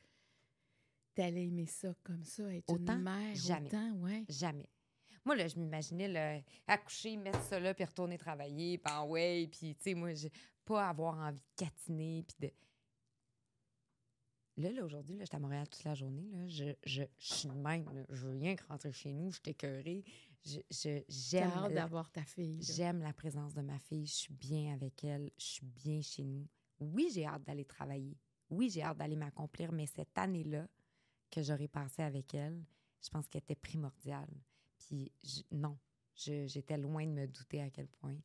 tu 1.14 1.22
allais 1.22 1.46
aimer 1.46 1.66
ça 1.66 1.94
comme 2.02 2.24
ça, 2.24 2.52
être 2.54 2.68
Autant? 2.70 2.94
une 2.96 3.02
mère 3.02 3.34
Jamais. 3.36 3.66
autant? 3.68 3.92
Ouais. 3.98 4.24
Jamais. 4.28 4.68
Moi, 5.24 5.36
là, 5.36 5.46
je 5.48 5.56
m'imaginais 5.58 6.44
accoucher, 6.66 7.16
mettre 7.16 7.42
ça 7.42 7.60
là, 7.60 7.74
puis 7.74 7.84
retourner 7.84 8.16
travailler, 8.16 8.78
puis 8.78 8.92
en 8.92 9.06
ouais, 9.06 9.48
puis, 9.52 9.74
tu 9.76 9.82
sais, 9.82 9.94
moi, 9.94 10.10
pas 10.64 10.88
avoir 10.88 11.18
envie 11.18 11.40
de 11.40 11.64
catiner, 11.64 12.24
puis 12.26 12.36
de. 12.48 12.52
Là, 14.60 14.72
là 14.72 14.84
aujourd'hui, 14.84 15.16
là, 15.16 15.24
j'étais 15.24 15.36
à 15.36 15.40
Montréal 15.40 15.68
toute 15.68 15.84
la 15.84 15.94
journée, 15.94 16.28
là, 16.32 16.46
je, 16.48 16.64
je, 16.84 17.02
je 17.18 17.34
suis 17.34 17.48
même, 17.48 17.84
là. 17.94 18.04
je 18.10 18.26
veux 18.26 18.32
rien 18.38 18.54
que 18.56 18.64
rentrer 18.66 18.92
chez 18.92 19.12
nous, 19.12 19.30
je 19.30 19.40
suis 19.40 19.50
écœurée. 19.50 20.04
Je, 20.44 20.52
je- 20.52 20.60
J'ai 20.70 21.04
j'aime 21.08 21.50
hâte 21.50 21.74
d'avoir 21.74 22.10
ta 22.10 22.22
fille. 22.24 22.62
J'aime 22.62 23.00
la 23.02 23.12
présence 23.12 23.54
de 23.54 23.60
ma 23.62 23.78
fille. 23.78 24.06
Je 24.06 24.14
suis 24.14 24.32
bien 24.32 24.72
avec 24.74 25.04
elle. 25.04 25.30
Je 25.38 25.44
suis 25.44 25.66
bien 25.66 26.00
chez 26.00 26.24
nous. 26.24 26.46
Oui, 26.78 27.10
j'ai 27.12 27.26
hâte 27.26 27.44
d'aller 27.44 27.64
travailler. 27.66 28.16
Oui, 28.48 28.70
j'ai 28.70 28.82
hâte 28.82 28.96
d'aller 28.98 29.16
m'accomplir, 29.16 29.70
mais 29.72 29.86
cette 29.86 30.16
année-là 30.16 30.66
que 31.30 31.42
j'aurais 31.42 31.68
passée 31.68 32.02
avec 32.02 32.34
elle, 32.34 32.64
je 33.02 33.08
pense 33.10 33.28
qu'elle 33.28 33.42
était 33.42 33.54
primordiale. 33.54 34.30
Puis 34.78 35.12
je- 35.22 35.42
non, 35.52 35.78
j'étais 36.14 36.78
loin 36.78 37.06
de 37.06 37.12
me 37.12 37.26
douter 37.26 37.60
à 37.60 37.70
quel 37.70 37.86
point 37.88 38.16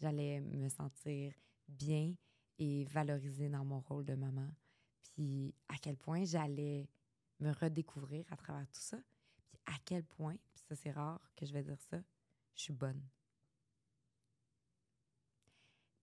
j'allais 0.00 0.40
me 0.40 0.68
sentir 0.68 1.32
bien 1.68 2.14
et 2.58 2.84
valorisée 2.84 3.48
dans 3.48 3.64
mon 3.64 3.80
rôle 3.80 4.04
de 4.04 4.14
maman. 4.14 4.48
Puis 5.14 5.54
à 5.68 5.76
quel 5.78 5.96
point 5.96 6.24
j'allais 6.24 6.88
me 7.40 7.50
redécouvrir 7.52 8.24
à 8.30 8.36
travers 8.36 8.66
tout 8.68 8.80
ça. 8.80 8.98
Puis 9.50 9.58
à 9.66 9.78
quel 9.84 10.04
point, 10.04 10.36
ça 10.68 10.74
c'est 10.74 10.90
rare 10.90 11.20
que 11.36 11.46
je 11.46 11.52
vais 11.52 11.62
dire 11.62 11.80
ça, 11.80 11.98
je 12.54 12.62
suis 12.62 12.72
bonne 12.72 13.02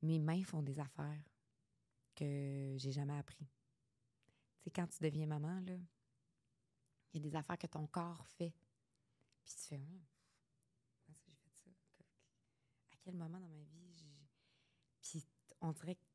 mes 0.01 0.19
mains 0.19 0.43
font 0.43 0.61
des 0.61 0.79
affaires 0.79 1.23
que 2.15 2.75
j'ai 2.77 2.91
jamais 2.91 3.17
appris. 3.17 3.45
Tu 3.45 4.63
sais, 4.65 4.71
quand 4.71 4.87
tu 4.87 5.01
deviens 5.01 5.27
maman, 5.27 5.59
là, 5.61 5.73
il 7.13 7.23
y 7.23 7.27
a 7.27 7.29
des 7.29 7.35
affaires 7.35 7.57
que 7.57 7.67
ton 7.67 7.87
corps 7.87 8.25
fait. 8.27 8.53
Puis 9.43 9.55
tu 9.55 9.67
fais, 9.67 9.77
comment 9.77 11.17
ça, 11.17 11.31
j'ai 11.31 11.35
fait 11.35 11.49
ça? 11.63 11.71
Que- 11.97 12.03
À 12.93 12.95
quel 13.01 13.15
moment 13.15 13.39
dans 13.39 13.47
ma 13.47 13.63
vie. 13.63 14.05
Puis 15.01 15.23
on 15.61 15.71
dirait 15.71 15.95
que 15.95 16.05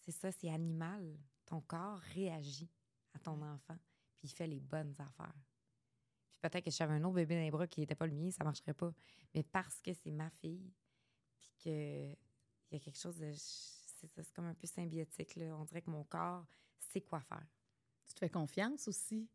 c'est 0.00 0.12
ça, 0.12 0.32
c'est 0.32 0.50
animal. 0.50 1.18
Ton 1.48 1.62
corps 1.62 1.98
réagit 2.14 2.70
à 3.14 3.18
ton 3.18 3.40
enfant, 3.40 3.78
puis 4.18 4.28
il 4.28 4.30
fait 4.30 4.46
les 4.46 4.60
bonnes 4.60 4.94
affaires. 4.98 5.46
Puis 6.30 6.40
peut-être 6.42 6.64
que 6.64 6.70
si 6.70 6.76
j'avais 6.76 6.92
un 6.92 7.04
autre 7.04 7.14
bébé 7.14 7.36
dans 7.36 7.40
les 7.40 7.50
bras 7.50 7.66
qui 7.66 7.80
n'était 7.80 7.94
pas 7.94 8.06
le 8.06 8.12
mien, 8.12 8.30
ça 8.30 8.44
marcherait 8.44 8.74
pas. 8.74 8.92
Mais 9.34 9.42
parce 9.42 9.80
que 9.80 9.94
c'est 9.94 10.10
ma 10.10 10.28
fille, 10.28 10.70
puis 11.38 11.50
que 11.64 12.16
il 12.70 12.74
y 12.74 12.76
a 12.76 12.80
quelque 12.80 12.98
chose 12.98 13.16
de. 13.16 13.32
C'est 13.32 14.32
comme 14.34 14.44
un 14.44 14.54
peu 14.54 14.66
symbiotique. 14.66 15.36
Là. 15.36 15.56
On 15.56 15.64
dirait 15.64 15.80
que 15.80 15.90
mon 15.90 16.04
corps 16.04 16.46
sait 16.78 17.00
quoi 17.00 17.20
faire. 17.20 17.46
Tu 18.06 18.12
te 18.12 18.18
fais 18.18 18.28
confiance 18.28 18.86
aussi? 18.86 19.28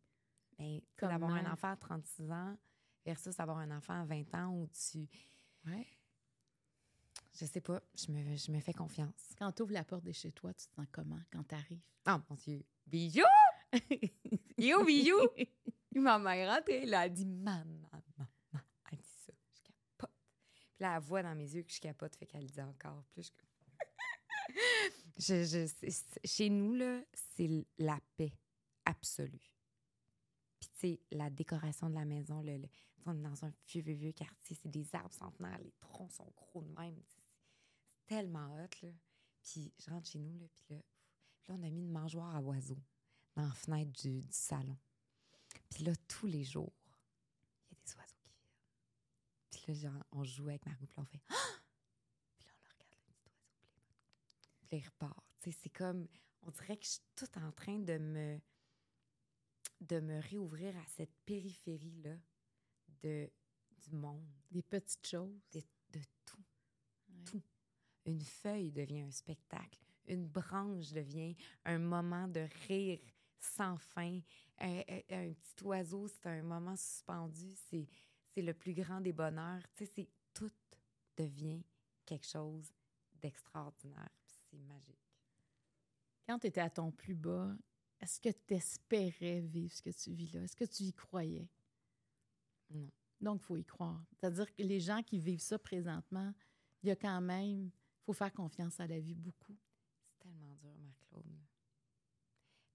Comme 0.96 1.08
d'avoir 1.08 1.32
un 1.32 1.52
enfant 1.52 1.72
à 1.72 1.76
36 1.76 2.30
ans 2.30 2.56
versus 3.04 3.38
avoir 3.40 3.58
un 3.58 3.76
enfant 3.76 4.00
à 4.00 4.04
20 4.04 4.34
ans 4.34 4.54
où 4.54 4.68
tu. 4.68 5.08
Ouais. 5.66 5.93
Je 7.34 7.46
sais 7.46 7.60
pas, 7.60 7.82
je 7.96 8.12
me, 8.12 8.36
je 8.36 8.52
me 8.52 8.60
fais 8.60 8.72
confiance. 8.72 9.34
Quand 9.38 9.50
tu 9.50 9.62
ouvres 9.62 9.72
la 9.72 9.84
porte 9.84 10.04
de 10.04 10.12
chez 10.12 10.30
toi, 10.30 10.52
tu 10.54 10.66
te 10.66 10.74
sens 10.74 10.86
comment? 10.92 11.20
Quand 11.32 11.42
tu 11.42 11.54
arrives? 11.54 11.84
Oh 12.06 12.16
mon 12.30 12.36
Dieu. 12.36 12.64
Bijou! 12.86 13.22
Yo, 14.58 14.84
bijou! 14.84 15.18
Ma 15.96 16.18
mère 16.18 16.34
est 16.34 16.48
rentrée, 16.48 16.86
là, 16.86 17.06
elle 17.06 17.12
dit 17.12 17.24
Maman, 17.26 17.64
maman. 17.92 18.28
Elle 18.90 18.98
dit 18.98 19.16
ça. 19.26 19.32
Je 19.52 19.60
capote. 19.62 20.14
Puis 20.52 20.76
là, 20.80 20.96
elle 20.96 21.02
voit 21.02 21.22
dans 21.22 21.34
mes 21.34 21.54
yeux 21.54 21.62
que 21.62 21.72
je 21.72 21.80
capote, 21.80 22.14
fait 22.14 22.26
qu'elle 22.26 22.42
le 22.42 22.48
dit 22.48 22.60
encore. 22.62 23.04
Puis 23.12 23.32
je, 25.18 25.44
je, 25.44 25.92
chez 26.24 26.50
nous, 26.50 26.74
là, 26.74 27.00
c'est 27.36 27.48
la 27.78 27.98
paix 28.16 28.32
absolue. 28.84 29.52
Puis, 30.60 30.70
tu 30.72 30.78
sais, 30.78 31.00
la 31.10 31.30
décoration 31.30 31.88
de 31.90 31.94
la 31.94 32.04
maison, 32.04 32.42
sais, 32.42 32.60
on 33.06 33.18
est 33.18 33.22
dans 33.22 33.44
un 33.44 33.52
vieux, 33.68 33.82
vieux, 33.82 33.94
vieux 33.94 34.12
quartier, 34.12 34.56
c'est 34.60 34.70
des 34.70 34.94
arbres 34.94 35.12
centenaires, 35.14 35.58
les 35.58 35.72
troncs 35.80 36.12
sont 36.12 36.30
gros 36.36 36.62
de 36.62 36.68
même. 36.68 36.96
tu 36.96 37.02
sais, 37.02 37.20
C'est 37.20 37.22
c'est 37.82 37.92
tellement 38.06 38.54
hot, 38.56 38.68
là. 38.82 38.90
Puis, 39.42 39.72
je 39.78 39.90
rentre 39.90 40.08
chez 40.08 40.18
nous, 40.18 40.38
là, 40.38 40.46
puis 40.54 40.64
là, 40.70 40.80
puis 41.42 41.52
là, 41.52 41.58
on 41.58 41.62
a 41.62 41.70
mis 41.70 41.82
une 41.82 41.92
mangeoire 41.92 42.34
à 42.34 42.40
oiseaux 42.40 42.82
dans 43.34 43.46
la 43.46 43.52
fenêtre 43.52 43.92
du, 43.92 44.20
du 44.22 44.32
salon. 44.32 44.78
Puis 45.70 45.84
là, 45.84 45.92
tous 46.08 46.26
les 46.26 46.44
jours, 46.44 46.72
il 47.70 47.76
y 47.76 47.80
a 47.80 47.84
des 47.84 47.94
oiseaux 47.96 48.16
qui 48.22 48.32
viennent. 48.32 48.54
Puis 49.50 49.62
là, 49.68 49.74
genre, 49.74 50.04
on 50.12 50.24
joue 50.24 50.48
avec 50.48 50.64
Margot, 50.64 50.86
puis 50.86 50.96
là, 50.96 51.02
on 51.02 51.06
fait 51.06 51.20
Ah! 51.28 51.60
Puis 52.38 52.46
là, 52.48 52.54
on 52.54 52.62
le 52.62 52.72
regarde, 52.72 53.02
le 53.06 53.12
petit 53.12 53.28
oiseau. 53.28 53.84
Puis 54.60 54.68
là, 54.72 54.78
il 54.78 54.86
repart. 54.86 55.24
Tu 55.42 55.50
sais, 55.50 55.58
c'est 55.62 55.70
comme, 55.70 56.08
on 56.42 56.50
dirait 56.50 56.76
que 56.78 56.84
je 56.84 56.90
suis 56.90 57.02
tout 57.14 57.38
en 57.38 57.52
train 57.52 57.78
de 57.78 57.98
me, 57.98 58.40
de 59.80 60.00
me 60.00 60.20
réouvrir 60.20 60.76
à 60.78 60.86
cette 60.96 61.14
périphérie-là 61.26 62.16
de, 63.02 63.30
du 63.78 63.90
monde, 63.90 64.26
Des 64.50 64.62
petites 64.62 65.06
choses. 65.06 65.42
de, 65.52 65.60
de 65.92 66.00
tout. 66.24 66.42
Ouais. 67.08 67.24
tout. 67.24 67.42
Une 68.04 68.20
feuille 68.20 68.70
devient 68.70 69.02
un 69.02 69.10
spectacle. 69.10 69.80
Une 70.06 70.26
branche 70.26 70.92
devient 70.92 71.34
un 71.64 71.78
moment 71.78 72.28
de 72.28 72.46
rire 72.68 73.00
sans 73.40 73.76
fin. 73.76 74.20
Un, 74.58 74.82
un- 74.88 75.02
un 75.10 75.32
petit 75.32 75.64
oiseau, 75.64 76.06
c'est 76.08 76.26
un 76.26 76.42
moment 76.42 76.76
suspendu. 76.76 77.54
C'est, 77.70 77.88
c'est 78.24 78.42
le 78.42 78.54
plus 78.54 78.74
grand 78.74 79.00
des 79.00 79.12
bonheurs. 79.12 79.62
Tu 79.72 79.84
sais, 79.84 79.92
c'est, 79.94 80.08
tout 80.32 80.52
devient 81.16 81.62
quelque 82.04 82.26
chose 82.26 82.72
d'extraordinaire. 83.20 84.10
C'est 84.26 84.58
magique. 84.58 84.98
Quand 86.26 86.38
tu 86.38 86.46
étais 86.48 86.60
à 86.60 86.70
ton 86.70 86.90
plus 86.90 87.14
bas, 87.14 87.54
est-ce 88.00 88.20
que 88.20 88.28
tu 88.28 88.54
espérais 88.54 89.40
vivre 89.40 89.72
ce 89.72 89.82
que 89.82 89.90
tu 89.90 90.12
vis 90.12 90.32
là? 90.32 90.42
Est-ce 90.42 90.56
que 90.56 90.64
tu 90.64 90.82
y 90.84 90.92
croyais? 90.92 91.48
Non. 92.70 92.90
Donc, 93.20 93.40
il 93.40 93.44
faut 93.44 93.56
y 93.56 93.64
croire. 93.64 94.04
C'est-à-dire 94.10 94.54
que 94.54 94.62
les 94.62 94.80
gens 94.80 95.02
qui 95.02 95.18
vivent 95.18 95.40
ça 95.40 95.58
présentement, 95.58 96.34
il 96.82 96.88
y 96.88 96.92
a 96.92 96.96
quand 96.96 97.20
même, 97.20 97.70
faut 98.04 98.12
faire 98.12 98.32
confiance 98.32 98.78
à 98.80 98.86
la 98.86 99.00
vie 99.00 99.14
beaucoup. 99.14 99.56
C'est 100.06 100.18
tellement 100.18 100.54
dur, 100.56 100.74
Marc-Claude. 100.78 101.24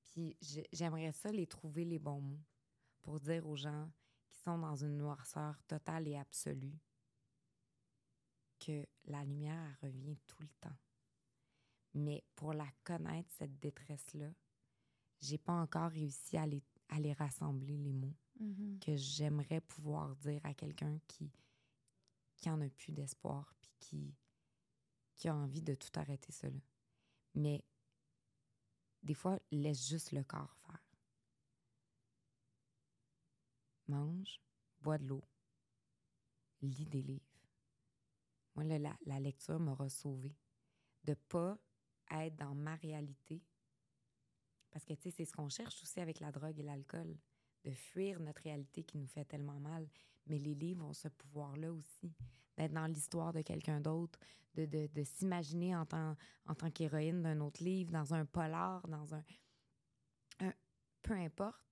Puis 0.03 0.35
j'ai- 0.41 0.67
j'aimerais 0.73 1.11
ça 1.11 1.31
les 1.31 1.47
trouver 1.47 1.85
les 1.85 1.99
bons 1.99 2.21
mots 2.21 2.43
pour 3.01 3.19
dire 3.19 3.47
aux 3.47 3.55
gens 3.55 3.91
qui 4.27 4.37
sont 4.37 4.57
dans 4.57 4.75
une 4.75 4.97
noirceur 4.97 5.61
totale 5.63 6.07
et 6.07 6.17
absolue 6.17 6.77
que 8.59 8.85
la 9.05 9.23
lumière 9.23 9.77
elle 9.81 9.89
revient 9.91 10.17
tout 10.27 10.41
le 10.41 10.49
temps. 10.59 10.77
Mais 11.93 12.23
pour 12.35 12.53
la 12.53 12.67
connaître, 12.83 13.31
cette 13.31 13.57
détresse-là, 13.59 14.31
j'ai 15.21 15.37
pas 15.37 15.53
encore 15.53 15.91
réussi 15.91 16.37
à 16.37 16.45
les, 16.45 16.63
à 16.89 16.99
les 16.99 17.13
rassembler, 17.13 17.77
les 17.77 17.93
mots 17.93 18.15
que 18.79 18.95
j'aimerais 18.95 19.61
pouvoir 19.61 20.15
dire 20.17 20.39
à 20.45 20.53
quelqu'un 20.53 20.97
qui, 21.07 21.31
qui 22.37 22.49
en 22.49 22.61
a 22.61 22.69
plus 22.69 22.91
d'espoir 22.93 23.53
puis 23.59 23.71
qui, 23.79 24.15
qui 25.19 25.27
a 25.27 25.35
envie 25.35 25.61
de 25.61 25.75
tout 25.75 25.91
arrêter 25.95 26.31
cela. 26.31 26.59
Mais 27.35 27.63
des 29.03 29.13
fois, 29.13 29.37
laisse 29.51 29.87
juste 29.87 30.13
le 30.13 30.23
corps 30.23 30.55
faire. 30.65 30.83
Mange, 33.87 34.41
bois 34.81 34.97
de 34.97 35.05
l'eau, 35.05 35.23
lis 36.61 36.85
des 36.85 37.01
livres. 37.01 37.25
Moi, 38.55 38.63
la 38.65 39.19
lecture 39.19 39.59
m'aura 39.59 39.89
sauvée. 39.89 40.35
De 41.03 41.13
pas 41.13 41.57
être 42.11 42.35
dans 42.35 42.55
ma 42.55 42.75
réalité. 42.75 43.41
Parce 44.69 44.85
que, 44.85 44.93
tu 44.93 45.03
sais, 45.03 45.11
c'est 45.11 45.25
ce 45.25 45.33
qu'on 45.33 45.49
cherche 45.49 45.81
aussi 45.81 45.99
avec 45.99 46.19
la 46.19 46.31
drogue 46.31 46.59
et 46.59 46.63
l'alcool 46.63 47.17
de 47.63 47.71
fuir 47.71 48.19
notre 48.19 48.41
réalité 48.43 48.83
qui 48.83 48.97
nous 48.97 49.07
fait 49.07 49.25
tellement 49.25 49.59
mal. 49.59 49.87
Mais 50.27 50.37
les 50.37 50.55
livres 50.55 50.85
ont 50.85 50.93
ce 50.93 51.07
pouvoir-là 51.07 51.73
aussi, 51.73 52.13
d'être 52.59 52.73
dans 52.73 52.87
l'histoire 52.87 53.31
de 53.31 53.41
quelqu'un 53.41 53.79
d'autre, 53.79 54.19
de, 54.55 54.65
de, 54.65 54.87
de 54.87 55.03
s'imaginer 55.03 55.75
en 55.75 55.85
tant, 55.85 56.17
en 56.45 56.55
tant 56.55 56.69
qu'héroïne 56.69 57.21
d'un 57.21 57.39
autre 57.39 57.63
livre, 57.63 57.91
dans 57.91 58.13
un 58.13 58.25
polar, 58.25 58.85
dans 58.87 59.15
un. 59.15 59.23
Peu 61.01 61.13
importe, 61.13 61.63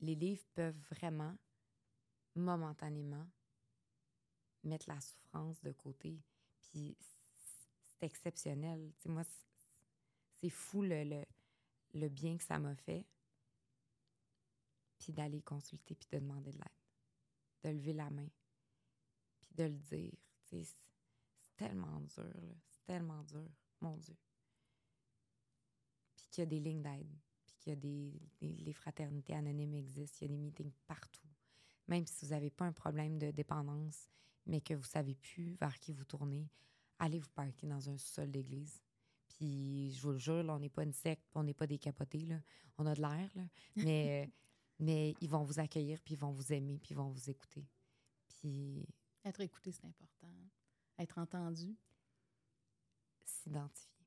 les 0.00 0.14
livres 0.14 0.44
peuvent 0.54 0.80
vraiment, 0.90 1.36
momentanément, 2.34 3.26
mettre 4.64 4.88
la 4.88 4.98
souffrance 5.00 5.60
de 5.62 5.72
côté. 5.72 6.18
Puis 6.62 6.96
c'est 6.98 8.06
exceptionnel. 8.06 8.92
Tu 8.96 9.02
sais, 9.02 9.08
moi, 9.10 9.22
c'est- 9.24 9.46
c'est 10.38 10.48
fou 10.50 10.82
le, 10.82 11.04
le, 11.04 11.24
le 11.94 12.08
bien 12.08 12.38
que 12.38 12.44
ça 12.44 12.58
m'a 12.58 12.74
fait. 12.74 13.06
Puis 14.98 15.12
d'aller 15.12 15.42
consulter, 15.42 15.94
puis 15.94 16.08
de 16.10 16.18
demander 16.18 16.52
de 16.52 16.58
l'aide. 16.58 16.80
De 17.64 17.68
lever 17.70 17.92
la 17.92 18.08
main, 18.10 18.28
puis 19.52 19.64
de 19.64 19.68
le 19.70 19.78
dire. 19.78 20.12
C'est 20.44 21.56
tellement 21.56 22.00
dur, 22.00 22.24
là. 22.24 22.54
C'est 22.66 22.84
tellement 22.84 23.22
dur. 23.24 23.48
Mon 23.80 23.96
Dieu. 23.96 24.16
Puis 26.16 26.26
qu'il 26.30 26.42
y 26.42 26.46
a 26.46 26.46
des 26.46 26.60
lignes 26.60 26.82
d'aide. 26.82 27.12
Puis 27.46 27.56
qu'il 27.58 27.70
y 27.70 27.72
a 27.72 27.76
des, 27.76 28.20
des- 28.40 28.56
Les 28.64 28.72
fraternités 28.72 29.34
anonymes 29.34 29.74
existent. 29.74 30.18
Il 30.20 30.30
y 30.30 30.34
a 30.34 30.36
des 30.36 30.42
meetings 30.42 30.72
partout. 30.86 31.28
Même 31.88 32.06
si 32.06 32.24
vous 32.24 32.30
n'avez 32.32 32.50
pas 32.50 32.64
un 32.66 32.72
problème 32.72 33.18
de 33.18 33.30
dépendance, 33.30 34.08
mais 34.46 34.60
que 34.60 34.74
vous 34.74 34.84
savez 34.84 35.14
plus 35.14 35.54
vers 35.54 35.78
qui 35.78 35.92
vous 35.92 36.04
tournez, 36.04 36.48
allez 36.98 37.18
vous 37.18 37.30
parquer 37.30 37.66
dans 37.66 37.88
un 37.90 37.98
sol 37.98 38.30
d'église. 38.30 38.80
Puis 39.28 39.92
je 39.92 40.00
vous 40.00 40.12
le 40.12 40.18
jure, 40.18 40.42
là, 40.42 40.54
on 40.54 40.58
n'est 40.58 40.68
pas 40.68 40.84
une 40.84 40.92
secte, 40.92 41.24
on 41.34 41.42
n'est 41.42 41.54
pas 41.54 41.66
des 41.66 41.78
capotés, 41.78 42.26
là. 42.26 42.40
On 42.78 42.86
a 42.86 42.94
de 42.94 43.00
l'air, 43.00 43.28
là. 43.34 43.42
Mais, 43.76 44.30
mais 44.78 45.14
ils 45.20 45.28
vont 45.28 45.42
vous 45.42 45.58
accueillir, 45.58 46.00
puis 46.02 46.14
ils 46.14 46.18
vont 46.20 46.30
vous 46.32 46.52
aimer, 46.52 46.78
puis 46.78 46.92
ils 46.92 46.96
vont 46.96 47.10
vous 47.10 47.30
écouter. 47.30 47.66
Puis 48.28 48.86
Être 49.24 49.40
écouté, 49.40 49.72
c'est 49.72 49.84
important. 49.86 50.28
Être 50.98 51.18
entendu. 51.18 51.76
s'identifier. 53.24 54.06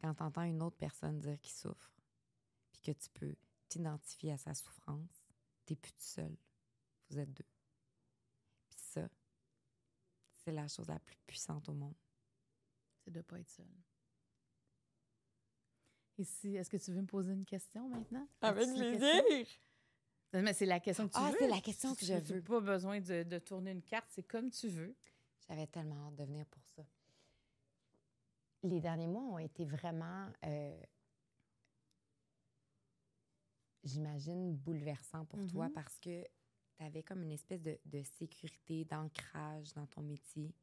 Quand 0.00 0.14
tu 0.14 0.22
entends 0.22 0.42
une 0.44 0.62
autre 0.62 0.76
personne 0.76 1.18
dire 1.18 1.38
qu'il 1.40 1.52
souffre, 1.52 1.92
puis 2.72 2.80
que 2.82 2.92
tu 2.92 3.10
peux 3.10 3.34
t'identifier 3.68 4.32
à 4.32 4.38
sa 4.38 4.54
souffrance, 4.54 5.26
t'es 5.64 5.76
plus 5.76 5.92
tout 5.92 6.02
seul. 6.02 6.36
Vous 7.10 7.18
êtes 7.18 7.32
deux. 7.32 7.46
Puis 8.70 8.78
ça, 8.78 9.08
c'est 10.32 10.52
la 10.52 10.68
chose 10.68 10.88
la 10.88 10.98
plus 11.00 11.16
puissante 11.26 11.68
au 11.68 11.74
monde. 11.74 11.94
C'est 13.00 13.10
de 13.10 13.18
ne 13.18 13.22
pas 13.22 13.38
être 13.40 13.50
seul. 13.50 13.66
Et 16.18 16.24
si, 16.24 16.54
est-ce 16.56 16.70
que 16.70 16.76
tu 16.76 16.92
veux 16.92 17.00
me 17.00 17.06
poser 17.06 17.32
une 17.32 17.44
question 17.44 17.88
maintenant? 17.88 18.28
Avec 18.40 18.68
As-tu 18.68 18.80
une 18.80 18.98
plaisir! 18.98 19.46
Mais 20.42 20.52
c'est 20.52 20.66
la 20.66 20.80
question 20.80 21.06
que 21.08 21.12
tu 21.14 21.18
Ah, 21.22 21.30
veux. 21.30 21.36
c'est 21.38 21.48
la 21.48 21.60
question 21.60 21.94
que 21.94 22.04
je 22.04 22.14
veux. 22.14 22.42
pas 22.42 22.60
besoin 22.60 23.00
de, 23.00 23.22
de 23.22 23.38
tourner 23.38 23.70
une 23.70 23.82
carte, 23.82 24.06
c'est 24.10 24.24
comme 24.24 24.50
tu 24.50 24.68
veux. 24.68 24.94
J'avais 25.48 25.66
tellement 25.66 26.08
hâte 26.08 26.16
de 26.16 26.24
venir 26.24 26.44
pour 26.46 26.62
ça. 26.74 26.82
Les 28.62 28.80
derniers 28.80 29.06
mois 29.06 29.22
ont 29.22 29.38
été 29.38 29.64
vraiment, 29.64 30.26
euh, 30.44 30.82
j'imagine, 33.84 34.56
bouleversants 34.56 35.24
pour 35.26 35.46
toi 35.46 35.66
Mhm. 35.68 35.72
parce 35.72 35.98
que 36.00 36.22
tu 36.78 36.84
avais 36.84 37.02
comme 37.02 37.22
une 37.22 37.32
espèce 37.32 37.60
de, 37.62 37.78
de 37.84 38.02
sécurité, 38.02 38.84
d'ancrage 38.84 39.72
dans 39.74 39.86
ton 39.86 40.02
métier. 40.02 40.54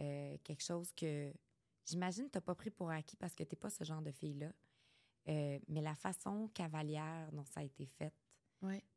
Euh, 0.00 0.38
quelque 0.44 0.62
chose 0.62 0.92
que 0.92 1.32
j'imagine 1.84 2.30
tu 2.30 2.36
n'as 2.38 2.40
pas 2.40 2.54
pris 2.54 2.70
pour 2.70 2.90
acquis 2.90 3.16
parce 3.16 3.34
que 3.34 3.42
tu 3.42 3.54
n'es 3.54 3.58
pas 3.58 3.68
ce 3.70 3.84
genre 3.84 4.00
de 4.00 4.12
fille-là. 4.12 4.52
Euh, 5.28 5.58
mais 5.68 5.82
la 5.82 5.94
façon 5.94 6.48
cavalière 6.54 7.30
dont 7.32 7.44
ça 7.44 7.60
a 7.60 7.62
été 7.64 7.84
fait, 7.84 8.14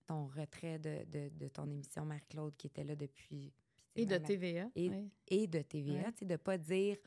Ton 0.05 0.27
retrait 0.27 0.79
de, 0.79 1.03
de- 1.05 1.29
de 1.29 1.47
ton 1.47 1.69
émission 1.69 2.05
Marie-Claude 2.05 2.55
qui 2.57 2.67
était 2.67 2.83
là 2.83 2.95
depuis... 2.95 3.53
puis 3.93 4.03
Et 4.03 4.05
de 4.05 4.17
TVA. 4.27 4.69
et, 4.75 4.89
et 5.27 5.47
de 5.47 5.61
TVA, 5.61 6.11
tu 6.11 6.19
sais, 6.19 6.25
de 6.25 6.35
pas 6.35 6.57
dire 6.57 6.97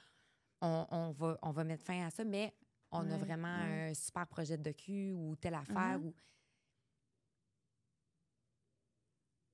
on, 0.63 0.87
on 0.91 1.11
va, 1.13 1.39
on 1.43 1.51
va 1.53 1.65
mettre 1.65 1.85
fin 1.85 2.07
à 2.07 2.11
ça, 2.11 2.25
mais 2.25 2.55
on 2.91 3.01
a 3.11 3.19
vraiment 3.19 3.49
un 3.49 3.93
super 3.95 4.27
projet 4.27 4.57
de 4.57 4.63
docu 4.63 5.13
ou 5.13 5.37
telle 5.37 5.55
affaire. 5.55 5.99
Mhm. 5.99 6.07
ou... 6.07 6.15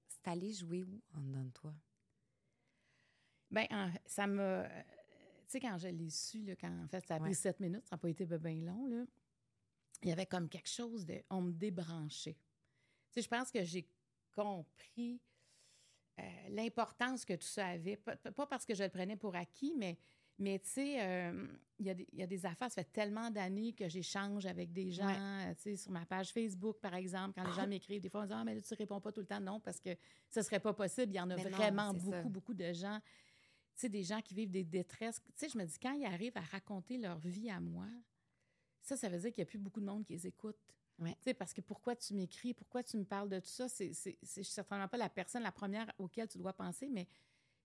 C'est 0.09 0.29
allé 0.29 0.53
jouer 0.53 0.85
où 0.85 1.01
en 1.17 1.21
dedans 1.21 1.45
de 1.45 1.51
toi? 1.51 1.75
Ben, 3.51 3.67
en- 3.71 3.91
ça 4.07 4.27
m'a. 4.27 4.43
euh, 4.43 4.83
Tu 5.47 5.59
sais, 5.59 5.61
quand 5.61 5.77
je 5.79 5.89
l'ai 5.89 6.11
su, 6.11 6.45
là, 6.45 6.55
quand 6.57 6.85
en 6.85 6.87
fait, 6.89 7.05
ça 7.07 7.17
a 7.17 7.19
pris 7.21 7.35
sept 7.35 7.59
minutes, 7.61 7.85
ça 7.87 7.97
n'a 7.97 7.99
pas 7.99 8.09
été 8.09 8.25
bien 8.25 8.55
long, 8.57 8.87
là, 8.87 9.05
il 10.03 10.09
y 10.09 10.13
avait 10.13 10.27
comme 10.27 10.49
quelque 10.49 10.69
chose 10.71 11.05
de. 11.05 11.23
On 11.31 11.43
me 11.43 11.53
débranchait. 11.53 12.37
Sais, 13.13 13.23
je 13.23 13.29
pense 13.29 13.51
que 13.51 13.63
j'ai 13.63 13.87
compris 14.35 15.21
euh, 16.19 16.23
l'importance 16.51 17.25
que 17.25 17.35
tout 17.35 17.47
ça 17.47 17.67
avait. 17.69 17.97
Pas, 17.97 18.17
pas 18.17 18.47
parce 18.47 18.65
que 18.65 18.75
je 18.75 18.83
le 18.83 18.89
prenais 18.89 19.17
pour 19.17 19.35
acquis, 19.35 19.75
mais, 19.77 19.99
mais 20.39 20.59
tu 20.59 20.69
sais, 20.71 21.03
euh, 21.03 21.47
il 21.79 21.87
y, 21.87 21.91
a 21.91 21.95
des- 21.95 22.09
il 22.13 22.19
y 22.19 22.23
a 22.23 22.27
des 22.27 22.45
affaires, 22.47 22.71
ça 22.71 22.83
fait 22.83 22.93
tellement 22.93 23.31
d'années 23.31 23.73
que 23.73 23.89
j'échange 23.89 24.47
avec 24.47 24.73
des 24.73 24.91
gens, 24.91 25.07
Ouais. 25.07 25.51
euh, 25.51 25.55
tu 25.55 25.63
sais, 25.63 25.77
sur 25.77 25.91
ma 25.93 26.07
page 26.07 26.33
Facebook, 26.33 26.79
par 26.81 26.95
exemple, 26.95 27.35
quand 27.35 27.47
les 27.47 27.55
gens 27.55 27.67
m'écrivent, 27.67 28.01
des 28.01 28.09
fois, 28.09 28.23
on 28.23 28.27
dit 28.27 28.33
Ah, 28.35 28.45
mais 28.45 28.55
là, 28.55 28.61
tu 28.61 28.75
réponds 28.75 29.01
pas 29.01 29.13
tout 29.13 29.21
le 29.21 29.27
temps. 29.27 29.41
Non, 29.41 29.61
parce 29.61 29.81
que 29.81 29.91
ce 30.31 30.43
serait 30.43 30.61
pas 30.61 30.73
possible. 30.73 31.13
Il 31.13 31.17
y 31.17 31.21
en 31.21 31.31
a 31.31 31.37
Mais 31.37 31.45
vraiment 31.45 31.93
beaucoup, 31.93 32.11
ça. 32.11 32.23
beaucoup 32.25 32.55
de 32.55 32.73
gens. 32.73 32.99
Tu 33.75 33.81
sais, 33.81 33.89
des 33.89 34.03
gens 34.03 34.21
qui 34.21 34.35
vivent 34.35 34.51
des 34.51 34.65
détresses. 34.65 35.21
Tu 35.23 35.31
sais, 35.37 35.49
je 35.49 35.57
me 35.59 35.65
dis, 35.65 35.79
quand 35.79 35.93
ils 35.93 36.05
arrivent 36.05 36.37
à 36.37 36.43
raconter 36.43 36.99
leur 36.99 37.19
vie 37.19 37.49
à 37.51 37.59
moi, 37.61 37.87
ça, 38.83 38.97
ça 38.97 39.09
veut 39.09 39.19
dire 39.19 39.33
qu'il 39.33 39.43
n'y 39.43 39.49
a 39.49 39.51
plus 39.51 39.59
beaucoup 39.59 39.81
de 39.81 39.87
monde 39.87 40.05
qui 40.05 40.13
les 40.13 40.27
écoute. 40.27 40.57
Ouais. 41.03 41.35
Parce 41.35 41.53
que 41.53 41.61
pourquoi 41.61 41.97
tu 41.97 42.15
m'écris, 42.15 42.55
pourquoi 42.55 42.83
tu 42.83 42.97
me 42.97 43.05
parles 43.05 43.29
de 43.29 43.41
tout 43.41 43.49
ça, 43.49 43.69
c'est 43.69 43.93
c'est- 43.93 44.19
c'est 44.23 44.43
certainement 44.45 44.89
pas 44.89 44.97
la 44.97 45.09
personne, 45.09 45.43
la 45.43 45.53
première 45.53 45.91
auquel 45.99 46.29
tu 46.29 46.39
dois 46.39 46.53
penser, 46.53 46.89
mais 46.89 47.07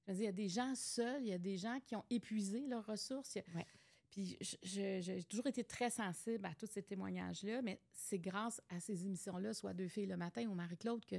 je 0.08 0.12
veux 0.12 0.18
dire, 0.18 0.24
il 0.24 0.26
y 0.26 0.30
a 0.30 0.32
des 0.32 0.50
gens 0.50 0.74
seuls, 0.76 1.22
il 1.22 1.28
y 1.30 1.34
a 1.34 1.38
des 1.38 1.58
gens 1.58 1.80
qui 1.86 1.96
ont 1.96 2.06
épuisé 2.10 2.66
leurs 2.68 2.86
ressources. 2.86 3.38
a- 3.38 3.44
Ouais. 3.56 3.66
Puis 4.10 4.38
je- 4.40 4.56
je- 4.64 5.02
j'ai 5.02 5.24
toujours 5.26 5.48
été 5.48 5.64
très 5.66 5.90
sensible 5.90 6.46
à 6.46 6.54
tous 6.56 6.66
ces 6.68 6.82
témoignages-là, 6.82 7.62
mais 7.62 7.80
c'est 7.94 8.18
grâce 8.20 8.62
à 8.70 8.80
ces 8.80 9.06
émissions-là, 9.06 9.54
soit 9.54 9.74
Deux 9.74 9.90
filles 9.90 10.06
le 10.08 10.18
matin 10.18 10.48
ou 10.48 10.56
Marie-Claude, 10.56 11.06
que, 11.06 11.18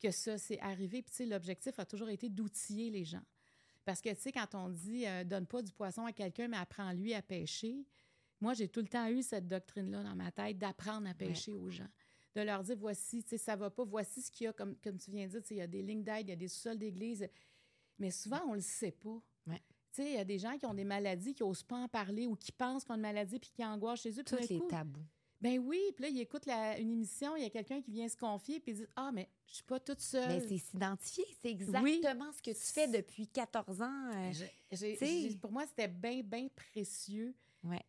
que 0.00 0.10
ça 0.10 0.36
s'est 0.36 0.58
arrivé. 0.60 1.00
Puis 1.00 1.12
tu 1.12 1.16
sais, 1.18 1.26
l'objectif 1.26 1.78
a 1.78 1.86
toujours 1.86 2.08
été 2.08 2.28
d'outiller 2.28 2.90
les 2.90 3.04
gens. 3.04 3.22
Parce 3.84 4.00
que, 4.00 4.08
tu 4.10 4.20
sais, 4.20 4.32
quand 4.32 4.54
on 4.54 4.68
dit 4.68 5.06
euh, 5.06 5.22
donne 5.24 5.46
pas 5.46 5.62
du 5.62 5.70
poisson 5.72 6.04
à 6.06 6.12
quelqu'un, 6.12 6.48
mais 6.48 6.56
apprends-lui 6.56 7.14
à 7.14 7.22
pêcher, 7.22 7.84
moi, 8.44 8.54
j'ai 8.54 8.68
tout 8.68 8.80
le 8.80 8.86
temps 8.88 9.08
eu 9.08 9.22
cette 9.22 9.48
doctrine-là 9.48 10.02
dans 10.02 10.14
ma 10.14 10.30
tête 10.30 10.58
d'apprendre 10.58 11.08
à 11.08 11.14
pêcher 11.14 11.52
aux 11.52 11.68
gens. 11.70 11.88
De 12.36 12.42
leur 12.42 12.62
dire 12.62 12.76
voici, 12.76 13.22
tu 13.22 13.30
sais, 13.30 13.38
ça 13.38 13.54
va 13.56 13.70
pas, 13.70 13.84
voici 13.84 14.20
ce 14.22 14.30
qu'il 14.30 14.44
y 14.44 14.48
a, 14.48 14.52
comme, 14.52 14.76
comme 14.82 14.98
tu 14.98 15.10
viens 15.10 15.26
de 15.26 15.30
dire, 15.30 15.40
tu 15.42 15.48
sais, 15.48 15.54
il 15.54 15.58
y 15.58 15.62
a 15.62 15.66
des 15.66 15.82
lignes 15.82 16.02
d'aide, 16.02 16.26
il 16.26 16.30
y 16.30 16.32
a 16.32 16.36
des 16.36 16.48
sous-sols 16.48 16.78
d'église. 16.78 17.28
Mais 17.98 18.10
souvent, 18.10 18.40
on 18.48 18.54
le 18.54 18.60
sait 18.60 18.90
pas. 18.90 19.20
Ouais. 19.46 19.62
Tu 19.92 20.02
sais, 20.02 20.10
il 20.10 20.14
y 20.14 20.18
a 20.18 20.24
des 20.24 20.38
gens 20.38 20.58
qui 20.58 20.66
ont 20.66 20.74
des 20.74 20.82
maladies, 20.84 21.32
qui 21.34 21.42
n'osent 21.44 21.62
pas 21.62 21.76
en 21.76 21.86
parler 21.88 22.26
ou 22.26 22.34
qui 22.34 22.50
pensent 22.50 22.82
qu'ils 22.84 22.92
ont 22.92 22.96
une 22.96 23.02
maladie 23.02 23.38
puis 23.38 23.50
qui 23.54 23.64
angoissent 23.64 24.00
chez 24.02 24.10
eux. 24.18 24.24
Tous 24.24 24.34
les 24.36 24.58
coup, 24.58 24.66
tabous. 24.66 25.00
ben 25.40 25.60
oui, 25.60 25.78
puis 25.94 26.02
là, 26.02 26.08
ils 26.08 26.20
écoutent 26.20 26.46
la- 26.46 26.76
une 26.80 26.90
émission, 26.90 27.36
il 27.36 27.44
y 27.44 27.46
a 27.46 27.50
quelqu'un 27.50 27.80
qui 27.80 27.92
vient 27.92 28.08
se 28.08 28.16
confier 28.16 28.58
puis 28.58 28.72
ils 28.72 28.76
disent 28.78 28.88
Ah, 28.96 29.12
mais 29.12 29.28
je 29.46 29.54
suis 29.54 29.62
pas 29.62 29.78
toute 29.78 30.00
seule. 30.00 30.26
Mais 30.28 30.40
c'est 30.48 30.58
s'identifier. 30.58 31.24
C'est 31.40 31.50
exactement 31.50 32.32
ce 32.32 32.42
que 32.42 32.50
tu 32.50 32.72
fais 32.72 32.88
depuis 32.88 33.28
14 33.28 33.80
ans. 33.80 34.10
euh, 34.12 34.32
j'ai- 34.32 35.36
pour 35.36 35.52
moi, 35.52 35.64
c'était 35.68 35.86
bien, 35.86 36.20
bien 36.24 36.48
précieux. 36.56 37.32
Ouais. 37.62 37.84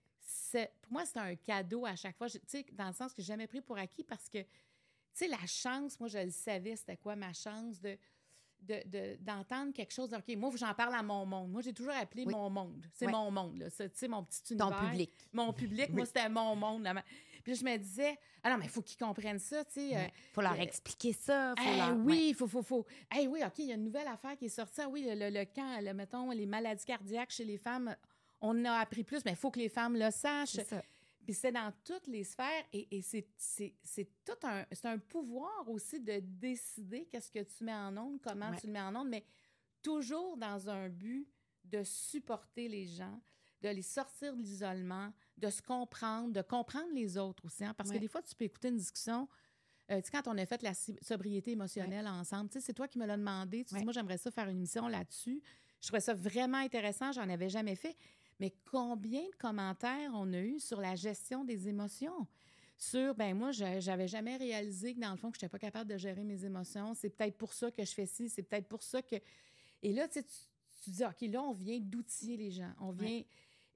C'est- 0.56 0.72
Pour 0.82 0.94
moi, 0.94 1.06
c'était 1.06 1.19
un 1.19 1.36
cadeau 1.36 1.86
à 1.86 1.95
chaque 1.95 2.15
fois. 2.18 2.27
Je- 2.27 2.38
Tu 2.38 2.44
sais, 2.48 2.65
dans 2.73 2.88
le 2.88 2.94
sens 2.94 3.11
que 3.14 3.22
j'ai 3.22 3.27
jamais 3.27 3.48
pris 3.48 3.61
pour 3.61 3.77
acquis 3.77 4.03
parce 4.03 4.30
que, 4.30 4.40
tu 4.40 4.48
sais, 5.14 5.27
la 5.27 5.45
chance, 5.48 5.99
moi, 5.99 6.07
je 6.07 6.19
le 6.19 6.30
savais, 6.32 6.76
c'était 6.76 6.98
quoi 6.98 7.15
ma 7.15 7.34
chance 7.34 7.80
de 7.82 7.98
de- 8.61 8.82
de- 8.88 9.18
d'entendre 9.22 9.73
quelque 9.73 9.91
chose. 9.94 10.10
de, 10.10 10.15
OK, 10.15 10.27
moi, 10.38 10.49
j'en 10.56 10.73
parle 10.73 10.95
à 10.95 11.03
mon 11.03 11.23
monde. 11.23 11.52
Moi, 11.52 11.61
j'ai 11.61 11.73
toujours 11.73 11.94
appelé 11.94 12.23
Oui. 12.26 12.34
mon 12.34 12.49
monde. 12.49 12.84
C'est 12.94 13.06
Ouais. 13.06 13.11
mon 13.11 13.30
monde, 13.30 13.57
là. 13.60 13.69
Tu 13.69 13.88
sais, 13.94 14.07
mon 14.07 14.23
petit 14.23 14.57
ton 14.57 14.69
univers. 14.72 14.90
public. 14.90 15.11
Mon 15.34 15.53
public, 15.53 15.90
moi, 15.91 16.06
c'était 16.06 16.30
mon 16.30 16.56
monde. 16.56 16.82
là. 16.84 17.03
Puis 17.44 17.53
là, 17.53 17.60
je 17.60 17.64
me 17.65 17.77
disais, 17.77 18.18
ah 18.41 18.49
non, 18.49 18.57
mais 18.57 18.64
il 18.65 18.69
faut 18.72 18.82
qu'ils 18.82 18.98
comprennent 18.98 19.38
ça, 19.38 19.64
tu 19.65 19.73
sais. 19.73 19.95
euh, 19.98 20.07
faut 20.34 20.41
leur 20.41 20.53
euh, 20.53 20.61
expliquer 20.61 21.14
ça. 21.14 21.53
Faut 21.56 21.64
Hey, 21.64 21.77
leur... 21.77 21.95
oui, 21.98 22.27
il 22.30 22.34
faut, 22.34 22.48
faut, 22.48 22.64
faut. 22.64 22.86
Hey, 23.11 23.27
oui, 23.27 23.41
OK, 23.45 23.60
il 23.60 23.65
y 23.65 23.72
a 23.72 23.76
une 23.76 23.84
nouvelle 23.84 24.07
affaire 24.07 24.36
qui 24.36 24.45
est 24.45 24.49
sortie. 24.49 24.82
Ah 24.82 24.90
oui, 24.90 25.03
le, 25.07 25.14
le, 25.14 25.30
le 25.38 25.45
camp, 25.45 25.80
le, 25.84 25.94
mettons, 25.94 26.32
les 26.32 26.48
maladies 26.48 26.86
cardiaques 26.86 27.32
chez 27.32 27.45
les 27.45 27.57
femmes, 27.57 27.95
on 28.47 28.65
a 28.65 28.73
appris 28.80 29.03
plus, 29.03 29.23
mais 29.26 29.31
il 29.31 29.38
faut 29.38 29.51
que 29.51 29.59
les 29.59 29.69
femmes 29.69 29.95
le 29.95 30.11
sachent. 30.11 30.59
Puis 31.26 31.34
c'est 31.34 31.51
dans 31.51 31.73
toutes 31.84 32.05
les 32.07 32.23
sphères 32.23 32.63
et, 32.72 32.88
et 32.97 33.01
c'est, 33.01 33.27
tout 34.23 34.34
un, 34.43 34.63
c'est 34.72 34.85
un 34.85 34.99
pouvoir 34.99 35.67
aussi 35.67 35.99
de 35.99 36.19
décider 36.19 37.05
qu'est-ce 37.11 37.31
que 37.31 37.39
tu 37.41 37.63
mets 37.63 37.73
en 37.73 37.97
onde, 37.97 38.22
comment 38.22 38.51
Ouais. 38.51 38.59
tu 38.59 38.67
le 38.67 38.73
mets 38.73 38.81
en 38.81 38.95
onde, 38.95 39.09
mais 39.09 39.26
toujours 39.81 40.38
dans 40.38 40.69
un 40.69 40.88
but 40.89 41.27
de 41.63 41.84
supporter 41.84 42.67
les 42.67 42.85
gens, 42.85 43.19
de 43.61 43.69
les 43.69 43.81
sortir 43.81 44.35
de 44.35 44.41
l'isolement, 44.41 45.11
de 45.38 45.49
se 45.49 45.63
comprendre, 45.63 46.31
de 46.31 46.41
comprendre 46.43 46.91
les 46.93 47.17
autres 47.17 47.43
aussi. 47.45 47.65
hein, 47.65 47.73
parce 47.73 47.89
que 47.89 47.97
des 47.97 48.07
fois, 48.07 48.22
tu 48.22 48.35
peux 48.35 48.45
écouter 48.45 48.67
une 48.67 48.77
discussion. 48.77 49.27
euh, 49.89 50.01
tu 50.01 50.11
sais, 50.11 50.11
quand 50.11 50.27
on 50.31 50.38
a 50.38 50.45
fait 50.45 50.61
la 50.61 50.73
sobriété 51.01 51.51
émotionnelle 51.51 52.07
ensemble, 52.07 52.49
tu 52.51 52.59
sais, 52.59 52.65
c'est 52.67 52.73
toi 52.73 52.88
qui 52.88 52.99
me 52.99 53.05
l'as 53.07 53.17
demandé. 53.17 53.65
Tu 53.65 53.73
dis, 53.73 53.84
moi, 53.84 53.93
j'aimerais 53.93 54.17
ça 54.19 54.30
faire 54.30 54.47
une 54.47 54.57
émission 54.57 54.88
là-dessus. 54.88 55.41
Je 55.81 55.88
trouvais 55.88 56.01
ça 56.01 56.13
vraiment 56.13 56.59
intéressant. 56.59 57.11
J'en 57.11 57.27
avais 57.30 57.49
jamais 57.49 57.76
fait. 57.76 57.95
Mais 58.40 58.53
combien 58.70 59.22
de 59.30 59.36
commentaires 59.36 60.12
on 60.14 60.32
a 60.34 60.40
eu 60.40 60.60
sur 60.60 60.82
la 60.82 60.95
gestion 60.95 61.44
des 61.45 61.68
émotions? 61.68 62.28
Sur, 62.78 63.16
ben 63.16 63.34
moi, 63.38 63.52
je- 63.52 63.80
j'avais 63.80 64.07
jamais 64.07 64.36
réalisé 64.36 64.94
que 64.94 64.99
dans 64.99 65.12
le 65.12 65.18
fond, 65.18 65.32
que 65.32 65.38
je 65.38 65.45
n'étais 65.45 65.52
pas 65.52 65.60
capable 65.60 65.90
de 65.90 65.98
gérer 65.98 66.24
mes 66.26 66.44
émotions. 66.44 66.94
C'est 66.94 67.10
peut-être 67.10 67.38
pour 67.38 67.53
ça 67.53 67.72
que 67.72 67.86
je 67.86 67.91
fais 67.94 68.06
ci, 68.06 68.28
c'est 68.30 68.44
peut-être 68.44 68.68
pour 68.68 68.84
ça 68.84 69.02
que. 69.02 69.16
Et 69.82 69.94
là, 69.94 70.07
tu 70.07 70.16
sais, 70.16 70.24
tu, 70.24 70.36
tu 70.84 70.90
dis, 70.90 71.06
OK, 71.06 71.22
là, 71.22 71.41
on 71.41 71.53
vient 71.53 71.80
d'outiller 71.80 72.36
les 72.38 72.52
gens. 72.52 72.72
On 72.80 72.91
vient. 72.91 73.22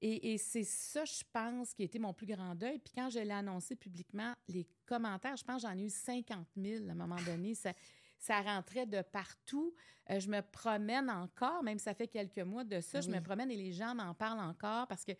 Et, 0.02 0.34
et 0.34 0.38
c'est 0.38 0.64
ça, 0.64 1.03
je 1.06 1.23
pense, 1.31 1.73
qui 1.73 1.81
a 1.81 1.86
été 1.86 1.99
mon 1.99 2.14
plus 2.14 2.26
grand 2.26 2.56
deuil. 2.56 2.80
Puis 2.80 2.94
quand 2.95 3.10
je 3.10 3.19
l'ai 3.19 3.31
annoncé 3.31 3.76
publiquement, 3.76 4.34
les 4.48 4.65
commentaires, 4.86 5.36
je 5.38 5.44
pense, 5.44 5.61
j'en 5.61 5.77
ai 5.77 5.84
eu 5.84 5.90
50 5.90 6.48
000 6.56 6.88
à 6.88 6.91
un 6.91 6.95
moment 6.95 7.22
donné. 7.26 7.53
Ça, 7.56 7.73
ça 8.19 8.41
rentrait 8.41 8.85
de 8.85 9.01
partout. 9.01 9.73
Euh, 10.11 10.19
je 10.19 10.29
me 10.29 10.41
promène 10.41 11.09
encore, 11.09 11.63
même 11.63 11.79
ça 11.79 11.93
fait 11.93 12.07
quelques 12.07 12.39
mois 12.39 12.63
de 12.63 12.81
ça, 12.81 13.01
je 13.01 13.09
me 13.09 13.21
promène 13.21 13.49
et 13.49 13.55
les 13.55 13.71
gens 13.71 13.95
m'en 13.95 14.13
parlent 14.13 14.39
encore 14.41 14.87
parce 14.87 15.05
que 15.05 15.13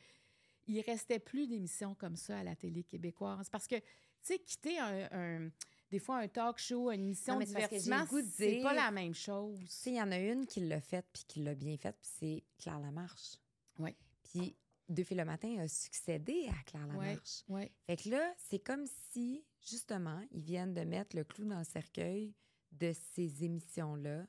il 0.68 0.82
restait 0.82 1.20
plus 1.20 1.48
d'émissions 1.48 1.96
comme 1.96 2.16
ça 2.16 2.38
à 2.38 2.44
la 2.44 2.56
télé 2.56 2.84
québécoise. 2.84 3.50
Parce 3.50 3.66
que, 3.66 3.76
tu 3.76 3.84
sais, 4.22 4.38
quitter 4.38 4.78
un, 4.78 5.50
des 5.90 5.98
fois 5.98 6.18
un 6.18 6.28
talk 6.28 6.60
show, 6.60 6.92
une 6.92 7.02
émission 7.02 7.40
de 7.40 7.46
divertissement, 7.46 8.06
c'est 8.30 8.62
pas 8.62 8.74
la 8.74 8.92
même 8.92 9.16
chose. 9.16 9.60
Tu 9.62 9.68
sais, 9.68 9.90
il 9.92 9.96
y 9.96 10.02
en 10.02 10.12
a 10.12 10.20
une 10.20 10.46
qui 10.46 10.60
l'a 10.60 10.80
faite 10.80 11.08
puis 11.12 11.24
qui 11.28 11.40
l'a 11.40 11.56
bien 11.56 11.76
faite, 11.78 11.98
puis 12.00 12.12
c'est 12.20 12.44
Claire 12.60 12.80
Lamarche. 12.80 13.38
Oui. 13.80 13.96
Puis 14.22 14.56
Deux 14.90 15.04
filles 15.04 15.18
le 15.18 15.26
matin 15.26 15.58
a 15.60 15.68
succédé 15.68 16.48
à 16.50 16.64
Claire 16.64 16.86
Lamarche. 16.86 17.44
Oui, 17.48 17.62
ouais. 17.62 17.72
Fait 17.88 17.96
que 17.98 18.10
là, 18.10 18.34
c'est 18.38 18.60
comme 18.60 18.86
si, 19.12 19.44
justement, 19.62 20.22
ils 20.32 20.44
viennent 20.44 20.76
de 20.76 20.82
mettre 20.82 21.16
le 21.16 21.24
clou 21.24 21.46
dans 21.46 21.60
le 21.60 21.64
cercueil 21.64 22.36
de 22.72 22.94
ces 22.94 23.44
émissions-là, 23.44 24.26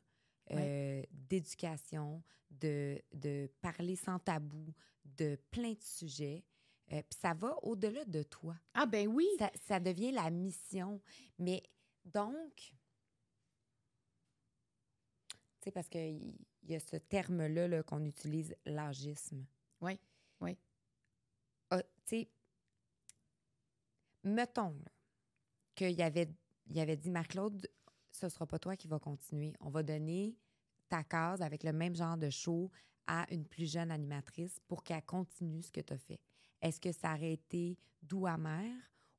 euh, 0.52 1.02
d'éducation, 1.12 2.22
de, 2.50 3.00
de 3.12 3.48
parler 3.60 3.96
sans 3.96 4.18
tabou, 4.18 4.74
de 5.04 5.36
plein 5.50 5.72
de 5.72 5.82
sujets. 5.82 6.44
Euh, 6.92 7.02
puis 7.08 7.18
ça 7.20 7.34
va 7.34 7.56
au-delà 7.62 8.04
de 8.04 8.22
toi. 8.24 8.56
Ah 8.74 8.86
ben 8.86 9.06
oui. 9.06 9.28
Ça, 9.38 9.50
ça 9.66 9.80
devient 9.80 10.10
la 10.10 10.28
mission. 10.30 11.00
Mais 11.38 11.62
donc, 12.04 12.74
tu 15.60 15.64
sais, 15.64 15.70
parce 15.70 15.88
qu'il 15.88 16.36
y 16.64 16.74
a 16.74 16.80
ce 16.80 16.96
terme-là 16.96 17.68
-là, 17.68 17.82
qu'on 17.84 18.04
utilise, 18.04 18.56
l'agisme. 18.64 19.46
Oui, 19.80 20.00
oui. 20.40 20.56
Ah, 21.70 21.82
tu 21.82 21.88
sais, 22.06 22.30
mettons 24.24 24.76
qu'il 25.74 25.92
y 25.92 26.02
avait, 26.02 26.28
il 26.66 26.80
avait 26.80 26.96
dit, 26.96 27.10
Marc-Claude, 27.10 27.68
ce 28.20 28.28
sera 28.28 28.46
pas 28.46 28.58
toi 28.58 28.76
qui 28.76 28.88
va 28.88 28.98
continuer. 28.98 29.54
On 29.60 29.70
va 29.70 29.82
donner 29.82 30.36
ta 30.88 31.02
case 31.02 31.40
avec 31.40 31.64
le 31.64 31.72
même 31.72 31.94
genre 31.94 32.16
de 32.16 32.30
show 32.30 32.70
à 33.06 33.26
une 33.32 33.44
plus 33.44 33.70
jeune 33.70 33.90
animatrice 33.90 34.60
pour 34.68 34.84
qu'elle 34.84 35.02
continue 35.02 35.62
ce 35.62 35.72
que 35.72 35.80
tu 35.80 35.92
as 35.92 35.98
fait. 35.98 36.20
Est-ce 36.60 36.80
que 36.80 36.92
ça 36.92 37.14
aurait 37.14 37.32
été 37.32 37.78
doux 38.02 38.26
amer 38.26 38.70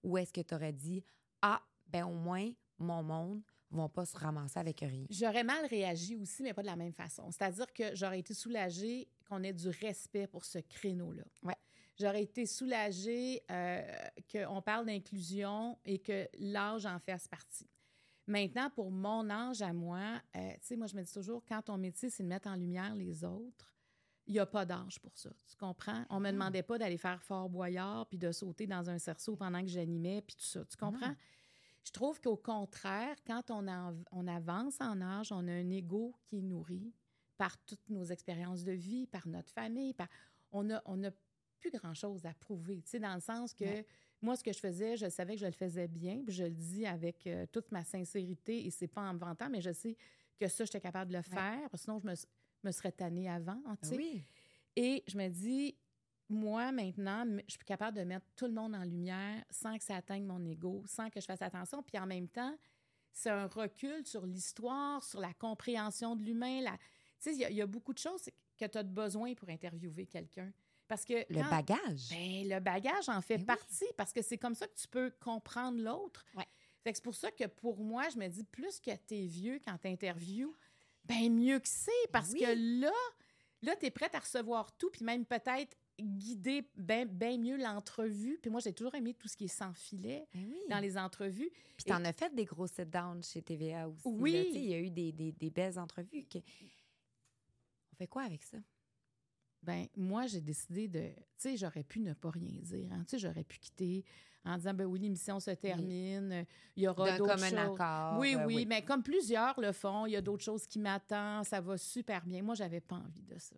ou 0.03 0.17
est-ce 0.17 0.31
que 0.31 0.41
tu 0.41 0.53
aurais 0.53 0.73
dit 0.73 1.03
Ah, 1.41 1.61
ben 1.87 2.05
au 2.05 2.13
moins, 2.13 2.51
mon 2.77 3.03
monde 3.03 3.41
vont 3.69 3.89
pas 3.89 4.05
se 4.05 4.17
ramasser 4.17 4.59
avec 4.59 4.81
rien? 4.81 5.05
J'aurais 5.09 5.43
mal 5.43 5.65
réagi 5.65 6.15
aussi, 6.15 6.43
mais 6.43 6.53
pas 6.53 6.61
de 6.61 6.67
la 6.67 6.75
même 6.75 6.93
façon. 6.93 7.31
C'est-à-dire 7.31 7.71
que 7.73 7.95
j'aurais 7.95 8.19
été 8.19 8.33
soulagée 8.33 9.07
qu'on 9.27 9.43
ait 9.43 9.53
du 9.53 9.69
respect 9.69 10.27
pour 10.27 10.45
ce 10.45 10.59
créneau-là. 10.59 11.23
Ouais. 11.43 11.55
J'aurais 11.99 12.23
été 12.23 12.45
soulagée 12.45 13.41
euh, 13.51 13.81
qu'on 14.31 14.61
parle 14.61 14.85
d'inclusion 14.85 15.77
et 15.85 15.99
que 15.99 16.27
l'âge 16.39 16.85
en 16.85 16.99
fasse 16.99 17.27
partie. 17.27 17.70
Maintenant, 18.31 18.69
pour 18.69 18.91
mon 18.91 19.29
âge 19.29 19.61
à 19.61 19.73
moi, 19.73 20.21
euh, 20.35 20.51
tu 20.53 20.59
sais, 20.61 20.75
moi, 20.77 20.87
je 20.87 20.95
me 20.95 21.03
dis 21.03 21.11
toujours, 21.11 21.43
quand 21.45 21.61
ton 21.63 21.77
métier, 21.77 22.09
c'est 22.09 22.23
de 22.23 22.29
mettre 22.29 22.47
en 22.47 22.55
lumière 22.55 22.95
les 22.95 23.25
autres, 23.25 23.75
il 24.25 24.33
n'y 24.33 24.39
a 24.39 24.45
pas 24.45 24.65
d'âge 24.65 24.99
pour 25.01 25.17
ça. 25.17 25.29
Tu 25.49 25.57
comprends? 25.57 26.05
On 26.09 26.15
ne 26.15 26.21
me 26.21 26.29
ah. 26.29 26.31
demandait 26.31 26.63
pas 26.63 26.77
d'aller 26.77 26.97
faire 26.97 27.21
Fort 27.21 27.49
Boyard 27.49 28.07
puis 28.07 28.17
de 28.17 28.31
sauter 28.31 28.67
dans 28.67 28.89
un 28.89 28.97
cerceau 28.97 29.35
pendant 29.35 29.61
que 29.61 29.67
j'animais 29.67 30.21
puis 30.21 30.35
tout 30.37 30.45
ça. 30.45 30.63
Tu 30.63 30.77
comprends? 30.77 31.13
Je 31.83 31.91
trouve 31.91 32.21
qu'au 32.21 32.37
contraire, 32.37 33.17
quand 33.27 33.51
on, 33.51 33.65
on 34.11 34.27
avance 34.27 34.79
en 34.79 35.01
âge, 35.01 35.31
on 35.31 35.45
a 35.47 35.51
un 35.51 35.69
ego 35.69 36.15
qui 36.23 36.37
est 36.37 36.41
nourri 36.43 36.93
par 37.37 37.57
toutes 37.65 37.89
nos 37.89 38.05
expériences 38.05 38.63
de 38.63 38.71
vie, 38.71 39.07
par 39.07 39.27
notre 39.27 39.51
famille. 39.51 39.93
Par... 39.93 40.07
On 40.51 40.63
n'a 40.63 40.81
on 40.85 41.03
a 41.03 41.09
plus 41.59 41.71
grand-chose 41.71 42.25
à 42.25 42.33
prouver, 42.33 42.81
tu 42.83 42.91
sais, 42.91 42.99
dans 42.99 43.13
le 43.15 43.19
sens 43.19 43.53
que 43.53 43.83
moi, 44.21 44.35
ce 44.35 44.43
que 44.43 44.53
je 44.53 44.59
faisais, 44.59 44.97
je 44.97 45.09
savais 45.09 45.33
que 45.33 45.41
je 45.41 45.45
le 45.45 45.51
faisais 45.51 45.87
bien, 45.87 46.21
puis 46.23 46.33
je 46.33 46.43
le 46.43 46.51
dis 46.51 46.85
avec 46.85 47.25
euh, 47.27 47.45
toute 47.51 47.71
ma 47.71 47.83
sincérité, 47.83 48.65
et 48.65 48.69
c'est 48.69 48.87
pas 48.87 49.01
en 49.01 49.13
me 49.13 49.19
vantant, 49.19 49.49
mais 49.49 49.61
je 49.61 49.71
sais 49.71 49.97
que 50.39 50.47
ça, 50.47 50.63
j'étais 50.65 50.81
capable 50.81 51.11
de 51.11 51.17
le 51.17 51.23
faire, 51.23 51.69
sinon 51.75 51.99
je 51.99 52.07
me, 52.07 52.13
me 52.63 52.71
serais 52.71 52.91
tannée 52.91 53.29
avant, 53.29 53.61
tu 53.81 53.89
sais. 53.89 53.95
Oui. 53.95 54.23
Et 54.75 55.03
je 55.07 55.17
me 55.17 55.27
dis, 55.27 55.75
moi, 56.31 56.71
maintenant, 56.71 57.25
je 57.47 57.55
suis 57.55 57.65
capable 57.65 57.97
de 57.97 58.03
mettre 58.03 58.25
tout 58.35 58.45
le 58.45 58.53
monde 58.53 58.73
en 58.73 58.83
lumière 58.83 59.43
sans 59.49 59.77
que 59.77 59.83
ça 59.83 59.97
atteigne 59.97 60.25
mon 60.25 60.43
ego, 60.45 60.83
sans 60.87 61.09
que 61.09 61.19
je 61.19 61.25
fasse 61.25 61.41
attention. 61.41 61.83
Puis 61.83 61.99
en 61.99 62.07
même 62.07 62.29
temps, 62.29 62.55
c'est 63.11 63.29
un 63.29 63.47
recul 63.47 64.05
sur 64.05 64.25
l'histoire, 64.25 65.03
sur 65.03 65.19
la 65.19 65.33
compréhension 65.33 66.15
de 66.15 66.23
l'humain. 66.23 66.61
La... 66.61 66.71
Tu 67.19 67.33
sais, 67.33 67.35
il 67.35 67.55
y, 67.55 67.61
a 67.61 67.67
beaucoup 67.67 67.93
de 67.93 67.99
choses 67.99 68.29
que 68.57 68.65
tu 68.65 68.77
as 68.77 68.83
besoin 68.83 69.33
pour 69.33 69.49
interviewer 69.49 70.05
quelqu'un. 70.05 70.51
Parce 70.91 71.05
que 71.05 71.25
le 71.29 71.49
bagage. 71.49 72.09
Ben, 72.09 72.49
le 72.49 72.59
bagage 72.59 73.07
en 73.07 73.21
fait 73.21 73.37
ben 73.37 73.45
partie 73.45 73.85
parce 73.95 74.11
que 74.11 74.21
c'est 74.21 74.37
comme 74.37 74.55
ça 74.55 74.67
que 74.67 74.75
tu 74.75 74.89
peux 74.89 75.09
comprendre 75.21 75.81
l'autre. 75.81 76.25
Ouais. 76.35 76.45
c'est 76.83 77.01
pour 77.01 77.15
ça 77.15 77.31
que 77.31 77.45
pour 77.45 77.79
moi, 77.79 78.09
je 78.09 78.17
me 78.17 78.27
dis 78.27 78.43
plus 78.43 78.81
que 78.81 78.91
tu 79.07 79.15
es 79.15 79.25
vieux 79.25 79.61
quand 79.63 79.77
tu 79.77 79.87
interviews, 79.87 80.53
ben 81.05 81.33
mieux 81.33 81.59
que 81.59 81.69
c'est 81.69 82.11
parce 82.11 82.33
que 82.33 82.81
là, 82.81 82.91
là 83.61 83.73
tu 83.77 83.85
es 83.85 83.89
prête 83.89 84.13
à 84.15 84.19
recevoir 84.19 84.73
tout 84.73 84.89
puis 84.89 85.05
même 85.05 85.25
peut-être 85.25 85.77
guider 85.97 86.69
bien 86.75 87.05
ben 87.05 87.39
mieux 87.39 87.55
l'entrevue. 87.55 88.37
Puis 88.41 88.51
moi, 88.51 88.59
j'ai 88.59 88.73
toujours 88.73 88.95
aimé 88.95 89.13
tout 89.13 89.29
ce 89.29 89.37
qui 89.37 89.45
est 89.45 89.47
sans 89.47 89.73
filet 89.73 90.27
ben 90.33 90.53
dans 90.69 90.79
les 90.79 90.97
entrevues. 90.97 91.51
Puis 91.77 91.85
tu 91.85 91.93
en 91.93 92.03
as 92.03 92.11
fait 92.11 92.35
des 92.35 92.43
gros 92.43 92.67
sit-downs 92.67 93.23
chez 93.23 93.41
TVA 93.41 93.87
aussi. 93.87 94.01
Oui. 94.03 94.51
Il 94.53 94.65
y 94.65 94.73
a 94.73 94.79
eu 94.79 94.89
des, 94.89 95.13
des, 95.13 95.31
des 95.31 95.49
belles 95.49 95.79
entrevues. 95.79 96.25
Que... 96.25 96.39
On 97.93 97.95
fait 97.95 98.07
quoi 98.07 98.23
avec 98.23 98.43
ça? 98.43 98.57
Ben 99.63 99.87
moi, 99.95 100.27
j'ai 100.27 100.41
décidé 100.41 100.87
de. 100.87 101.09
Tu 101.09 101.15
sais, 101.37 101.57
j'aurais 101.57 101.83
pu 101.83 101.99
ne 101.99 102.13
pas 102.13 102.31
rien 102.31 102.59
dire. 102.61 102.91
Hein. 102.91 103.03
Tu 103.07 103.11
sais, 103.11 103.19
j'aurais 103.19 103.43
pu 103.43 103.59
quitter 103.59 104.03
en 104.43 104.57
disant 104.57 104.73
ben 104.73 104.85
oui, 104.85 104.99
l'émission 104.99 105.39
se 105.39 105.51
termine, 105.51 106.45
il 106.75 106.83
y 106.83 106.87
aura 106.87 107.17
d'autres 107.17 107.37
choses. 107.37 107.53
un 107.53 107.73
accord. 107.73 108.19
Oui, 108.19 108.35
oui, 108.35 108.55
oui, 108.55 108.65
mais 108.65 108.81
comme 108.83 109.03
plusieurs 109.03 109.59
le 109.59 109.71
font, 109.71 110.05
il 110.05 110.13
y 110.13 110.15
a 110.15 110.21
d'autres 110.21 110.43
choses 110.43 110.65
qui 110.65 110.79
m'attendent, 110.79 111.45
ça 111.45 111.61
va 111.61 111.77
super 111.77 112.25
bien. 112.25 112.41
Moi, 112.41 112.55
j'avais 112.55 112.81
pas 112.81 112.95
envie 112.95 113.23
de 113.23 113.37
ça. 113.37 113.55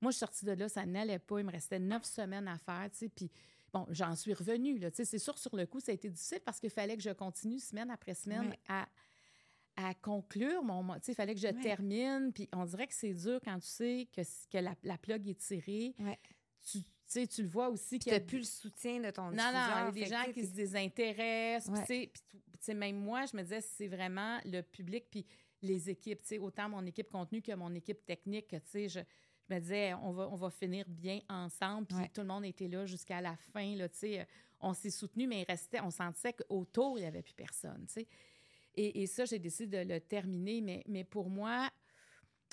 Moi, 0.00 0.12
je 0.12 0.16
suis 0.16 0.20
sortie 0.20 0.44
de 0.44 0.52
là, 0.52 0.68
ça 0.68 0.86
n'allait 0.86 1.18
pas. 1.18 1.40
Il 1.40 1.46
me 1.46 1.50
restait 1.50 1.78
neuf 1.78 2.04
semaines 2.04 2.48
à 2.48 2.56
faire, 2.58 2.88
tu 2.92 2.98
sais, 2.98 3.08
puis 3.08 3.30
bon, 3.72 3.86
j'en 3.90 4.14
suis 4.14 4.32
revenue, 4.32 4.78
là. 4.78 4.90
Tu 4.90 4.98
sais, 4.98 5.04
c'est 5.04 5.18
sûr, 5.18 5.36
sur 5.36 5.54
le 5.56 5.66
coup, 5.66 5.80
ça 5.80 5.92
a 5.92 5.94
été 5.94 6.08
difficile 6.08 6.40
parce 6.44 6.60
qu'il 6.60 6.70
fallait 6.70 6.96
que 6.96 7.02
je 7.02 7.10
continue 7.10 7.58
semaine 7.58 7.90
après 7.90 8.14
semaine 8.14 8.54
à 8.68 8.88
à 9.84 9.94
conclure 9.94 10.62
mon 10.62 10.94
il 11.06 11.14
fallait 11.14 11.34
que 11.34 11.40
je 11.40 11.48
termine 11.62 12.32
puis 12.32 12.48
on 12.52 12.64
dirait 12.64 12.86
que 12.86 12.94
c'est 12.94 13.14
dur 13.14 13.40
quand 13.44 13.58
tu 13.58 13.66
sais 13.68 14.08
que, 14.14 14.22
que 14.50 14.58
la, 14.58 14.74
la 14.82 14.98
plug 14.98 15.26
est 15.28 15.38
tirée. 15.40 15.94
Tu 16.62 16.78
sais 17.06 17.26
tu 17.26 17.42
le 17.42 17.48
vois 17.48 17.68
aussi 17.68 17.98
qu'il 17.98 18.12
n'y 18.12 18.16
a 18.18 18.20
plus 18.20 18.38
le 18.38 18.44
soutien 18.44 19.00
de 19.00 19.10
ton 19.10 19.30
non 19.30 19.36
non 19.36 19.42
il 19.42 19.44
y 19.44 19.88
a 19.88 19.92
des 19.92 20.06
gens 20.06 20.32
qui 20.32 20.46
se 20.46 20.52
désintéressent 20.52 21.82
puis 21.84 22.10
tu 22.12 22.38
sais 22.60 22.74
même 22.74 22.96
moi 22.98 23.26
je 23.26 23.36
me 23.36 23.42
disais 23.42 23.60
c'est 23.60 23.88
vraiment 23.88 24.38
le 24.44 24.60
public 24.62 25.06
puis 25.10 25.26
les 25.62 25.90
équipes 25.90 26.22
tu 26.22 26.28
sais 26.28 26.38
autant 26.38 26.68
mon 26.68 26.84
équipe 26.86 27.10
contenu 27.10 27.42
que 27.42 27.52
mon 27.54 27.74
équipe 27.74 28.04
technique 28.04 28.48
tu 28.48 28.60
sais 28.66 28.88
je, 28.88 29.00
je 29.48 29.54
me 29.54 29.60
disais 29.60 29.94
on 29.94 30.12
va 30.12 30.28
on 30.28 30.36
va 30.36 30.50
finir 30.50 30.84
bien 30.88 31.20
ensemble 31.28 31.86
puis 31.86 32.08
tout 32.14 32.20
le 32.20 32.28
monde 32.28 32.44
était 32.44 32.68
là 32.68 32.86
jusqu'à 32.86 33.20
la 33.20 33.36
fin 33.36 33.74
là 33.74 33.88
tu 33.88 33.98
sais 33.98 34.26
on 34.60 34.72
s'est 34.72 34.90
soutenu 34.90 35.26
mais 35.26 35.42
il 35.42 35.44
restait 35.44 35.80
on 35.80 35.90
sentait 35.90 36.34
qu'autour 36.34 36.98
il 36.98 37.02
n'y 37.02 37.08
avait 37.08 37.22
plus 37.22 37.34
personne 37.34 37.86
tu 37.92 38.06
et, 38.80 39.06
ça, 39.06 39.24
j'ai 39.24 39.38
décidé 39.38 39.84
de 39.84 39.94
le 39.94 40.00
terminer. 40.00 40.60
Mais, 40.60 40.82
mais 40.86 41.04
pour 41.04 41.28
moi, 41.28 41.70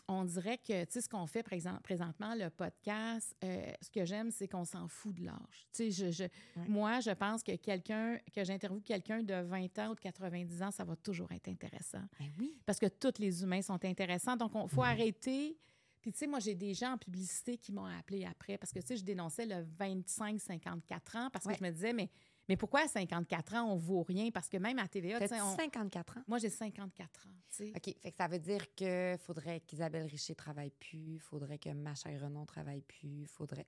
on 0.08 0.24
dirait 0.24 0.58
que, 0.58 0.86
tu 0.86 0.92
sais, 0.92 1.02
ce 1.02 1.10
qu'on 1.10 1.28
fait 1.28 1.44
présentement, 1.44 2.34
le 2.36 2.50
podcast, 2.50 3.36
euh, 3.44 3.72
ce 3.82 3.90
que 3.90 4.06
j'aime, 4.06 4.32
c'est 4.32 4.48
qu'on 4.48 4.64
s'en 4.64 4.88
fout 4.88 5.14
de 5.16 5.26
l'âge. 5.26 5.68
Tu 5.74 5.92
sais, 5.92 6.12
je, 6.12 6.24
moi, 6.68 7.02
je 7.02 7.12
pense 7.12 7.44
que 7.44 7.56
quelqu'un, 7.58 8.18
que 8.34 8.44
j'interviewe 8.44 8.82
quelqu'un 8.82 9.22
de 9.22 9.34
20 9.34 9.80
ans 9.80 9.92
ou 9.92 9.96
de 9.96 10.00
90 10.00 10.64
ans, 10.64 10.72
ça 10.72 10.86
va 10.86 10.96
toujours 10.96 11.32
être 11.32 11.50
intéressant. 11.50 12.02
Ben 12.20 12.32
oui. 12.40 12.58
Parce 12.66 12.80
que 12.80 12.88
tous 12.88 13.20
les 13.20 13.44
humains 13.44 13.62
sont 13.62 13.84
intéressants. 13.84 14.38
Donc, 14.38 14.52
il 14.56 14.70
faut 14.70 14.84
arrêter. 14.84 15.58
Puis, 16.02 16.14
tu 16.14 16.20
sais, 16.20 16.28
moi, 16.28 16.40
j'ai 16.40 16.56
des 16.56 16.74
gens 16.74 16.94
en 16.94 16.98
publicité 16.98 17.58
qui 17.58 17.74
m'ont 17.74 17.86
appelé 17.86 18.24
après 18.24 18.58
parce 18.58 18.72
que, 18.72 18.80
tu 18.80 18.88
sais, 18.88 18.98
je 18.98 19.04
dénonçais 19.04 19.46
le 19.46 19.66
25-54 19.78 21.18
ans 21.18 21.30
parce 21.32 21.46
que 21.46 21.54
je 21.54 21.64
me 21.64 21.72
disais, 21.72 21.92
mais 21.92 22.10
mais 22.48 22.58
pourquoi 22.58 22.82
à 22.82 22.88
54 22.88 23.56
ans, 23.56 23.72
on 23.72 23.76
vaut 23.76 24.04
rien? 24.04 24.30
Parce 24.32 24.50
que 24.50 24.58
même 24.58 24.80
à 24.80 24.88
TVA, 24.88 25.20
tu 25.20 25.28
sais. 25.28 25.42
On... 25.42 25.56
54 25.56 26.18
ans? 26.18 26.22
Moi, 26.28 26.38
j'ai 26.38 26.50
54 26.50 27.28
ans. 27.28 27.32
OK. 27.76 27.96
Fait 28.02 28.12
que 28.12 28.18
ça 28.18 28.28
veut 28.28 28.40
dire 28.40 28.74
qu'il 28.76 29.18
faudrait 29.20 29.62
qu'Isabelle 29.62 30.06
Richer 30.06 30.36
travaille 30.36 30.72
plus, 30.72 31.20
faudrait 31.20 31.58
que 31.58 31.70
Macha 31.70 32.10
Renon 32.10 32.46
travaille 32.46 32.82
plus, 32.82 33.26
faudrait. 33.28 33.68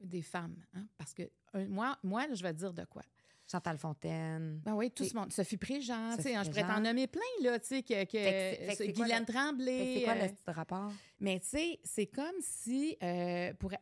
Des 0.00 0.22
femmes, 0.22 0.64
hein? 0.74 0.86
Parce 0.96 1.12
que 1.12 1.28
moi, 1.66 1.98
moi, 2.04 2.32
je 2.32 2.40
vais 2.40 2.52
te 2.52 2.58
dire 2.58 2.72
de 2.72 2.84
quoi? 2.84 3.02
Chantal 3.50 3.78
Fontaine. 3.78 4.60
Ben 4.64 4.74
oui, 4.74 4.90
tout 4.90 5.04
ce 5.04 5.16
monde. 5.16 5.32
Sophie 5.32 5.56
Préjean, 5.56 6.16
tu 6.16 6.22
sais, 6.22 6.34
hein, 6.36 6.44
je 6.44 6.50
pourrais 6.50 6.62
t'en 6.62 6.80
nommer 6.80 7.06
plein, 7.06 7.20
là, 7.42 7.58
tu 7.58 7.66
sais, 7.66 7.82
que, 7.82 8.04
que, 8.04 8.92
Guylaine 8.92 9.24
Tremblay. 9.24 9.94
C'est 9.96 10.04
quoi 10.04 10.14
le 10.14 10.22
euh, 10.22 10.52
rapport? 10.52 10.92
Mais 11.18 11.40
tu 11.40 11.48
sais, 11.48 11.80
c'est 11.82 12.06
comme 12.06 12.36
si, 12.40 12.96
euh, 13.02 13.54
pour 13.54 13.72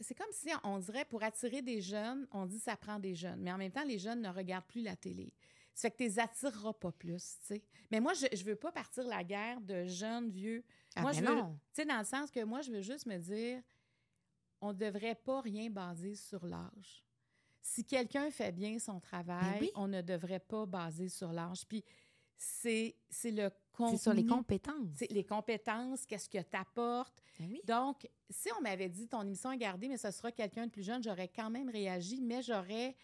c'est 0.00 0.14
comme 0.14 0.30
si 0.32 0.48
on 0.64 0.78
dirait 0.78 1.04
pour 1.04 1.22
attirer 1.22 1.62
des 1.62 1.80
jeunes, 1.80 2.26
on 2.32 2.46
dit 2.46 2.58
ça 2.58 2.76
prend 2.76 2.98
des 2.98 3.14
jeunes, 3.14 3.40
mais 3.40 3.52
en 3.52 3.58
même 3.58 3.72
temps, 3.72 3.84
les 3.84 3.98
jeunes 3.98 4.20
ne 4.22 4.28
regardent 4.28 4.66
plus 4.66 4.82
la 4.82 4.96
télé. 4.96 5.32
Ça 5.74 5.82
fait 5.82 5.90
que 5.90 5.96
tu 5.98 6.02
les 6.04 6.18
attireras 6.18 6.72
pas 6.72 6.92
plus, 6.92 7.36
tu 7.40 7.46
sais. 7.46 7.62
Mais 7.90 8.00
moi, 8.00 8.14
je, 8.14 8.34
je 8.34 8.44
veux 8.44 8.56
pas 8.56 8.72
partir 8.72 9.04
la 9.04 9.22
guerre 9.22 9.60
de 9.60 9.84
jeunes, 9.84 10.30
vieux. 10.30 10.64
Ah 10.94 11.02
moi, 11.02 11.12
je 11.12 11.20
veux, 11.20 11.26
non. 11.26 11.58
Tu 11.74 11.82
sais, 11.82 11.84
dans 11.84 11.98
le 11.98 12.04
sens 12.04 12.30
que 12.30 12.42
moi, 12.44 12.62
je 12.62 12.72
veux 12.72 12.80
juste 12.80 13.04
me 13.06 13.18
dire, 13.18 13.62
on 14.62 14.68
ne 14.68 14.78
devrait 14.78 15.14
pas 15.14 15.42
rien 15.42 15.68
baser 15.68 16.14
sur 16.14 16.46
l'âge. 16.46 17.04
Si 17.60 17.84
quelqu'un 17.84 18.30
fait 18.30 18.52
bien 18.52 18.78
son 18.78 19.00
travail, 19.00 19.58
oui. 19.60 19.70
on 19.74 19.88
ne 19.88 20.00
devrait 20.00 20.40
pas 20.40 20.64
baser 20.64 21.08
sur 21.08 21.32
l'âge. 21.32 21.66
Puis, 21.66 21.84
c'est 22.36 22.94
le 23.24 23.50
contenu. 23.72 23.96
C'est 23.96 24.02
sur 24.02 24.14
les 24.14 24.26
compétences. 24.26 24.88
C'est 24.96 25.10
les 25.10 25.24
compétences, 25.24 26.06
qu'est-ce 26.06 26.28
que 26.28 26.38
tu 26.38 26.56
apportes. 26.56 27.22
Ben 27.38 27.48
oui. 27.50 27.60
Donc, 27.64 28.08
si 28.30 28.48
on 28.58 28.62
m'avait 28.62 28.88
dit 28.88 29.06
ton 29.08 29.22
émission 29.22 29.50
est 29.52 29.58
gardée, 29.58 29.88
mais 29.88 29.96
ce 29.96 30.10
sera 30.10 30.32
quelqu'un 30.32 30.66
de 30.66 30.70
plus 30.70 30.82
jeune, 30.82 31.02
j'aurais 31.02 31.28
quand 31.28 31.50
même 31.50 31.68
réagi, 31.68 32.20
mais 32.20 32.42
j'aurais 32.42 32.96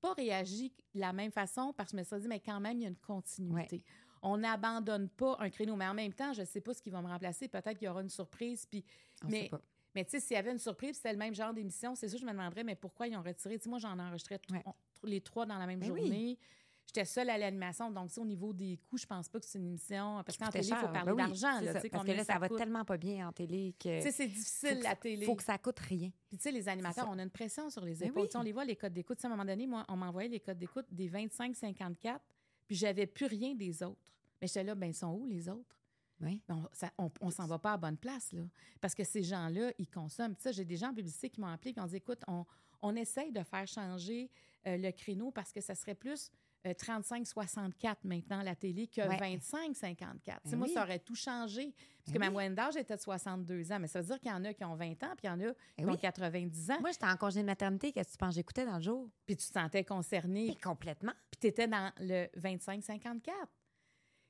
pas 0.00 0.12
réagi 0.14 0.72
de 0.94 1.00
la 1.00 1.12
même 1.12 1.30
façon 1.32 1.72
parce 1.76 1.90
que 1.90 1.96
je 1.96 2.00
me 2.00 2.04
serais 2.04 2.20
dit, 2.20 2.28
mais 2.28 2.40
quand 2.40 2.60
même, 2.60 2.78
il 2.78 2.82
y 2.82 2.86
a 2.86 2.88
une 2.90 2.96
continuité. 2.96 3.84
On 4.22 4.38
n'abandonne 4.38 5.08
pas 5.10 5.36
un 5.40 5.50
créneau, 5.50 5.76
mais 5.76 5.86
en 5.86 5.92
même 5.94 6.12
temps, 6.14 6.32
je 6.32 6.40
ne 6.40 6.46
sais 6.46 6.60
pas 6.62 6.72
ce 6.72 6.80
qui 6.80 6.90
va 6.90 7.02
me 7.02 7.08
remplacer. 7.08 7.46
Peut-être 7.48 7.74
qu'il 7.78 7.86
y 7.86 7.88
aura 7.88 8.00
une 8.00 8.08
surprise. 8.08 8.64
Puis, 8.66 8.82
On 9.22 9.28
mais 9.28 9.42
sait 9.44 9.48
pas. 9.50 9.60
mais 9.94 10.04
tu 10.04 10.12
sais, 10.12 10.20
s'il 10.20 10.34
y 10.34 10.38
avait 10.38 10.50
une 10.52 10.58
surprise, 10.58 10.96
c'était 10.96 11.12
le 11.12 11.18
même 11.18 11.34
genre 11.34 11.52
d'émission, 11.52 11.94
c'est 11.94 12.08
sûr, 12.08 12.18
je 12.18 12.24
me 12.24 12.30
demanderais, 12.32 12.64
mais 12.64 12.74
pourquoi 12.74 13.06
ils 13.06 13.16
ont 13.16 13.22
retiré? 13.22 13.58
Tu 13.58 13.64
sais, 13.64 13.68
moi, 13.70 13.78
j'en 13.78 13.98
enregistrais 13.98 14.38
t- 14.38 14.52
Ouais. 14.54 14.62
on- 14.64 14.74
les 15.06 15.20
trois 15.20 15.44
dans 15.44 15.58
la 15.58 15.66
même 15.66 15.78
Ben 15.80 15.90
oui. 15.90 16.38
J'étais 16.86 17.04
seule 17.06 17.30
à 17.30 17.38
l'animation, 17.38 17.90
donc 17.90 18.10
au 18.18 18.24
niveau 18.24 18.52
des 18.52 18.78
coûts, 18.88 18.98
je 18.98 19.06
pense 19.06 19.28
pas 19.28 19.40
que 19.40 19.46
c'est 19.46 19.58
une 19.58 19.66
émission. 19.66 20.22
Parce 20.24 20.36
qu'en 20.38 20.50
télé, 20.50 20.68
il 20.68 20.74
faut 20.76 20.86
parler 20.88 21.12
Ben 21.12 21.12
oui, 21.12 21.16
d'argent. 21.40 21.60
là, 21.60 21.72
ça. 21.72 21.88
Parce 21.90 22.04
que 22.04 22.12
là, 22.12 22.24
ça, 22.24 22.38
va 22.38 22.48
tellement 22.48 22.84
pas 22.84 22.96
bien 22.98 23.26
en 23.28 23.32
télé 23.32 23.74
que. 23.78 23.98
Tu 23.98 24.02
sais, 24.02 24.12
c'est 24.12 24.26
difficile, 24.28 24.80
la 24.82 24.90
ça- 24.90 24.96
télé. 24.96 25.24
Faut 25.26 25.34
que 25.34 25.42
ça 25.42 25.56
coûte 25.58 25.78
rien. 25.80 26.10
Puis 26.28 26.36
tu 26.36 26.42
sais, 26.42 26.52
les 26.52 26.68
animateurs, 26.68 27.08
on 27.10 27.18
a 27.18 27.22
une 27.22 27.30
pression 27.30 27.70
sur 27.70 27.84
les 27.84 27.94
Ben 27.96 28.08
épaules. 28.08 28.22
oui. 28.24 28.28
On 28.34 28.42
les 28.42 28.52
voit, 28.52 28.64
les 28.64 28.76
codes 28.76 28.92
d'écoute. 28.92 29.18
À 29.24 29.28
un 29.28 29.30
moment 29.30 29.44
donné, 29.44 29.66
moi, 29.66 29.84
on 29.88 29.96
m'envoyait 29.96 30.28
les 30.28 30.40
codes 30.40 30.58
d'écoute 30.58 30.86
des 30.90 31.08
25-54, 31.08 32.20
puis 32.66 32.76
j'avais 32.76 33.06
plus 33.06 33.26
rien 33.26 33.54
des 33.54 33.82
autres. 33.82 34.12
Mais 34.40 34.46
j'étais 34.46 34.64
là, 34.64 34.74
ben 34.74 34.86
ils 34.88 34.94
sont 34.94 35.12
où 35.14 35.26
les 35.26 35.48
autres? 35.48 35.76
Oui. 36.20 36.40
Ben, 36.46 36.68
on 36.98 37.04
on, 37.06 37.10
on 37.22 37.30
s'en 37.30 37.46
va 37.46 37.58
pas 37.58 37.72
à 37.72 37.76
bonne 37.76 37.96
place, 37.96 38.30
là. 38.32 38.42
Parce 38.80 38.94
que 38.94 39.04
ces 39.04 39.22
gens-là, 39.22 39.72
ils 39.78 39.88
consomment. 39.88 40.36
Tu 40.36 40.42
sais, 40.42 40.52
j'ai 40.52 40.64
des 40.64 40.76
gens 40.76 40.90
en 40.90 40.94
publicité 40.94 41.28
qui 41.30 41.40
m'ont 41.40 41.48
appelé 41.48 41.70
et 41.70 41.74
qui 41.74 41.80
ont 41.80 41.86
dit, 41.86 41.96
écoute, 41.96 42.20
on, 42.28 42.44
on 42.82 42.94
essaye 42.94 43.32
de 43.32 43.42
faire 43.42 43.66
changer 43.66 44.30
euh, 44.66 44.76
le 44.76 44.90
créneau 44.92 45.30
parce 45.30 45.52
que 45.52 45.60
ça 45.60 45.74
serait 45.74 45.94
plus 45.94 46.30
euh, 46.66 46.72
35-64 46.72 47.96
maintenant 48.04 48.42
la 48.42 48.54
télé 48.54 48.86
que 48.86 49.00
Ouais. 49.02 49.16
25-54. 49.38 49.38
Tu 49.74 50.50
sais, 50.50 50.50
Ben 50.50 50.56
moi, 50.58 50.66
oui. 50.66 50.72
ça 50.74 50.82
aurait 50.82 50.98
tout 50.98 51.14
changé. 51.14 51.72
Parce 51.72 52.06
Ben 52.08 52.12
que 52.14 52.18
ma 52.18 52.26
oui. 52.26 52.32
moyenne 52.32 52.54
d'âge 52.54 52.76
était 52.76 52.96
de 52.96 53.00
62 53.00 53.72
ans. 53.72 53.78
Mais 53.80 53.86
ça 53.88 54.00
veut 54.00 54.06
dire 54.06 54.20
qu'il 54.20 54.30
y 54.30 54.34
en 54.34 54.44
a 54.44 54.52
qui 54.54 54.64
ont 54.64 54.74
20 54.74 54.90
ans, 55.04 55.14
puis 55.16 55.24
il 55.24 55.26
y 55.26 55.30
en 55.30 55.40
a 55.40 55.52
qui 55.52 55.54
Ben 55.78 55.88
ont 55.88 55.92
oui. 55.92 55.98
90 55.98 56.70
ans. 56.70 56.80
Moi, 56.80 56.90
j'étais 56.92 57.06
en 57.06 57.16
congé 57.16 57.40
de 57.40 57.46
maternité. 57.46 57.92
Qu'est-ce 57.92 58.08
que 58.08 58.12
tu 58.12 58.18
penses? 58.18 58.34
J'écoutais 58.34 58.64
dans 58.66 58.76
le 58.76 58.82
jour? 58.82 59.08
Puis 59.26 59.36
tu 59.36 59.46
te 59.46 59.52
sentais 59.52 59.84
concerné. 59.84 60.46
Mais 60.48 60.56
complètement. 60.56 61.12
puis 61.30 61.40
tu 61.40 61.46
étais 61.48 61.68
dans 61.68 61.92
le 62.00 62.26
25-54. 62.38 63.20
Tu 63.22 63.30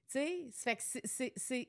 sais, 0.07 0.49
fait 0.53 0.77
que 0.77 0.83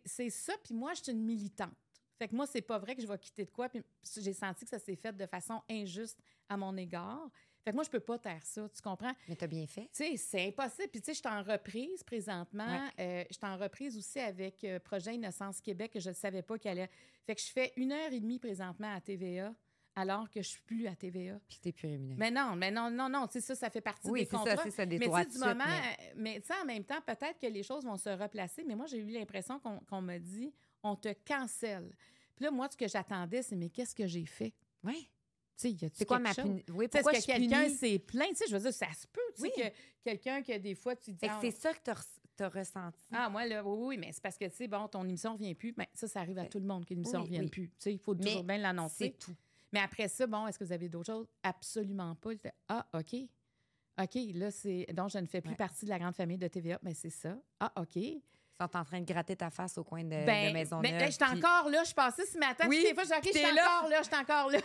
c'est 0.06 0.30
ça. 0.30 0.54
Puis 0.64 0.74
moi, 0.74 0.94
je 0.94 1.04
suis 1.04 1.12
une 1.12 1.24
militante. 1.24 1.72
Fait 2.18 2.28
que 2.30 2.36
moi, 2.36 2.46
c'est 2.48 2.62
pas 2.62 2.78
vrai 2.78 2.96
que 2.96 3.02
je 3.02 3.08
vais 3.08 3.18
quitter 3.18 3.44
de 3.46 3.50
quoi. 3.52 3.68
Puis 3.70 3.82
j'ai 4.18 4.34
senti 4.34 4.64
que 4.66 4.70
ça 4.70 4.80
s'est 4.80 4.96
fait 4.96 5.12
de 5.16 5.26
façon 5.26 5.62
injuste 5.70 6.20
à 6.48 6.56
mon 6.58 6.76
égard. 6.78 7.30
Fait 7.66 7.72
que 7.72 7.76
moi, 7.76 7.84
je 7.84 7.90
peux 7.90 8.00
pas 8.00 8.20
taire 8.20 8.46
ça, 8.46 8.70
tu 8.70 8.80
comprends? 8.82 9.12
Mais 9.28 9.36
t'as 9.36 9.48
bien 9.48 9.66
fait. 9.66 9.90
Tu 9.92 10.04
sais, 10.06 10.18
c'est 10.18 10.48
impossible. 10.50 10.88
Puis 10.90 11.02
tu 11.02 11.06
sais, 11.08 11.14
je 11.16 11.20
suis 11.20 11.28
en 11.28 11.42
reprise 11.42 12.04
présentement. 12.04 12.88
Euh, 13.00 13.24
je 13.28 13.34
suis 13.36 13.46
en 13.46 13.58
reprise 13.58 13.98
aussi 13.98 14.20
avec 14.20 14.64
euh, 14.64 14.80
Projet 14.80 15.16
Innocence 15.16 15.62
Québec, 15.62 15.92
que 15.94 16.00
je 16.00 16.10
ne 16.10 16.14
savais 16.14 16.44
pas 16.44 16.60
qu'elle 16.60 16.78
allait... 16.78 16.90
Fait 17.26 17.34
que 17.34 17.42
je 17.42 17.48
fais 17.48 17.74
une 17.76 17.92
heure 17.92 18.14
et 18.14 18.20
demie 18.20 18.38
présentement 18.38 18.94
à 18.94 19.02
TVA, 19.02 19.52
alors 19.96 20.30
que 20.30 20.44
je 20.44 20.50
suis 20.50 20.62
plus 20.62 20.86
à 20.86 20.96
TVA. 20.96 21.40
Puis 21.50 21.58
t'es 21.60 21.72
plus 21.72 21.88
rémunéré. 21.88 22.20
Mais 22.20 22.30
non, 22.30 22.56
mais 22.56 22.70
non, 22.70 22.92
non, 22.92 23.10
non, 23.10 23.26
tu 23.26 23.34
sais, 23.34 23.42
ça, 23.42 23.56
ça 23.56 23.72
fait 23.72 23.82
partie 23.82 24.10
oui, 24.12 24.20
des 24.22 24.28
contrats. 24.28 24.58
ça, 24.58 24.64
c'est 24.64 24.70
ça, 24.72 24.86
des 24.86 25.00
Mais 25.00 25.08
droits 25.08 25.24
de 25.24 25.30
du 25.30 25.36
suite, 25.36 25.46
moment, 25.48 25.64
mais- 25.66 26.06
euh, 26.08 26.14
mais 26.18 26.42
tu 26.42 26.46
sais, 26.48 26.54
en 26.62 26.66
même 26.66 26.84
temps, 26.84 27.02
peut-être 27.02 27.40
que 27.40 27.48
les 27.48 27.64
choses 27.64 27.84
vont 27.84 27.98
se 27.98 28.10
replacer, 28.10 28.64
mais 28.64 28.76
moi, 28.76 28.86
j'ai 28.86 29.00
eu 29.00 29.08
l'impression 29.08 29.58
qu'on 29.60 29.80
qu'on 29.80 30.02
me 30.04 30.20
dit, 30.20 30.54
on 30.84 30.96
te 30.96 31.12
cancelle. 31.28 31.96
Puis 32.36 32.46
là, 32.46 32.52
moi, 32.52 32.68
ce 32.70 32.78
que 32.78 32.88
j'attendais, 32.88 33.42
c'est, 33.42 33.56
mais 33.56 33.70
qu'est-ce 33.70 33.96
que 33.96 34.06
j'ai 34.06 34.26
fait? 34.28 34.54
Oui. 34.84 35.10
Tu 35.58 35.76
C'est 35.94 36.06
quoi 36.06 36.20
ma 36.20 36.34
puni... 36.34 36.64
Oui, 36.70 36.86
Tu 36.86 36.98
pourquoi 36.98 37.14
je 37.14 37.18
que 37.18 37.24
suis 37.24 37.32
quelqu'un 37.34 37.70
s'est 37.70 38.00
plaint? 38.00 38.30
Tu 38.30 38.36
sais, 38.36 38.46
je 38.50 38.56
veux 38.56 38.62
dire, 38.62 38.74
ça 38.74 38.88
se 38.94 39.08
peut, 39.08 39.22
tu 39.36 39.42
sais, 39.44 39.52
Oui. 39.56 39.64
que 39.64 39.70
quelqu'un 40.04 40.42
que 40.42 40.58
des 40.58 40.76
fois, 40.76 40.96
tu 40.96 41.12
dis... 41.12 41.20
Que 41.20 41.32
ah, 41.32 41.38
c'est 41.42 41.52
ça 41.52 41.74
que 41.74 41.92
res- 41.92 42.06
t'as 42.36 42.50
ressenti. 42.50 43.00
ah, 43.14 43.30
moi, 43.30 43.46
là, 43.46 43.64
oui, 43.66 43.88
oui, 43.88 43.98
mais 43.98 44.12
c'est 44.12 44.22
parce 44.22 44.38
que, 44.38 44.46
tu 44.46 44.56
sais, 44.56 44.68
bon, 44.68 44.88
ton 44.90 45.04
émission 45.06 45.32
ne 45.32 45.38
revient 45.38 45.56
plus. 45.56 45.74
Mais 45.78 45.88
ça, 45.94 46.08
ça 46.08 46.20
arrive 46.20 46.38
à 46.40 46.46
tout 46.46 46.60
le 46.60 46.66
monde 46.66 46.86
qu'une 46.86 46.98
émission 46.98 47.24
ne 47.24 47.40
oui, 47.40 47.50
plus. 47.50 47.70
Tu 47.70 47.76
sais, 47.80 47.94
il 47.94 48.00
faut 48.00 48.14
Mais 48.16 48.26
toujours 48.26 48.44
bien 48.44 48.58
c'est 48.58 48.62
l'annoncer. 48.62 49.12
tout. 49.18 49.36
Mais 49.72 49.80
après 49.80 50.08
ça, 50.10 50.28
bon, 50.28 50.46
est-ce 50.48 50.60
que 50.60 50.64
vous 50.66 50.72
avez 50.74 50.90
d'autres 50.90 51.12
choses? 51.14 51.28
Absolument 51.44 52.16
pas. 52.16 52.32
Ah, 52.68 52.86
OK. 52.94 53.16
OK, 54.02 54.18
là, 54.34 54.52
c'est. 54.52 54.86
Donc, 54.94 55.10
je 55.12 55.18
ne 55.20 55.26
fais 55.26 55.40
plus 55.42 55.52
Ouais. 55.52 55.56
partie 55.56 55.86
de 55.86 55.90
la 55.90 56.00
grande 56.00 56.16
famille 56.16 56.38
de 56.38 56.48
TVA. 56.50 56.78
Mais 56.84 56.94
c'est 56.94 57.10
ça. 57.10 57.38
Ah, 57.62 57.72
OK. 57.78 57.98
Sont 58.62 58.78
en 58.78 58.86
train 58.86 59.02
de 59.02 59.06
gratter 59.06 59.36
ta 59.36 59.50
face 59.50 59.78
au 59.78 59.84
coin 59.84 60.02
de, 60.04 60.10
ben, 60.10 60.48
de 60.50 60.54
Maison 60.54 60.80
ben, 60.80 60.98
ben, 60.98 61.12
j'étais 61.12 61.26
puis- 61.26 61.38
encore 61.40 61.70
là. 61.70 61.84
Je 61.84 61.94
passais 61.94 62.26
ce 62.26 62.38
matin. 62.38 62.68
Oui, 62.70 62.82
les 62.88 62.94
fois, 62.94 63.04
je 63.04 63.10
là. 63.10 63.80
encore 63.80 63.90
là. 63.90 64.02
J'étais 64.02 64.16
encore 64.16 64.50
là. 64.50 64.60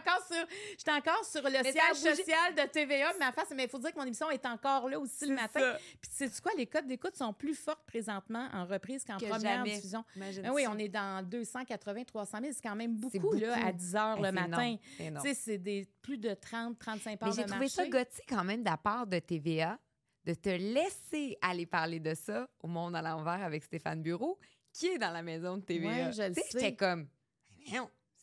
J'étais 0.00 0.10
encore 0.10 0.26
sur, 0.26 0.46
j'étais 0.78 0.90
encore 0.92 1.24
sur 1.24 1.42
le 1.42 1.62
siège 1.62 2.16
social 2.16 2.54
de 2.54 2.68
TVA. 2.70 3.12
Ma 3.18 3.32
face, 3.32 3.52
mais 3.54 3.64
il 3.64 3.68
faut 3.70 3.78
dire 3.78 3.92
que 3.92 3.98
mon 3.98 4.04
émission 4.04 4.30
est 4.30 4.44
encore 4.46 4.88
là 4.88 4.98
aussi 4.98 5.26
le 5.26 5.36
C'est 5.36 5.42
matin. 5.42 5.60
ça. 5.60 5.78
Puis, 6.00 6.10
sais-tu 6.12 6.40
quoi? 6.40 6.52
Les 6.56 6.66
codes 6.66 6.86
d'écoute 6.86 7.16
sont 7.16 7.32
plus 7.32 7.54
fortes 7.54 7.84
présentement 7.86 8.48
en 8.52 8.64
reprise 8.64 9.04
qu'en 9.04 9.16
Que 9.18 9.26
première 9.26 9.58
jamais. 9.58 9.74
diffusion. 9.74 10.04
Ben 10.16 10.50
oui, 10.52 10.64
on 10.68 10.78
est 10.78 10.88
dans 10.88 11.24
280, 11.26 12.04
300 12.04 12.38
000. 12.40 12.52
C'est 12.54 12.62
quand 12.62 12.76
même 12.76 12.96
beaucoup, 12.96 13.32
C'est 13.38 13.40
là, 13.46 13.66
à 13.66 13.72
10 13.72 13.96
heures 13.96 14.16
Eh, 14.18 14.22
le 14.22 14.26
c'est 14.26 14.32
matin. 14.32 14.76
c'est 14.96 15.10
Tu 15.14 15.20
sais, 15.20 15.34
c'est 15.34 15.58
des 15.58 15.88
plus 16.02 16.18
de 16.18 16.32
30, 16.34 16.78
35 16.78 17.18
parts 17.18 17.28
Mais 17.28 17.34
j'ai 17.34 17.44
trouvé 17.46 17.68
ça 17.68 17.86
gothique 17.86 18.24
quand 18.28 18.44
même 18.44 18.62
de 18.62 18.68
la 18.70 18.76
part 18.76 19.06
de 19.06 19.18
TVA 19.18 19.78
de 20.24 20.34
te 20.34 20.50
laisser 20.50 21.36
aller 21.40 21.64
parler 21.66 21.98
de 21.98 22.14
ça 22.14 22.46
au 22.62 22.68
Monde 22.68 22.94
à 22.94 23.00
l'envers 23.02 23.42
avec 23.42 23.64
Stéphane 23.64 24.02
Bureau, 24.02 24.38
qui 24.72 24.86
est 24.88 24.98
dans 24.98 25.10
la 25.12 25.22
maison 25.22 25.56
de 25.56 25.62
TVA. 25.62 25.88
Ouais, 25.90 26.12
je 26.12 26.22
le 26.22 26.34
sais. 26.34 26.42
J'étais 26.52 26.76
comme, 26.76 27.08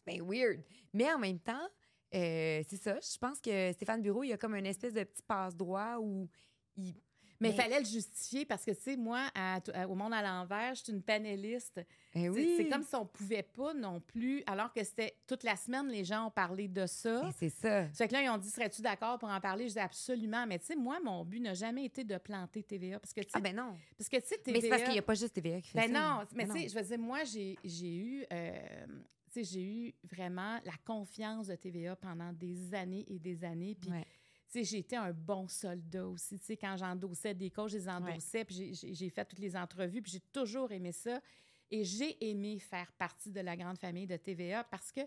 bien 0.07 0.23
weird. 0.23 0.61
Mais 0.93 1.11
en 1.13 1.19
même 1.19 1.39
temps, 1.39 1.67
euh, 2.15 2.61
c'est 2.67 2.81
ça. 2.81 2.97
Je 2.99 3.17
pense 3.17 3.39
que 3.41 3.71
Stéphane 3.73 4.01
Bureau, 4.01 4.23
il 4.23 4.31
a 4.33 4.37
comme 4.37 4.55
une 4.55 4.65
espèce 4.65 4.93
de 4.93 5.03
petit 5.03 5.23
passe-droit 5.23 5.97
où 5.99 6.27
il. 6.77 6.95
Mais 7.39 7.49
il 7.49 7.55
Mais- 7.55 7.61
fallait 7.61 7.79
le 7.81 7.85
justifier 7.85 8.45
parce 8.45 8.65
que, 8.65 8.71
tu 8.71 8.81
sais, 8.81 8.97
moi, 8.97 9.29
à- 9.35 9.59
à- 9.75 9.87
au 9.87 9.93
Monde 9.93 10.11
à 10.15 10.23
l'envers, 10.23 10.73
je 10.73 10.81
suis 10.85 10.91
une 10.91 11.03
panéliste. 11.03 11.79
Eh 12.15 12.29
oui. 12.29 12.55
C'est 12.57 12.67
comme 12.67 12.81
si 12.81 12.95
on 12.95 13.05
pouvait 13.05 13.43
pas 13.43 13.75
non 13.75 13.99
plus, 13.99 14.41
alors 14.47 14.73
que 14.73 14.83
c'était 14.83 15.15
toute 15.27 15.43
la 15.43 15.55
semaine, 15.55 15.87
les 15.87 16.03
gens 16.03 16.25
ont 16.25 16.31
parlé 16.31 16.67
de 16.67 16.87
ça. 16.87 17.25
Eh, 17.29 17.31
C'est 17.37 17.49
ça. 17.49 17.87
Fait 17.89 18.07
que 18.07 18.13
là, 18.13 18.23
ils 18.23 18.29
ont 18.29 18.39
dit, 18.39 18.49
serais-tu 18.49 18.81
d'accord 18.81 19.19
pour 19.19 19.29
en 19.29 19.39
parler? 19.39 19.67
Je 19.67 19.73
dis 19.73 19.79
absolument. 19.79 20.47
Mais 20.47 20.57
tu 20.57 20.65
sais, 20.65 20.75
moi, 20.75 20.99
mon 20.99 21.23
but 21.25 21.39
n'a 21.39 21.53
jamais 21.53 21.85
été 21.85 22.03
de 22.03 22.17
planter 22.17 22.63
TVA. 22.63 22.99
Parce 22.99 23.13
que, 23.13 23.21
Ah 23.33 23.39
ben 23.39 23.55
non. 23.55 23.77
parce 23.95 24.09
que, 24.09 24.17
tu 24.17 24.25
sais, 24.29 24.37
TVA... 24.39 24.53
Mais 24.57 24.61
c'est 24.61 24.69
parce 24.69 24.81
qu'il 24.81 24.93
n'y 24.93 24.97
a 24.97 25.03
pas 25.03 25.13
juste 25.13 25.33
TVA 25.35 25.61
qui 25.61 25.69
fait 25.69 25.77
Ben 25.77 25.93
ça. 25.93 25.99
non, 26.01 26.25
mais 26.33 26.45
Ben 26.45 26.55
tu 26.55 26.61
sais, 26.61 26.69
je 26.69 26.73
veux 26.75 26.85
dire, 26.85 26.97
moi, 26.97 27.23
j'ai 27.23 27.55
eu, 27.63 28.25
euh, 28.33 28.87
sais, 29.43 29.53
j'ai 29.55 29.63
eu 29.63 29.93
vraiment 30.03 30.59
la 30.65 30.73
confiance 30.85 31.47
de 31.47 31.55
TVA 31.55 31.95
pendant 31.95 32.31
des 32.33 32.73
années 32.73 33.05
et 33.07 33.19
des 33.19 33.43
années. 33.43 33.75
Puis, 33.75 33.89
Ouais. 33.89 34.03
tu 34.49 34.59
sais, 34.59 34.63
j'ai 34.63 34.77
été 34.79 34.95
un 34.95 35.11
bon 35.13 35.47
soldat 35.47 36.07
aussi. 36.07 36.39
Tu 36.39 36.45
sais, 36.45 36.57
quand 36.57 36.75
j'endossais 36.77 37.33
des 37.33 37.49
coachs, 37.49 37.69
je 37.71 37.77
les 37.77 37.89
endossais, 37.89 38.45
puis 38.45 38.73
j'ai- 38.73 39.09
fait 39.09 39.25
toutes 39.25 39.39
les 39.39 39.55
entrevues, 39.55 40.01
puis 40.01 40.11
j'ai 40.13 40.19
toujours 40.31 40.71
aimé 40.71 40.91
ça. 40.91 41.21
Et 41.69 41.83
j'ai 41.83 42.29
aimé 42.29 42.59
faire 42.59 42.91
partie 42.93 43.29
de 43.29 43.41
la 43.41 43.57
grande 43.57 43.77
famille 43.77 44.07
de 44.07 44.15
TVA 44.15 44.63
parce 44.63 44.89
que 44.91 45.01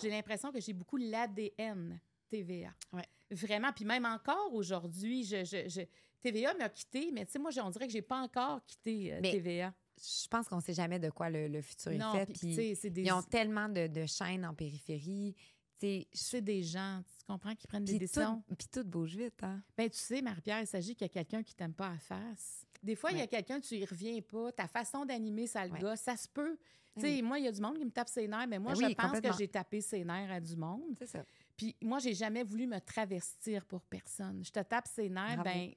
j'ai 0.00 0.08
l'impression 0.08 0.50
que 0.50 0.58
j'ai 0.60 0.72
beaucoup 0.72 0.96
l'ADN 0.96 2.00
TVA. 2.30 2.72
Ouais. 2.92 3.04
Vraiment. 3.30 3.70
Puis 3.72 3.84
même 3.84 4.06
encore 4.06 4.54
aujourd'hui, 4.54 5.24
je, 5.24 5.44
je- 5.44 5.68
je- 5.68 5.82
TVA 6.22 6.54
m'a 6.54 6.70
quitté, 6.70 7.10
mais 7.12 7.26
tu 7.26 7.32
sais, 7.32 7.38
moi, 7.38 7.50
on 7.62 7.68
dirait 7.70 7.86
que 7.86 7.92
j'ai 7.92 8.00
pas 8.02 8.20
encore 8.22 8.64
quitté 8.64 9.12
euh, 9.12 9.18
Mais 9.20 9.30
TVA. 9.32 9.74
Je 9.98 10.28
pense 10.28 10.48
qu'on 10.48 10.56
ne 10.56 10.60
sait 10.62 10.74
jamais 10.74 10.98
de 10.98 11.10
quoi 11.10 11.30
le, 11.30 11.48
le 11.48 11.62
futur 11.62 11.92
est 11.92 11.98
fait. 12.26 12.26
puis, 12.32 12.54
des, 12.54 13.02
Ils 13.02 13.12
ont 13.12 13.22
tellement 13.22 13.68
de, 13.68 13.86
de 13.86 14.04
chaînes 14.06 14.44
en 14.44 14.54
périphérie. 14.54 15.34
C'est 15.78 16.40
des 16.40 16.62
gens, 16.62 17.02
tu 17.18 17.24
comprends, 17.26 17.54
qui 17.54 17.66
prennent 17.66 17.84
des 17.84 17.98
décisions. 17.98 18.42
puis 18.58 18.68
tout 18.72 18.84
bouge 18.84 19.14
vite, 19.16 19.42
hein? 19.42 19.62
Ben, 19.76 19.90
tu 19.90 19.98
sais, 19.98 20.22
Marie-Pierre, 20.22 20.60
il 20.62 20.66
s'agit 20.66 20.94
qu'il 20.94 21.04
y 21.06 21.10
a 21.10 21.12
quelqu'un 21.12 21.42
qui 21.42 21.54
t'aime 21.54 21.74
pas 21.74 21.90
à 21.90 21.98
face. 21.98 22.66
Des 22.82 22.94
fois, 22.94 23.10
il 23.12 23.18
y 23.18 23.20
a 23.22 23.26
quelqu'un, 23.26 23.60
tu 23.60 23.74
y 23.76 23.84
reviens 23.84 24.20
pas, 24.22 24.52
ta 24.52 24.66
façon 24.68 25.04
d'animer, 25.04 25.46
ça 25.46 25.66
le 25.66 25.72
Ouais. 25.72 25.80
gosse, 25.80 26.00
ça 26.00 26.16
se 26.16 26.28
peut. 26.28 26.56
Tu 26.94 27.02
sais, 27.02 27.20
moi, 27.22 27.38
il 27.38 27.44
y 27.44 27.48
a 27.48 27.52
du 27.52 27.60
monde 27.60 27.76
qui 27.76 27.84
me 27.84 27.90
tape 27.90 28.08
ses 28.08 28.26
nerfs, 28.26 28.46
mais 28.48 28.58
moi, 28.58 28.72
Ben 28.72 28.80
je 28.80 28.86
oui, 28.86 28.94
pense 28.94 29.20
que 29.20 29.32
j'ai 29.36 29.48
tapé 29.48 29.82
ses 29.82 30.02
nerfs 30.02 30.30
à 30.32 30.40
du 30.40 30.56
monde. 30.56 30.94
C'est 30.98 31.06
ça. 31.06 31.22
Puis 31.56 31.76
moi, 31.82 31.98
j'ai 31.98 32.14
jamais 32.14 32.42
voulu 32.42 32.66
me 32.66 32.78
travestir 32.80 33.66
pour 33.66 33.82
personne. 33.82 34.42
Je 34.44 34.50
te 34.50 34.60
tape 34.60 34.86
ses 34.88 35.10
nerfs, 35.10 35.36
Bravo. 35.42 35.44
ben, 35.44 35.72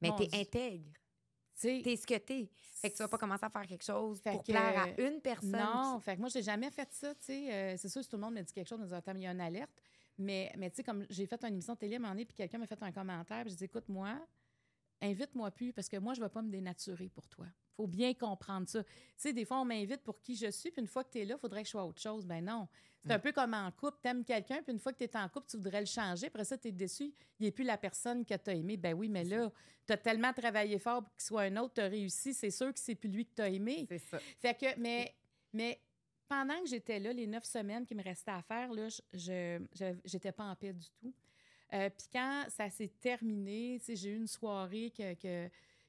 Mais 0.00 0.10
t'es 0.16 0.36
intègre. 0.40 0.90
T'es 1.82 1.96
ce 1.96 2.06
que 2.06 2.18
t'es. 2.18 2.50
Fait 2.80 2.90
que 2.90 2.96
tu 2.96 3.02
vas 3.02 3.08
pas 3.08 3.18
commencer 3.18 3.44
à 3.44 3.50
faire 3.50 3.66
quelque 3.66 3.84
chose 3.84 4.20
Fait 4.20 4.32
pour 4.32 4.42
que- 4.42 4.52
plaire 4.52 4.82
à 4.82 5.00
une 5.00 5.20
personne. 5.20 5.52
Non, 5.52 5.98
qui- 5.98 6.04
fait 6.04 6.14
que 6.16 6.20
moi, 6.20 6.28
j'ai 6.28 6.42
jamais 6.42 6.70
fait 6.70 6.88
ça, 6.92 7.14
tu 7.14 7.20
sais. 7.26 7.52
Euh, 7.52 7.74
c'est 7.76 7.88
sûr, 7.88 8.02
si 8.02 8.08
tout 8.08 8.16
le 8.16 8.22
monde 8.22 8.34
me 8.34 8.42
dit 8.42 8.52
quelque 8.52 8.68
chose, 8.68 8.80
je 8.80 8.84
me 8.86 8.92
attends, 8.92 9.12
mais 9.14 9.20
il 9.20 9.24
y 9.24 9.26
a 9.26 9.32
une 9.32 9.40
alerte. 9.40 9.70
Mais, 10.18 10.52
mais 10.58 10.68
tu 10.70 10.76
sais, 10.76 10.82
comme 10.84 11.06
j'ai 11.08 11.26
fait 11.26 11.42
une 11.44 11.54
émission 11.54 11.72
de 11.74 11.78
télé 11.78 11.94
à 11.94 11.96
un 11.96 12.00
moment 12.00 12.12
donné, 12.12 12.24
puis 12.26 12.34
quelqu'un 12.36 12.58
m'a 12.58 12.66
fait 12.66 12.82
un 12.82 12.92
commentaire, 12.92 13.42
puis 13.42 13.50
je 13.52 13.56
dis, 13.56 13.64
écoute, 13.64 13.88
moi, 13.88 14.18
invite-moi 15.02 15.50
plus, 15.50 15.72
parce 15.72 15.88
que 15.88 15.96
moi, 15.98 16.14
je 16.14 16.20
ne 16.20 16.26
vais 16.26 16.30
pas 16.30 16.40
me 16.42 16.50
dénaturer 16.50 17.08
pour 17.08 17.28
toi. 17.28 17.46
faut 17.74 17.86
bien 17.86 18.12
comprendre 18.14 18.68
ça. 18.68 18.84
Tu 18.84 18.90
sais, 19.16 19.32
des 19.32 19.44
fois, 19.46 19.58
on 19.60 19.64
m'invite 19.64 20.02
pour 20.02 20.20
qui 20.20 20.36
je 20.36 20.50
suis, 20.50 20.70
puis 20.70 20.82
une 20.82 20.86
fois 20.86 21.04
que 21.04 21.10
tu 21.10 21.20
es 21.20 21.24
là, 21.24 21.36
il 21.36 21.40
faudrait 21.40 21.62
que 21.62 21.66
je 21.66 21.70
sois 21.70 21.84
autre 21.86 22.00
chose. 22.02 22.26
Ben 22.26 22.44
non. 22.44 22.68
C'est 23.02 23.12
un 23.12 23.18
Mm. 23.18 23.20
peu 23.22 23.32
comme 23.32 23.54
en 23.54 23.70
couple. 23.72 23.96
Tu 24.02 24.08
aimes 24.08 24.24
quelqu'un, 24.24 24.62
puis 24.62 24.72
une 24.74 24.78
fois 24.78 24.92
que 24.92 24.98
tu 24.98 25.04
es 25.04 25.16
en 25.16 25.26
couple, 25.30 25.46
tu 25.48 25.56
voudrais 25.56 25.80
le 25.80 25.86
changer. 25.86 26.26
Après 26.26 26.44
ça, 26.44 26.58
tu 26.58 26.68
es 26.68 26.72
déçu. 26.72 27.14
Il 27.40 27.44
n'est 27.46 27.50
plus 27.50 27.64
la 27.64 27.78
personne 27.78 28.24
que 28.26 28.34
tu 28.36 28.50
as 28.50 28.54
aimée. 28.54 28.76
Ben 28.76 28.92
oui, 28.94 29.08
mais 29.08 29.24
là, 29.24 29.50
tu 29.86 29.92
as 29.94 29.96
tellement 29.96 30.32
travaillé 30.34 30.78
fort 30.78 31.02
pour 31.02 31.12
qu'il 31.14 31.24
soit 31.24 31.42
un 31.42 31.56
autre, 31.56 31.72
tu 31.74 31.80
as 31.80 31.88
réussi. 31.88 32.34
C'est 32.34 32.50
sûr 32.50 32.72
que 32.72 32.78
c'est 32.78 32.94
plus 32.94 33.08
lui 33.08 33.24
que 33.24 33.34
tu 33.34 33.40
as 33.42 33.48
aimé. 33.48 33.86
C'est 33.88 33.98
ça. 33.98 34.18
Fait 34.38 34.54
que, 34.54 34.78
mais, 34.78 35.14
mais 35.54 35.80
pendant 36.28 36.60
que 36.60 36.68
j'étais 36.68 37.00
là, 37.00 37.12
les 37.14 37.26
neuf 37.26 37.44
semaines 37.44 37.86
qui 37.86 37.94
me 37.94 38.02
restaient 38.02 38.30
à 38.30 38.42
faire, 38.42 38.70
là, 38.72 38.86
je 39.14 39.58
j'étais 40.04 40.30
pas 40.32 40.44
en 40.44 40.54
paix 40.56 40.74
du 40.74 40.86
tout. 41.00 41.12
Euh, 41.72 41.88
Puis 41.90 42.06
quand 42.12 42.44
ça 42.48 42.68
s'est 42.70 42.92
terminé, 43.00 43.80
j'ai 43.86 44.10
eu 44.10 44.16
une 44.16 44.26
soirée 44.26 44.90
que, 44.96 45.14
que, 45.14 45.48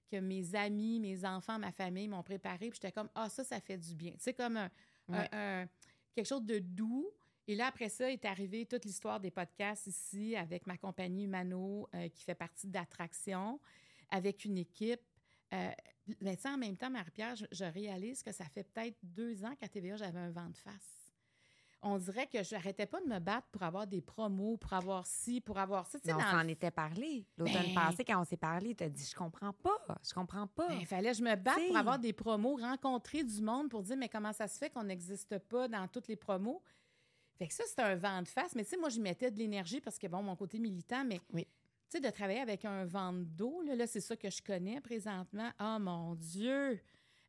que 0.10 0.18
mes 0.18 0.56
amis, 0.56 1.00
mes 1.00 1.26
enfants, 1.26 1.60
ma 1.60 1.72
famille 1.72 2.08
m'ont 2.08 2.24
préparé. 2.24 2.70
Puis 2.70 2.80
j'étais 2.82 2.92
comme, 2.92 3.10
ah, 3.16 3.30
ça, 3.30 3.44
ça 3.44 3.60
fait 3.60 3.78
du 3.78 3.94
bien. 3.96 4.12
Tu 4.14 4.20
sais, 4.22 4.34
comme 4.34 4.58
un, 4.58 4.70
Ouais. 5.10 5.28
un- 5.34 5.64
un- 5.64 5.68
quelque 6.16 6.28
chose 6.28 6.46
de 6.46 6.60
doux. 6.60 7.10
Et 7.46 7.56
là, 7.56 7.68
après 7.68 7.90
ça, 7.90 8.10
est 8.10 8.24
arrivée 8.24 8.66
toute 8.66 8.86
l'histoire 8.86 9.20
des 9.20 9.32
podcasts 9.32 9.88
ici 9.88 10.34
avec 10.38 10.66
ma 10.66 10.78
compagnie 10.78 11.26
Humano, 11.26 11.90
euh, 11.94 12.08
qui 12.08 12.24
fait 12.24 12.36
partie 12.36 12.68
d'Attraction, 12.68 13.60
avec 14.10 14.46
une 14.46 14.58
équipe. 14.58 15.02
Euh, 15.54 15.72
mais 16.22 16.38
en 16.48 16.58
même 16.58 16.78
temps, 16.78 16.90
Marie-Pierre, 16.90 17.36
je, 17.36 17.46
je 17.52 17.66
réalise 17.66 18.24
que 18.24 18.32
ça 18.32 18.46
fait 18.46 18.64
peut-être 18.64 18.98
deux 19.04 19.44
ans 19.44 19.54
qu'à 19.58 19.68
TVA, 19.68 19.98
j'avais 19.98 20.20
un 20.20 20.32
vent 20.32 20.50
de 20.50 20.56
face. 20.58 21.03
On 21.86 21.98
dirait 21.98 22.28
que 22.28 22.42
je 22.44 22.56
n'arrêtais 22.56 22.86
pas 22.86 23.02
de 23.02 23.08
me 23.08 23.20
battre 23.20 23.48
pour 23.52 23.62
avoir 23.64 23.86
des 23.86 24.02
promos, 24.02 24.58
pour 24.58 24.72
avoir 24.74 25.06
ci, 25.06 25.42
pour 25.42 25.58
avoir 25.58 25.86
ça. 25.86 26.00
Tu 26.00 26.08
sais, 26.10 26.16
Mais 26.16 26.24
on 26.24 26.32
s'en 26.32 26.48
était 26.48 26.72
parlé. 26.72 27.26
L'automne 27.38 27.54
Ben- 27.54 27.76
passé, 27.76 28.06
quand 28.06 28.22
on 28.22 28.24
s'est 28.24 28.38
parlé, 28.38 28.74
tu 28.74 28.84
as 28.86 28.90
dit 28.90 29.06
Je 29.10 29.16
comprends 29.16 29.52
pas. 29.54 29.78
Je 30.08 30.14
comprends 30.14 30.48
pas. 30.48 30.68
Ben, 30.70 30.78
Il 30.80 30.86
fallait 30.88 31.12
que 31.12 31.18
je 31.18 31.24
me 31.24 31.36
batte 31.36 31.58
T'sais. 31.58 31.68
pour 31.68 31.78
avoir 31.78 32.00
des 32.00 32.14
promos, 32.14 32.56
rencontrer 32.56 33.24
du 33.24 33.42
monde 33.42 33.70
pour 33.70 33.84
dire 33.84 33.98
mais 33.98 34.10
comment 34.10 34.32
ça 34.34 34.48
se 34.48 34.58
fait 34.58 34.70
qu'on 34.70 34.84
n'existe 34.86 35.38
pas 35.40 35.68
dans 35.68 35.88
toutes 35.88 36.08
les 36.08 36.16
promos? 36.16 36.62
Fait 37.38 37.48
que 37.48 37.54
ça, 37.54 37.64
c'était 37.68 37.82
un 37.82 37.96
vent 37.96 38.22
de 38.22 38.28
face. 38.28 38.56
Mais 38.56 38.64
tu 38.64 38.70
sais, 38.72 38.78
moi, 38.78 38.90
j'y 38.90 39.00
mettais 39.02 39.30
de 39.32 39.38
l'énergie 39.40 39.82
parce 39.82 39.98
que, 40.00 40.08
bon, 40.08 40.22
mon 40.24 40.36
côté 40.36 40.60
militant, 40.60 41.04
mais 41.04 41.20
Oui. 41.34 41.46
tu 41.46 41.50
sais, 41.90 42.00
de 42.00 42.10
travailler 42.10 42.40
avec 42.42 42.64
un 42.64 42.86
vent 42.86 43.12
d'eau, 43.12 43.62
là, 43.64 43.76
là 43.76 43.88
c'est 43.88 44.02
ça 44.02 44.16
que 44.16 44.30
je 44.30 44.42
connais 44.42 44.80
présentement. 44.82 45.50
Oh 45.60 45.78
mon 45.80 46.16
Dieu! 46.16 46.80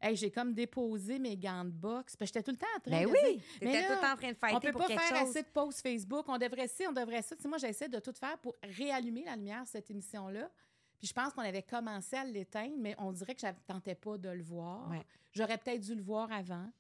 Hey, 0.07 0.17
j'ai 0.17 0.31
comme 0.31 0.53
déposé 0.53 1.19
mes 1.19 1.35
gants 1.35 1.65
de 1.65 1.71
boxe. 1.71 2.15
Parce 2.15 2.31
que 2.31 2.39
j'étais 2.39 2.43
tout 2.43 2.51
le 2.51 2.59
temps 2.59 2.67
en 2.77 2.81
train 2.81 2.91
Ben 2.91 3.07
de 3.07 3.11
oui, 3.11 3.37
dire, 3.37 3.43
mais 3.63 3.73
là, 3.73 3.87
tout 3.87 3.93
le 3.95 4.01
temps 4.01 4.13
en 4.13 4.17
train 4.17 4.33
de 4.33 4.57
on 4.57 4.61
peut 4.61 4.71
pour 4.71 4.81
pas 4.83 4.89
quelque 4.89 5.01
faire 5.01 5.19
chose. 5.21 5.31
assez 5.31 5.43
de 5.43 5.49
posts 5.49 5.81
Facebook, 5.81 6.27
on 6.29 6.37
devrait 6.37 6.69
ci, 6.69 6.87
on 6.87 6.93
devrait 6.93 7.23
ça. 7.23 7.35
Tu 7.35 7.43
sais, 7.43 7.49
moi, 7.49 7.57
j'essaie 7.57 7.89
de 7.89 7.99
tout 8.01 8.13
faire 8.13 8.37
pour 8.39 8.55
réallumer 8.63 9.25
la 9.25 9.35
lumière, 9.35 9.63
cette 9.67 9.91
émission-là. 9.91 10.51
Puis 10.99 11.09
je 11.09 11.13
pense 11.15 11.33
qu'on 11.33 11.41
avait 11.41 11.63
commencé 11.63 12.17
à 12.17 12.25
l'éteindre, 12.25 12.75
mais 12.79 12.95
on 12.99 13.13
dirait 13.13 13.35
que 13.35 13.41
je 13.41 13.47
ne 13.47 13.53
tentais 13.67 13.95
pas 13.95 14.19
de 14.19 14.29
le 14.29 14.43
voir. 14.43 14.91
Ouais. 14.91 15.03
J'aurais 15.33 15.57
peut-être 15.57 15.81
dû 15.81 15.95
le 15.95 16.03
voir 16.03 16.31
avant. 16.31 16.71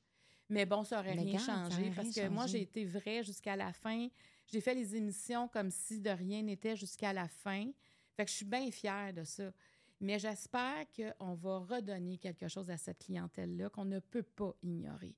Mais 0.50 0.66
bon, 0.66 0.84
ça 0.84 0.98
aurait 1.00 1.14
Mais 1.14 1.22
rien 1.22 1.38
changé 1.38 1.90
parce 1.96 2.14
rien 2.14 2.28
que 2.28 2.28
moi, 2.28 2.46
j'ai 2.46 2.60
été 2.60 2.84
vraie 2.84 3.24
jusqu'à 3.24 3.56
la 3.56 3.72
fin. 3.72 4.08
J'ai 4.46 4.60
fait 4.60 4.74
les 4.74 4.94
émissions 4.96 5.48
comme 5.48 5.70
si 5.70 5.98
de 5.98 6.10
rien 6.10 6.42
n'était 6.42 6.76
jusqu'à 6.76 7.14
la 7.14 7.26
fin. 7.28 7.70
Fait 8.16 8.24
que 8.26 8.30
je 8.30 8.36
suis 8.36 8.44
bien 8.44 8.70
fière 8.70 9.12
de 9.12 9.24
ça. 9.24 9.50
Mais 10.04 10.18
j'espère 10.18 10.84
qu'on 10.94 11.34
va 11.34 11.58
redonner 11.58 12.18
quelque 12.18 12.46
chose 12.48 12.70
à 12.70 12.76
cette 12.76 12.98
clientèle-là 12.98 13.70
qu'on 13.70 13.84
ne 13.86 13.98
peut 14.00 14.22
pas 14.22 14.54
ignorer. 14.62 15.14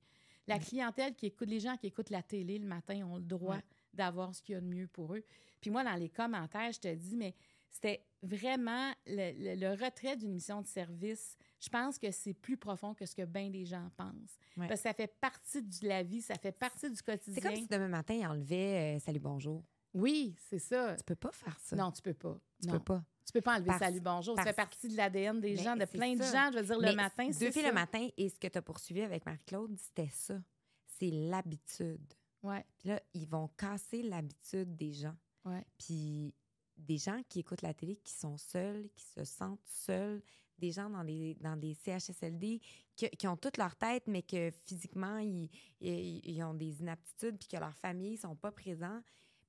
La 0.46 0.58
clientèle 0.60 1.14
qui 1.16 1.26
écoute, 1.26 1.48
les 1.48 1.58
gens 1.58 1.76
qui 1.76 1.88
écoutent 1.88 2.10
la 2.10 2.22
télé 2.22 2.58
le 2.58 2.66
matin 2.66 3.04
ont 3.04 3.16
le 3.16 3.24
droit 3.24 3.56
Ouais. 3.56 3.64
d'avoir 3.92 4.32
ce 4.34 4.40
qu'il 4.42 4.52
y 4.54 4.56
a 4.56 4.60
de 4.60 4.66
mieux 4.66 4.86
pour 4.86 5.14
eux. 5.14 5.24
Puis 5.60 5.70
moi, 5.70 5.82
dans 5.82 5.94
les 5.96 6.08
commentaires, 6.08 6.70
je 6.70 6.78
te 6.78 6.94
dis, 6.94 7.16
mais 7.16 7.34
c'était 7.68 8.06
vraiment 8.22 8.92
le, 9.06 9.32
le- 9.56 9.60
le 9.60 9.84
retrait 9.84 10.16
d'une 10.16 10.32
mission 10.32 10.62
de 10.62 10.66
service. 10.68 11.36
Je 11.58 11.68
pense 11.68 11.98
que 11.98 12.12
c'est 12.12 12.32
plus 12.34 12.56
profond 12.56 12.94
que 12.94 13.06
ce 13.06 13.14
que 13.16 13.24
bien 13.24 13.50
des 13.50 13.64
gens 13.66 13.90
pensent. 13.96 14.38
Ouais. 14.56 14.68
Parce 14.68 14.80
que 14.82 14.88
ça 14.88 14.94
fait 14.94 15.12
partie 15.20 15.62
de 15.62 15.88
la 15.88 16.04
vie, 16.04 16.22
ça 16.22 16.36
fait 16.36 16.52
partie 16.52 16.88
du 16.88 16.94
C'est 16.96 17.04
quotidien. 17.04 17.42
comme 17.42 17.56
si 17.56 17.66
demain 17.66 17.88
matin, 17.88 18.14
il 18.14 18.24
enlevait 18.26 18.96
euh, 18.96 18.98
Salut, 19.00 19.18
bonjour. 19.18 19.64
Oui, 19.94 20.36
c'est 20.48 20.60
ça. 20.60 20.94
Tu 20.96 21.02
peux 21.02 21.16
pas 21.16 21.32
faire 21.32 21.58
ça. 21.58 21.74
Non, 21.74 21.90
tu 21.90 22.02
peux 22.02 22.14
pas. 22.14 22.38
tu 22.62 22.68
Non. 22.68 22.74
peux 22.74 22.84
pas. 22.84 23.04
Tu 23.26 23.32
peux 23.32 23.40
pas 23.40 23.54
enlever 23.56 23.66
Parce- 23.66 23.80
salut 23.80 24.00
bonjour. 24.00 24.36
Ça 24.36 24.44
fait 24.44 24.52
partie 24.52 24.88
de 24.88 24.96
l'ADN 24.96 25.40
des 25.40 25.54
Mais 25.56 25.62
gens, 25.62 25.76
de 25.76 25.84
plein 25.84 26.14
de 26.14 26.22
gens. 26.22 26.50
Je 26.52 26.58
veux 26.60 26.64
dire, 26.64 26.78
Mais 26.80 26.90
le 26.90 26.96
matin, 26.96 27.26
Deux 27.26 27.32
c'est 27.32 27.52
filles 27.52 27.62
ça. 27.62 27.68
le 27.68 27.74
matin, 27.74 28.08
et 28.16 28.28
ce 28.28 28.38
que 28.38 28.46
tu 28.46 28.56
as 28.58 28.62
poursuivi 28.62 29.02
avec 29.02 29.26
Marie-Claude, 29.26 29.76
c'était 29.78 30.08
ça. 30.10 30.40
C'est 30.86 31.10
l'habitude. 31.10 32.14
Ouais, 32.42 32.64
Puis 32.78 32.88
là, 32.90 33.02
ils 33.14 33.26
vont 33.28 33.48
casser 33.48 34.02
l'habitude 34.02 34.76
des 34.76 34.92
gens. 34.92 35.16
ouais. 35.44 35.64
Puis 35.78 36.32
des 36.76 36.98
gens 36.98 37.22
qui 37.28 37.40
écoutent 37.40 37.62
la 37.62 37.72
télé, 37.74 37.96
qui 37.96 38.12
sont 38.12 38.36
seuls, 38.36 38.88
qui 38.94 39.04
se 39.06 39.24
sentent 39.24 39.64
seuls, 39.64 40.22
des 40.58 40.70
gens 40.70 40.88
dans 40.90 41.02
des, 41.04 41.34
dans 41.40 41.56
des 41.56 41.74
CHSLD 41.74 42.60
qui, 42.94 43.08
qui 43.10 43.26
ont 43.26 43.36
toute 43.36 43.56
leur 43.56 43.74
tête, 43.76 44.04
mais 44.06 44.22
que 44.22 44.50
physiquement, 44.66 45.16
ils, 45.18 45.48
ils, 45.80 46.20
ils 46.24 46.42
ont 46.44 46.52
des 46.54 46.80
inaptitudes, 46.80 47.38
puis 47.38 47.48
que 47.48 47.56
leurs 47.56 47.76
familles 47.76 48.18
sont 48.18 48.36
pas 48.36 48.52
présents. 48.52 49.00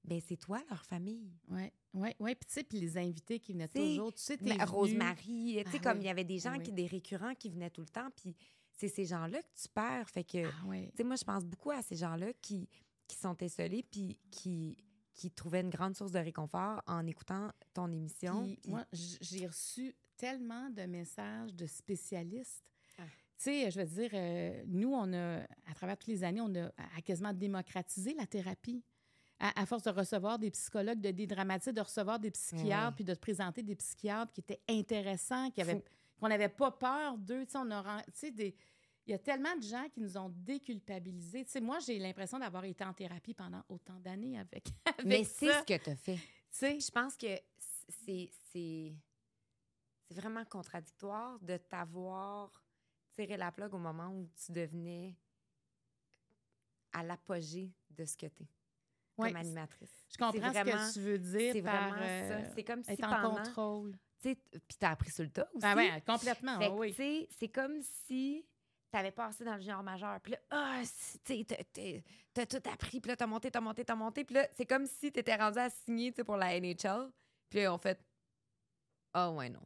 Ben 0.04 0.22
c'est 0.26 0.38
toi, 0.38 0.62
leur 0.70 0.84
famille. 0.86 1.32
Oui, 1.50 1.70
oui, 1.94 2.10
oui. 2.20 2.36
Puis 2.36 2.48
tu 2.48 2.54
sais, 2.54 2.64
puis 2.64 2.80
les 2.80 2.98
invités 2.98 3.40
qui 3.40 3.54
venaient 3.54 3.68
Tu 3.68 3.78
toujours, 3.80 4.14
tu 4.14 4.22
sais, 4.22 4.38
t'es 4.38 4.64
Rosemary, 4.64 5.62
tu 5.66 5.72
sais, 5.72 5.78
Ah 5.78 5.84
comme 5.84 5.98
oui. 5.98 6.04
il 6.04 6.08
y 6.08 6.10
avait 6.10 6.24
des 6.24 6.40
gens, 6.40 6.54
Ah 6.56 6.60
qui, 6.60 6.70
oui. 6.70 6.76
des 6.76 6.86
récurrents 6.88 7.36
qui 7.36 7.50
venaient 7.50 7.70
tout 7.70 7.82
le 7.82 7.88
temps, 7.90 8.10
puis 8.16 8.36
c'est 8.72 8.88
ces 8.88 9.06
gens-là 9.06 9.42
que 9.42 9.48
tu 9.62 9.68
perds. 9.70 10.10
Fait 10.10 10.24
que, 10.24 10.44
tu 10.44 10.46
Ah 10.46 10.64
oui. 10.68 10.90
sais, 10.96 11.04
moi, 11.04 11.16
je 11.18 11.24
pense 11.26 11.44
beaucoup 11.44 11.72
à 11.72 11.82
ces 11.82 11.96
gens-là 11.96 12.32
qui, 12.42 12.70
qui 13.08 13.18
sont 13.18 13.36
esselés, 13.38 13.84
puis 13.84 14.18
qui, 14.32 14.78
qui 15.14 15.32
trouvaient 15.32 15.62
une 15.62 15.70
grande 15.70 15.96
source 15.96 16.12
de 16.12 16.20
réconfort 16.20 16.82
en 16.88 17.06
écoutant 17.08 17.52
ton 17.74 17.92
émission. 17.92 18.44
Puis 18.44 18.58
puis- 18.62 18.72
moi, 18.72 18.86
j'ai 18.94 19.48
reçu 19.48 19.94
tellement 20.16 20.70
de 20.70 20.84
messages 20.84 21.54
de 21.54 21.66
spécialistes. 21.66 22.64
Tu 22.98 23.04
sais, 23.44 23.70
je 23.70 23.80
veux 23.80 23.86
dire, 23.86 24.10
euh, 24.14 24.64
nous, 24.68 24.92
on 24.94 25.14
a, 25.14 25.42
à 25.68 25.74
travers 25.76 25.96
toutes 25.98 26.08
les 26.08 26.24
années, 26.24 26.42
on 26.42 26.56
a, 26.56 26.68
a 26.96 27.02
quasiment 27.04 27.34
démocratisé 27.34 28.16
la 28.16 28.26
thérapie. 28.26 28.84
À, 29.40 29.62
à 29.62 29.66
force 29.68 29.84
de 29.84 29.92
recevoir 29.92 30.40
des 30.40 30.50
psychologues, 30.50 31.00
de 31.00 31.12
dédramatiser, 31.12 31.72
de 31.72 31.82
recevoir 31.82 32.20
des 32.20 32.32
psychiatres, 32.32 32.96
puis 32.96 33.04
de 33.04 33.14
te 33.14 33.20
présenter 33.20 33.62
des 33.62 33.76
psychiatres 33.76 34.34
qui 34.34 34.42
étaient 34.42 34.62
intéressants, 34.68 35.52
qui 35.52 35.62
avaient, 35.62 35.76
Fou. 35.76 35.84
qu'on 36.20 36.28
n'avait 36.30 36.50
pas 36.50 36.72
peur 36.72 37.18
d'eux. 37.20 37.46
Tu 37.46 37.52
sais, 37.52 37.58
on 37.60 37.70
a, 37.70 37.82
ren- 37.82 38.02
tu 38.08 38.12
sais, 38.16 38.32
des, 38.32 38.56
il 39.06 39.12
y 39.12 39.14
a 39.14 39.20
tellement 39.20 39.56
de 39.56 39.62
gens 39.62 39.88
qui 39.94 40.00
nous 40.02 40.18
ont 40.18 40.30
déculpabilisés. 40.30 41.46
Tu 41.46 41.52
sais, 41.52 41.62
moi, 41.62 41.78
j'ai 41.80 42.00
l'impression 42.00 42.40
d'avoir 42.40 42.64
été 42.66 42.84
en 42.84 42.94
thérapie 42.94 43.36
pendant 43.36 43.62
autant 43.70 44.00
d'années 44.00 44.40
avec, 44.40 44.70
avec 44.86 45.06
Mais 45.06 45.24
c'est 45.24 45.54
ce 45.54 45.64
que 45.64 45.78
tu 45.84 45.90
as 45.92 45.96
fait. 45.96 46.16
Tu 46.16 46.22
sais, 46.50 46.80
Je 46.80 46.92
pense 46.92 47.16
que 47.16 47.28
c'est 47.90 48.32
c'est 48.52 48.96
c'est 50.10 50.16
vraiment 50.16 50.44
contradictoire 50.46 51.38
de 51.42 51.58
t'avoir 51.58 52.52
tiré 53.16 53.38
la 53.38 53.52
plug 53.52 53.72
au 53.74 53.78
moment 53.78 54.08
où 54.10 54.28
tu 54.36 54.52
devenais 54.52 55.16
à 56.94 57.04
l'apogée 57.04 57.72
de 57.92 58.06
ce 58.06 58.18
que 58.18 58.26
tu 58.28 58.44
es 58.44 58.48
Ouais, 59.18 59.30
comme 59.30 59.38
animatrice. 59.38 59.90
Je 60.12 60.18
comprends 60.18 60.54
ce 60.54 60.60
que 60.60 60.94
tu 60.94 61.00
veux 61.02 61.18
dire 61.18 61.54
C'est 61.54 61.62
par 61.62 61.90
vraiment 61.90 62.06
euh, 62.06 62.44
ça. 62.46 62.52
C'est 62.56 62.64
comme 62.64 62.84
si 62.84 62.92
être 62.92 63.04
en 63.04 63.22
pendant... 63.22 63.36
contrôle. 63.44 63.92
tu 64.22 64.30
sais, 64.30 64.36
Puis 64.36 64.78
t'as 64.80 64.92
appris 64.92 65.10
sur 65.12 65.24
le 65.24 65.32
tas 65.32 65.50
aussi. 65.54 65.66
Ah 65.66 65.76
ouais, 65.76 66.04
complètement, 66.06 66.60
Fait 66.60 66.70
oui. 66.70 67.28
c'est 67.40 67.48
comme 67.50 67.82
si 67.82 68.46
t'avais 68.92 69.12
passé 69.12 69.44
dans 69.44 69.56
le 69.56 69.62
junior 69.62 69.84
majeur. 69.84 70.20
Puis 70.22 70.34
là, 70.34 70.40
ah, 70.52 70.82
t'as- 71.24 72.46
tout 72.46 72.70
appris. 72.72 73.02
Puis 73.02 73.10
là, 73.10 73.16
t'as 73.18 73.28
monté, 73.28 73.52
t'as 73.52 73.60
monté, 73.60 73.84
t'as 73.84 73.96
monté. 73.96 74.24
Puis 74.24 74.36
là, 74.36 74.48
c'est 74.56 74.66
comme 74.66 74.86
si 74.86 75.12
t'étais 75.12 75.36
rendu 75.36 75.60
à 75.60 75.70
signer, 75.70 76.12
pour 76.12 76.38
la 76.38 76.60
NHL. 76.60 77.12
Puis 77.50 77.60
là, 77.64 77.74
on 77.74 77.78
fait, 77.78 78.00
ah 79.14 79.32
ouais, 79.32 79.50
non. 79.50 79.62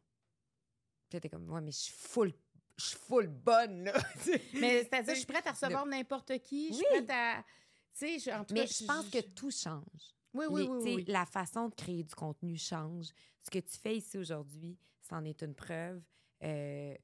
Puis 1.09 1.17
là, 1.17 1.19
t'es 1.19 1.29
comme, 1.29 1.49
ouais, 1.49 1.61
mais 1.61 1.71
je 1.71 1.77
suis 1.77 1.93
full, 1.93 2.33
je 2.77 2.85
suis 2.85 2.97
full 2.97 3.27
bonne, 3.27 3.83
là. 3.83 3.93
Mais 4.53 4.83
c'est-à-dire, 4.83 5.13
je 5.13 5.19
suis 5.19 5.27
prête 5.27 5.45
à 5.45 5.51
recevoir 5.51 5.85
n'importe 5.85 6.39
qui. 6.39 6.69
Je 6.69 6.75
suis 6.75 6.85
Oui. 6.91 7.03
prête 7.05 7.09
à. 7.11 7.43
Tu 7.93 7.99
sais, 7.99 8.19
je- 8.19 8.31
en 8.31 8.43
tout 8.45 8.53
Mais 8.53 8.65
cas, 8.65 8.73
je 8.79 8.85
pense 8.85 9.09
que 9.09 9.21
tout 9.21 9.51
change. 9.51 10.15
Oui, 10.33 10.45
oui, 10.49 10.61
Les- 10.83 10.95
oui. 10.95 11.05
La 11.07 11.25
façon 11.25 11.67
de 11.69 11.75
créer 11.75 12.03
du 12.03 12.15
contenu 12.15 12.57
change. 12.57 13.07
Ce 13.41 13.49
que 13.49 13.59
tu 13.59 13.77
fais 13.77 13.97
ici 13.97 14.17
aujourd'hui, 14.17 14.77
c'en 15.01 15.23
est 15.25 15.41
une 15.43 15.53
preuve. 15.55 16.01
Euh, 16.43 16.95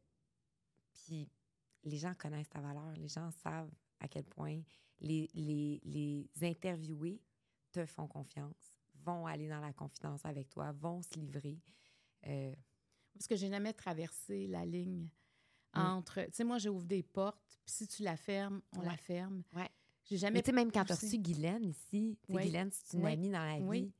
Puis 0.93 1.29
les 1.83 1.97
gens 1.97 2.13
connaissent 2.15 2.49
ta 2.49 2.59
valeur. 2.61 2.91
Les 2.97 3.07
gens 3.07 3.29
savent 3.43 3.71
à 3.99 4.07
quel 4.07 4.23
point 4.25 4.61
les, 4.99 5.29
les, 5.33 5.79
les 5.83 6.29
interviewés 6.41 7.21
te 7.71 7.85
font 7.85 8.07
confiance, 8.07 8.79
vont 9.05 9.25
aller 9.27 9.47
dans 9.47 9.59
la 9.59 9.73
confidence 9.73 10.25
avec 10.25 10.49
toi, 10.49 10.71
vont 10.71 11.01
se 11.01 11.13
livrer. 11.19 11.59
Euh, 12.25 12.53
Parce 13.13 13.27
que 13.27 13.35
j'ai 13.35 13.49
jamais 13.49 13.73
traversé 13.73 14.47
la 14.47 14.65
ligne 14.65 15.07
Mm. 15.75 15.79
entre. 15.79 16.21
Tu 16.25 16.31
sais, 16.33 16.43
moi, 16.43 16.57
j'ouvre 16.57 16.85
des 16.85 17.03
portes, 17.03 17.59
puis 17.65 17.73
si 17.75 17.87
tu 17.87 18.01
la 18.03 18.15
fermes, 18.17 18.61
on 18.75 18.81
la 18.81 18.97
ferme. 18.97 19.43
Ouais. 19.53 19.69
J'ai 20.09 20.15
mais 20.15 20.19
jamais. 20.19 20.41
tu 20.41 20.45
sais, 20.47 20.51
même 20.53 20.71
quand 20.71 20.85
tu 20.85 20.91
as 20.93 20.95
reçu 20.95 21.17
Guylaine 21.19 21.65
ici, 21.65 22.17
Oui. 22.29 22.43
Guylaine, 22.43 22.69
c'est 22.71 22.97
une 22.97 23.03
Oui. 23.03 23.11
amie 23.13 23.29
dans 23.29 23.43
la 23.43 23.57
vie. 23.59 23.63
Oui. 23.65 23.91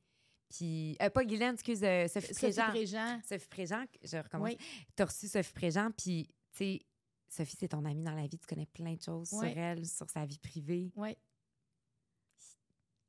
Puis, 0.48 0.96
euh, 1.02 1.10
pas 1.10 1.24
Guylaine, 1.24 1.54
excuse, 1.54 1.84
euh, 1.84 2.08
Sophie 2.08 2.28
Sophie 2.28 2.40
Préjean. 2.46 2.68
Préjean. 2.70 3.20
Sophie 3.28 3.48
Préjean, 3.48 3.84
je 4.02 4.16
recommence. 4.16 4.48
Oui. 4.48 4.56
Tu 4.96 5.02
as 5.02 5.06
reçu 5.06 5.28
Sophie 5.28 5.52
Préjean, 5.52 5.90
puis, 5.90 6.26
tu 6.52 6.56
sais, 6.58 6.80
Sophie, 7.28 7.56
c'est 7.60 7.68
ton 7.68 7.84
amie 7.84 8.02
dans 8.02 8.14
la 8.14 8.26
vie. 8.26 8.38
Tu 8.38 8.46
connais 8.46 8.64
plein 8.64 8.94
de 8.94 9.02
choses 9.02 9.28
sur 9.28 9.44
elle, 9.44 9.84
sur 9.86 10.08
sa 10.08 10.24
vie 10.24 10.38
privée. 10.38 10.90
Oui, 10.96 11.14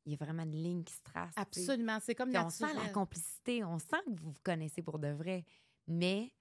Il 0.05 0.11
y 0.11 0.15
a 0.15 0.17
vraiment 0.17 0.43
une 0.43 0.51
ligne 0.61 0.83
qui 0.83 0.93
se 0.93 1.03
trace. 1.03 1.33
absolument. 1.37 1.99
C'est 2.01 2.15
comme 2.15 2.35
on 2.35 2.49
sent 2.49 2.73
la 2.73 2.89
complicité, 2.89 3.63
on 3.63 3.77
sent 3.79 3.97
que 4.05 4.11
vous 4.11 4.31
vous 4.31 4.39
connaissez 4.43 4.81
pour 4.81 4.97
de 4.99 5.09
vrai, 5.09 5.45
mais 5.87 6.33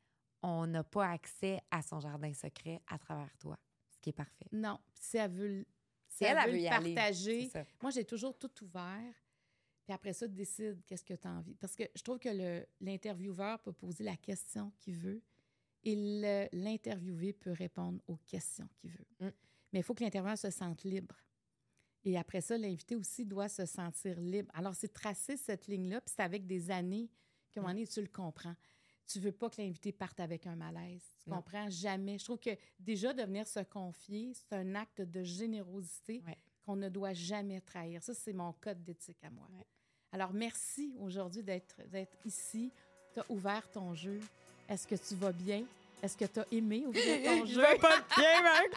on 0.43 0.67
n'a 0.67 0.83
pas 0.85 1.09
accès 1.11 1.61
à 1.71 1.83
son 1.83 2.01
jardin 2.01 2.33
secret 2.33 2.81
à 2.89 2.99
travers 2.99 3.37
toi, 3.39 3.59
ce 3.91 3.99
qui 4.01 4.11
est 4.11 4.15
parfait. 4.15 4.47
Non, 4.53 4.79
si 4.95 5.19
elle 5.19 5.31
veut, 5.33 5.67
si 6.19 6.25
elle, 6.25 6.37
elle 6.45 6.51
veut 6.51 6.59
y 6.59 6.67
aller, 6.67 6.95
partager. 6.95 7.51
Moi, 7.81 7.93
j'ai 7.93 8.05
toujours 8.05 8.37
tout 8.37 8.51
ouvert. 8.65 9.15
Puis 9.85 9.95
après 9.95 10.13
ça, 10.13 10.27
décide 10.27 10.83
qu'est-ce 10.85 11.05
que 11.05 11.15
tu 11.15 11.29
as 11.29 11.31
envie. 11.31 11.55
Parce 11.55 11.77
que 11.77 11.85
je 11.95 12.03
trouve 12.03 12.19
que 12.19 12.65
l'intervieweur 12.81 13.61
peut 13.61 13.73
poser 13.73 14.03
la 14.03 14.17
question 14.17 14.73
qu'il 14.81 14.97
veut 14.97 15.23
et 15.85 16.49
l'interviewé 16.53 17.33
peut 17.33 17.53
répondre 17.53 18.01
aux 18.09 18.17
questions 18.27 18.69
qu'il 18.77 18.91
veut. 18.91 19.07
Mm. 19.21 19.31
Mais 19.73 19.79
il 19.79 19.83
faut 19.83 19.95
que 19.95 20.03
l'intervieweur 20.03 20.37
se 20.37 20.51
sente 20.51 20.83
libre. 20.83 21.15
Et 22.05 22.19
après 22.19 22.41
ça, 22.41 22.59
l'invité 22.59 22.97
aussi 22.97 23.25
doit 23.25 23.49
se 23.49 23.65
sentir 23.65 24.21
libre. 24.21 24.51
Alors, 24.55 24.75
c'est 24.75 24.93
tracer 24.93 25.37
cette 25.37 25.69
ligne-là, 25.69 26.01
puis 26.01 26.13
c'est 26.17 26.23
avec 26.23 26.47
des 26.47 26.71
années 26.71 27.09
qu'à 27.53 27.61
un 27.61 27.63
moment 27.63 27.75
donné, 27.75 27.87
tu 27.87 28.01
le 28.01 28.09
comprends. 28.09 28.55
Tu 29.11 29.19
veux 29.21 29.33
pas 29.33 29.49
que 29.49 29.61
l'invité 29.61 29.91
parte 29.93 30.21
avec 30.21 30.47
un 30.47 30.55
malaise. 30.57 31.03
Tu 31.25 31.31
Non. 31.31 31.37
comprends? 31.37 31.69
Jamais. 31.71 32.19
Je 32.19 32.25
trouve 32.25 32.39
que 32.39 32.51
déjà 32.79 33.13
de 33.13 33.23
venir 33.23 33.47
se 33.47 33.61
confier, 33.61 34.33
c'est 34.35 34.55
un 34.57 34.75
acte 34.75 35.01
de 35.01 35.23
générosité 35.23 36.23
Ouais. 36.27 36.37
qu'on 36.67 36.77
ne 36.77 36.89
doit 36.89 37.15
jamais 37.15 37.61
trahir. 37.61 38.03
Ça, 38.03 38.13
c'est 38.15 38.33
mon 38.33 38.53
code 38.61 38.83
d'éthique 38.85 39.23
à 39.25 39.31
moi. 39.31 39.47
Ouais. 39.57 39.65
Alors, 40.13 40.33
merci 40.33 40.95
aujourd'hui 41.01 41.43
d'être 41.43 41.77
d'être 41.91 42.17
ici. 42.25 42.71
Tu 43.15 43.21
as 43.21 43.25
ouvert 43.31 43.69
ton 43.71 43.95
jeu. 43.95 44.21
Est-ce 44.69 44.87
que 44.87 44.95
tu 44.95 45.15
vas 45.15 45.33
bien? 45.33 45.65
Est-ce 46.01 46.17
que 46.17 46.27
tu 46.27 46.39
as 46.39 46.47
aimé 46.53 46.85
ouvrir 46.87 47.25
ton 47.25 47.45
jeu? 47.47 47.63
pas 47.81 48.05
bien, 48.17 48.43
Marc. 48.43 48.69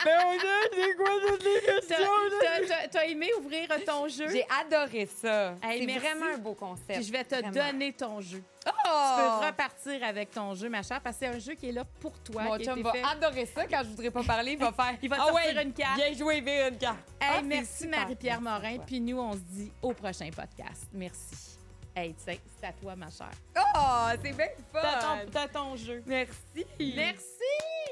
C'est 0.73 0.95
quoi 0.95 1.09
toutes 1.27 1.43
les 1.43 1.61
T'as- 1.61 1.97
t'as- 1.97 2.67
t'as- 2.67 2.87
T'as 2.87 3.05
aimé 3.05 3.29
ouvrir 3.37 3.67
ton 3.85 4.07
jeu? 4.07 4.27
J'ai 4.29 4.45
adoré 4.49 5.05
ça. 5.05 5.55
Hey, 5.61 5.81
c'est 5.81 5.85
merci. 5.85 5.99
vraiment 6.07 6.25
un 6.33 6.37
beau 6.39 6.53
concept. 6.55 6.93
Puis 6.95 7.03
je 7.03 7.11
vais 7.11 7.23
te 7.23 7.35
Vraiment. 7.35 7.51
donner 7.51 7.93
ton 7.93 8.21
jeu. 8.21 8.41
Oh! 8.67 8.70
Tu 8.91 9.21
peux 9.21 9.45
repartir 9.47 10.03
avec 10.03 10.31
ton 10.31 10.53
jeu, 10.55 10.69
ma 10.69 10.83
chère, 10.83 11.01
parce 11.01 11.17
que 11.17 11.25
c'est 11.25 11.35
un 11.35 11.39
jeu 11.39 11.53
qui 11.53 11.69
est 11.69 11.71
là 11.71 11.83
pour 11.99 12.17
toi. 12.19 12.43
Mon 12.43 12.57
qui 12.57 12.65
chum 12.65 12.81
va 12.81 12.91
fait. 12.91 13.03
adorer 13.03 13.45
ça 13.45 13.65
quand 13.65 13.81
je 13.83 13.89
voudrais 13.89 14.11
pas 14.11 14.23
parler. 14.23 14.51
Il 14.53 14.57
va 14.59 14.71
faire. 14.71 14.95
Il 15.01 15.09
va 15.09 15.15
te 15.17 15.21
ah 15.21 15.27
sortir 15.27 15.55
ouais, 15.55 15.63
une 15.63 15.73
carte. 15.73 15.95
Bien 15.95 16.13
joué, 16.13 16.41
viens 16.41 16.69
une 16.69 16.77
carte. 16.77 16.97
Hey, 17.19 17.29
Ah, 17.37 17.41
merci. 17.41 17.87
Marie-Pierre 17.87 18.41
Morin. 18.41 18.77
Puis 18.85 18.99
nous, 18.99 19.19
on 19.19 19.33
se 19.33 19.39
dit 19.39 19.71
au 19.81 19.93
prochain 19.93 20.29
podcast. 20.35 20.87
Merci. 20.93 21.57
Hey, 21.95 22.13
tiens, 22.23 22.35
c'est 22.59 22.67
à 22.67 22.71
toi, 22.73 22.95
ma 22.95 23.09
chère. 23.09 23.31
Oh, 23.57 24.07
c'est 24.23 24.31
bien 24.31 24.47
T'as 24.71 24.81
fun. 24.81 24.99
ton, 25.25 25.31
t'as 25.31 25.47
ton 25.47 25.75
jeu. 25.75 26.01
Merci. 26.05 26.65
Merci. 26.95 27.90